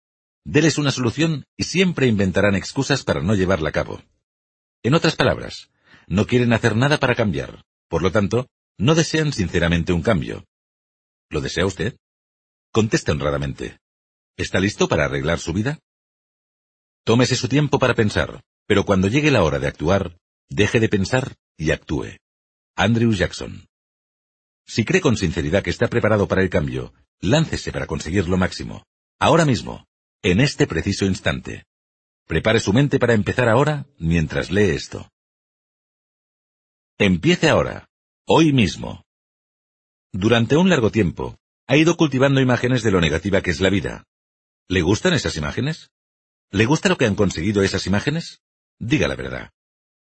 Deles 0.45 0.79
una 0.79 0.93
solución 0.93 1.47
y 1.57 1.65
siempre 1.65 2.07
inventarán 2.07 2.55
excusas 2.55 3.03
para 3.03 3.23
no 3.23 3.35
llevarla 3.35 3.71
a 3.71 3.73
cabo. 3.73 4.01
En 4.85 4.95
otras 4.95 5.17
palabras, 5.17 5.71
no 6.07 6.25
quieren 6.29 6.53
hacer 6.53 6.77
nada 6.77 6.99
para 6.99 7.17
cambiar. 7.17 7.65
Por 7.89 8.01
lo 8.01 8.13
tanto, 8.13 8.47
no 8.79 8.95
desean 8.95 9.33
sinceramente 9.33 9.93
un 9.93 10.03
cambio. 10.03 10.45
¿Lo 11.31 11.41
desea 11.41 11.67
usted? 11.67 11.97
Conteste 12.71 13.11
honradamente. 13.11 13.81
¿Está 14.37 14.61
listo 14.61 14.87
para 14.87 15.07
arreglar 15.07 15.39
su 15.39 15.55
vida? 15.55 15.79
Tómese 17.05 17.37
su 17.37 17.49
tiempo 17.49 17.79
para 17.79 17.95
pensar. 17.95 18.43
Pero 18.67 18.85
cuando 18.85 19.09
llegue 19.09 19.31
la 19.31 19.45
hora 19.45 19.59
de 19.59 19.69
actuar, 19.69 20.19
deje 20.51 20.81
de 20.81 20.89
pensar 20.89 21.37
y 21.57 21.71
actúe. 21.71 22.19
Andrew 22.75 23.13
Jackson. 23.13 23.67
Si 24.67 24.85
cree 24.85 25.01
con 25.01 25.17
sinceridad 25.17 25.63
que 25.63 25.71
está 25.71 25.87
preparado 25.89 26.27
para 26.27 26.43
el 26.43 26.51
cambio, 26.51 26.93
láncese 27.21 27.73
para 27.73 27.87
conseguir 27.87 28.29
lo 28.29 28.37
máximo. 28.37 28.85
Ahora 29.19 29.45
mismo, 29.45 29.87
en 30.23 30.41
este 30.41 30.67
preciso 30.67 31.07
instante. 31.07 31.65
Prepare 32.27 32.59
su 32.59 32.73
mente 32.73 32.99
para 32.99 33.15
empezar 33.15 33.49
ahora 33.49 33.87
mientras 33.99 34.51
lee 34.51 34.71
esto. 34.71 35.09
Empiece 36.99 37.49
ahora, 37.49 37.89
hoy 38.27 38.53
mismo. 38.53 39.05
Durante 40.13 40.57
un 40.57 40.69
largo 40.69 40.91
tiempo, 40.91 41.39
ha 41.69 41.77
ido 41.77 41.97
cultivando 41.97 42.41
imágenes 42.41 42.83
de 42.83 42.91
lo 42.91 43.01
negativa 43.01 43.43
que 43.43 43.53
es 43.53 43.61
la 43.61 43.71
vida. 43.71 44.05
¿Le 44.69 44.83
gustan 44.83 45.15
esas 45.15 45.37
imágenes? 45.37 45.91
¿Le 46.51 46.67
gusta 46.67 46.89
lo 46.89 46.97
que 46.97 47.07
han 47.07 47.15
conseguido 47.15 47.63
esas 47.63 47.87
imágenes? 47.87 48.41
Diga 48.79 49.07
la 49.07 49.15
verdad. 49.15 49.53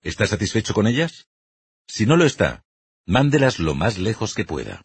¿Está 0.02 0.26
satisfecho 0.26 0.74
con 0.74 0.88
ellas? 0.88 1.28
Si 1.88 2.06
no 2.06 2.15
lo 2.15 2.26
está, 2.26 2.64
mándelas 3.06 3.60
lo 3.60 3.76
más 3.76 3.98
lejos 3.98 4.34
que 4.34 4.45
pueda. 4.45 4.84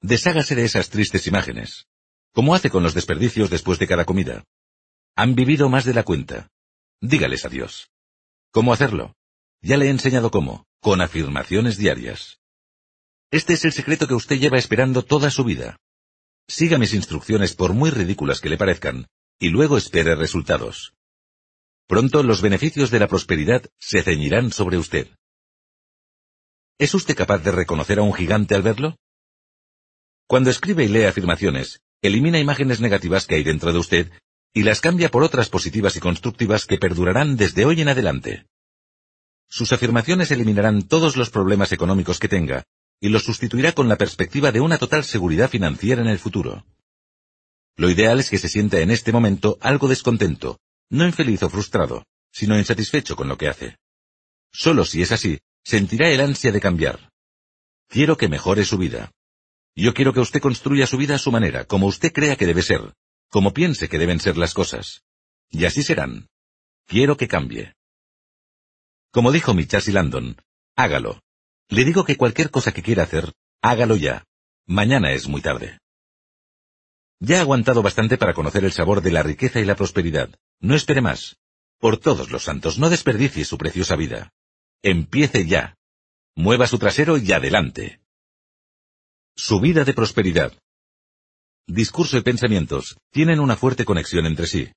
Deshágase 0.00 0.54
de 0.54 0.64
esas 0.64 0.90
tristes 0.90 1.26
imágenes, 1.26 1.86
como 2.32 2.54
hace 2.54 2.70
con 2.70 2.84
los 2.84 2.94
desperdicios 2.94 3.50
después 3.50 3.80
de 3.80 3.88
cada 3.88 4.04
comida. 4.04 4.44
Han 5.16 5.34
vivido 5.34 5.68
más 5.68 5.84
de 5.84 5.94
la 5.94 6.04
cuenta. 6.04 6.48
Dígales 7.00 7.44
adiós. 7.44 7.90
¿Cómo 8.52 8.72
hacerlo? 8.72 9.16
Ya 9.60 9.76
le 9.76 9.86
he 9.86 9.90
enseñado 9.90 10.30
cómo, 10.30 10.66
con 10.80 11.00
afirmaciones 11.00 11.76
diarias. 11.76 12.38
Este 13.32 13.54
es 13.54 13.64
el 13.64 13.72
secreto 13.72 14.06
que 14.06 14.14
usted 14.14 14.38
lleva 14.38 14.58
esperando 14.58 15.04
toda 15.04 15.30
su 15.30 15.42
vida. 15.42 15.78
Siga 16.48 16.78
mis 16.78 16.94
instrucciones 16.94 17.54
por 17.54 17.74
muy 17.74 17.90
ridículas 17.90 18.40
que 18.40 18.48
le 18.48 18.56
parezcan, 18.56 19.06
y 19.38 19.50
luego 19.50 19.76
espere 19.76 20.14
resultados. 20.14 20.94
Pronto 21.86 22.22
los 22.22 22.40
beneficios 22.40 22.90
de 22.90 22.98
la 22.98 23.06
prosperidad 23.06 23.66
se 23.78 24.02
ceñirán 24.02 24.50
sobre 24.50 24.78
usted. 24.78 25.08
¿Es 26.78 26.94
usted 26.94 27.14
capaz 27.14 27.38
de 27.38 27.52
reconocer 27.52 27.98
a 27.98 28.02
un 28.02 28.14
gigante 28.14 28.54
al 28.54 28.62
verlo? 28.62 28.96
Cuando 30.26 30.48
escribe 30.48 30.84
y 30.84 30.88
lee 30.88 31.04
afirmaciones, 31.04 31.80
elimina 32.00 32.38
imágenes 32.38 32.80
negativas 32.80 33.26
que 33.26 33.34
hay 33.34 33.42
dentro 33.42 33.72
de 33.72 33.78
usted 33.78 34.12
y 34.54 34.62
las 34.62 34.80
cambia 34.80 35.10
por 35.10 35.22
otras 35.22 35.50
positivas 35.50 35.96
y 35.96 36.00
constructivas 36.00 36.64
que 36.64 36.78
perdurarán 36.78 37.36
desde 37.36 37.66
hoy 37.66 37.82
en 37.82 37.88
adelante. 37.88 38.46
Sus 39.48 39.72
afirmaciones 39.72 40.30
eliminarán 40.30 40.82
todos 40.82 41.16
los 41.16 41.30
problemas 41.30 41.72
económicos 41.72 42.18
que 42.18 42.28
tenga 42.28 42.64
y 43.00 43.08
los 43.08 43.24
sustituirá 43.24 43.72
con 43.72 43.88
la 43.88 43.96
perspectiva 43.96 44.52
de 44.52 44.60
una 44.60 44.78
total 44.78 45.04
seguridad 45.04 45.50
financiera 45.50 46.02
en 46.02 46.08
el 46.08 46.18
futuro. 46.18 46.64
Lo 47.76 47.90
ideal 47.90 48.18
es 48.18 48.30
que 48.30 48.38
se 48.38 48.48
sienta 48.48 48.80
en 48.80 48.90
este 48.90 49.12
momento 49.12 49.56
algo 49.60 49.88
descontento, 49.88 50.58
no 50.90 51.06
infeliz 51.06 51.42
o 51.42 51.50
frustrado, 51.50 52.04
sino 52.32 52.58
insatisfecho 52.58 53.14
con 53.14 53.28
lo 53.28 53.38
que 53.38 53.48
hace. 53.48 53.78
Solo 54.52 54.84
si 54.84 55.02
es 55.02 55.12
así, 55.12 55.38
sentirá 55.62 56.08
el 56.10 56.20
ansia 56.20 56.50
de 56.50 56.60
cambiar. 56.60 57.10
Quiero 57.88 58.16
que 58.16 58.28
mejore 58.28 58.64
su 58.64 58.78
vida. 58.78 59.12
Yo 59.76 59.94
quiero 59.94 60.12
que 60.12 60.20
usted 60.20 60.40
construya 60.40 60.86
su 60.86 60.96
vida 60.96 61.14
a 61.14 61.18
su 61.18 61.30
manera, 61.30 61.64
como 61.64 61.86
usted 61.86 62.12
crea 62.12 62.36
que 62.36 62.46
debe 62.46 62.62
ser, 62.62 62.94
como 63.28 63.52
piense 63.52 63.88
que 63.88 63.98
deben 63.98 64.18
ser 64.18 64.36
las 64.36 64.54
cosas. 64.54 65.04
Y 65.50 65.64
así 65.64 65.82
serán. 65.82 66.28
Quiero 66.86 67.16
que 67.16 67.28
cambie. 67.28 67.74
Como 69.12 69.30
dijo 69.30 69.54
Michasi 69.54 69.92
Landon, 69.92 70.36
hágalo. 70.74 71.20
Le 71.68 71.84
digo 71.84 72.04
que 72.04 72.16
cualquier 72.16 72.50
cosa 72.50 72.72
que 72.72 72.82
quiera 72.82 73.02
hacer, 73.02 73.32
hágalo 73.60 73.96
ya. 73.96 74.24
Mañana 74.66 75.12
es 75.12 75.28
muy 75.28 75.42
tarde. 75.42 75.78
Ya 77.20 77.38
ha 77.38 77.40
aguantado 77.40 77.82
bastante 77.82 78.16
para 78.16 78.32
conocer 78.32 78.64
el 78.64 78.72
sabor 78.72 79.02
de 79.02 79.10
la 79.10 79.22
riqueza 79.22 79.60
y 79.60 79.64
la 79.64 79.74
prosperidad. 79.74 80.30
No 80.60 80.74
espere 80.74 81.00
más. 81.00 81.36
Por 81.78 81.98
todos 81.98 82.30
los 82.30 82.44
santos, 82.44 82.78
no 82.78 82.90
desperdicie 82.90 83.44
su 83.44 83.58
preciosa 83.58 83.96
vida. 83.96 84.32
Empiece 84.82 85.46
ya. 85.46 85.76
Mueva 86.34 86.66
su 86.66 86.78
trasero 86.78 87.18
y 87.18 87.32
adelante. 87.32 88.00
Su 89.36 89.60
vida 89.60 89.84
de 89.84 89.94
prosperidad. 89.94 90.52
Discurso 91.66 92.16
y 92.16 92.22
pensamientos 92.22 92.96
tienen 93.10 93.40
una 93.40 93.56
fuerte 93.56 93.84
conexión 93.84 94.24
entre 94.26 94.46
sí. 94.46 94.72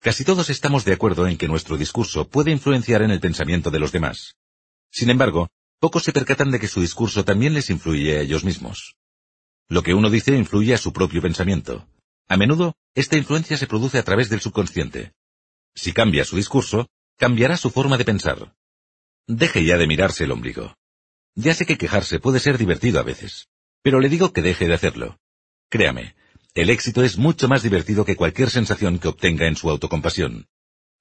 Casi 0.00 0.24
todos 0.24 0.50
estamos 0.50 0.84
de 0.84 0.94
acuerdo 0.94 1.26
en 1.26 1.36
que 1.36 1.48
nuestro 1.48 1.76
discurso 1.76 2.28
puede 2.28 2.50
influenciar 2.50 3.02
en 3.02 3.10
el 3.10 3.20
pensamiento 3.20 3.70
de 3.70 3.78
los 3.78 3.92
demás. 3.92 4.34
Sin 4.90 5.10
embargo, 5.10 5.48
pocos 5.80 6.04
se 6.04 6.12
percatan 6.12 6.50
de 6.50 6.60
que 6.60 6.68
su 6.68 6.80
discurso 6.80 7.24
también 7.24 7.54
les 7.54 7.70
influye 7.70 8.18
a 8.18 8.20
ellos 8.20 8.44
mismos. 8.44 8.96
Lo 9.68 9.82
que 9.82 9.94
uno 9.94 10.10
dice 10.10 10.36
influye 10.36 10.74
a 10.74 10.78
su 10.78 10.92
propio 10.92 11.20
pensamiento. 11.22 11.88
A 12.28 12.36
menudo, 12.36 12.74
esta 12.94 13.16
influencia 13.16 13.56
se 13.56 13.66
produce 13.66 13.98
a 13.98 14.02
través 14.02 14.28
del 14.28 14.40
subconsciente. 14.40 15.12
Si 15.74 15.92
cambia 15.92 16.24
su 16.24 16.36
discurso, 16.36 16.88
cambiará 17.16 17.56
su 17.56 17.70
forma 17.70 17.96
de 17.96 18.04
pensar. 18.04 18.54
Deje 19.26 19.64
ya 19.64 19.76
de 19.76 19.86
mirarse 19.86 20.24
el 20.24 20.32
ombligo. 20.32 20.76
Ya 21.34 21.54
sé 21.54 21.66
que 21.66 21.78
quejarse 21.78 22.18
puede 22.18 22.40
ser 22.40 22.58
divertido 22.58 22.98
a 22.98 23.02
veces, 23.02 23.48
pero 23.82 24.00
le 24.00 24.08
digo 24.08 24.32
que 24.32 24.42
deje 24.42 24.66
de 24.66 24.74
hacerlo. 24.74 25.18
Créame, 25.68 26.16
el 26.54 26.70
éxito 26.70 27.04
es 27.04 27.18
mucho 27.18 27.46
más 27.46 27.62
divertido 27.62 28.04
que 28.04 28.16
cualquier 28.16 28.50
sensación 28.50 28.98
que 28.98 29.08
obtenga 29.08 29.46
en 29.46 29.56
su 29.56 29.70
autocompasión. 29.70 30.48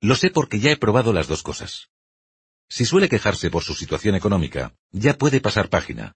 Lo 0.02 0.16
sé 0.16 0.30
porque 0.30 0.60
ya 0.60 0.72
he 0.72 0.78
probado 0.78 1.14
las 1.14 1.28
dos 1.28 1.42
cosas. 1.42 1.90
Si 2.70 2.86
suele 2.86 3.10
quejarse 3.10 3.50
por 3.50 3.64
su 3.64 3.74
situación 3.74 4.16
económica, 4.16 4.76
ya 4.92 5.18
puede 5.18 5.40
pasar 5.40 5.70
página. 5.70 6.16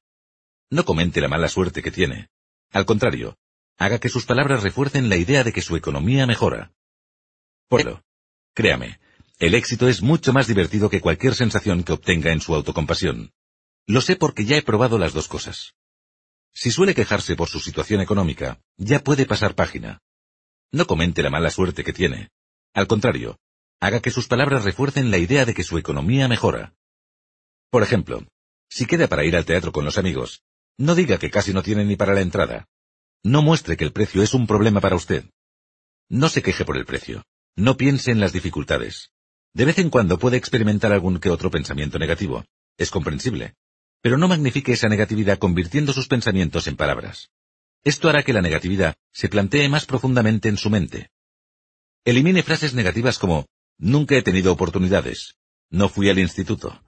No 0.70 0.86
comente 0.86 1.22
la 1.22 1.28
mala 1.28 1.48
suerte 1.48 1.82
que 1.82 1.92
tiene. 1.92 2.30
Al 2.72 2.86
contrario, 2.86 3.38
haga 3.78 4.00
que 4.00 4.10
sus 4.10 4.26
palabras 4.26 4.64
refuercen 4.64 5.10
la 5.10 5.18
idea 5.18 5.44
de 5.44 5.54
que 5.54 5.62
su 5.62 5.76
economía 5.76 6.26
mejora. 6.28 6.72
Por 7.68 7.86
lo, 7.86 8.04
créame, 8.54 9.00
el 9.40 9.56
éxito 9.56 9.88
es 9.88 10.02
mucho 10.02 10.34
más 10.34 10.48
divertido 10.48 10.90
que 10.90 11.02
cualquier 11.02 11.36
sensación 11.36 11.84
que 11.84 11.94
obtenga 11.94 12.32
en 12.32 12.42
su 12.42 12.54
autocompasión. 12.54 13.32
Lo 13.88 14.02
sé 14.02 14.16
porque 14.16 14.46
ya 14.46 14.58
he 14.58 14.62
probado 14.62 14.98
las 14.98 15.14
dos 15.14 15.28
cosas. 15.28 15.74
Si 16.54 16.70
suele 16.70 16.94
quejarse 16.94 17.36
por 17.36 17.50
su 17.50 17.60
situación 17.60 18.02
económica, 18.02 18.62
ya 18.78 19.00
puede 19.00 19.26
pasar 19.26 19.56
página. 19.56 20.02
No 20.72 20.86
comente 20.86 21.24
la 21.24 21.30
mala 21.30 21.50
suerte 21.50 21.84
que 21.84 21.94
tiene. 21.94 22.30
Al 22.74 22.88
contrario, 22.88 23.40
haga 23.82 24.00
que 24.00 24.12
sus 24.12 24.28
palabras 24.28 24.64
refuercen 24.64 25.12
la 25.12 25.18
idea 25.18 25.46
de 25.46 25.54
que 25.54 25.64
su 25.64 25.78
economía 25.78 26.30
mejora. 26.30 26.74
Por 27.70 27.84
ejemplo, 27.84 28.26
si 28.70 28.86
queda 28.86 29.08
para 29.08 29.26
ir 29.26 29.36
al 29.36 29.46
teatro 29.46 29.74
con 29.74 29.84
los 29.84 29.98
amigos, 29.98 30.44
no 30.78 30.96
diga 30.96 31.18
que 31.18 31.30
casi 31.30 31.52
no 31.54 31.64
tiene 31.64 31.84
ni 31.84 31.98
para 31.98 32.14
la 32.14 32.22
entrada. 32.22 32.68
No 33.24 33.42
muestre 33.42 33.76
que 33.76 33.84
el 33.84 33.92
precio 33.92 34.24
es 34.24 34.34
un 34.34 34.48
problema 34.48 34.80
para 34.80 34.96
usted. 34.96 35.26
No 36.08 36.30
se 36.30 36.42
queje 36.42 36.64
por 36.64 36.78
el 36.78 36.86
precio. 36.86 37.24
No 37.58 37.76
piense 37.76 38.12
en 38.12 38.22
las 38.22 38.32
dificultades. 38.32 39.12
De 39.54 39.66
vez 39.66 39.78
en 39.80 39.90
cuando 39.90 40.18
puede 40.18 40.38
experimentar 40.38 40.94
algún 40.94 41.20
que 41.20 41.30
otro 41.30 41.52
pensamiento 41.52 42.00
negativo. 42.00 42.46
Es 42.78 42.90
comprensible 42.90 43.56
pero 44.02 44.18
no 44.18 44.28
magnifique 44.28 44.74
esa 44.74 44.90
negatividad 44.90 45.38
convirtiendo 45.38 45.94
sus 45.94 46.08
pensamientos 46.08 46.68
en 46.68 46.76
palabras. 46.76 47.30
Esto 47.84 48.10
hará 48.10 48.24
que 48.24 48.34
la 48.34 48.42
negatividad 48.42 48.96
se 49.12 49.30
plantee 49.30 49.70
más 49.70 49.86
profundamente 49.86 50.50
en 50.50 50.58
su 50.58 50.70
mente. 50.70 51.10
Elimine 52.04 52.44
frases 52.44 52.74
negativas 52.74 53.20
como 53.20 53.46
nunca 53.82 54.16
he 54.16 54.22
tenido 54.22 54.54
oportunidades, 54.54 55.36
no 55.70 55.90
fui 55.90 56.08
al 56.10 56.20
instituto, 56.20 56.82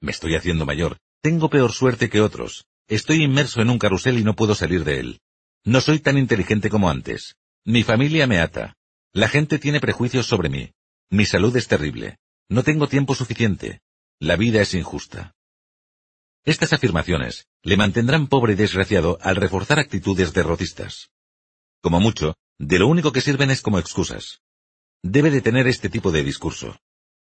me 0.00 0.12
estoy 0.12 0.36
haciendo 0.36 0.66
mayor, 0.66 0.98
tengo 1.22 1.48
peor 1.48 1.72
suerte 1.72 2.10
que 2.10 2.20
otros, 2.20 2.66
estoy 2.86 3.24
inmerso 3.24 3.62
en 3.62 3.70
un 3.70 3.78
carrusel 3.78 4.18
y 4.18 4.24
no 4.24 4.36
puedo 4.36 4.54
salir 4.54 4.84
de 4.84 5.00
él, 5.00 5.20
no 5.64 5.80
soy 5.80 5.98
tan 5.98 6.18
inteligente 6.18 6.68
como 6.68 6.90
antes, 6.90 7.36
mi 7.64 7.82
familia 7.82 8.26
me 8.26 8.40
ata, 8.40 8.76
la 9.12 9.28
gente 9.28 9.58
tiene 9.58 9.80
prejuicios 9.80 10.26
sobre 10.26 10.50
mí, 10.50 10.70
mi 11.08 11.24
salud 11.24 11.56
es 11.56 11.66
terrible, 11.66 12.18
no 12.50 12.62
tengo 12.62 12.88
tiempo 12.88 13.14
suficiente, 13.14 13.80
la 14.20 14.36
vida 14.36 14.60
es 14.60 14.74
injusta. 14.74 15.34
Estas 16.44 16.74
afirmaciones 16.74 17.46
le 17.62 17.78
mantendrán 17.78 18.26
pobre 18.26 18.52
y 18.52 18.56
desgraciado 18.56 19.16
al 19.22 19.36
reforzar 19.36 19.78
actitudes 19.78 20.34
derrotistas. 20.34 21.08
Como 21.80 22.00
mucho, 22.00 22.36
de 22.58 22.78
lo 22.78 22.86
único 22.86 23.12
que 23.12 23.22
sirven 23.22 23.50
es 23.50 23.62
como 23.62 23.78
excusas. 23.78 24.42
Debe 25.04 25.30
de 25.30 25.42
tener 25.42 25.66
este 25.66 25.90
tipo 25.90 26.10
de 26.12 26.24
discurso. 26.24 26.80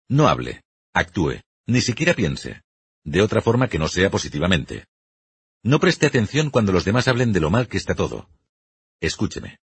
No 0.07 0.28
hable, 0.28 0.65
actúe, 0.93 1.41
ni 1.66 1.81
siquiera 1.81 2.12
piense, 2.12 2.61
de 3.05 3.23
otra 3.23 3.41
forma 3.41 3.69
que 3.69 3.78
no 3.78 3.89
sea 3.89 4.11
positivamente. 4.11 4.85
No 5.62 5.81
preste 5.81 6.05
atención 6.05 6.51
cuando 6.51 6.73
los 6.73 6.85
demás 6.85 7.09
hablen 7.09 7.32
de 7.32 7.41
lo 7.41 7.49
mal 7.49 7.66
que 7.66 7.78
está 7.78 7.95
todo. 7.95 8.28
Escúcheme. 9.01 9.61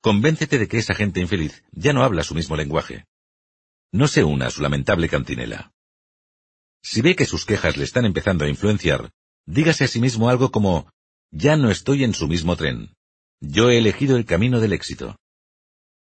Convéncete 0.00 0.58
de 0.58 0.66
que 0.66 0.78
esa 0.78 0.94
gente 0.94 1.20
infeliz 1.20 1.62
ya 1.72 1.92
no 1.92 2.02
habla 2.02 2.24
su 2.24 2.34
mismo 2.34 2.56
lenguaje. 2.56 3.04
No 3.92 4.08
se 4.08 4.24
una 4.24 4.46
a 4.46 4.50
su 4.50 4.62
lamentable 4.62 5.10
cantinela. 5.10 5.74
Si 6.82 7.02
ve 7.02 7.14
que 7.14 7.26
sus 7.26 7.44
quejas 7.44 7.76
le 7.76 7.84
están 7.84 8.06
empezando 8.06 8.46
a 8.46 8.48
influenciar, 8.48 9.10
dígase 9.44 9.84
a 9.84 9.88
sí 9.88 10.00
mismo 10.00 10.30
algo 10.30 10.50
como, 10.50 10.90
ya 11.30 11.56
no 11.56 11.70
estoy 11.70 12.02
en 12.02 12.14
su 12.14 12.28
mismo 12.28 12.56
tren. 12.56 12.94
Yo 13.40 13.68
he 13.68 13.76
elegido 13.76 14.16
el 14.16 14.24
camino 14.24 14.58
del 14.58 14.72
éxito. 14.72 15.18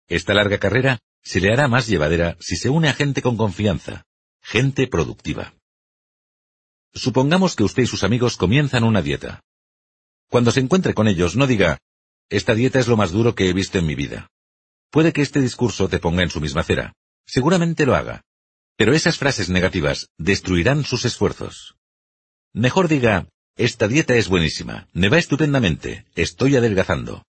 Esta 0.07 0.35
larga 0.35 0.59
carrera 0.59 0.99
se 1.23 1.41
le 1.41 1.53
hará 1.53 1.69
más 1.69 1.87
llevadera 1.87 2.37
si 2.41 2.57
se 2.57 2.69
une 2.69 2.89
a 2.89 2.95
gente 2.95 3.23
con 3.23 3.37
confianza, 3.37 4.05
gente 4.43 4.87
productiva. 4.87 5.55
Supongamos 6.93 7.55
que 7.55 7.65
usted 7.65 7.85
y 7.85 7.87
sus 7.87 8.03
amigos 8.03 8.37
comienzan 8.37 8.85
una 8.85 9.03
dieta. 9.03 9.43
Cuando 10.29 10.51
se 10.51 10.61
encuentre 10.61 10.95
con 10.95 11.09
ellos, 11.09 11.37
no 11.37 11.47
diga, 11.47 11.79
esta 12.29 12.55
dieta 12.55 12.79
es 12.79 12.89
lo 12.89 12.97
más 12.97 13.13
duro 13.13 13.35
que 13.35 13.49
he 13.49 13.53
visto 13.53 13.79
en 13.79 13.87
mi 13.87 13.95
vida. 13.95 14.29
Puede 14.91 15.13
que 15.13 15.23
este 15.23 15.41
discurso 15.41 15.89
te 15.89 15.99
ponga 15.99 16.23
en 16.23 16.31
su 16.31 16.41
misma 16.41 16.63
acera. 16.63 16.95
Seguramente 17.27 17.87
lo 17.87 17.95
haga. 17.95 18.23
Pero 18.77 18.93
esas 18.93 19.19
frases 19.19 19.51
negativas 19.51 20.09
destruirán 20.19 20.85
sus 20.85 21.05
esfuerzos. 21.05 21.77
Mejor 22.53 22.89
diga, 22.89 23.29
esta 23.57 23.89
dieta 23.89 24.15
es 24.15 24.29
buenísima, 24.29 24.89
me 24.93 25.09
va 25.09 25.19
estupendamente, 25.19 26.07
estoy 26.15 26.57
adelgazando. 26.57 27.25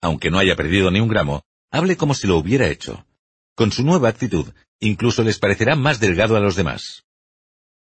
Aunque 0.00 0.30
no 0.30 0.38
haya 0.38 0.56
perdido 0.56 0.90
ni 0.90 1.00
un 1.00 1.08
gramo, 1.08 1.42
hable 1.70 1.96
como 1.96 2.14
si 2.14 2.26
lo 2.26 2.36
hubiera 2.36 2.68
hecho. 2.68 3.06
Con 3.54 3.72
su 3.72 3.82
nueva 3.82 4.08
actitud, 4.08 4.52
incluso 4.80 5.22
les 5.22 5.38
parecerá 5.38 5.76
más 5.76 6.00
delgado 6.00 6.36
a 6.36 6.40
los 6.40 6.56
demás. 6.56 7.04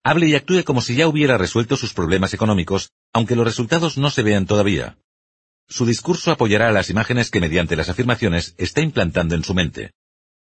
Hable 0.04 0.28
y 0.28 0.34
actúe 0.34 0.64
como 0.64 0.80
si 0.80 0.94
ya 0.94 1.08
hubiera 1.08 1.36
resuelto 1.36 1.76
sus 1.76 1.92
problemas 1.92 2.32
económicos, 2.32 2.92
aunque 3.12 3.36
los 3.36 3.44
resultados 3.44 3.98
no 3.98 4.10
se 4.10 4.22
vean 4.22 4.46
todavía. 4.46 4.96
Su 5.68 5.84
discurso 5.84 6.30
apoyará 6.30 6.68
a 6.68 6.72
las 6.72 6.88
imágenes 6.88 7.30
que 7.30 7.40
mediante 7.40 7.76
las 7.76 7.88
afirmaciones 7.88 8.54
está 8.56 8.80
implantando 8.80 9.34
en 9.34 9.44
su 9.44 9.52
mente. 9.54 9.92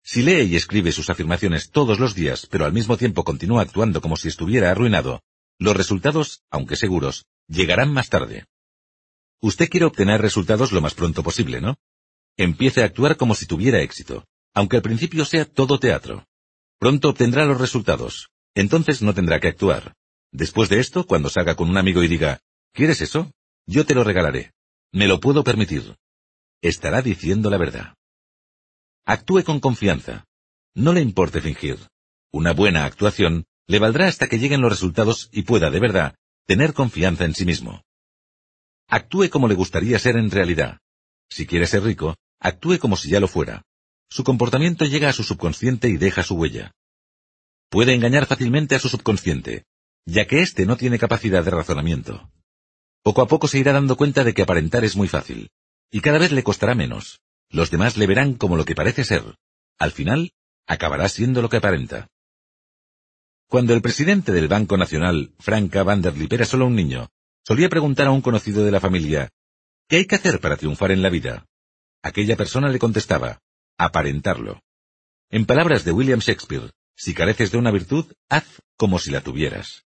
Si 0.01 0.23
lee 0.23 0.43
y 0.43 0.55
escribe 0.55 0.91
sus 0.91 1.09
afirmaciones 1.09 1.69
todos 1.69 1.99
los 1.99 2.15
días, 2.15 2.47
pero 2.49 2.65
al 2.65 2.73
mismo 2.73 2.97
tiempo 2.97 3.23
continúa 3.23 3.61
actuando 3.61 4.01
como 4.01 4.17
si 4.17 4.27
estuviera 4.27 4.71
arruinado, 4.71 5.21
los 5.59 5.77
resultados, 5.77 6.41
aunque 6.49 6.75
seguros, 6.75 7.25
llegarán 7.47 7.93
más 7.93 8.09
tarde. 8.09 8.45
Usted 9.39 9.69
quiere 9.69 9.85
obtener 9.85 10.21
resultados 10.21 10.71
lo 10.71 10.81
más 10.81 10.93
pronto 10.93 11.21
posible, 11.21 11.61
¿no? 11.61 11.77
Empiece 12.37 12.81
a 12.81 12.85
actuar 12.85 13.15
como 13.15 13.35
si 13.35 13.45
tuviera 13.45 13.81
éxito, 13.81 14.25
aunque 14.53 14.77
al 14.77 14.81
principio 14.81 15.25
sea 15.25 15.45
todo 15.45 15.79
teatro. 15.79 16.25
Pronto 16.79 17.09
obtendrá 17.09 17.45
los 17.45 17.59
resultados. 17.59 18.29
Entonces 18.55 19.01
no 19.01 19.13
tendrá 19.13 19.39
que 19.39 19.47
actuar. 19.47 19.93
Después 20.31 20.69
de 20.69 20.79
esto, 20.79 21.05
cuando 21.05 21.29
salga 21.29 21.55
con 21.55 21.69
un 21.69 21.77
amigo 21.77 22.03
y 22.03 22.07
diga, 22.07 22.39
¿quieres 22.73 23.01
eso? 23.01 23.31
Yo 23.67 23.85
te 23.85 23.95
lo 23.95 24.03
regalaré. 24.03 24.51
Me 24.91 25.07
lo 25.07 25.19
puedo 25.19 25.43
permitir. 25.43 25.95
Estará 26.61 27.01
diciendo 27.01 27.49
la 27.49 27.57
verdad. 27.57 27.95
Actúe 29.05 29.43
con 29.43 29.59
confianza. 29.59 30.25
No 30.75 30.93
le 30.93 31.01
importe 31.01 31.39
fingir. 31.39 31.77
Una 32.31 32.53
buena 32.53 32.85
actuación 32.85 33.45
le 33.67 33.79
valdrá 33.79 34.07
hasta 34.07 34.27
que 34.27 34.39
lleguen 34.39 34.61
los 34.61 34.71
resultados 34.71 35.29
y 35.31 35.43
pueda, 35.43 35.69
de 35.69 35.79
verdad, 35.79 36.15
tener 36.45 36.73
confianza 36.73 37.25
en 37.25 37.35
sí 37.35 37.45
mismo. 37.45 37.83
Actúe 38.87 39.29
como 39.29 39.47
le 39.47 39.55
gustaría 39.55 39.99
ser 39.99 40.17
en 40.17 40.31
realidad. 40.31 40.79
Si 41.29 41.47
quiere 41.47 41.67
ser 41.67 41.83
rico, 41.83 42.15
actúe 42.43 42.77
como 42.77 42.97
si 42.97 43.09
ya 43.09 43.19
lo 43.19 43.27
fuera. 43.27 43.63
Su 44.09 44.23
comportamiento 44.23 44.85
llega 44.85 45.09
a 45.09 45.13
su 45.13 45.23
subconsciente 45.23 45.89
y 45.89 45.97
deja 45.97 46.21
su 46.21 46.35
huella. 46.35 46.71
Puede 47.69 47.95
engañar 47.95 48.27
fácilmente 48.27 48.75
a 48.75 48.79
su 48.79 48.89
subconsciente, 48.89 49.65
ya 50.05 50.27
que 50.27 50.41
éste 50.41 50.65
no 50.65 50.77
tiene 50.77 50.99
capacidad 50.99 51.43
de 51.43 51.49
razonamiento. 51.49 52.29
Poco 53.01 53.21
a 53.21 53.27
poco 53.27 53.47
se 53.47 53.57
irá 53.57 53.73
dando 53.73 53.97
cuenta 53.97 54.23
de 54.23 54.33
que 54.33 54.43
aparentar 54.43 54.83
es 54.83 54.95
muy 54.95 55.07
fácil, 55.07 55.49
y 55.89 56.01
cada 56.01 56.19
vez 56.19 56.31
le 56.31 56.43
costará 56.43 56.75
menos. 56.75 57.21
Los 57.49 57.71
demás 57.71 57.97
le 57.97 58.07
verán 58.07 58.33
como 58.33 58.57
lo 58.57 58.65
que 58.65 58.75
parece 58.75 59.03
ser. 59.03 59.23
Al 59.79 59.91
final, 59.91 60.33
acabará 60.67 61.07
siendo 61.09 61.41
lo 61.41 61.49
que 61.49 61.57
aparenta. 61.57 62.07
Cuando 63.47 63.73
el 63.73 63.81
presidente 63.81 64.31
del 64.31 64.47
Banco 64.47 64.77
Nacional, 64.77 65.33
Franca 65.39 65.83
Vanderlip, 65.83 66.33
era 66.33 66.45
solo 66.45 66.67
un 66.67 66.75
niño, 66.75 67.09
solía 67.45 67.69
preguntar 67.69 68.07
a 68.07 68.11
un 68.11 68.21
conocido 68.21 68.63
de 68.65 68.71
la 68.71 68.79
familia, 68.79 69.29
¿qué 69.87 69.97
hay 69.97 70.05
que 70.05 70.15
hacer 70.15 70.39
para 70.39 70.57
triunfar 70.57 70.91
en 70.91 71.01
la 71.01 71.09
vida? 71.09 71.45
Aquella 72.03 72.35
persona 72.35 72.67
le 72.69 72.79
contestaba, 72.79 73.39
aparentarlo. 73.77 74.61
En 75.29 75.45
palabras 75.45 75.85
de 75.85 75.93
William 75.93 76.19
Shakespeare, 76.19 76.71
si 76.95 77.13
careces 77.13 77.51
de 77.51 77.57
una 77.57 77.71
virtud, 77.71 78.13
haz 78.29 78.61
como 78.75 78.99
si 78.99 79.09
la 79.09 79.21
tuvieras. 79.21 79.85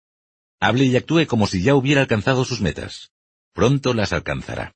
Hable 0.58 0.84
y 0.84 0.96
actúe 0.96 1.26
como 1.26 1.46
si 1.46 1.62
ya 1.62 1.74
hubiera 1.74 2.02
alcanzado 2.02 2.44
sus 2.44 2.60
metas. 2.60 3.12
Pronto 3.52 3.94
las 3.94 4.12
alcanzará. 4.12 4.74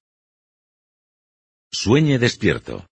Sueñe 1.71 2.19
despierto. 2.19 2.87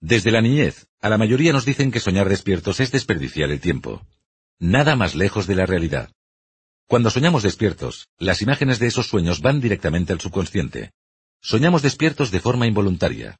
Desde 0.00 0.30
la 0.30 0.40
niñez, 0.40 0.88
a 1.00 1.08
la 1.08 1.18
mayoría 1.18 1.52
nos 1.52 1.64
dicen 1.64 1.92
que 1.92 2.00
soñar 2.00 2.28
despiertos 2.28 2.80
es 2.80 2.90
desperdiciar 2.90 3.50
el 3.50 3.60
tiempo. 3.60 4.06
Nada 4.58 4.96
más 4.96 5.14
lejos 5.14 5.46
de 5.46 5.54
la 5.54 5.66
realidad. 5.66 6.10
Cuando 6.86 7.10
soñamos 7.10 7.42
despiertos, 7.42 8.08
las 8.16 8.40
imágenes 8.40 8.78
de 8.78 8.86
esos 8.86 9.06
sueños 9.06 9.42
van 9.42 9.60
directamente 9.60 10.14
al 10.14 10.20
subconsciente. 10.20 10.92
Soñamos 11.40 11.82
despiertos 11.82 12.30
de 12.30 12.40
forma 12.40 12.66
involuntaria. 12.66 13.38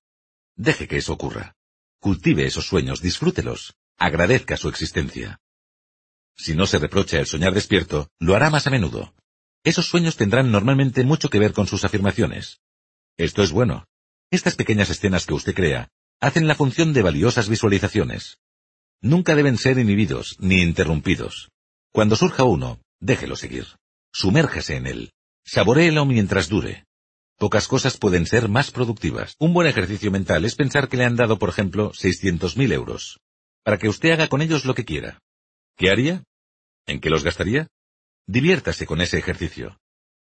Deje 0.57 0.89
que 0.89 0.99
eso 0.99 1.13
ocurra. 1.13 1.55
Cultive 2.01 2.47
esos 2.47 2.67
sueños, 2.67 3.03
disfrútelos, 3.03 3.75
agradezca 3.97 4.57
su 4.57 4.69
existencia. 4.69 5.41
Si 6.37 6.55
no 6.55 6.67
se 6.67 6.79
reprocha 6.79 7.19
el 7.19 7.27
soñar 7.27 7.55
despierto, 7.55 8.09
lo 8.21 8.37
hará 8.37 8.51
más 8.51 8.67
a 8.67 8.71
menudo. 8.71 9.15
Esos 9.65 9.87
sueños 9.87 10.17
tendrán 10.17 10.53
normalmente 10.53 11.03
mucho 11.05 11.29
que 11.29 11.41
ver 11.41 11.53
con 11.53 11.67
sus 11.67 11.85
afirmaciones. 11.85 12.61
Esto 13.17 13.43
es 13.43 13.51
bueno. 13.51 13.87
Estas 14.31 14.55
pequeñas 14.55 14.91
escenas 14.91 15.27
que 15.27 15.35
usted 15.35 15.55
crea 15.55 15.91
hacen 16.21 16.47
la 16.47 16.55
función 16.55 16.93
de 16.93 17.03
valiosas 17.03 17.49
visualizaciones. 17.49 18.39
Nunca 19.01 19.35
deben 19.35 19.57
ser 19.57 19.79
inhibidos 19.79 20.37
ni 20.39 20.63
interrumpidos. 20.63 21.51
Cuando 21.93 22.17
surja 22.17 22.45
uno, 22.45 22.81
déjelo 23.01 23.37
seguir. 23.37 23.67
Sumérjase 24.13 24.77
en 24.77 24.87
él. 24.87 25.13
Saboréelo 25.45 26.05
mientras 26.05 26.49
dure. 26.49 26.88
Pocas 27.39 27.69
cosas 27.69 27.97
pueden 27.99 28.27
ser 28.27 28.49
más 28.49 28.73
productivas. 28.73 29.37
Un 29.39 29.55
buen 29.55 29.69
ejercicio 29.69 30.11
mental 30.11 30.45
es 30.45 30.57
pensar 30.57 30.89
que 30.89 30.97
le 30.97 31.05
han 31.05 31.15
dado, 31.15 31.39
por 31.39 31.51
ejemplo, 31.51 31.93
600.000 31.93 32.73
euros, 32.73 33.21
para 33.63 33.79
que 33.79 33.89
usted 33.89 34.11
haga 34.11 34.27
con 34.27 34.43
ellos 34.43 34.65
lo 34.65 34.75
que 34.75 34.85
quiera. 34.85 35.21
¿Qué 35.77 35.89
haría? 35.89 36.25
¿En 36.87 37.01
qué 37.01 37.11
los 37.11 37.23
gastaría? 37.23 37.69
Diviértase 38.27 38.87
con 38.87 39.01
ese 39.01 39.19
ejercicio. 39.19 39.79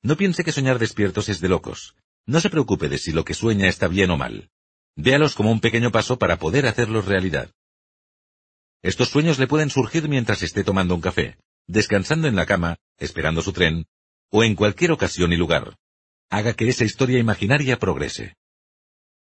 No 0.04 0.18
piense 0.18 0.44
que 0.44 0.52
soñar 0.52 0.78
despiertos 0.78 1.30
es 1.30 1.42
de 1.42 1.50
locos. 1.50 1.96
No 2.28 2.42
se 2.42 2.52
preocupe 2.52 2.90
de 2.90 3.00
si 3.00 3.12
lo 3.12 3.26
que 3.26 3.34
sueña 3.34 3.68
está 3.68 3.88
bien 3.88 4.12
o 4.12 4.18
mal. 4.18 4.52
Véalos 4.96 5.34
como 5.34 5.52
un 5.52 5.62
pequeño 5.62 5.92
paso 5.92 6.20
para 6.20 6.38
poder 6.38 6.68
hacerlos 6.68 7.06
realidad. 7.06 7.50
Estos 8.84 9.10
sueños 9.10 9.40
le 9.40 9.48
pueden 9.48 9.72
surgir 9.72 10.08
mientras 10.08 10.44
esté 10.44 10.64
tomando 10.64 10.94
un 10.94 11.02
café, 11.02 11.40
descansando 11.66 12.28
en 12.28 12.36
la 12.36 12.46
cama, 12.46 12.78
esperando 13.00 13.42
su 13.42 13.52
tren, 13.52 13.88
o 14.30 14.44
en 14.44 14.54
cualquier 14.54 14.92
ocasión 14.92 15.34
y 15.34 15.38
lugar 15.38 15.76
haga 16.30 16.54
que 16.54 16.70
esa 16.70 16.86
historia 16.86 17.20
imaginaria 17.20 17.80
progrese. 17.80 18.36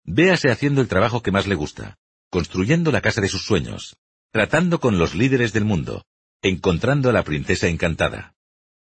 Véase 0.04 0.50
haciendo 0.50 0.80
el 0.80 0.88
trabajo 0.88 1.22
que 1.22 1.32
más 1.32 1.46
le 1.46 1.54
gusta, 1.54 1.96
construyendo 2.30 2.92
la 2.92 3.00
casa 3.00 3.20
de 3.20 3.28
sus 3.28 3.44
sueños, 3.44 3.96
tratando 4.30 4.80
con 4.80 4.98
los 4.98 5.14
líderes 5.14 5.52
del 5.52 5.64
mundo, 5.64 6.04
encontrando 6.42 7.08
a 7.10 7.12
la 7.12 7.22
princesa 7.22 7.68
encantada. 7.68 8.34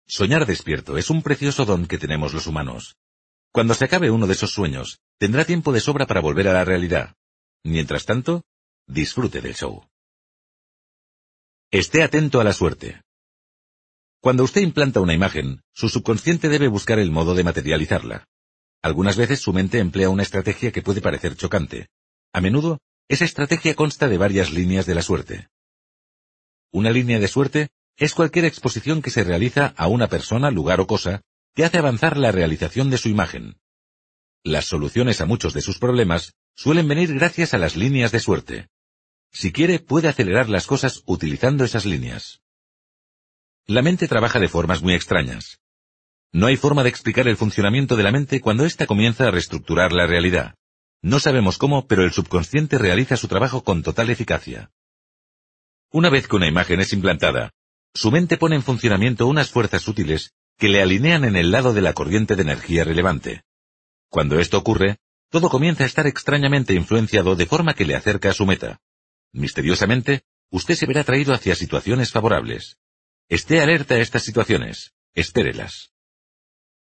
Soñar 0.06 0.46
despierto 0.46 0.98
es 0.98 1.10
un 1.10 1.22
precioso 1.22 1.66
don 1.66 1.86
que 1.86 1.98
tenemos 1.98 2.34
los 2.34 2.48
humanos. 2.48 2.98
Cuando 3.52 3.74
se 3.74 3.86
acabe 3.86 4.12
uno 4.12 4.28
de 4.28 4.34
esos 4.34 4.52
sueños, 4.52 5.00
tendrá 5.18 5.46
tiempo 5.46 5.72
de 5.72 5.80
sobra 5.80 6.06
para 6.06 6.22
volver 6.22 6.48
a 6.48 6.54
la 6.54 6.66
realidad. 6.66 7.16
Mientras 7.64 8.06
tanto, 8.06 8.44
disfrute 8.88 9.42
del 9.42 9.56
show. 9.56 9.88
Esté 11.72 12.04
atento 12.04 12.42
a 12.42 12.44
la 12.44 12.54
suerte. 12.54 13.02
Cuando 14.22 14.44
usted 14.44 14.62
implanta 14.62 15.00
una 15.00 15.14
imagen, 15.14 15.62
su 15.74 15.88
subconsciente 15.88 16.50
debe 16.50 16.68
buscar 16.68 17.00
el 17.00 17.10
modo 17.10 17.36
de 17.36 17.46
materializarla. 17.46 18.26
Algunas 18.82 19.16
veces 19.16 19.40
su 19.40 19.54
mente 19.54 19.80
emplea 19.80 20.10
una 20.10 20.24
estrategia 20.24 20.72
que 20.72 20.82
puede 20.82 21.02
parecer 21.02 21.36
chocante. 21.36 21.88
A 22.34 22.42
menudo, 22.42 22.80
esa 23.08 23.24
estrategia 23.24 23.76
consta 23.76 24.10
de 24.10 24.18
varias 24.18 24.52
líneas 24.52 24.86
de 24.86 24.96
la 24.96 25.02
suerte. 25.02 25.48
Una 26.72 26.92
línea 26.92 27.20
de 27.20 27.28
suerte 27.28 27.70
es 27.98 28.14
cualquier 28.14 28.46
exposición 28.46 29.02
que 29.02 29.10
se 29.10 29.24
realiza 29.24 29.74
a 29.78 29.88
una 29.88 30.08
persona, 30.08 30.52
lugar 30.52 30.82
o 30.82 30.88
cosa 30.88 31.22
que 31.56 31.64
hace 31.64 31.78
avanzar 31.78 32.18
la 32.18 32.32
realización 32.32 32.90
de 32.90 32.98
su 32.98 33.10
imagen. 33.10 33.58
Las 34.44 34.66
soluciones 34.66 35.22
a 35.22 35.26
muchos 35.26 35.54
de 35.54 35.62
sus 35.62 35.80
problemas 35.80 36.34
suelen 36.56 36.88
venir 36.88 37.14
gracias 37.14 37.54
a 37.54 37.58
las 37.58 37.76
líneas 37.76 38.12
de 38.12 38.20
suerte. 38.20 38.68
Si 39.32 39.52
quiere, 39.52 39.80
puede 39.80 40.08
acelerar 40.08 40.50
las 40.50 40.68
cosas 40.68 41.04
utilizando 41.06 41.64
esas 41.64 41.86
líneas. 41.86 42.42
La 43.70 43.84
mente 43.84 44.08
trabaja 44.08 44.40
de 44.40 44.50
formas 44.50 44.82
muy 44.82 44.96
extrañas. 44.96 45.60
No 46.34 46.48
hay 46.48 46.58
forma 46.58 46.82
de 46.82 46.90
explicar 46.90 47.28
el 47.28 47.38
funcionamiento 47.38 47.96
de 47.96 48.02
la 48.02 48.12
mente 48.12 48.42
cuando 48.42 48.66
ésta 48.66 48.88
comienza 48.88 49.28
a 49.28 49.32
reestructurar 49.32 49.94
la 49.94 50.08
realidad. 50.08 50.56
No 51.04 51.20
sabemos 51.20 51.60
cómo, 51.60 51.86
pero 51.86 52.04
el 52.04 52.12
subconsciente 52.12 52.80
realiza 52.80 53.16
su 53.16 53.28
trabajo 53.28 53.64
con 53.64 53.84
total 53.84 54.10
eficacia. 54.10 54.72
Una 55.92 56.10
vez 56.10 56.28
que 56.28 56.36
una 56.36 56.48
imagen 56.48 56.80
es 56.80 56.94
implantada, 56.94 57.52
su 57.94 58.10
mente 58.10 58.38
pone 58.38 58.56
en 58.56 58.64
funcionamiento 58.64 59.28
unas 59.28 59.52
fuerzas 59.52 59.88
útiles 59.88 60.34
que 60.58 60.70
le 60.70 60.82
alinean 60.82 61.24
en 61.24 61.36
el 61.36 61.52
lado 61.52 61.72
de 61.72 61.82
la 61.82 61.94
corriente 61.94 62.36
de 62.36 62.42
energía 62.42 62.84
relevante. 62.84 63.44
Cuando 64.10 64.40
esto 64.40 64.58
ocurre, 64.58 64.98
todo 65.30 65.48
comienza 65.48 65.84
a 65.84 65.88
estar 65.88 66.08
extrañamente 66.08 66.74
influenciado 66.74 67.36
de 67.36 67.46
forma 67.46 67.76
que 67.76 67.86
le 67.86 67.94
acerca 67.94 68.32
a 68.32 68.34
su 68.34 68.48
meta. 68.48 68.80
Misteriosamente, 69.32 70.24
usted 70.50 70.74
se 70.74 70.88
verá 70.88 71.02
atraído 71.02 71.36
hacia 71.36 71.54
situaciones 71.54 72.12
favorables. 72.12 72.79
Esté 73.30 73.62
alerta 73.62 73.94
a 73.94 74.00
estas 74.00 74.24
situaciones. 74.24 74.92
Espérelas. 75.14 75.92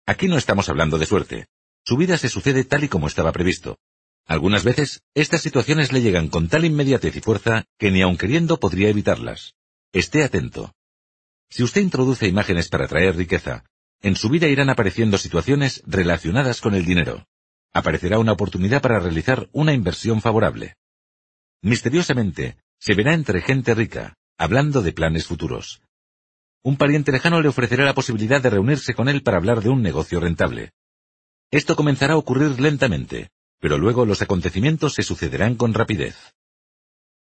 Aquí 0.05 0.27
no 0.27 0.37
estamos 0.37 0.67
hablando 0.67 0.97
de 0.97 1.05
suerte. 1.05 1.47
Su 1.85 1.95
vida 1.95 2.17
se 2.17 2.27
sucede 2.27 2.65
tal 2.65 2.83
y 2.83 2.89
como 2.89 3.07
estaba 3.07 3.31
previsto. 3.31 3.79
Algunas 4.25 4.65
veces, 4.65 5.03
estas 5.13 5.41
situaciones 5.41 5.93
le 5.93 6.01
llegan 6.01 6.27
con 6.27 6.49
tal 6.49 6.65
inmediatez 6.65 7.15
y 7.15 7.21
fuerza 7.21 7.63
que 7.77 7.91
ni 7.91 8.01
aun 8.01 8.17
queriendo 8.17 8.59
podría 8.59 8.89
evitarlas. 8.89 9.53
Esté 9.93 10.21
atento. 10.25 10.73
Si 11.49 11.63
usted 11.63 11.79
introduce 11.79 12.27
imágenes 12.27 12.67
para 12.67 12.89
traer 12.89 13.15
riqueza, 13.15 13.63
en 14.01 14.17
su 14.17 14.27
vida 14.27 14.49
irán 14.49 14.69
apareciendo 14.69 15.17
situaciones 15.17 15.81
relacionadas 15.85 16.59
con 16.59 16.75
el 16.75 16.83
dinero. 16.83 17.25
Aparecerá 17.71 18.19
una 18.19 18.33
oportunidad 18.33 18.81
para 18.81 18.99
realizar 18.99 19.47
una 19.53 19.71
inversión 19.71 20.19
favorable. 20.19 20.75
Misteriosamente, 21.61 22.57
se 22.79 22.95
verá 22.95 23.13
entre 23.13 23.39
gente 23.39 23.73
rica, 23.73 24.17
hablando 24.37 24.81
de 24.81 24.91
planes 24.91 25.25
futuros, 25.25 25.81
un 26.63 26.77
pariente 26.77 27.11
lejano 27.11 27.41
le 27.41 27.49
ofrecerá 27.49 27.83
la 27.83 27.93
posibilidad 27.93 28.41
de 28.41 28.49
reunirse 28.49 28.93
con 28.93 29.09
él 29.09 29.21
para 29.21 29.37
hablar 29.37 29.61
de 29.61 29.69
un 29.69 29.81
negocio 29.81 30.21
rentable. 30.21 30.71
Esto 31.51 31.75
comenzará 31.75 32.13
a 32.13 32.17
ocurrir 32.17 32.59
lentamente, 32.59 33.29
pero 33.59 33.77
luego 33.77 34.05
los 34.05 34.21
acontecimientos 34.21 34.93
se 34.93 35.03
sucederán 35.03 35.55
con 35.55 35.73
rapidez. 35.73 36.15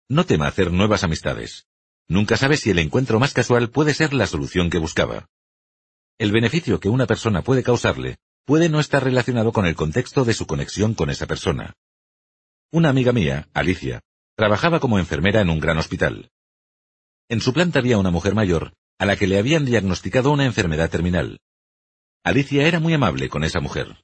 No 0.10 0.26
tema 0.26 0.48
hacer 0.48 0.72
nuevas 0.74 1.04
amistades. 1.06 1.68
Nunca 2.08 2.36
sabe 2.36 2.58
si 2.58 2.70
el 2.70 2.80
encuentro 2.80 3.20
más 3.20 3.34
casual 3.34 3.70
puede 3.70 3.94
ser 3.94 4.14
la 4.14 4.28
solución 4.28 4.70
que 4.70 4.78
buscaba. 4.78 5.30
El 6.18 6.32
beneficio 6.32 6.80
que 6.80 6.90
una 6.90 7.08
persona 7.08 7.42
puede 7.42 7.64
causarle 7.64 8.18
puede 8.44 8.68
no 8.68 8.80
estar 8.80 9.04
relacionado 9.04 9.54
con 9.54 9.66
el 9.66 9.76
contexto 9.76 10.26
de 10.26 10.34
su 10.34 10.48
conexión 10.48 10.96
con 10.96 11.10
esa 11.10 11.28
persona. 11.28 11.76
Una 12.72 12.90
amiga 12.90 13.14
mía, 13.14 13.48
Alicia, 13.54 14.02
trabajaba 14.36 14.80
como 14.80 15.00
enfermera 15.00 15.40
en 15.42 15.50
un 15.50 15.60
gran 15.60 15.78
hospital. 15.78 16.30
En 17.30 17.42
su 17.42 17.54
planta 17.54 17.80
había 17.80 18.00
una 18.00 18.12
mujer 18.12 18.34
mayor 18.36 18.74
a 19.00 19.06
la 19.06 19.16
que 19.16 19.28
le 19.28 19.40
habían 19.40 19.66
diagnosticado 19.66 20.30
una 20.30 20.46
enfermedad 20.46 20.90
terminal. 20.90 21.40
Alicia 22.24 22.68
era 22.68 22.80
muy 22.80 22.94
amable 22.94 23.30
con 23.30 23.46
esa 23.46 23.62
mujer. 23.62 24.04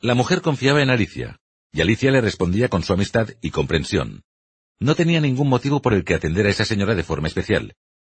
La 0.00 0.14
mujer 0.14 0.42
confiaba 0.42 0.82
en 0.82 0.90
Alicia, 0.90 1.40
y 1.72 1.80
Alicia 1.80 2.10
le 2.10 2.20
respondía 2.20 2.68
con 2.68 2.84
su 2.84 2.92
amistad 2.92 3.30
y 3.40 3.50
comprensión. 3.50 4.22
No 4.78 4.94
tenía 4.94 5.20
ningún 5.20 5.48
motivo 5.48 5.80
por 5.80 5.94
el 5.94 6.04
que 6.04 6.14
atender 6.14 6.46
a 6.46 6.50
esa 6.50 6.66
señora 6.66 6.94
de 6.94 7.02
forma 7.02 7.26
especial. 7.26 7.74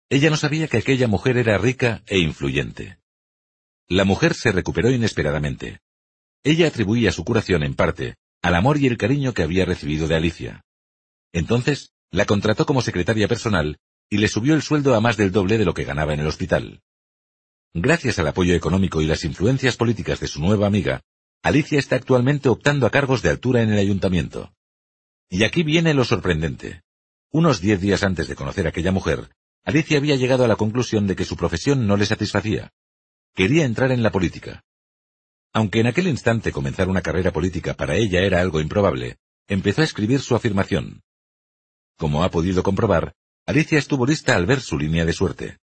Ella 0.09 0.31
no 0.31 0.35
sabía 0.35 0.67
que 0.67 0.77
aquella 0.77 1.07
mujer 1.07 1.37
era 1.37 1.57
rica 1.59 2.03
e 2.07 2.17
influyente. 2.17 2.97
La 3.87 4.05
mujer 4.05 4.33
se 4.33 4.51
recuperó 4.51 4.89
inesperadamente. 4.89 5.79
Ella 6.43 6.67
atribuía 6.67 7.11
su 7.11 7.23
curación 7.23 7.63
en 7.63 7.75
parte 7.75 8.15
al 8.41 8.55
amor 8.55 8.77
y 8.77 8.87
el 8.87 8.97
cariño 8.97 9.33
que 9.33 9.43
había 9.43 9.65
recibido 9.65 10.07
de 10.07 10.15
Alicia. 10.15 10.65
Entonces, 11.33 11.93
la 12.09 12.25
contrató 12.25 12.65
como 12.65 12.81
secretaria 12.81 13.27
personal 13.27 13.79
y 14.09 14.17
le 14.17 14.27
subió 14.27 14.55
el 14.55 14.61
sueldo 14.61 14.95
a 14.95 15.01
más 15.01 15.17
del 15.17 15.31
doble 15.31 15.57
de 15.57 15.65
lo 15.65 15.73
que 15.73 15.83
ganaba 15.83 16.13
en 16.13 16.19
el 16.19 16.27
hospital. 16.27 16.81
Gracias 17.73 18.17
al 18.17 18.27
apoyo 18.27 18.55
económico 18.55 19.01
y 19.01 19.05
las 19.05 19.23
influencias 19.23 19.77
políticas 19.77 20.19
de 20.19 20.27
su 20.27 20.41
nueva 20.41 20.65
amiga, 20.65 21.01
Alicia 21.43 21.79
está 21.79 21.95
actualmente 21.95 22.49
optando 22.49 22.87
a 22.87 22.89
cargos 22.89 23.21
de 23.21 23.29
altura 23.29 23.61
en 23.61 23.71
el 23.71 23.79
ayuntamiento. 23.79 24.51
Y 25.29 25.43
aquí 25.43 25.63
viene 25.63 25.93
lo 25.93 26.03
sorprendente. 26.03 26.81
Unos 27.31 27.61
diez 27.61 27.79
días 27.79 28.03
antes 28.03 28.27
de 28.27 28.35
conocer 28.35 28.65
a 28.65 28.69
aquella 28.69 28.91
mujer, 28.91 29.29
Alicia 29.63 29.97
había 29.97 30.15
llegado 30.15 30.43
a 30.43 30.47
la 30.47 30.55
conclusión 30.55 31.05
de 31.05 31.15
que 31.15 31.25
su 31.25 31.37
profesión 31.37 31.85
no 31.85 31.95
le 31.95 32.07
satisfacía. 32.07 32.71
Quería 33.35 33.65
entrar 33.65 33.91
en 33.91 34.01
la 34.01 34.11
política. 34.11 34.63
Aunque 35.53 35.79
en 35.79 35.87
aquel 35.87 36.07
instante 36.07 36.51
comenzar 36.51 36.89
una 36.89 37.01
carrera 37.01 37.31
política 37.31 37.75
para 37.75 37.95
ella 37.95 38.21
era 38.21 38.41
algo 38.41 38.59
improbable, 38.59 39.17
empezó 39.47 39.81
a 39.81 39.85
escribir 39.85 40.21
su 40.21 40.35
afirmación. 40.35 41.03
Como 41.97 42.23
ha 42.23 42.31
podido 42.31 42.63
comprobar, 42.63 43.13
Alicia 43.49 43.79
estuvo 43.79 44.05
lista 44.05 44.35
al 44.35 44.45
ver 44.45 44.61
su 44.61 44.77
línea 44.77 45.05
de 45.05 45.11
suerte. 45.11 45.57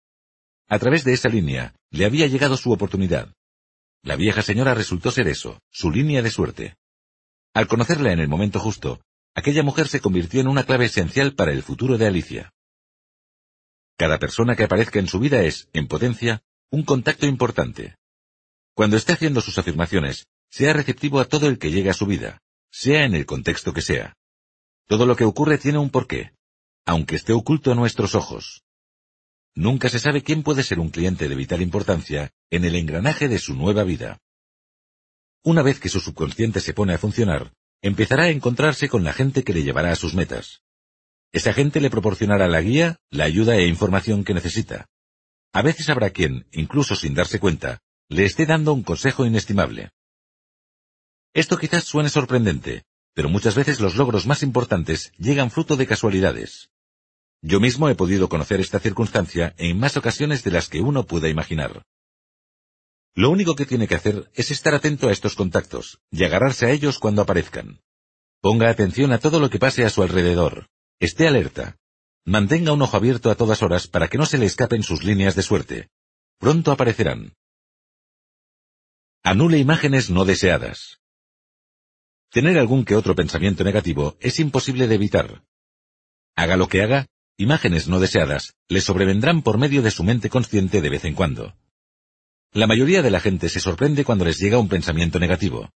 A 0.70 0.78
través 0.78 1.04
de 1.04 1.12
esa 1.12 1.28
línea 1.28 1.74
le 1.90 2.06
había 2.06 2.26
llegado 2.26 2.56
su 2.56 2.72
oportunidad. 2.72 3.34
La 4.02 4.16
vieja 4.16 4.40
señora 4.40 4.72
resultó 4.72 5.10
ser 5.10 5.28
eso, 5.28 5.60
su 5.70 5.90
línea 5.90 6.22
de 6.22 6.30
suerte. 6.30 6.76
Al 7.52 7.68
conocerla 7.68 8.10
en 8.12 8.20
el 8.20 8.28
momento 8.28 8.58
justo, 8.58 9.02
aquella 9.34 9.62
mujer 9.62 9.86
se 9.86 10.00
convirtió 10.00 10.40
en 10.40 10.48
una 10.48 10.64
clave 10.64 10.86
esencial 10.86 11.34
para 11.34 11.52
el 11.52 11.62
futuro 11.62 11.98
de 11.98 12.06
Alicia. 12.06 12.54
Cada 13.98 14.18
persona 14.18 14.56
que 14.56 14.64
aparezca 14.64 14.98
en 14.98 15.06
su 15.06 15.18
vida 15.18 15.42
es, 15.42 15.68
en 15.74 15.86
potencia, 15.86 16.42
un 16.70 16.84
contacto 16.84 17.26
importante. 17.26 17.96
Cuando 18.72 18.96
esté 18.96 19.12
haciendo 19.12 19.42
sus 19.42 19.58
afirmaciones, 19.58 20.26
sea 20.48 20.72
receptivo 20.72 21.20
a 21.20 21.26
todo 21.26 21.48
el 21.48 21.58
que 21.58 21.70
llegue 21.70 21.90
a 21.90 21.94
su 21.94 22.06
vida, 22.06 22.40
sea 22.70 23.04
en 23.04 23.14
el 23.14 23.26
contexto 23.26 23.74
que 23.74 23.82
sea. 23.82 24.16
Todo 24.86 25.04
lo 25.04 25.16
que 25.16 25.24
ocurre 25.24 25.58
tiene 25.58 25.76
un 25.76 25.90
porqué, 25.90 26.33
aunque 26.86 27.16
esté 27.16 27.32
oculto 27.32 27.72
a 27.72 27.74
nuestros 27.74 28.14
ojos. 28.14 28.64
Nunca 29.54 29.88
se 29.88 29.98
sabe 29.98 30.22
quién 30.22 30.42
puede 30.42 30.62
ser 30.62 30.80
un 30.80 30.90
cliente 30.90 31.28
de 31.28 31.34
vital 31.34 31.62
importancia 31.62 32.32
en 32.50 32.64
el 32.64 32.74
engranaje 32.74 33.28
de 33.28 33.38
su 33.38 33.54
nueva 33.54 33.84
vida. 33.84 34.18
Una 35.44 35.62
vez 35.62 35.78
que 35.78 35.88
su 35.88 36.00
subconsciente 36.00 36.60
se 36.60 36.74
pone 36.74 36.94
a 36.94 36.98
funcionar, 36.98 37.52
empezará 37.82 38.24
a 38.24 38.30
encontrarse 38.30 38.88
con 38.88 39.04
la 39.04 39.12
gente 39.12 39.44
que 39.44 39.52
le 39.52 39.62
llevará 39.62 39.92
a 39.92 39.96
sus 39.96 40.14
metas. 40.14 40.62
Esa 41.32 41.52
gente 41.52 41.80
le 41.80 41.90
proporcionará 41.90 42.48
la 42.48 42.60
guía, 42.60 42.96
la 43.10 43.24
ayuda 43.24 43.56
e 43.56 43.66
información 43.66 44.24
que 44.24 44.34
necesita. 44.34 44.86
A 45.52 45.62
veces 45.62 45.88
habrá 45.88 46.10
quien, 46.10 46.46
incluso 46.52 46.96
sin 46.96 47.14
darse 47.14 47.38
cuenta, 47.38 47.80
le 48.08 48.24
esté 48.24 48.46
dando 48.46 48.72
un 48.72 48.82
consejo 48.82 49.24
inestimable. 49.26 49.90
Esto 51.32 51.58
quizás 51.58 51.84
suene 51.84 52.08
sorprendente, 52.08 52.84
pero 53.14 53.28
muchas 53.28 53.54
veces 53.54 53.80
los 53.80 53.94
logros 53.94 54.26
más 54.26 54.42
importantes 54.42 55.12
llegan 55.18 55.50
fruto 55.50 55.76
de 55.76 55.86
casualidades. 55.86 56.70
Yo 57.40 57.60
mismo 57.60 57.88
he 57.88 57.94
podido 57.94 58.28
conocer 58.28 58.60
esta 58.60 58.80
circunstancia 58.80 59.54
en 59.58 59.78
más 59.78 59.96
ocasiones 59.96 60.42
de 60.44 60.50
las 60.50 60.68
que 60.68 60.80
uno 60.80 61.04
pueda 61.04 61.28
imaginar. 61.28 61.84
Lo 63.14 63.30
único 63.30 63.54
que 63.54 63.66
tiene 63.66 63.86
que 63.86 63.94
hacer 63.94 64.30
es 64.34 64.50
estar 64.50 64.74
atento 64.74 65.08
a 65.08 65.12
estos 65.12 65.36
contactos 65.36 66.00
y 66.10 66.24
agarrarse 66.24 66.66
a 66.66 66.70
ellos 66.70 66.98
cuando 66.98 67.22
aparezcan. 67.22 67.80
Ponga 68.40 68.68
atención 68.68 69.12
a 69.12 69.18
todo 69.18 69.40
lo 69.40 69.50
que 69.50 69.58
pase 69.58 69.84
a 69.84 69.90
su 69.90 70.02
alrededor. 70.02 70.68
Esté 70.98 71.28
alerta. 71.28 71.76
Mantenga 72.24 72.72
un 72.72 72.82
ojo 72.82 72.96
abierto 72.96 73.30
a 73.30 73.36
todas 73.36 73.62
horas 73.62 73.86
para 73.86 74.08
que 74.08 74.18
no 74.18 74.26
se 74.26 74.38
le 74.38 74.46
escapen 74.46 74.82
sus 74.82 75.04
líneas 75.04 75.36
de 75.36 75.42
suerte. 75.42 75.88
Pronto 76.38 76.72
aparecerán. 76.72 77.34
Anule 79.22 79.58
imágenes 79.58 80.10
no 80.10 80.24
deseadas. 80.24 81.00
Tener 82.34 82.58
algún 82.58 82.84
que 82.84 82.96
otro 82.96 83.14
pensamiento 83.14 83.62
negativo 83.62 84.16
es 84.18 84.40
imposible 84.40 84.88
de 84.88 84.96
evitar. 84.96 85.44
Haga 86.34 86.56
lo 86.56 86.66
que 86.66 86.82
haga, 86.82 87.06
imágenes 87.36 87.86
no 87.86 88.00
deseadas 88.00 88.56
le 88.66 88.80
sobrevendrán 88.80 89.42
por 89.42 89.56
medio 89.56 89.82
de 89.82 89.92
su 89.92 90.02
mente 90.02 90.28
consciente 90.30 90.82
de 90.82 90.90
vez 90.90 91.04
en 91.04 91.14
cuando. 91.14 91.54
La 92.50 92.66
mayoría 92.66 93.02
de 93.02 93.12
la 93.12 93.20
gente 93.20 93.48
se 93.48 93.60
sorprende 93.60 94.04
cuando 94.04 94.24
les 94.24 94.40
llega 94.40 94.58
un 94.58 94.68
pensamiento 94.68 95.20
negativo. 95.20 95.70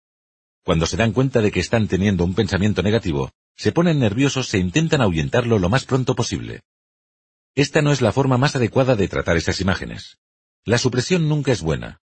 Cuando 0.64 0.86
se 0.86 0.96
dan 0.96 1.12
cuenta 1.12 1.42
de 1.42 1.52
que 1.52 1.60
están 1.60 1.86
teniendo 1.86 2.24
un 2.24 2.34
pensamiento 2.34 2.82
negativo, 2.82 3.30
se 3.54 3.70
ponen 3.70 4.00
nerviosos 4.00 4.52
e 4.52 4.58
intentan 4.58 5.00
ahuyentarlo 5.00 5.60
lo 5.60 5.68
más 5.68 5.84
pronto 5.84 6.16
posible. 6.16 6.62
Esta 7.54 7.82
no 7.82 7.92
es 7.92 8.00
la 8.00 8.10
forma 8.10 8.36
más 8.36 8.56
adecuada 8.56 8.96
de 8.96 9.06
tratar 9.06 9.36
esas 9.36 9.60
imágenes. 9.60 10.18
La 10.64 10.78
supresión 10.78 11.28
nunca 11.28 11.52
es 11.52 11.62
buena. 11.62 12.00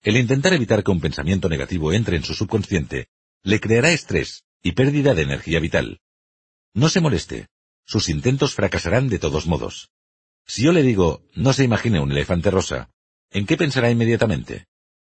El 0.00 0.16
intentar 0.16 0.54
evitar 0.54 0.82
que 0.82 0.92
un 0.92 1.00
pensamiento 1.02 1.50
negativo 1.50 1.92
entre 1.92 2.16
en 2.16 2.24
su 2.24 2.32
subconsciente 2.32 3.08
le 3.42 3.60
creará 3.60 3.92
estrés 3.92 4.44
y 4.62 4.72
pérdida 4.72 5.14
de 5.14 5.22
energía 5.22 5.60
vital. 5.60 6.00
No 6.74 6.88
se 6.88 7.00
moleste. 7.00 7.48
Sus 7.84 8.08
intentos 8.08 8.54
fracasarán 8.54 9.08
de 9.08 9.18
todos 9.18 9.46
modos. 9.46 9.90
Si 10.46 10.62
yo 10.62 10.72
le 10.72 10.82
digo, 10.82 11.22
no 11.34 11.52
se 11.52 11.64
imagine 11.64 12.00
un 12.00 12.12
elefante 12.12 12.50
rosa, 12.50 12.90
¿En 13.30 13.46
qué 13.46 13.56
pensará 13.56 13.90
inmediatamente? 13.90 14.66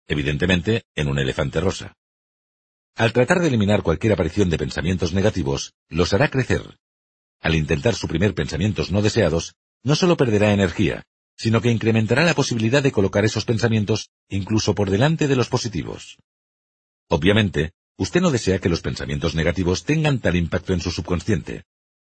Evidentemente, 0.09 0.85
en 0.97 1.09
un 1.09 1.19
elefante 1.19 1.61
rosa. 1.61 1.95
Al 2.97 3.13
tratar 3.13 3.41
de 3.41 3.47
eliminar 3.47 3.83
cualquier 3.83 4.13
aparición 4.13 4.51
de 4.51 4.59
pensamientos 4.59 5.13
negativos, 5.13 5.75
los 5.89 6.13
hará 6.13 6.29
crecer. 6.29 6.79
Al 7.41 7.55
intentar 7.55 7.95
suprimir 7.95 8.35
pensamientos 8.35 8.91
no 8.91 9.01
deseados, 9.01 9.55
no 9.85 9.95
solo 9.95 10.17
perderá 10.17 10.53
energía, 10.53 11.05
sino 11.37 11.61
que 11.61 11.71
incrementará 11.71 12.25
la 12.25 12.35
posibilidad 12.35 12.83
de 12.83 12.93
colocar 12.93 13.25
esos 13.25 13.45
pensamientos 13.45 14.11
incluso 14.29 14.75
por 14.75 14.91
delante 14.91 15.29
de 15.29 15.37
los 15.37 15.49
positivos. 15.49 16.19
Obviamente, 17.09 17.73
usted 18.01 18.23
no 18.23 18.31
desea 18.31 18.59
que 18.61 18.71
los 18.71 18.81
pensamientos 18.81 19.35
negativos 19.35 19.85
tengan 19.85 20.21
tal 20.21 20.35
impacto 20.35 20.73
en 20.73 20.81
su 20.81 20.91
subconsciente. 20.91 21.65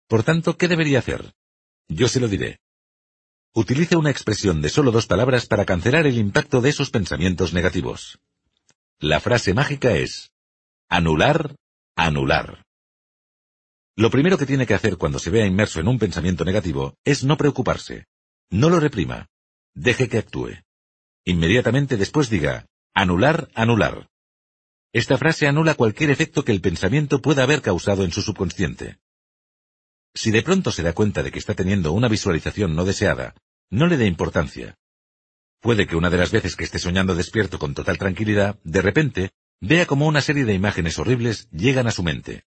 Por 0.08 0.24
tanto, 0.24 0.58
¿qué 0.58 0.68
debería 0.68 0.98
hacer? 0.98 1.36
Yo 1.88 2.08
se 2.08 2.20
lo 2.20 2.28
diré. 2.28 2.60
Utilice 3.54 3.96
una 3.96 4.10
expresión 4.10 4.64
de 4.64 4.70
solo 4.70 4.92
dos 4.92 5.06
palabras 5.06 5.46
para 5.46 5.64
cancelar 5.64 6.08
el 6.08 6.18
impacto 6.18 6.60
de 6.60 6.70
esos 6.70 6.90
pensamientos 6.90 7.54
negativos. 7.54 8.18
La 9.00 9.20
frase 9.20 9.54
mágica 9.54 9.92
es 9.92 10.32
anular, 10.90 11.56
anular. 11.96 12.66
Lo 13.96 14.10
primero 14.10 14.40
que 14.40 14.48
tiene 14.48 14.66
que 14.66 14.74
hacer 14.74 14.98
cuando 14.98 15.20
se 15.20 15.30
vea 15.30 15.46
inmerso 15.46 15.80
en 15.80 15.88
un 15.88 16.00
pensamiento 16.00 16.46
negativo 16.46 16.98
es 17.06 17.24
no 17.24 17.38
preocuparse. 17.38 18.08
No 18.50 18.72
lo 18.72 18.80
reprima. 18.80 19.28
Deje 19.76 20.10
que 20.10 20.18
actúe. 20.18 20.64
Inmediatamente 21.26 21.96
después 21.96 22.32
diga, 22.32 22.66
anular, 22.96 23.50
anular. 23.54 24.10
Esta 24.96 25.18
frase 25.18 25.46
anula 25.46 25.76
cualquier 25.76 26.10
efecto 26.10 26.46
que 26.46 26.54
el 26.54 26.62
pensamiento 26.62 27.22
pueda 27.22 27.44
haber 27.44 27.62
causado 27.62 28.06
en 28.06 28.14
su 28.14 28.22
subconsciente. 28.22 28.98
Si 30.14 30.32
de 30.32 30.42
pronto 30.42 30.72
se 30.72 30.84
da 30.84 30.94
cuenta 30.94 31.22
de 31.22 31.34
que 31.34 31.40
está 31.40 31.54
teniendo 31.54 31.92
una 31.92 32.08
visualización 32.08 32.78
no 32.78 32.86
deseada, 32.86 33.36
no 33.70 33.88
le 33.88 33.98
dé 33.98 34.06
importancia. 34.06 34.78
Puede 35.60 35.86
que 35.86 35.98
una 35.98 36.10
de 36.10 36.16
las 36.16 36.32
veces 36.32 36.56
que 36.56 36.64
esté 36.64 36.80
soñando 36.80 37.14
despierto 37.14 37.60
con 37.60 37.74
total 37.74 37.98
tranquilidad, 37.98 38.58
de 38.64 38.82
repente, 38.82 39.32
vea 39.60 39.86
como 39.86 40.08
una 40.08 40.22
serie 40.22 40.46
de 40.46 40.54
imágenes 40.54 40.98
horribles 40.98 41.50
llegan 41.52 41.88
a 41.88 41.92
su 41.92 42.02
mente. 42.02 42.46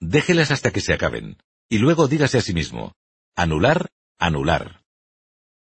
Déjelas 0.00 0.50
hasta 0.50 0.70
que 0.70 0.80
se 0.80 0.94
acaben, 0.94 1.36
y 1.68 1.76
luego 1.76 2.08
dígase 2.08 2.38
a 2.38 2.40
sí 2.40 2.54
mismo, 2.54 2.94
anular, 3.34 3.90
anular. 4.18 4.84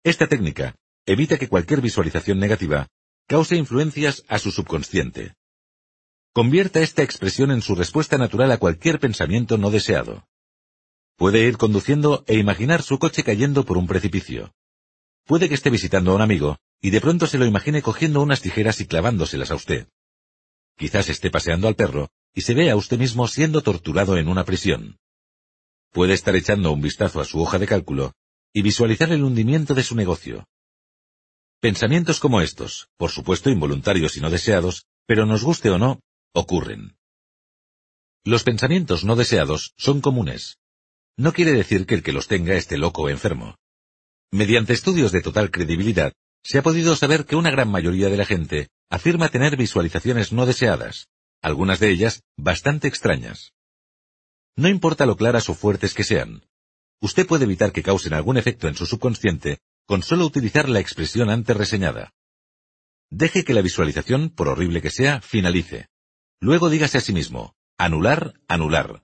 Esta 0.03 0.27
técnica 0.27 0.75
evita 1.07 1.39
que 1.39 1.49
cualquier 1.49 1.81
visualización 1.81 2.37
negativa 2.37 2.85
cause 3.25 3.55
influencias 3.55 4.23
a 4.27 4.37
su 4.37 4.51
subconsciente. 4.51 5.33
Convierta 6.37 6.81
esta 6.81 7.01
expresión 7.01 7.49
en 7.49 7.63
su 7.63 7.73
respuesta 7.73 8.19
natural 8.19 8.51
a 8.51 8.59
cualquier 8.59 8.99
pensamiento 8.99 9.57
no 9.57 9.71
deseado. 9.71 10.27
Puede 11.15 11.47
ir 11.47 11.57
conduciendo 11.57 12.23
e 12.27 12.37
imaginar 12.37 12.83
su 12.83 12.99
coche 12.99 13.23
cayendo 13.23 13.65
por 13.65 13.75
un 13.75 13.87
precipicio. 13.87 14.53
Puede 15.25 15.49
que 15.49 15.55
esté 15.55 15.71
visitando 15.71 16.11
a 16.11 16.13
un 16.13 16.21
amigo 16.21 16.59
y 16.79 16.91
de 16.91 17.01
pronto 17.01 17.25
se 17.25 17.39
lo 17.39 17.47
imagine 17.47 17.81
cogiendo 17.81 18.21
unas 18.21 18.41
tijeras 18.41 18.79
y 18.81 18.85
clavándoselas 18.85 19.49
a 19.49 19.55
usted. 19.55 19.87
Quizás 20.77 21.09
esté 21.09 21.31
paseando 21.31 21.67
al 21.67 21.75
perro 21.75 22.11
y 22.35 22.41
se 22.41 22.53
vea 22.53 22.73
a 22.73 22.75
usted 22.75 22.99
mismo 22.99 23.27
siendo 23.27 23.63
torturado 23.63 24.15
en 24.15 24.27
una 24.27 24.45
prisión. 24.45 24.99
Puede 25.91 26.13
estar 26.13 26.35
echando 26.35 26.71
un 26.71 26.81
vistazo 26.81 27.19
a 27.19 27.25
su 27.25 27.41
hoja 27.41 27.57
de 27.57 27.65
cálculo 27.65 28.13
y 28.53 28.61
visualizar 28.61 29.11
el 29.11 29.23
hundimiento 29.23 29.73
de 29.73 29.81
su 29.81 29.95
negocio. 29.95 30.45
Pensamientos 31.61 32.19
como 32.19 32.41
estos, 32.41 32.89
por 32.95 33.09
supuesto 33.09 33.49
involuntarios 33.49 34.17
y 34.17 34.21
no 34.21 34.29
deseados, 34.29 34.85
pero 35.07 35.25
nos 35.25 35.43
guste 35.43 35.71
o 35.71 35.79
no, 35.79 35.99
ocurren. 36.37 36.95
Los 38.23 38.43
pensamientos 38.43 39.03
no 39.03 39.15
deseados 39.15 39.73
son 39.75 40.01
comunes, 40.01 40.59
no 41.17 41.33
quiere 41.33 41.51
decir 41.51 41.87
que 41.87 41.95
el 41.95 42.03
que 42.03 42.11
los 42.11 42.27
tenga 42.27 42.53
esté 42.53 42.77
loco 42.77 43.03
o 43.03 43.09
enfermo. 43.09 43.57
Mediante 44.31 44.73
estudios 44.73 45.11
de 45.11 45.21
total 45.21 45.49
credibilidad, 45.49 46.13
se 46.43 46.59
ha 46.59 46.61
podido 46.61 46.95
saber 46.95 47.25
que 47.25 47.35
una 47.35 47.49
gran 47.49 47.71
mayoría 47.71 48.09
de 48.09 48.17
la 48.17 48.25
gente 48.25 48.69
afirma 48.89 49.29
tener 49.29 49.57
visualizaciones 49.57 50.31
no 50.31 50.45
deseadas, 50.45 51.07
algunas 51.41 51.79
de 51.79 51.89
ellas 51.89 52.21
bastante 52.37 52.87
extrañas. 52.87 53.53
No 54.55 54.67
importa 54.67 55.07
lo 55.07 55.17
claras 55.17 55.49
o 55.49 55.55
fuertes 55.55 55.95
que 55.95 56.03
sean, 56.03 56.43
usted 57.01 57.25
puede 57.25 57.45
evitar 57.45 57.71
que 57.71 57.81
causen 57.81 58.13
algún 58.13 58.37
efecto 58.37 58.67
en 58.67 58.75
su 58.75 58.85
subconsciente 58.85 59.57
con 59.87 60.03
solo 60.03 60.25
utilizar 60.25 60.69
la 60.69 60.81
expresión 60.81 61.31
antes 61.31 61.57
reseñada. 61.57 62.13
Deje 63.09 63.43
que 63.43 63.55
la 63.55 63.61
visualización, 63.61 64.29
por 64.29 64.49
horrible 64.49 64.81
que 64.81 64.91
sea, 64.91 65.21
finalice. 65.21 65.87
Luego 66.39 66.69
dígase 66.69 66.97
a 66.97 67.01
sí 67.01 67.13
mismo, 67.13 67.55
anular, 67.77 68.39
anular. 68.47 69.01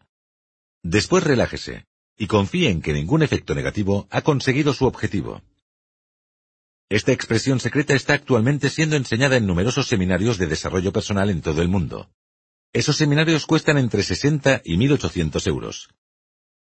Después 0.84 1.24
relájese, 1.24 1.86
y 2.18 2.28
confíe 2.28 2.70
en 2.70 2.82
que 2.82 2.94
ningún 2.94 3.24
efecto 3.24 3.56
negativo 3.56 4.08
ha 4.12 4.22
conseguido 4.22 4.74
su 4.74 4.86
objetivo. 4.86 5.42
Esta 6.90 7.12
expresión 7.12 7.60
secreta 7.60 7.96
está 7.96 8.14
actualmente 8.14 8.70
siendo 8.70 8.96
enseñada 8.96 9.38
en 9.38 9.48
numerosos 9.48 9.88
seminarios 9.88 10.38
de 10.38 10.48
desarrollo 10.48 10.94
personal 10.94 11.30
en 11.30 11.42
todo 11.42 11.62
el 11.62 11.68
mundo. 11.68 12.12
Esos 12.72 12.98
seminarios 12.98 13.46
cuestan 13.46 13.78
entre 13.78 14.04
60 14.04 14.62
y 14.64 14.78
1.800 14.78 15.48
euros. 15.48 15.90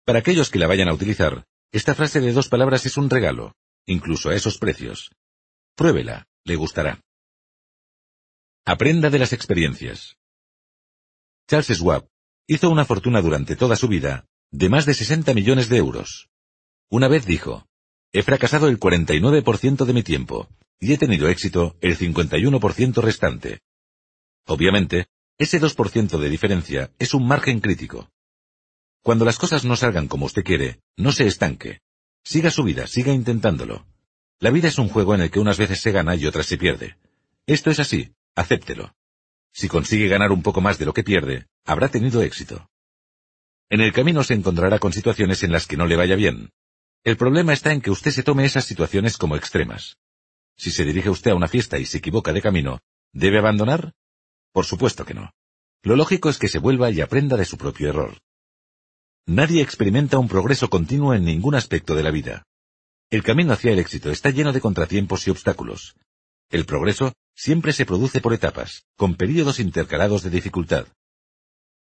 Para 0.05 0.19
aquellos 0.19 0.51
que 0.51 0.59
la 0.59 0.67
vayan 0.67 0.89
a 0.89 0.95
utilizar, 0.95 1.47
esta 1.73 1.95
frase 1.95 2.21
de 2.21 2.33
dos 2.33 2.49
palabras 2.49 2.85
es 2.85 2.97
un 2.97 3.09
regalo, 3.09 3.55
incluso 3.87 4.29
a 4.29 4.35
esos 4.35 4.59
precios. 4.59 5.11
Pruébela, 5.75 6.27
le 6.45 6.57
gustará. 6.57 7.01
Aprenda 8.67 9.09
de 9.09 9.19
las 9.19 9.33
experiencias. 9.33 10.17
Charles 11.51 11.67
Schwab 11.67 12.07
hizo 12.47 12.71
una 12.71 12.85
fortuna 12.85 13.21
durante 13.21 13.57
toda 13.57 13.75
su 13.75 13.89
vida 13.89 14.25
de 14.53 14.69
más 14.69 14.87
de 14.87 14.95
60 14.95 15.35
millones 15.35 15.69
de 15.69 15.79
euros. 15.79 16.29
Una 16.89 17.09
vez 17.09 17.27
dijo, 17.27 17.67
he 18.13 18.23
fracasado 18.23 18.69
el 18.69 18.79
49% 18.79 19.85
de 19.85 19.93
mi 19.93 20.05
tiempo 20.05 20.49
y 20.79 20.93
he 20.93 20.97
tenido 20.97 21.27
éxito 21.27 21.77
el 21.81 21.99
51% 21.99 23.03
restante. 23.03 23.63
Obviamente, 24.47 25.09
ese 25.39 25.61
2% 25.61 26.19
de 26.19 26.31
diferencia 26.31 26.93
es 27.01 27.15
un 27.15 27.27
margen 27.27 27.59
crítico. 27.59 28.13
Cuando 29.03 29.25
las 29.25 29.37
cosas 29.37 29.65
no 29.65 29.75
salgan 29.75 30.07
como 30.07 30.27
usted 30.27 30.45
quiere, 30.45 30.79
no 30.97 31.11
se 31.11 31.27
estanque. 31.27 31.81
Siga 32.23 32.53
su 32.53 32.63
vida, 32.63 32.87
siga 32.87 33.13
intentándolo. 33.13 33.89
La 34.39 34.51
vida 34.51 34.69
es 34.69 34.79
un 34.79 34.89
juego 34.89 35.17
en 35.17 35.23
el 35.23 35.33
que 35.33 35.41
unas 35.41 35.59
veces 35.59 35.81
se 35.81 35.91
gana 35.91 36.15
y 36.15 36.27
otras 36.27 36.47
se 36.47 36.59
pierde. 36.59 36.97
Esto 37.45 37.73
es 37.73 37.81
así, 37.81 38.15
acéptelo. 38.37 38.95
Si 39.53 39.69
consigue 39.69 40.09
ganar 40.09 40.33
un 40.33 40.43
poco 40.43 40.61
más 40.61 40.79
de 40.79 40.87
lo 40.87 40.95
que 40.95 41.05
pierde, 41.05 41.47
habrá 41.65 41.89
tenido 41.89 42.23
éxito. 42.23 42.69
En 43.69 43.81
el 43.81 43.93
camino 43.93 44.25
se 44.25 44.35
encontrará 44.35 44.79
con 44.79 44.93
situaciones 44.93 45.43
en 45.43 45.53
las 45.53 45.67
que 45.67 45.77
no 45.77 45.87
le 45.87 45.97
vaya 45.97 46.17
bien. 46.17 46.51
El 47.05 47.17
problema 47.17 47.53
está 47.53 47.73
en 47.73 47.81
que 47.81 47.91
usted 47.91 48.11
se 48.11 48.23
tome 48.23 48.45
esas 48.45 48.65
situaciones 48.65 49.17
como 49.17 49.37
extremas. 49.37 49.97
Si 50.57 50.71
se 50.71 50.85
dirige 50.85 51.09
usted 51.09 51.31
a 51.31 51.35
una 51.35 51.49
fiesta 51.49 51.79
y 51.79 51.87
se 51.87 51.99
equivoca 51.99 52.33
de 52.33 52.43
camino, 52.43 52.81
¿debe 53.13 53.39
abandonar? 53.39 53.95
Por 54.53 54.67
supuesto 54.67 55.05
que 55.05 55.15
no. 55.15 55.33
lo 55.83 55.97
lógico 55.97 56.29
es 56.29 56.39
que 56.39 56.49
se 56.49 56.59
vuelva 56.59 56.91
y 56.91 57.01
aprenda 57.01 57.37
de 57.37 57.45
su 57.45 57.57
propio 57.57 57.89
error. 57.89 58.19
Nadie 59.27 59.63
experimenta 59.63 60.19
un 60.19 60.29
progreso 60.29 60.69
continuo 60.69 61.15
en 61.15 61.25
ningún 61.25 61.55
aspecto 61.55 61.95
de 61.95 62.03
la 62.03 62.11
vida. 62.11 62.45
El 63.11 63.23
camino 63.23 63.53
hacia 63.53 63.73
el 63.73 63.79
éxito 63.79 64.11
está 64.11 64.31
lleno 64.31 64.53
de 64.53 64.61
contratiempos 64.61 65.27
y 65.27 65.31
obstáculos. 65.31 65.97
El 66.51 66.67
progreso 66.67 67.15
siempre 67.35 67.73
se 67.73 67.87
produce 67.87 68.21
por 68.21 68.35
etapas, 68.35 68.87
con 68.97 69.15
períodos 69.15 69.61
intercalados 69.61 70.23
de 70.23 70.31
dificultad. 70.31 70.87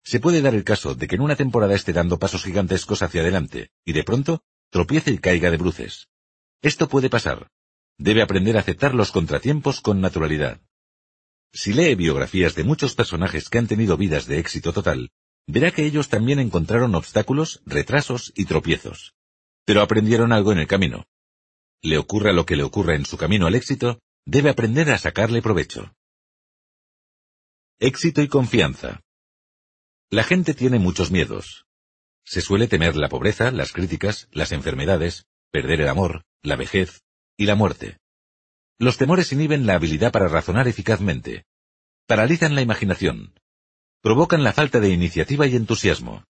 Se 0.04 0.20
puede 0.20 0.42
dar 0.42 0.54
el 0.54 0.64
caso 0.64 0.96
de 0.96 1.08
que 1.08 1.16
en 1.16 1.22
una 1.22 1.36
temporada 1.36 1.76
esté 1.76 1.94
dando 1.94 2.20
pasos 2.20 2.44
gigantescos 2.44 3.02
hacia 3.02 3.22
adelante, 3.22 3.72
y 3.86 3.94
de 3.94 4.04
pronto 4.04 4.44
tropiece 4.70 5.12
y 5.12 5.20
caiga 5.20 5.52
de 5.52 5.58
bruces. 5.58 6.10
Esto 6.62 6.90
puede 6.90 7.10
pasar. 7.10 7.50
Debe 7.98 8.22
aprender 8.22 8.58
a 8.58 8.62
aceptar 8.62 8.96
los 8.96 9.12
contratiempos 9.12 9.82
con 9.82 10.02
naturalidad. 10.02 10.60
Si 11.54 11.72
lee 11.72 11.94
biografías 11.96 12.56
de 12.56 12.64
muchos 12.64 12.96
personajes 12.96 13.50
que 13.50 13.60
han 13.60 13.68
tenido 13.68 13.96
vidas 13.96 14.26
de 14.26 14.40
éxito 14.40 14.74
total, 14.74 15.12
verá 15.46 15.72
que 15.72 15.86
ellos 15.86 16.10
también 16.10 16.40
encontraron 16.40 16.96
obstáculos, 16.96 17.62
retrasos 17.66 18.34
y 18.36 18.46
tropiezos. 18.46 19.14
Pero 19.66 19.82
aprendieron 19.82 20.34
algo 20.34 20.52
en 20.52 20.58
el 20.58 20.68
camino. 20.68 21.06
Le 21.82 21.98
ocurra 21.98 22.34
lo 22.34 22.46
que 22.46 22.56
le 22.56 22.64
ocurra 22.64 22.96
en 22.96 23.06
su 23.06 23.18
camino 23.18 23.46
al 23.46 23.56
éxito, 23.56 24.00
debe 24.26 24.50
aprender 24.50 24.90
a 24.92 24.98
sacarle 24.98 25.42
provecho. 25.42 25.94
Éxito 27.80 28.22
y 28.22 28.28
confianza. 28.28 29.02
La 30.10 30.24
gente 30.24 30.54
tiene 30.54 30.80
muchos 30.80 31.12
miedos. 31.12 31.66
Se 32.24 32.42
suele 32.42 32.68
temer 32.68 32.96
la 32.96 33.10
pobreza, 33.10 33.52
las 33.52 33.74
críticas, 33.74 34.30
las 34.32 34.52
enfermedades, 34.52 35.26
perder 35.52 35.82
el 35.82 35.90
amor, 35.90 36.24
la 36.42 36.56
vejez 36.56 37.04
y 37.36 37.46
la 37.46 37.56
muerte. 37.56 37.98
Los 38.80 38.98
temores 38.98 39.32
inhiben 39.34 39.66
la 39.66 39.76
habilidad 39.76 40.12
para 40.12 40.28
razonar 40.28 40.68
eficazmente. 40.68 41.46
Paralizan 42.08 42.56
la 42.56 42.62
imaginación. 42.62 43.34
Provocan 44.02 44.44
la 44.44 44.54
falta 44.54 44.80
de 44.80 44.90
iniciativa 44.90 45.48
y 45.48 45.56
entusiasmo. 45.56 46.26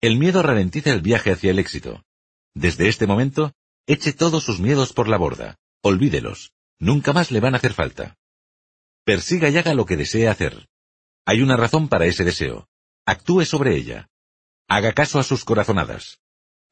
El 0.00 0.18
miedo 0.18 0.42
ralentiza 0.42 0.92
el 0.92 1.00
viaje 1.00 1.32
hacia 1.32 1.50
el 1.50 1.58
éxito. 1.58 2.04
Desde 2.54 2.88
este 2.88 3.06
momento, 3.06 3.52
eche 3.86 4.12
todos 4.12 4.44
sus 4.44 4.60
miedos 4.60 4.92
por 4.92 5.08
la 5.08 5.16
borda. 5.16 5.56
Olvídelos. 5.82 6.53
Nunca 6.78 7.12
más 7.12 7.30
le 7.30 7.40
van 7.40 7.54
a 7.54 7.58
hacer 7.58 7.72
falta. 7.72 8.16
Persiga 9.04 9.48
y 9.48 9.56
haga 9.56 9.74
lo 9.74 9.86
que 9.86 9.96
desea 9.96 10.30
hacer. 10.30 10.68
Hay 11.26 11.42
una 11.42 11.56
razón 11.56 11.88
para 11.88 12.06
ese 12.06 12.24
deseo. 12.24 12.68
Actúe 13.06 13.44
sobre 13.44 13.76
ella. 13.76 14.08
Haga 14.68 14.92
caso 14.92 15.18
a 15.18 15.24
sus 15.24 15.44
corazonadas. 15.44 16.20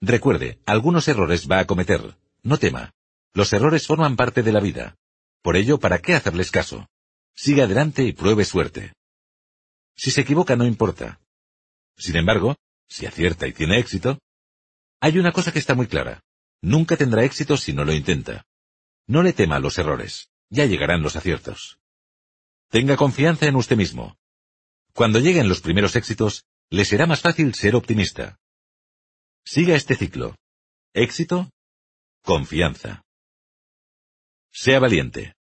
Recuerde, 0.00 0.58
algunos 0.66 1.06
errores 1.08 1.48
va 1.50 1.60
a 1.60 1.66
cometer. 1.66 2.16
No 2.42 2.58
tema. 2.58 2.92
Los 3.34 3.52
errores 3.52 3.86
forman 3.86 4.16
parte 4.16 4.42
de 4.42 4.52
la 4.52 4.60
vida. 4.60 4.96
Por 5.42 5.56
ello, 5.56 5.78
¿para 5.78 5.98
qué 5.98 6.14
hacerles 6.14 6.50
caso? 6.50 6.88
Siga 7.34 7.64
adelante 7.64 8.02
y 8.04 8.12
pruebe 8.12 8.44
suerte. 8.44 8.92
Si 9.94 10.10
se 10.10 10.22
equivoca 10.22 10.56
no 10.56 10.66
importa. 10.66 11.20
Sin 11.96 12.16
embargo, 12.16 12.56
si 12.88 13.06
acierta 13.06 13.46
y 13.46 13.52
tiene 13.52 13.78
éxito, 13.78 14.18
hay 15.00 15.18
una 15.18 15.32
cosa 15.32 15.52
que 15.52 15.58
está 15.58 15.74
muy 15.74 15.86
clara. 15.86 16.22
Nunca 16.60 16.96
tendrá 16.96 17.24
éxito 17.24 17.56
si 17.56 17.72
no 17.72 17.84
lo 17.84 17.92
intenta. 17.92 18.44
No 19.06 19.22
le 19.22 19.32
tema 19.32 19.58
los 19.58 19.78
errores. 19.78 20.30
Ya 20.50 20.66
llegarán 20.66 21.02
los 21.02 21.16
aciertos. 21.16 21.78
Tenga 22.68 22.96
confianza 22.96 23.46
en 23.46 23.56
usted 23.56 23.76
mismo. 23.76 24.16
Cuando 24.92 25.18
lleguen 25.18 25.48
los 25.48 25.60
primeros 25.60 25.96
éxitos, 25.96 26.44
le 26.70 26.84
será 26.84 27.06
más 27.06 27.20
fácil 27.20 27.54
ser 27.54 27.74
optimista. 27.74 28.38
Siga 29.44 29.74
este 29.74 29.96
ciclo. 29.96 30.36
Éxito, 30.94 31.50
confianza. 32.22 33.02
Sea 34.50 34.78
valiente. 34.78 35.34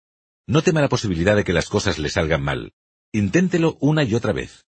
No 0.46 0.62
tema 0.62 0.80
la 0.80 0.88
posibilidad 0.88 1.36
de 1.36 1.44
que 1.44 1.52
las 1.52 1.68
cosas 1.68 1.98
le 1.98 2.08
salgan 2.08 2.42
mal. 2.42 2.72
Inténtelo 3.12 3.76
una 3.80 4.02
y 4.04 4.14
otra 4.14 4.32
vez. 4.32 4.64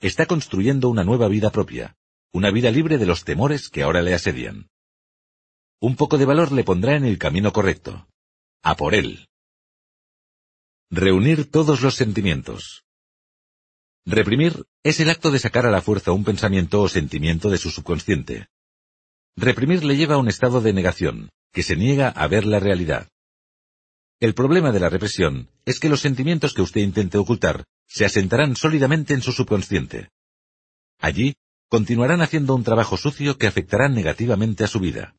Está 0.00 0.26
construyendo 0.26 0.90
una 0.90 1.04
nueva 1.04 1.28
vida 1.28 1.50
propia, 1.50 1.96
una 2.32 2.50
vida 2.50 2.70
libre 2.70 2.98
de 2.98 3.06
los 3.06 3.24
temores 3.24 3.70
que 3.70 3.82
ahora 3.82 4.02
le 4.02 4.14
asedian. 4.14 4.68
Un 5.80 5.96
poco 5.96 6.18
de 6.18 6.26
valor 6.26 6.52
le 6.52 6.64
pondrá 6.64 6.96
en 6.96 7.06
el 7.06 7.18
camino 7.18 7.52
correcto. 7.52 8.06
A 8.62 8.76
por 8.76 8.94
él. 8.94 9.28
Reunir 10.90 11.50
todos 11.50 11.80
los 11.80 11.94
sentimientos. 11.94 12.84
Reprimir 14.04 14.64
es 14.84 15.00
el 15.00 15.10
acto 15.10 15.30
de 15.30 15.40
sacar 15.40 15.66
a 15.66 15.70
la 15.70 15.82
fuerza 15.82 16.12
un 16.12 16.24
pensamiento 16.24 16.80
o 16.80 16.88
sentimiento 16.88 17.50
de 17.50 17.58
su 17.58 17.70
subconsciente. 17.70 18.48
Reprimir 19.36 19.84
le 19.84 19.96
lleva 19.96 20.14
a 20.14 20.18
un 20.18 20.28
estado 20.28 20.60
de 20.60 20.72
negación, 20.72 21.30
que 21.52 21.62
se 21.62 21.76
niega 21.76 22.08
a 22.08 22.28
ver 22.28 22.46
la 22.46 22.60
realidad. 22.60 23.08
El 24.20 24.32
problema 24.34 24.72
de 24.72 24.80
la 24.80 24.88
represión 24.88 25.48
es 25.64 25.80
que 25.80 25.88
los 25.88 26.00
sentimientos 26.00 26.54
que 26.54 26.62
usted 26.62 26.80
intente 26.80 27.18
ocultar 27.18 27.64
se 27.86 28.04
asentarán 28.04 28.56
sólidamente 28.56 29.12
en 29.12 29.22
su 29.22 29.32
subconsciente. 29.32 30.10
Allí, 30.98 31.34
continuarán 31.68 32.22
haciendo 32.22 32.54
un 32.54 32.64
trabajo 32.64 32.96
sucio 32.96 33.36
que 33.36 33.46
afectará 33.46 33.88
negativamente 33.88 34.64
a 34.64 34.68
su 34.68 34.80
vida. 34.80 35.16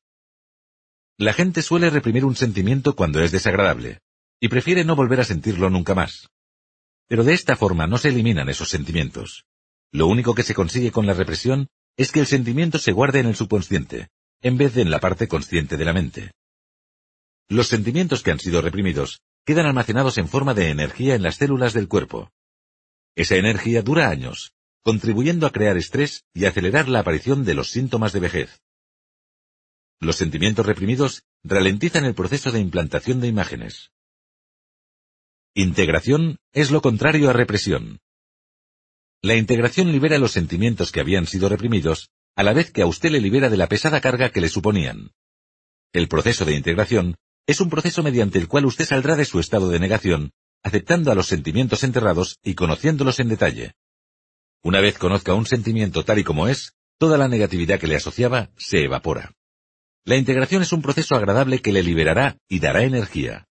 La 1.20 1.34
gente 1.34 1.64
suele 1.64 1.90
reprimir 1.90 2.26
un 2.26 2.36
sentimiento 2.36 2.96
cuando 2.96 3.24
es 3.24 3.32
desagradable, 3.32 4.02
y 4.40 4.50
prefiere 4.50 4.84
no 4.84 4.96
volver 4.96 5.20
a 5.20 5.24
sentirlo 5.24 5.68
nunca 5.72 5.96
más. 5.96 6.30
Pero 7.08 7.24
de 7.24 7.34
esta 7.34 7.56
forma 7.56 7.88
no 7.88 7.98
se 7.98 8.10
eliminan 8.10 8.50
esos 8.50 8.70
sentimientos. 8.70 9.46
Lo 9.92 10.06
único 10.06 10.36
que 10.36 10.44
se 10.44 10.54
consigue 10.54 10.92
con 10.92 11.08
la 11.08 11.14
represión 11.14 11.70
es 11.96 12.12
que 12.12 12.20
el 12.20 12.28
sentimiento 12.28 12.78
se 12.78 12.92
guarde 12.92 13.20
en 13.20 13.26
el 13.26 13.36
subconsciente, 13.36 14.10
en 14.42 14.58
vez 14.58 14.76
de 14.76 14.84
en 14.84 14.92
la 14.92 15.00
parte 15.00 15.28
consciente 15.28 15.76
de 15.76 15.86
la 15.86 15.94
mente. 15.94 16.32
Los 17.50 17.68
sentimientos 17.68 18.22
que 18.22 18.30
han 18.30 18.40
sido 18.40 18.62
reprimidos 18.62 19.22
quedan 19.44 19.66
almacenados 19.66 20.20
en 20.20 20.28
forma 20.28 20.54
de 20.54 20.70
energía 20.70 21.16
en 21.16 21.24
las 21.24 21.38
células 21.38 21.74
del 21.74 21.88
cuerpo. 21.88 22.30
Esa 23.16 23.38
energía 23.38 23.82
dura 23.82 24.10
años, 24.10 24.54
contribuyendo 24.84 25.48
a 25.48 25.52
crear 25.52 25.78
estrés 25.78 26.26
y 26.36 26.46
acelerar 26.46 26.88
la 26.88 27.00
aparición 27.00 27.44
de 27.44 27.56
los 27.56 27.72
síntomas 27.72 28.14
de 28.14 28.20
vejez. 28.20 28.62
Los 30.00 30.18
sentimientos 30.18 30.66
reprimidos 30.66 31.24
ralentizan 31.44 32.06
el 32.06 32.14
proceso 32.14 32.52
de 32.52 32.60
implantación 32.60 33.20
de 33.20 33.28
imágenes. 33.28 33.92
Integración 35.56 36.38
es 36.54 36.70
lo 36.70 36.82
contrario 36.82 37.30
a 37.30 37.34
represión. 37.34 38.00
La 39.24 39.36
integración 39.36 39.92
libera 39.92 40.20
los 40.20 40.32
sentimientos 40.32 40.92
que 40.92 41.00
habían 41.00 41.26
sido 41.26 41.50
reprimidos, 41.50 42.12
a 42.36 42.44
la 42.44 42.54
vez 42.54 42.72
que 42.72 42.84
a 42.84 42.86
usted 42.86 43.10
le 43.10 43.20
libera 43.20 43.50
de 43.50 43.58
la 43.58 43.68
pesada 43.68 44.00
carga 44.00 44.30
que 44.30 44.42
le 44.42 44.50
suponían. 44.50 45.12
El 45.94 46.08
proceso 46.08 46.46
de 46.46 46.54
integración 46.54 47.16
es 47.48 47.60
un 47.60 47.72
proceso 47.72 48.04
mediante 48.04 48.38
el 48.38 48.48
cual 48.48 48.66
usted 48.66 48.86
saldrá 48.86 49.16
de 49.16 49.26
su 49.26 49.40
estado 49.40 49.70
de 49.70 49.80
negación, 49.80 50.32
aceptando 50.62 51.12
a 51.12 51.16
los 51.16 51.26
sentimientos 51.26 51.84
enterrados 51.84 52.38
y 52.44 52.54
conociéndolos 52.54 53.20
en 53.20 53.30
detalle. 53.30 53.74
Una 54.62 54.80
vez 54.80 55.00
conozca 55.00 55.34
un 55.34 55.48
sentimiento 55.48 56.06
tal 56.06 56.20
y 56.20 56.24
como 56.24 56.48
es, 56.48 56.76
toda 57.00 57.18
la 57.18 57.28
negatividad 57.28 57.80
que 57.80 57.88
le 57.88 57.96
asociaba 57.96 58.52
se 58.58 58.84
evapora. 58.84 59.34
La 60.08 60.16
integración 60.16 60.62
es 60.62 60.72
un 60.72 60.82
proceso 60.82 61.16
agradable 61.16 61.60
que 61.60 61.74
le 61.74 61.84
liberará 61.84 62.38
y 62.48 62.60
dará 62.60 62.84
energía. 62.84 63.46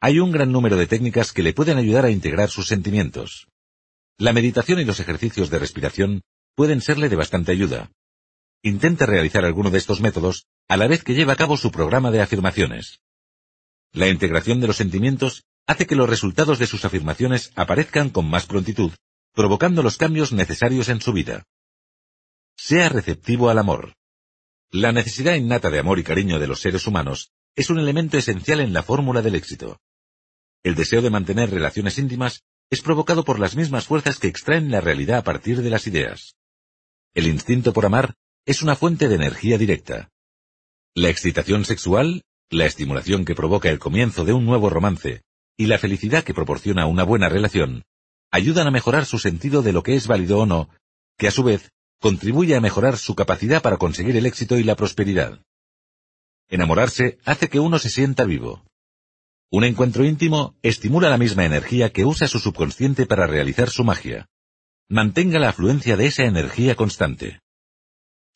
Hay 0.00 0.18
un 0.18 0.32
gran 0.32 0.50
número 0.50 0.78
de 0.78 0.86
técnicas 0.86 1.30
que 1.30 1.42
le 1.42 1.52
pueden 1.52 1.76
ayudar 1.76 2.06
a 2.06 2.10
integrar 2.10 2.48
sus 2.48 2.68
sentimientos. 2.68 3.48
La 4.16 4.32
meditación 4.32 4.80
y 4.80 4.86
los 4.86 4.98
ejercicios 4.98 5.50
de 5.50 5.58
respiración 5.58 6.22
pueden 6.54 6.80
serle 6.80 7.10
de 7.10 7.16
bastante 7.16 7.52
ayuda. 7.52 7.90
Intente 8.62 9.04
realizar 9.04 9.44
alguno 9.44 9.68
de 9.68 9.76
estos 9.76 10.00
métodos 10.00 10.46
a 10.68 10.78
la 10.78 10.86
vez 10.86 11.04
que 11.04 11.12
lleva 11.12 11.34
a 11.34 11.36
cabo 11.36 11.58
su 11.58 11.70
programa 11.70 12.10
de 12.10 12.22
afirmaciones. 12.22 13.00
La 13.92 14.08
integración 14.08 14.62
de 14.62 14.68
los 14.68 14.76
sentimientos 14.76 15.44
hace 15.66 15.86
que 15.86 15.96
los 15.96 16.08
resultados 16.08 16.58
de 16.58 16.66
sus 16.66 16.86
afirmaciones 16.86 17.52
aparezcan 17.56 18.08
con 18.08 18.26
más 18.30 18.46
prontitud, 18.46 18.92
provocando 19.34 19.82
los 19.82 19.98
cambios 19.98 20.32
necesarios 20.32 20.88
en 20.88 21.02
su 21.02 21.12
vida. 21.12 21.44
Sea 22.56 22.88
receptivo 22.88 23.50
al 23.50 23.58
amor. 23.58 23.98
La 24.70 24.92
necesidad 24.92 25.34
innata 25.34 25.70
de 25.70 25.78
amor 25.78 25.98
y 25.98 26.04
cariño 26.04 26.38
de 26.38 26.46
los 26.46 26.60
seres 26.60 26.86
humanos 26.86 27.32
es 27.56 27.70
un 27.70 27.78
elemento 27.78 28.18
esencial 28.18 28.60
en 28.60 28.74
la 28.74 28.82
fórmula 28.82 29.22
del 29.22 29.34
éxito. 29.34 29.80
El 30.62 30.74
deseo 30.74 31.00
de 31.00 31.08
mantener 31.08 31.50
relaciones 31.50 31.96
íntimas 31.96 32.42
es 32.68 32.82
provocado 32.82 33.24
por 33.24 33.38
las 33.38 33.56
mismas 33.56 33.86
fuerzas 33.86 34.18
que 34.18 34.28
extraen 34.28 34.70
la 34.70 34.82
realidad 34.82 35.18
a 35.18 35.24
partir 35.24 35.62
de 35.62 35.70
las 35.70 35.86
ideas. 35.86 36.36
El 37.14 37.26
instinto 37.28 37.72
por 37.72 37.86
amar 37.86 38.14
es 38.44 38.60
una 38.60 38.76
fuente 38.76 39.08
de 39.08 39.14
energía 39.14 39.56
directa. 39.56 40.10
La 40.94 41.08
excitación 41.08 41.64
sexual, 41.64 42.24
la 42.50 42.66
estimulación 42.66 43.24
que 43.24 43.34
provoca 43.34 43.70
el 43.70 43.78
comienzo 43.78 44.26
de 44.26 44.34
un 44.34 44.44
nuevo 44.44 44.68
romance 44.68 45.22
y 45.56 45.66
la 45.66 45.78
felicidad 45.78 46.24
que 46.24 46.34
proporciona 46.34 46.84
una 46.84 47.04
buena 47.04 47.30
relación, 47.30 47.84
ayudan 48.30 48.66
a 48.66 48.70
mejorar 48.70 49.06
su 49.06 49.18
sentido 49.18 49.62
de 49.62 49.72
lo 49.72 49.82
que 49.82 49.94
es 49.94 50.06
válido 50.06 50.40
o 50.40 50.46
no, 50.46 50.68
que 51.16 51.28
a 51.28 51.30
su 51.30 51.42
vez 51.42 51.70
contribuye 52.00 52.54
a 52.54 52.60
mejorar 52.60 52.96
su 52.96 53.14
capacidad 53.14 53.62
para 53.62 53.76
conseguir 53.76 54.16
el 54.16 54.26
éxito 54.26 54.58
y 54.58 54.64
la 54.64 54.76
prosperidad. 54.76 55.40
Enamorarse 56.48 57.18
hace 57.24 57.48
que 57.48 57.60
uno 57.60 57.78
se 57.78 57.90
sienta 57.90 58.24
vivo. 58.24 58.64
Un 59.50 59.64
encuentro 59.64 60.04
íntimo 60.04 60.54
estimula 60.62 61.10
la 61.10 61.18
misma 61.18 61.44
energía 61.44 61.90
que 61.90 62.04
usa 62.04 62.28
su 62.28 62.38
subconsciente 62.38 63.06
para 63.06 63.26
realizar 63.26 63.70
su 63.70 63.84
magia. 63.84 64.28
Mantenga 64.88 65.38
la 65.38 65.50
afluencia 65.50 65.96
de 65.96 66.06
esa 66.06 66.24
energía 66.24 66.74
constante. 66.74 67.40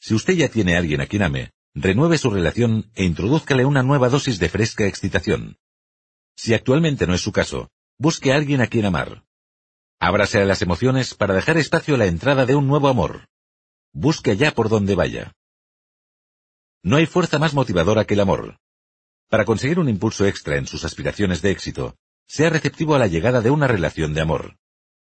Si 0.00 0.14
usted 0.14 0.34
ya 0.34 0.48
tiene 0.48 0.74
a 0.74 0.78
alguien 0.78 1.00
a 1.00 1.06
quien 1.06 1.22
ame, 1.22 1.50
renueve 1.74 2.18
su 2.18 2.30
relación 2.30 2.90
e 2.94 3.04
introdúzcale 3.04 3.64
una 3.64 3.82
nueva 3.82 4.08
dosis 4.08 4.38
de 4.38 4.48
fresca 4.48 4.86
excitación. 4.86 5.56
Si 6.34 6.54
actualmente 6.54 7.06
no 7.06 7.14
es 7.14 7.20
su 7.20 7.32
caso, 7.32 7.70
busque 7.98 8.32
a 8.32 8.36
alguien 8.36 8.60
a 8.60 8.66
quien 8.66 8.84
amar. 8.84 9.24
Ábrase 10.00 10.40
a 10.40 10.44
las 10.44 10.60
emociones 10.60 11.14
para 11.14 11.34
dejar 11.34 11.56
espacio 11.56 11.94
a 11.94 11.98
la 11.98 12.06
entrada 12.06 12.44
de 12.44 12.56
un 12.56 12.66
nuevo 12.66 12.88
amor. 12.88 13.28
Busque 13.92 14.32
allá 14.32 14.52
por 14.52 14.68
donde 14.68 14.94
vaya. 14.94 15.32
No 16.82 16.96
hay 16.96 17.06
fuerza 17.06 17.38
más 17.38 17.54
motivadora 17.54 18.04
que 18.04 18.14
el 18.14 18.20
amor. 18.20 18.58
Para 19.28 19.44
conseguir 19.44 19.78
un 19.78 19.88
impulso 19.88 20.26
extra 20.26 20.56
en 20.56 20.66
sus 20.66 20.84
aspiraciones 20.84 21.42
de 21.42 21.50
éxito, 21.50 21.96
sea 22.26 22.50
receptivo 22.50 22.94
a 22.94 22.98
la 22.98 23.06
llegada 23.06 23.40
de 23.40 23.50
una 23.50 23.66
relación 23.66 24.14
de 24.14 24.20
amor. 24.20 24.56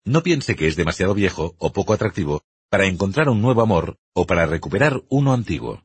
No 0.05 0.23
piense 0.23 0.57
que 0.57 0.67
es 0.67 0.77
demasiado 0.77 1.15
viejo 1.15 1.55
o 1.59 1.73
poco 1.73 1.93
atractivo 1.93 2.43
para 2.69 2.87
encontrar 2.87 3.29
un 3.29 3.43
nuevo 3.43 3.63
amor 3.63 3.99
o 4.15 4.27
para 4.27 4.47
recuperar 4.47 5.03
uno 5.09 5.33
antiguo. 5.33 5.85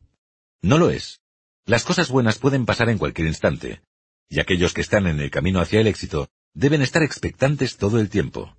No 0.62 0.78
lo 0.78 0.90
es. 0.90 1.22
Las 1.66 1.84
cosas 1.84 2.10
buenas 2.10 2.40
pueden 2.40 2.66
pasar 2.66 2.90
en 2.90 2.98
cualquier 2.98 3.28
instante, 3.28 3.82
y 4.30 4.40
aquellos 4.40 4.74
que 4.74 4.82
están 4.82 5.06
en 5.06 5.20
el 5.20 5.30
camino 5.30 5.60
hacia 5.60 5.82
el 5.82 5.88
éxito 5.88 6.30
deben 6.54 6.82
estar 6.82 7.04
expectantes 7.04 7.78
todo 7.78 8.00
el 8.00 8.10
tiempo. 8.10 8.56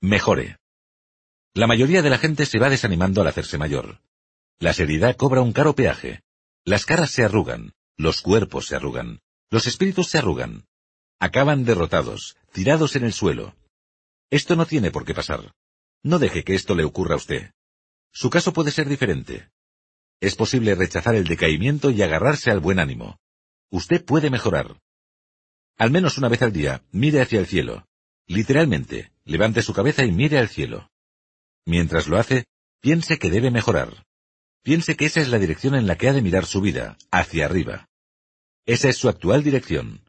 Mejore. 0.00 0.58
La 1.56 1.66
mayoría 1.66 2.02
de 2.02 2.10
la 2.10 2.18
gente 2.18 2.44
se 2.44 2.58
va 2.58 2.68
desanimando 2.68 3.22
al 3.22 3.28
hacerse 3.28 3.56
mayor. 3.56 4.02
La 4.58 4.74
seriedad 4.74 5.16
cobra 5.16 5.40
un 5.40 5.54
caro 5.54 5.74
peaje. 5.74 6.20
Las 6.66 6.84
caras 6.84 7.10
se 7.10 7.24
arrugan, 7.24 7.72
los 7.96 8.20
cuerpos 8.20 8.66
se 8.66 8.76
arrugan, 8.76 9.22
los 9.48 9.66
espíritus 9.66 10.08
se 10.08 10.18
arrugan. 10.18 10.66
Acaban 11.18 11.64
derrotados, 11.64 12.36
tirados 12.52 12.94
en 12.94 13.04
el 13.04 13.14
suelo. 13.14 13.56
Esto 14.28 14.54
no 14.54 14.66
tiene 14.66 14.90
por 14.90 15.06
qué 15.06 15.14
pasar. 15.14 15.54
No 16.02 16.18
deje 16.18 16.44
que 16.44 16.54
esto 16.54 16.74
le 16.74 16.84
ocurra 16.84 17.14
a 17.14 17.16
usted. 17.16 17.52
Su 18.12 18.28
caso 18.28 18.52
puede 18.52 18.70
ser 18.70 18.86
diferente. 18.86 19.48
Es 20.20 20.34
posible 20.34 20.74
rechazar 20.74 21.14
el 21.14 21.24
decaimiento 21.24 21.88
y 21.88 22.02
agarrarse 22.02 22.50
al 22.50 22.60
buen 22.60 22.78
ánimo. 22.78 23.18
Usted 23.70 24.04
puede 24.04 24.28
mejorar. 24.28 24.78
Al 25.78 25.90
menos 25.90 26.18
una 26.18 26.28
vez 26.28 26.42
al 26.42 26.52
día, 26.52 26.82
mire 26.92 27.22
hacia 27.22 27.40
el 27.40 27.46
cielo. 27.46 27.86
Literalmente, 28.26 29.10
levante 29.24 29.62
su 29.62 29.72
cabeza 29.72 30.04
y 30.04 30.12
mire 30.12 30.38
al 30.38 30.50
cielo. 30.50 30.90
Mientras 31.66 32.06
lo 32.06 32.16
hace, 32.16 32.46
piense 32.80 33.18
que 33.18 33.28
debe 33.28 33.50
mejorar. 33.50 34.06
Piense 34.62 34.96
que 34.96 35.06
esa 35.06 35.20
es 35.20 35.28
la 35.28 35.38
dirección 35.38 35.74
en 35.74 35.86
la 35.86 35.96
que 35.96 36.08
ha 36.08 36.12
de 36.12 36.22
mirar 36.22 36.46
su 36.46 36.60
vida, 36.60 36.96
hacia 37.10 37.44
arriba. 37.44 37.88
Esa 38.64 38.88
es 38.88 38.96
su 38.96 39.08
actual 39.08 39.42
dirección. 39.42 40.02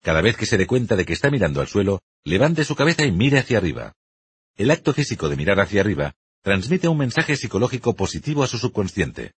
Cada 0.00 0.22
vez 0.22 0.36
que 0.36 0.46
se 0.46 0.56
dé 0.56 0.66
cuenta 0.66 0.96
de 0.96 1.04
que 1.04 1.12
está 1.12 1.30
mirando 1.30 1.60
al 1.60 1.66
suelo, 1.66 2.00
levante 2.24 2.64
su 2.64 2.76
cabeza 2.76 3.04
y 3.04 3.12
mire 3.12 3.38
hacia 3.38 3.58
arriba. 3.58 3.92
El 4.56 4.70
acto 4.70 4.92
físico 4.94 5.28
de 5.28 5.36
mirar 5.36 5.60
hacia 5.60 5.80
arriba 5.80 6.14
transmite 6.42 6.88
un 6.88 6.98
mensaje 6.98 7.36
psicológico 7.36 7.94
positivo 7.94 8.44
a 8.44 8.46
su 8.46 8.58
subconsciente. 8.58 9.32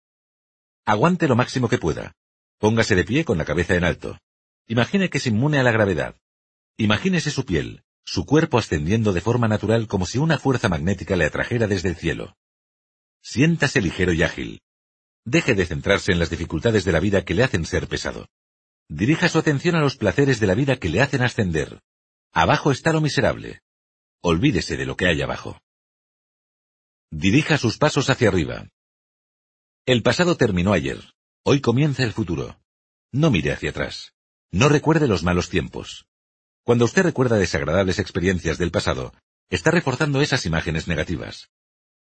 Aguante 0.85 1.29
lo 1.29 1.37
máximo 1.37 1.69
que 1.69 1.79
pueda. 1.79 2.15
Póngase 2.59 2.95
de 2.95 3.05
pie 3.05 3.25
con 3.25 3.39
la 3.39 3.45
cabeza 3.45 3.75
en 3.75 3.85
alto. 3.85 4.19
Imagine 4.67 5.11
que 5.11 5.19
es 5.19 5.27
inmune 5.27 5.59
a 5.59 5.63
la 5.63 5.71
gravedad. 5.71 6.17
Imagínese 6.77 7.31
su 7.31 7.45
piel, 7.45 7.85
su 8.05 8.27
cuerpo 8.27 8.59
ascendiendo 8.59 9.13
de 9.13 9.21
forma 9.21 9.49
natural 9.49 9.89
como 9.89 10.07
si 10.07 10.19
una 10.19 10.39
fuerza 10.39 10.69
magnética 10.69 11.17
le 11.17 11.25
atrajera 11.25 11.67
desde 11.67 11.89
el 11.89 11.97
cielo. 11.97 12.37
Siéntase 13.23 13.81
ligero 13.81 14.13
y 14.13 14.23
ágil. 14.23 14.61
Deje 15.25 15.55
de 15.55 15.65
centrarse 15.65 16.13
en 16.13 16.19
las 16.19 16.29
dificultades 16.29 16.85
de 16.85 16.93
la 16.93 17.01
vida 17.01 17.25
que 17.25 17.35
le 17.35 17.45
hacen 17.45 17.65
ser 17.65 17.89
pesado. 17.89 18.29
Dirija 18.89 19.29
su 19.31 19.39
atención 19.39 19.75
a 19.77 19.81
los 19.81 19.97
placeres 19.97 20.39
de 20.41 20.47
la 20.47 20.55
vida 20.55 20.77
que 20.77 20.91
le 20.91 21.01
hacen 21.01 21.23
ascender. 21.23 21.81
Abajo 22.33 22.71
está 22.71 22.93
lo 22.93 23.01
miserable. 23.01 23.61
Olvídese 24.21 24.77
de 24.77 24.85
lo 24.85 24.97
que 24.97 25.07
hay 25.07 25.23
abajo. 25.23 25.61
Dirija 27.11 27.57
sus 27.57 27.79
pasos 27.79 28.11
hacia 28.11 28.29
arriba. 28.29 28.69
El 29.87 30.03
pasado 30.03 30.37
terminó 30.37 30.73
ayer. 30.73 30.99
Hoy 31.45 31.61
comienza 31.61 32.03
el 32.03 32.13
futuro. 32.13 32.61
No 33.13 33.31
mire 33.31 33.53
hacia 33.53 33.71
atrás. 33.71 34.15
No 34.51 34.69
recuerde 34.69 35.09
los 35.09 35.23
malos 35.23 35.49
tiempos. 35.49 36.07
Cuando 36.65 36.87
usted 36.87 37.03
recuerda 37.03 37.37
desagradables 37.37 37.99
experiencias 37.99 38.57
del 38.57 38.71
pasado, 38.71 39.13
está 39.51 39.71
reforzando 39.71 40.23
esas 40.23 40.47
imágenes 40.47 40.89
negativas. 40.89 41.51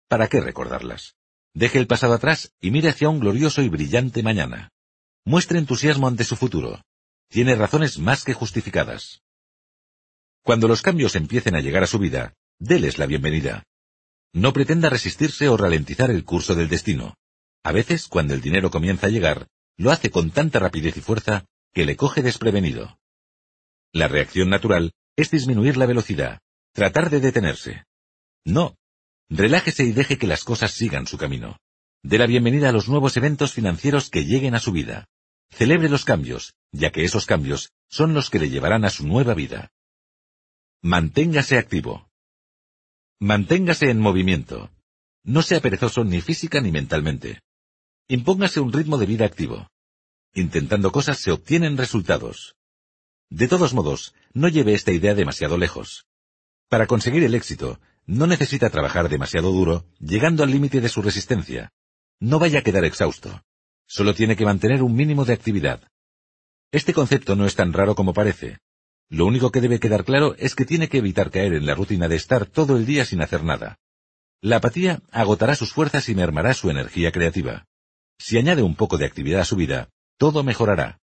¿Para 0.08 0.28
qué 0.28 0.40
recordarlas? 0.40 1.14
Deje 1.52 1.78
el 1.78 1.86
pasado 1.86 2.14
atrás 2.14 2.54
y 2.58 2.70
mire 2.70 2.88
hacia 2.88 3.10
un 3.10 3.20
glorioso 3.20 3.60
y 3.60 3.68
brillante 3.68 4.22
mañana. 4.22 4.70
Muestre 5.26 5.58
entusiasmo 5.58 6.08
ante 6.08 6.24
su 6.24 6.36
futuro. 6.36 6.80
Tiene 7.28 7.54
razones 7.54 7.98
más 7.98 8.24
que 8.24 8.32
justificadas. 8.32 9.22
Cuando 10.42 10.68
los 10.68 10.80
cambios 10.80 11.16
empiecen 11.16 11.54
a 11.54 11.60
llegar 11.60 11.82
a 11.82 11.88
su 11.88 11.98
vida, 11.98 12.32
déles 12.58 12.98
la 12.98 13.06
bienvenida. 13.06 13.64
No 14.32 14.54
pretenda 14.54 14.88
resistirse 14.88 15.48
o 15.48 15.56
ralentizar 15.58 16.10
el 16.10 16.24
curso 16.24 16.54
del 16.54 16.68
destino. 16.68 17.14
A 17.62 17.72
veces, 17.72 18.06
cuando 18.06 18.32
el 18.32 18.40
dinero 18.40 18.70
comienza 18.70 19.08
a 19.08 19.10
llegar, 19.10 19.48
lo 19.76 19.90
hace 19.90 20.10
con 20.10 20.30
tanta 20.30 20.60
rapidez 20.60 20.96
y 20.96 21.00
fuerza 21.00 21.44
que 21.74 21.84
le 21.84 21.96
coge 21.96 22.22
desprevenido. 22.22 22.98
La 23.96 24.08
reacción 24.08 24.50
natural 24.50 24.92
es 25.16 25.30
disminuir 25.30 25.78
la 25.78 25.86
velocidad, 25.86 26.40
tratar 26.74 27.08
de 27.08 27.18
detenerse. 27.18 27.86
No. 28.44 28.76
Relájese 29.30 29.84
y 29.84 29.92
deje 29.92 30.18
que 30.18 30.26
las 30.26 30.44
cosas 30.44 30.72
sigan 30.72 31.06
su 31.06 31.16
camino. 31.16 31.56
Dé 32.02 32.18
la 32.18 32.26
bienvenida 32.26 32.68
a 32.68 32.72
los 32.72 32.90
nuevos 32.90 33.16
eventos 33.16 33.54
financieros 33.54 34.10
que 34.10 34.26
lleguen 34.26 34.54
a 34.54 34.60
su 34.60 34.72
vida. 34.72 35.06
Celebre 35.48 35.88
los 35.88 36.04
cambios, 36.04 36.52
ya 36.72 36.92
que 36.92 37.04
esos 37.04 37.24
cambios 37.24 37.72
son 37.88 38.12
los 38.12 38.28
que 38.28 38.38
le 38.38 38.50
llevarán 38.50 38.84
a 38.84 38.90
su 38.90 39.06
nueva 39.06 39.32
vida. 39.32 39.70
Manténgase 40.82 41.56
activo. 41.56 42.10
Manténgase 43.18 43.88
en 43.88 43.98
movimiento. 43.98 44.70
No 45.24 45.40
sea 45.40 45.60
perezoso 45.60 46.04
ni 46.04 46.20
física 46.20 46.60
ni 46.60 46.70
mentalmente. 46.70 47.40
Impóngase 48.08 48.60
un 48.60 48.74
ritmo 48.74 48.98
de 48.98 49.06
vida 49.06 49.24
activo. 49.24 49.70
Intentando 50.34 50.92
cosas 50.92 51.18
se 51.18 51.32
obtienen 51.32 51.78
resultados. 51.78 52.55
De 53.30 53.48
todos 53.48 53.74
modos, 53.74 54.14
no 54.32 54.48
lleve 54.48 54.74
esta 54.74 54.92
idea 54.92 55.14
demasiado 55.14 55.58
lejos. 55.58 56.06
Para 56.68 56.86
conseguir 56.86 57.24
el 57.24 57.34
éxito, 57.34 57.80
no 58.06 58.26
necesita 58.26 58.70
trabajar 58.70 59.08
demasiado 59.08 59.50
duro, 59.50 59.84
llegando 59.98 60.44
al 60.44 60.50
límite 60.50 60.80
de 60.80 60.88
su 60.88 61.02
resistencia. 61.02 61.72
No 62.20 62.38
vaya 62.38 62.60
a 62.60 62.62
quedar 62.62 62.84
exhausto. 62.84 63.42
Solo 63.86 64.14
tiene 64.14 64.36
que 64.36 64.44
mantener 64.44 64.82
un 64.82 64.94
mínimo 64.94 65.24
de 65.24 65.32
actividad. 65.32 65.82
Este 66.72 66.92
concepto 66.92 67.36
no 67.36 67.46
es 67.46 67.54
tan 67.54 67.72
raro 67.72 67.94
como 67.94 68.14
parece. 68.14 68.58
Lo 69.08 69.26
único 69.26 69.50
que 69.50 69.60
debe 69.60 69.80
quedar 69.80 70.04
claro 70.04 70.34
es 70.38 70.54
que 70.54 70.64
tiene 70.64 70.88
que 70.88 70.98
evitar 70.98 71.30
caer 71.30 71.54
en 71.54 71.66
la 71.66 71.74
rutina 71.74 72.08
de 72.08 72.16
estar 72.16 72.46
todo 72.46 72.76
el 72.76 72.86
día 72.86 73.04
sin 73.04 73.22
hacer 73.22 73.44
nada. 73.44 73.78
La 74.40 74.56
apatía 74.56 75.02
agotará 75.10 75.54
sus 75.54 75.72
fuerzas 75.72 76.08
y 76.08 76.14
mermará 76.14 76.54
su 76.54 76.70
energía 76.70 77.12
creativa. 77.12 77.66
Si 78.18 78.38
añade 78.38 78.62
un 78.62 78.74
poco 78.74 78.98
de 78.98 79.06
actividad 79.06 79.40
a 79.40 79.44
su 79.44 79.56
vida, 79.56 79.90
todo 80.18 80.42
mejorará. 80.42 81.00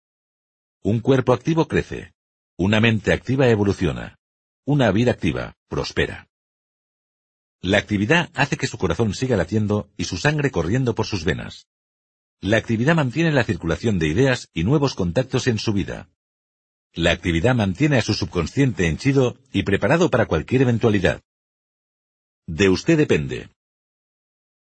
Un 0.81 1.01
cuerpo 1.01 1.33
activo 1.33 1.67
crece. 1.67 2.13
Una 2.57 2.79
mente 2.79 3.11
activa 3.11 3.49
evoluciona. 3.49 4.17
Una 4.65 4.91
vida 4.91 5.11
activa 5.11 5.55
prospera. 5.67 6.29
La 7.61 7.79
actividad 7.79 8.29
hace 8.33 8.55
que 8.55 8.67
su 8.67 8.77
corazón 8.77 9.13
siga 9.13 9.35
latiendo 9.35 9.89
y 9.97 10.05
su 10.05 10.15
sangre 10.15 10.51
corriendo 10.51 10.95
por 10.95 11.05
sus 11.05 11.25
venas. 11.25 11.67
La 12.39 12.55
actividad 12.55 12.95
mantiene 12.95 13.33
la 13.33 13.43
circulación 13.43 13.99
de 13.99 14.07
ideas 14.07 14.47
y 14.53 14.63
nuevos 14.63 14.95
contactos 14.95 15.47
en 15.47 15.59
su 15.59 15.73
vida. 15.73 16.09
La 16.93 17.11
actividad 17.11 17.55
mantiene 17.55 17.97
a 17.97 18.01
su 18.01 18.13
subconsciente 18.13 18.87
henchido 18.87 19.37
y 19.51 19.63
preparado 19.63 20.09
para 20.09 20.27
cualquier 20.27 20.61
eventualidad. 20.61 21.21
De 22.47 22.69
usted 22.69 22.97
depende. 22.97 23.49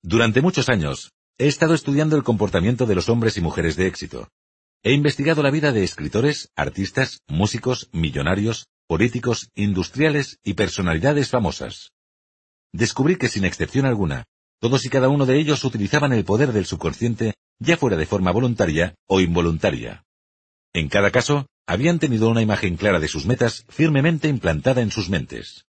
Durante 0.03 0.43
muchos 0.43 0.69
años, 0.69 1.12
he 1.39 1.47
estado 1.47 1.74
estudiando 1.74 2.16
el 2.16 2.24
comportamiento 2.24 2.85
de 2.85 2.97
los 2.97 3.09
hombres 3.09 3.37
y 3.37 3.41
mujeres 3.41 3.77
de 3.77 3.87
éxito. 3.87 4.28
He 4.82 4.94
investigado 4.94 5.43
la 5.43 5.51
vida 5.51 5.73
de 5.73 5.85
escritores, 5.85 6.51
artistas, 6.57 7.20
músicos, 7.28 7.90
millonarios, 7.93 8.66
políticos, 8.86 9.51
industriales 9.55 10.39
y 10.43 10.55
personalidades 10.55 11.28
famosas. 11.28 11.93
Descubrí 12.73 13.16
que 13.16 13.28
sin 13.28 13.44
excepción 13.44 13.85
alguna, 13.85 14.24
todos 14.59 14.86
y 14.86 14.89
cada 14.89 15.11
uno 15.11 15.27
de 15.27 15.39
ellos 15.39 15.65
utilizaban 15.65 16.15
el 16.15 16.24
poder 16.24 16.52
del 16.52 16.65
subconsciente, 16.65 17.35
ya 17.59 17.77
fuera 17.77 17.98
de 17.98 18.07
forma 18.07 18.31
voluntaria 18.31 18.94
o 19.07 19.20
involuntaria. 19.20 20.05
En 20.73 20.89
cada 20.89 21.11
caso, 21.11 21.47
habían 21.66 21.98
tenido 21.98 22.31
una 22.31 22.40
imagen 22.40 22.78
clara 22.78 23.01
de 23.01 23.09
sus 23.09 23.27
metas 23.27 23.66
firmemente 23.69 24.28
implantada 24.28 24.81
en 24.81 24.90
sus 24.90 25.11
mentes. 25.11 25.66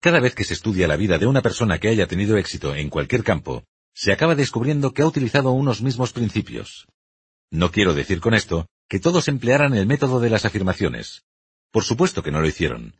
Cada 0.00 0.18
vez 0.18 0.34
que 0.34 0.44
se 0.44 0.54
estudia 0.54 0.88
la 0.88 0.96
vida 0.96 1.18
de 1.18 1.26
una 1.26 1.40
persona 1.40 1.78
que 1.78 1.88
haya 1.88 2.08
tenido 2.08 2.36
éxito 2.36 2.74
en 2.74 2.90
cualquier 2.90 3.22
campo, 3.22 3.62
se 3.94 4.12
acaba 4.12 4.34
descubriendo 4.34 4.92
que 4.92 5.02
ha 5.02 5.06
utilizado 5.06 5.52
unos 5.52 5.82
mismos 5.82 6.12
principios. 6.12 6.88
No 7.54 7.70
quiero 7.70 7.94
decir 7.94 8.20
con 8.20 8.34
esto 8.34 8.66
que 8.88 8.98
todos 8.98 9.28
emplearan 9.28 9.74
el 9.74 9.86
método 9.86 10.18
de 10.18 10.28
las 10.28 10.44
afirmaciones. 10.44 11.22
Por 11.70 11.84
supuesto 11.84 12.20
que 12.20 12.32
no 12.32 12.40
lo 12.40 12.48
hicieron. 12.48 12.96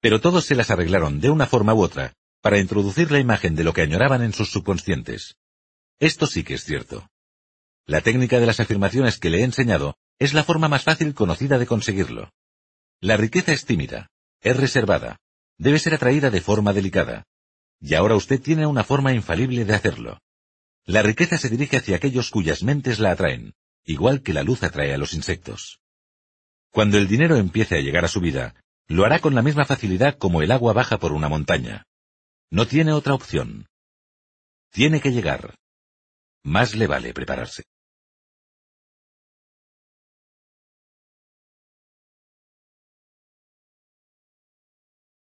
Pero 0.00 0.18
todos 0.18 0.46
se 0.46 0.54
las 0.54 0.70
arreglaron 0.70 1.20
de 1.20 1.28
una 1.28 1.46
forma 1.46 1.74
u 1.74 1.82
otra 1.82 2.14
para 2.40 2.58
introducir 2.58 3.10
la 3.10 3.18
imagen 3.18 3.54
de 3.54 3.64
lo 3.64 3.74
que 3.74 3.82
añoraban 3.82 4.22
en 4.22 4.32
sus 4.32 4.50
subconscientes. 4.50 5.36
Esto 5.98 6.26
sí 6.26 6.42
que 6.42 6.54
es 6.54 6.64
cierto. 6.64 7.06
La 7.84 8.00
técnica 8.00 8.40
de 8.40 8.46
las 8.46 8.60
afirmaciones 8.60 9.18
que 9.18 9.28
le 9.28 9.40
he 9.40 9.44
enseñado 9.44 9.98
es 10.18 10.32
la 10.32 10.42
forma 10.42 10.68
más 10.68 10.84
fácil 10.84 11.12
conocida 11.12 11.58
de 11.58 11.66
conseguirlo. 11.66 12.32
La 13.02 13.18
riqueza 13.18 13.52
es 13.52 13.66
tímida, 13.66 14.08
es 14.40 14.56
reservada, 14.56 15.18
debe 15.58 15.78
ser 15.78 15.92
atraída 15.92 16.30
de 16.30 16.40
forma 16.40 16.72
delicada. 16.72 17.24
Y 17.78 17.92
ahora 17.92 18.14
usted 18.14 18.40
tiene 18.40 18.64
una 18.64 18.84
forma 18.84 19.12
infalible 19.12 19.66
de 19.66 19.74
hacerlo. 19.74 20.18
La 20.86 21.02
riqueza 21.02 21.36
se 21.36 21.50
dirige 21.50 21.76
hacia 21.76 21.96
aquellos 21.96 22.30
cuyas 22.30 22.62
mentes 22.62 23.00
la 23.00 23.10
atraen, 23.10 23.52
igual 23.88 24.22
que 24.22 24.34
la 24.34 24.42
luz 24.42 24.62
atrae 24.62 24.92
a 24.92 24.98
los 24.98 25.14
insectos. 25.14 25.80
Cuando 26.70 26.98
el 26.98 27.08
dinero 27.08 27.36
empiece 27.36 27.76
a 27.76 27.80
llegar 27.80 28.04
a 28.04 28.08
su 28.08 28.20
vida, 28.20 28.54
Lo 28.90 29.04
hará 29.04 29.18
con 29.18 29.34
la 29.34 29.42
misma 29.42 29.66
facilidad 29.66 30.16
como 30.16 30.40
el 30.40 30.50
agua 30.50 30.72
baja 30.72 30.98
por 30.98 31.12
una 31.12 31.28
montaña. 31.28 31.84
No 32.50 32.66
tiene 32.66 32.92
otra 32.92 33.12
opción. 33.12 33.66
Tiene 34.70 35.02
que 35.02 35.12
llegar. 35.12 35.56
Más 36.42 36.74
le 36.74 36.86
vale 36.86 37.12
prepararse. 37.12 37.64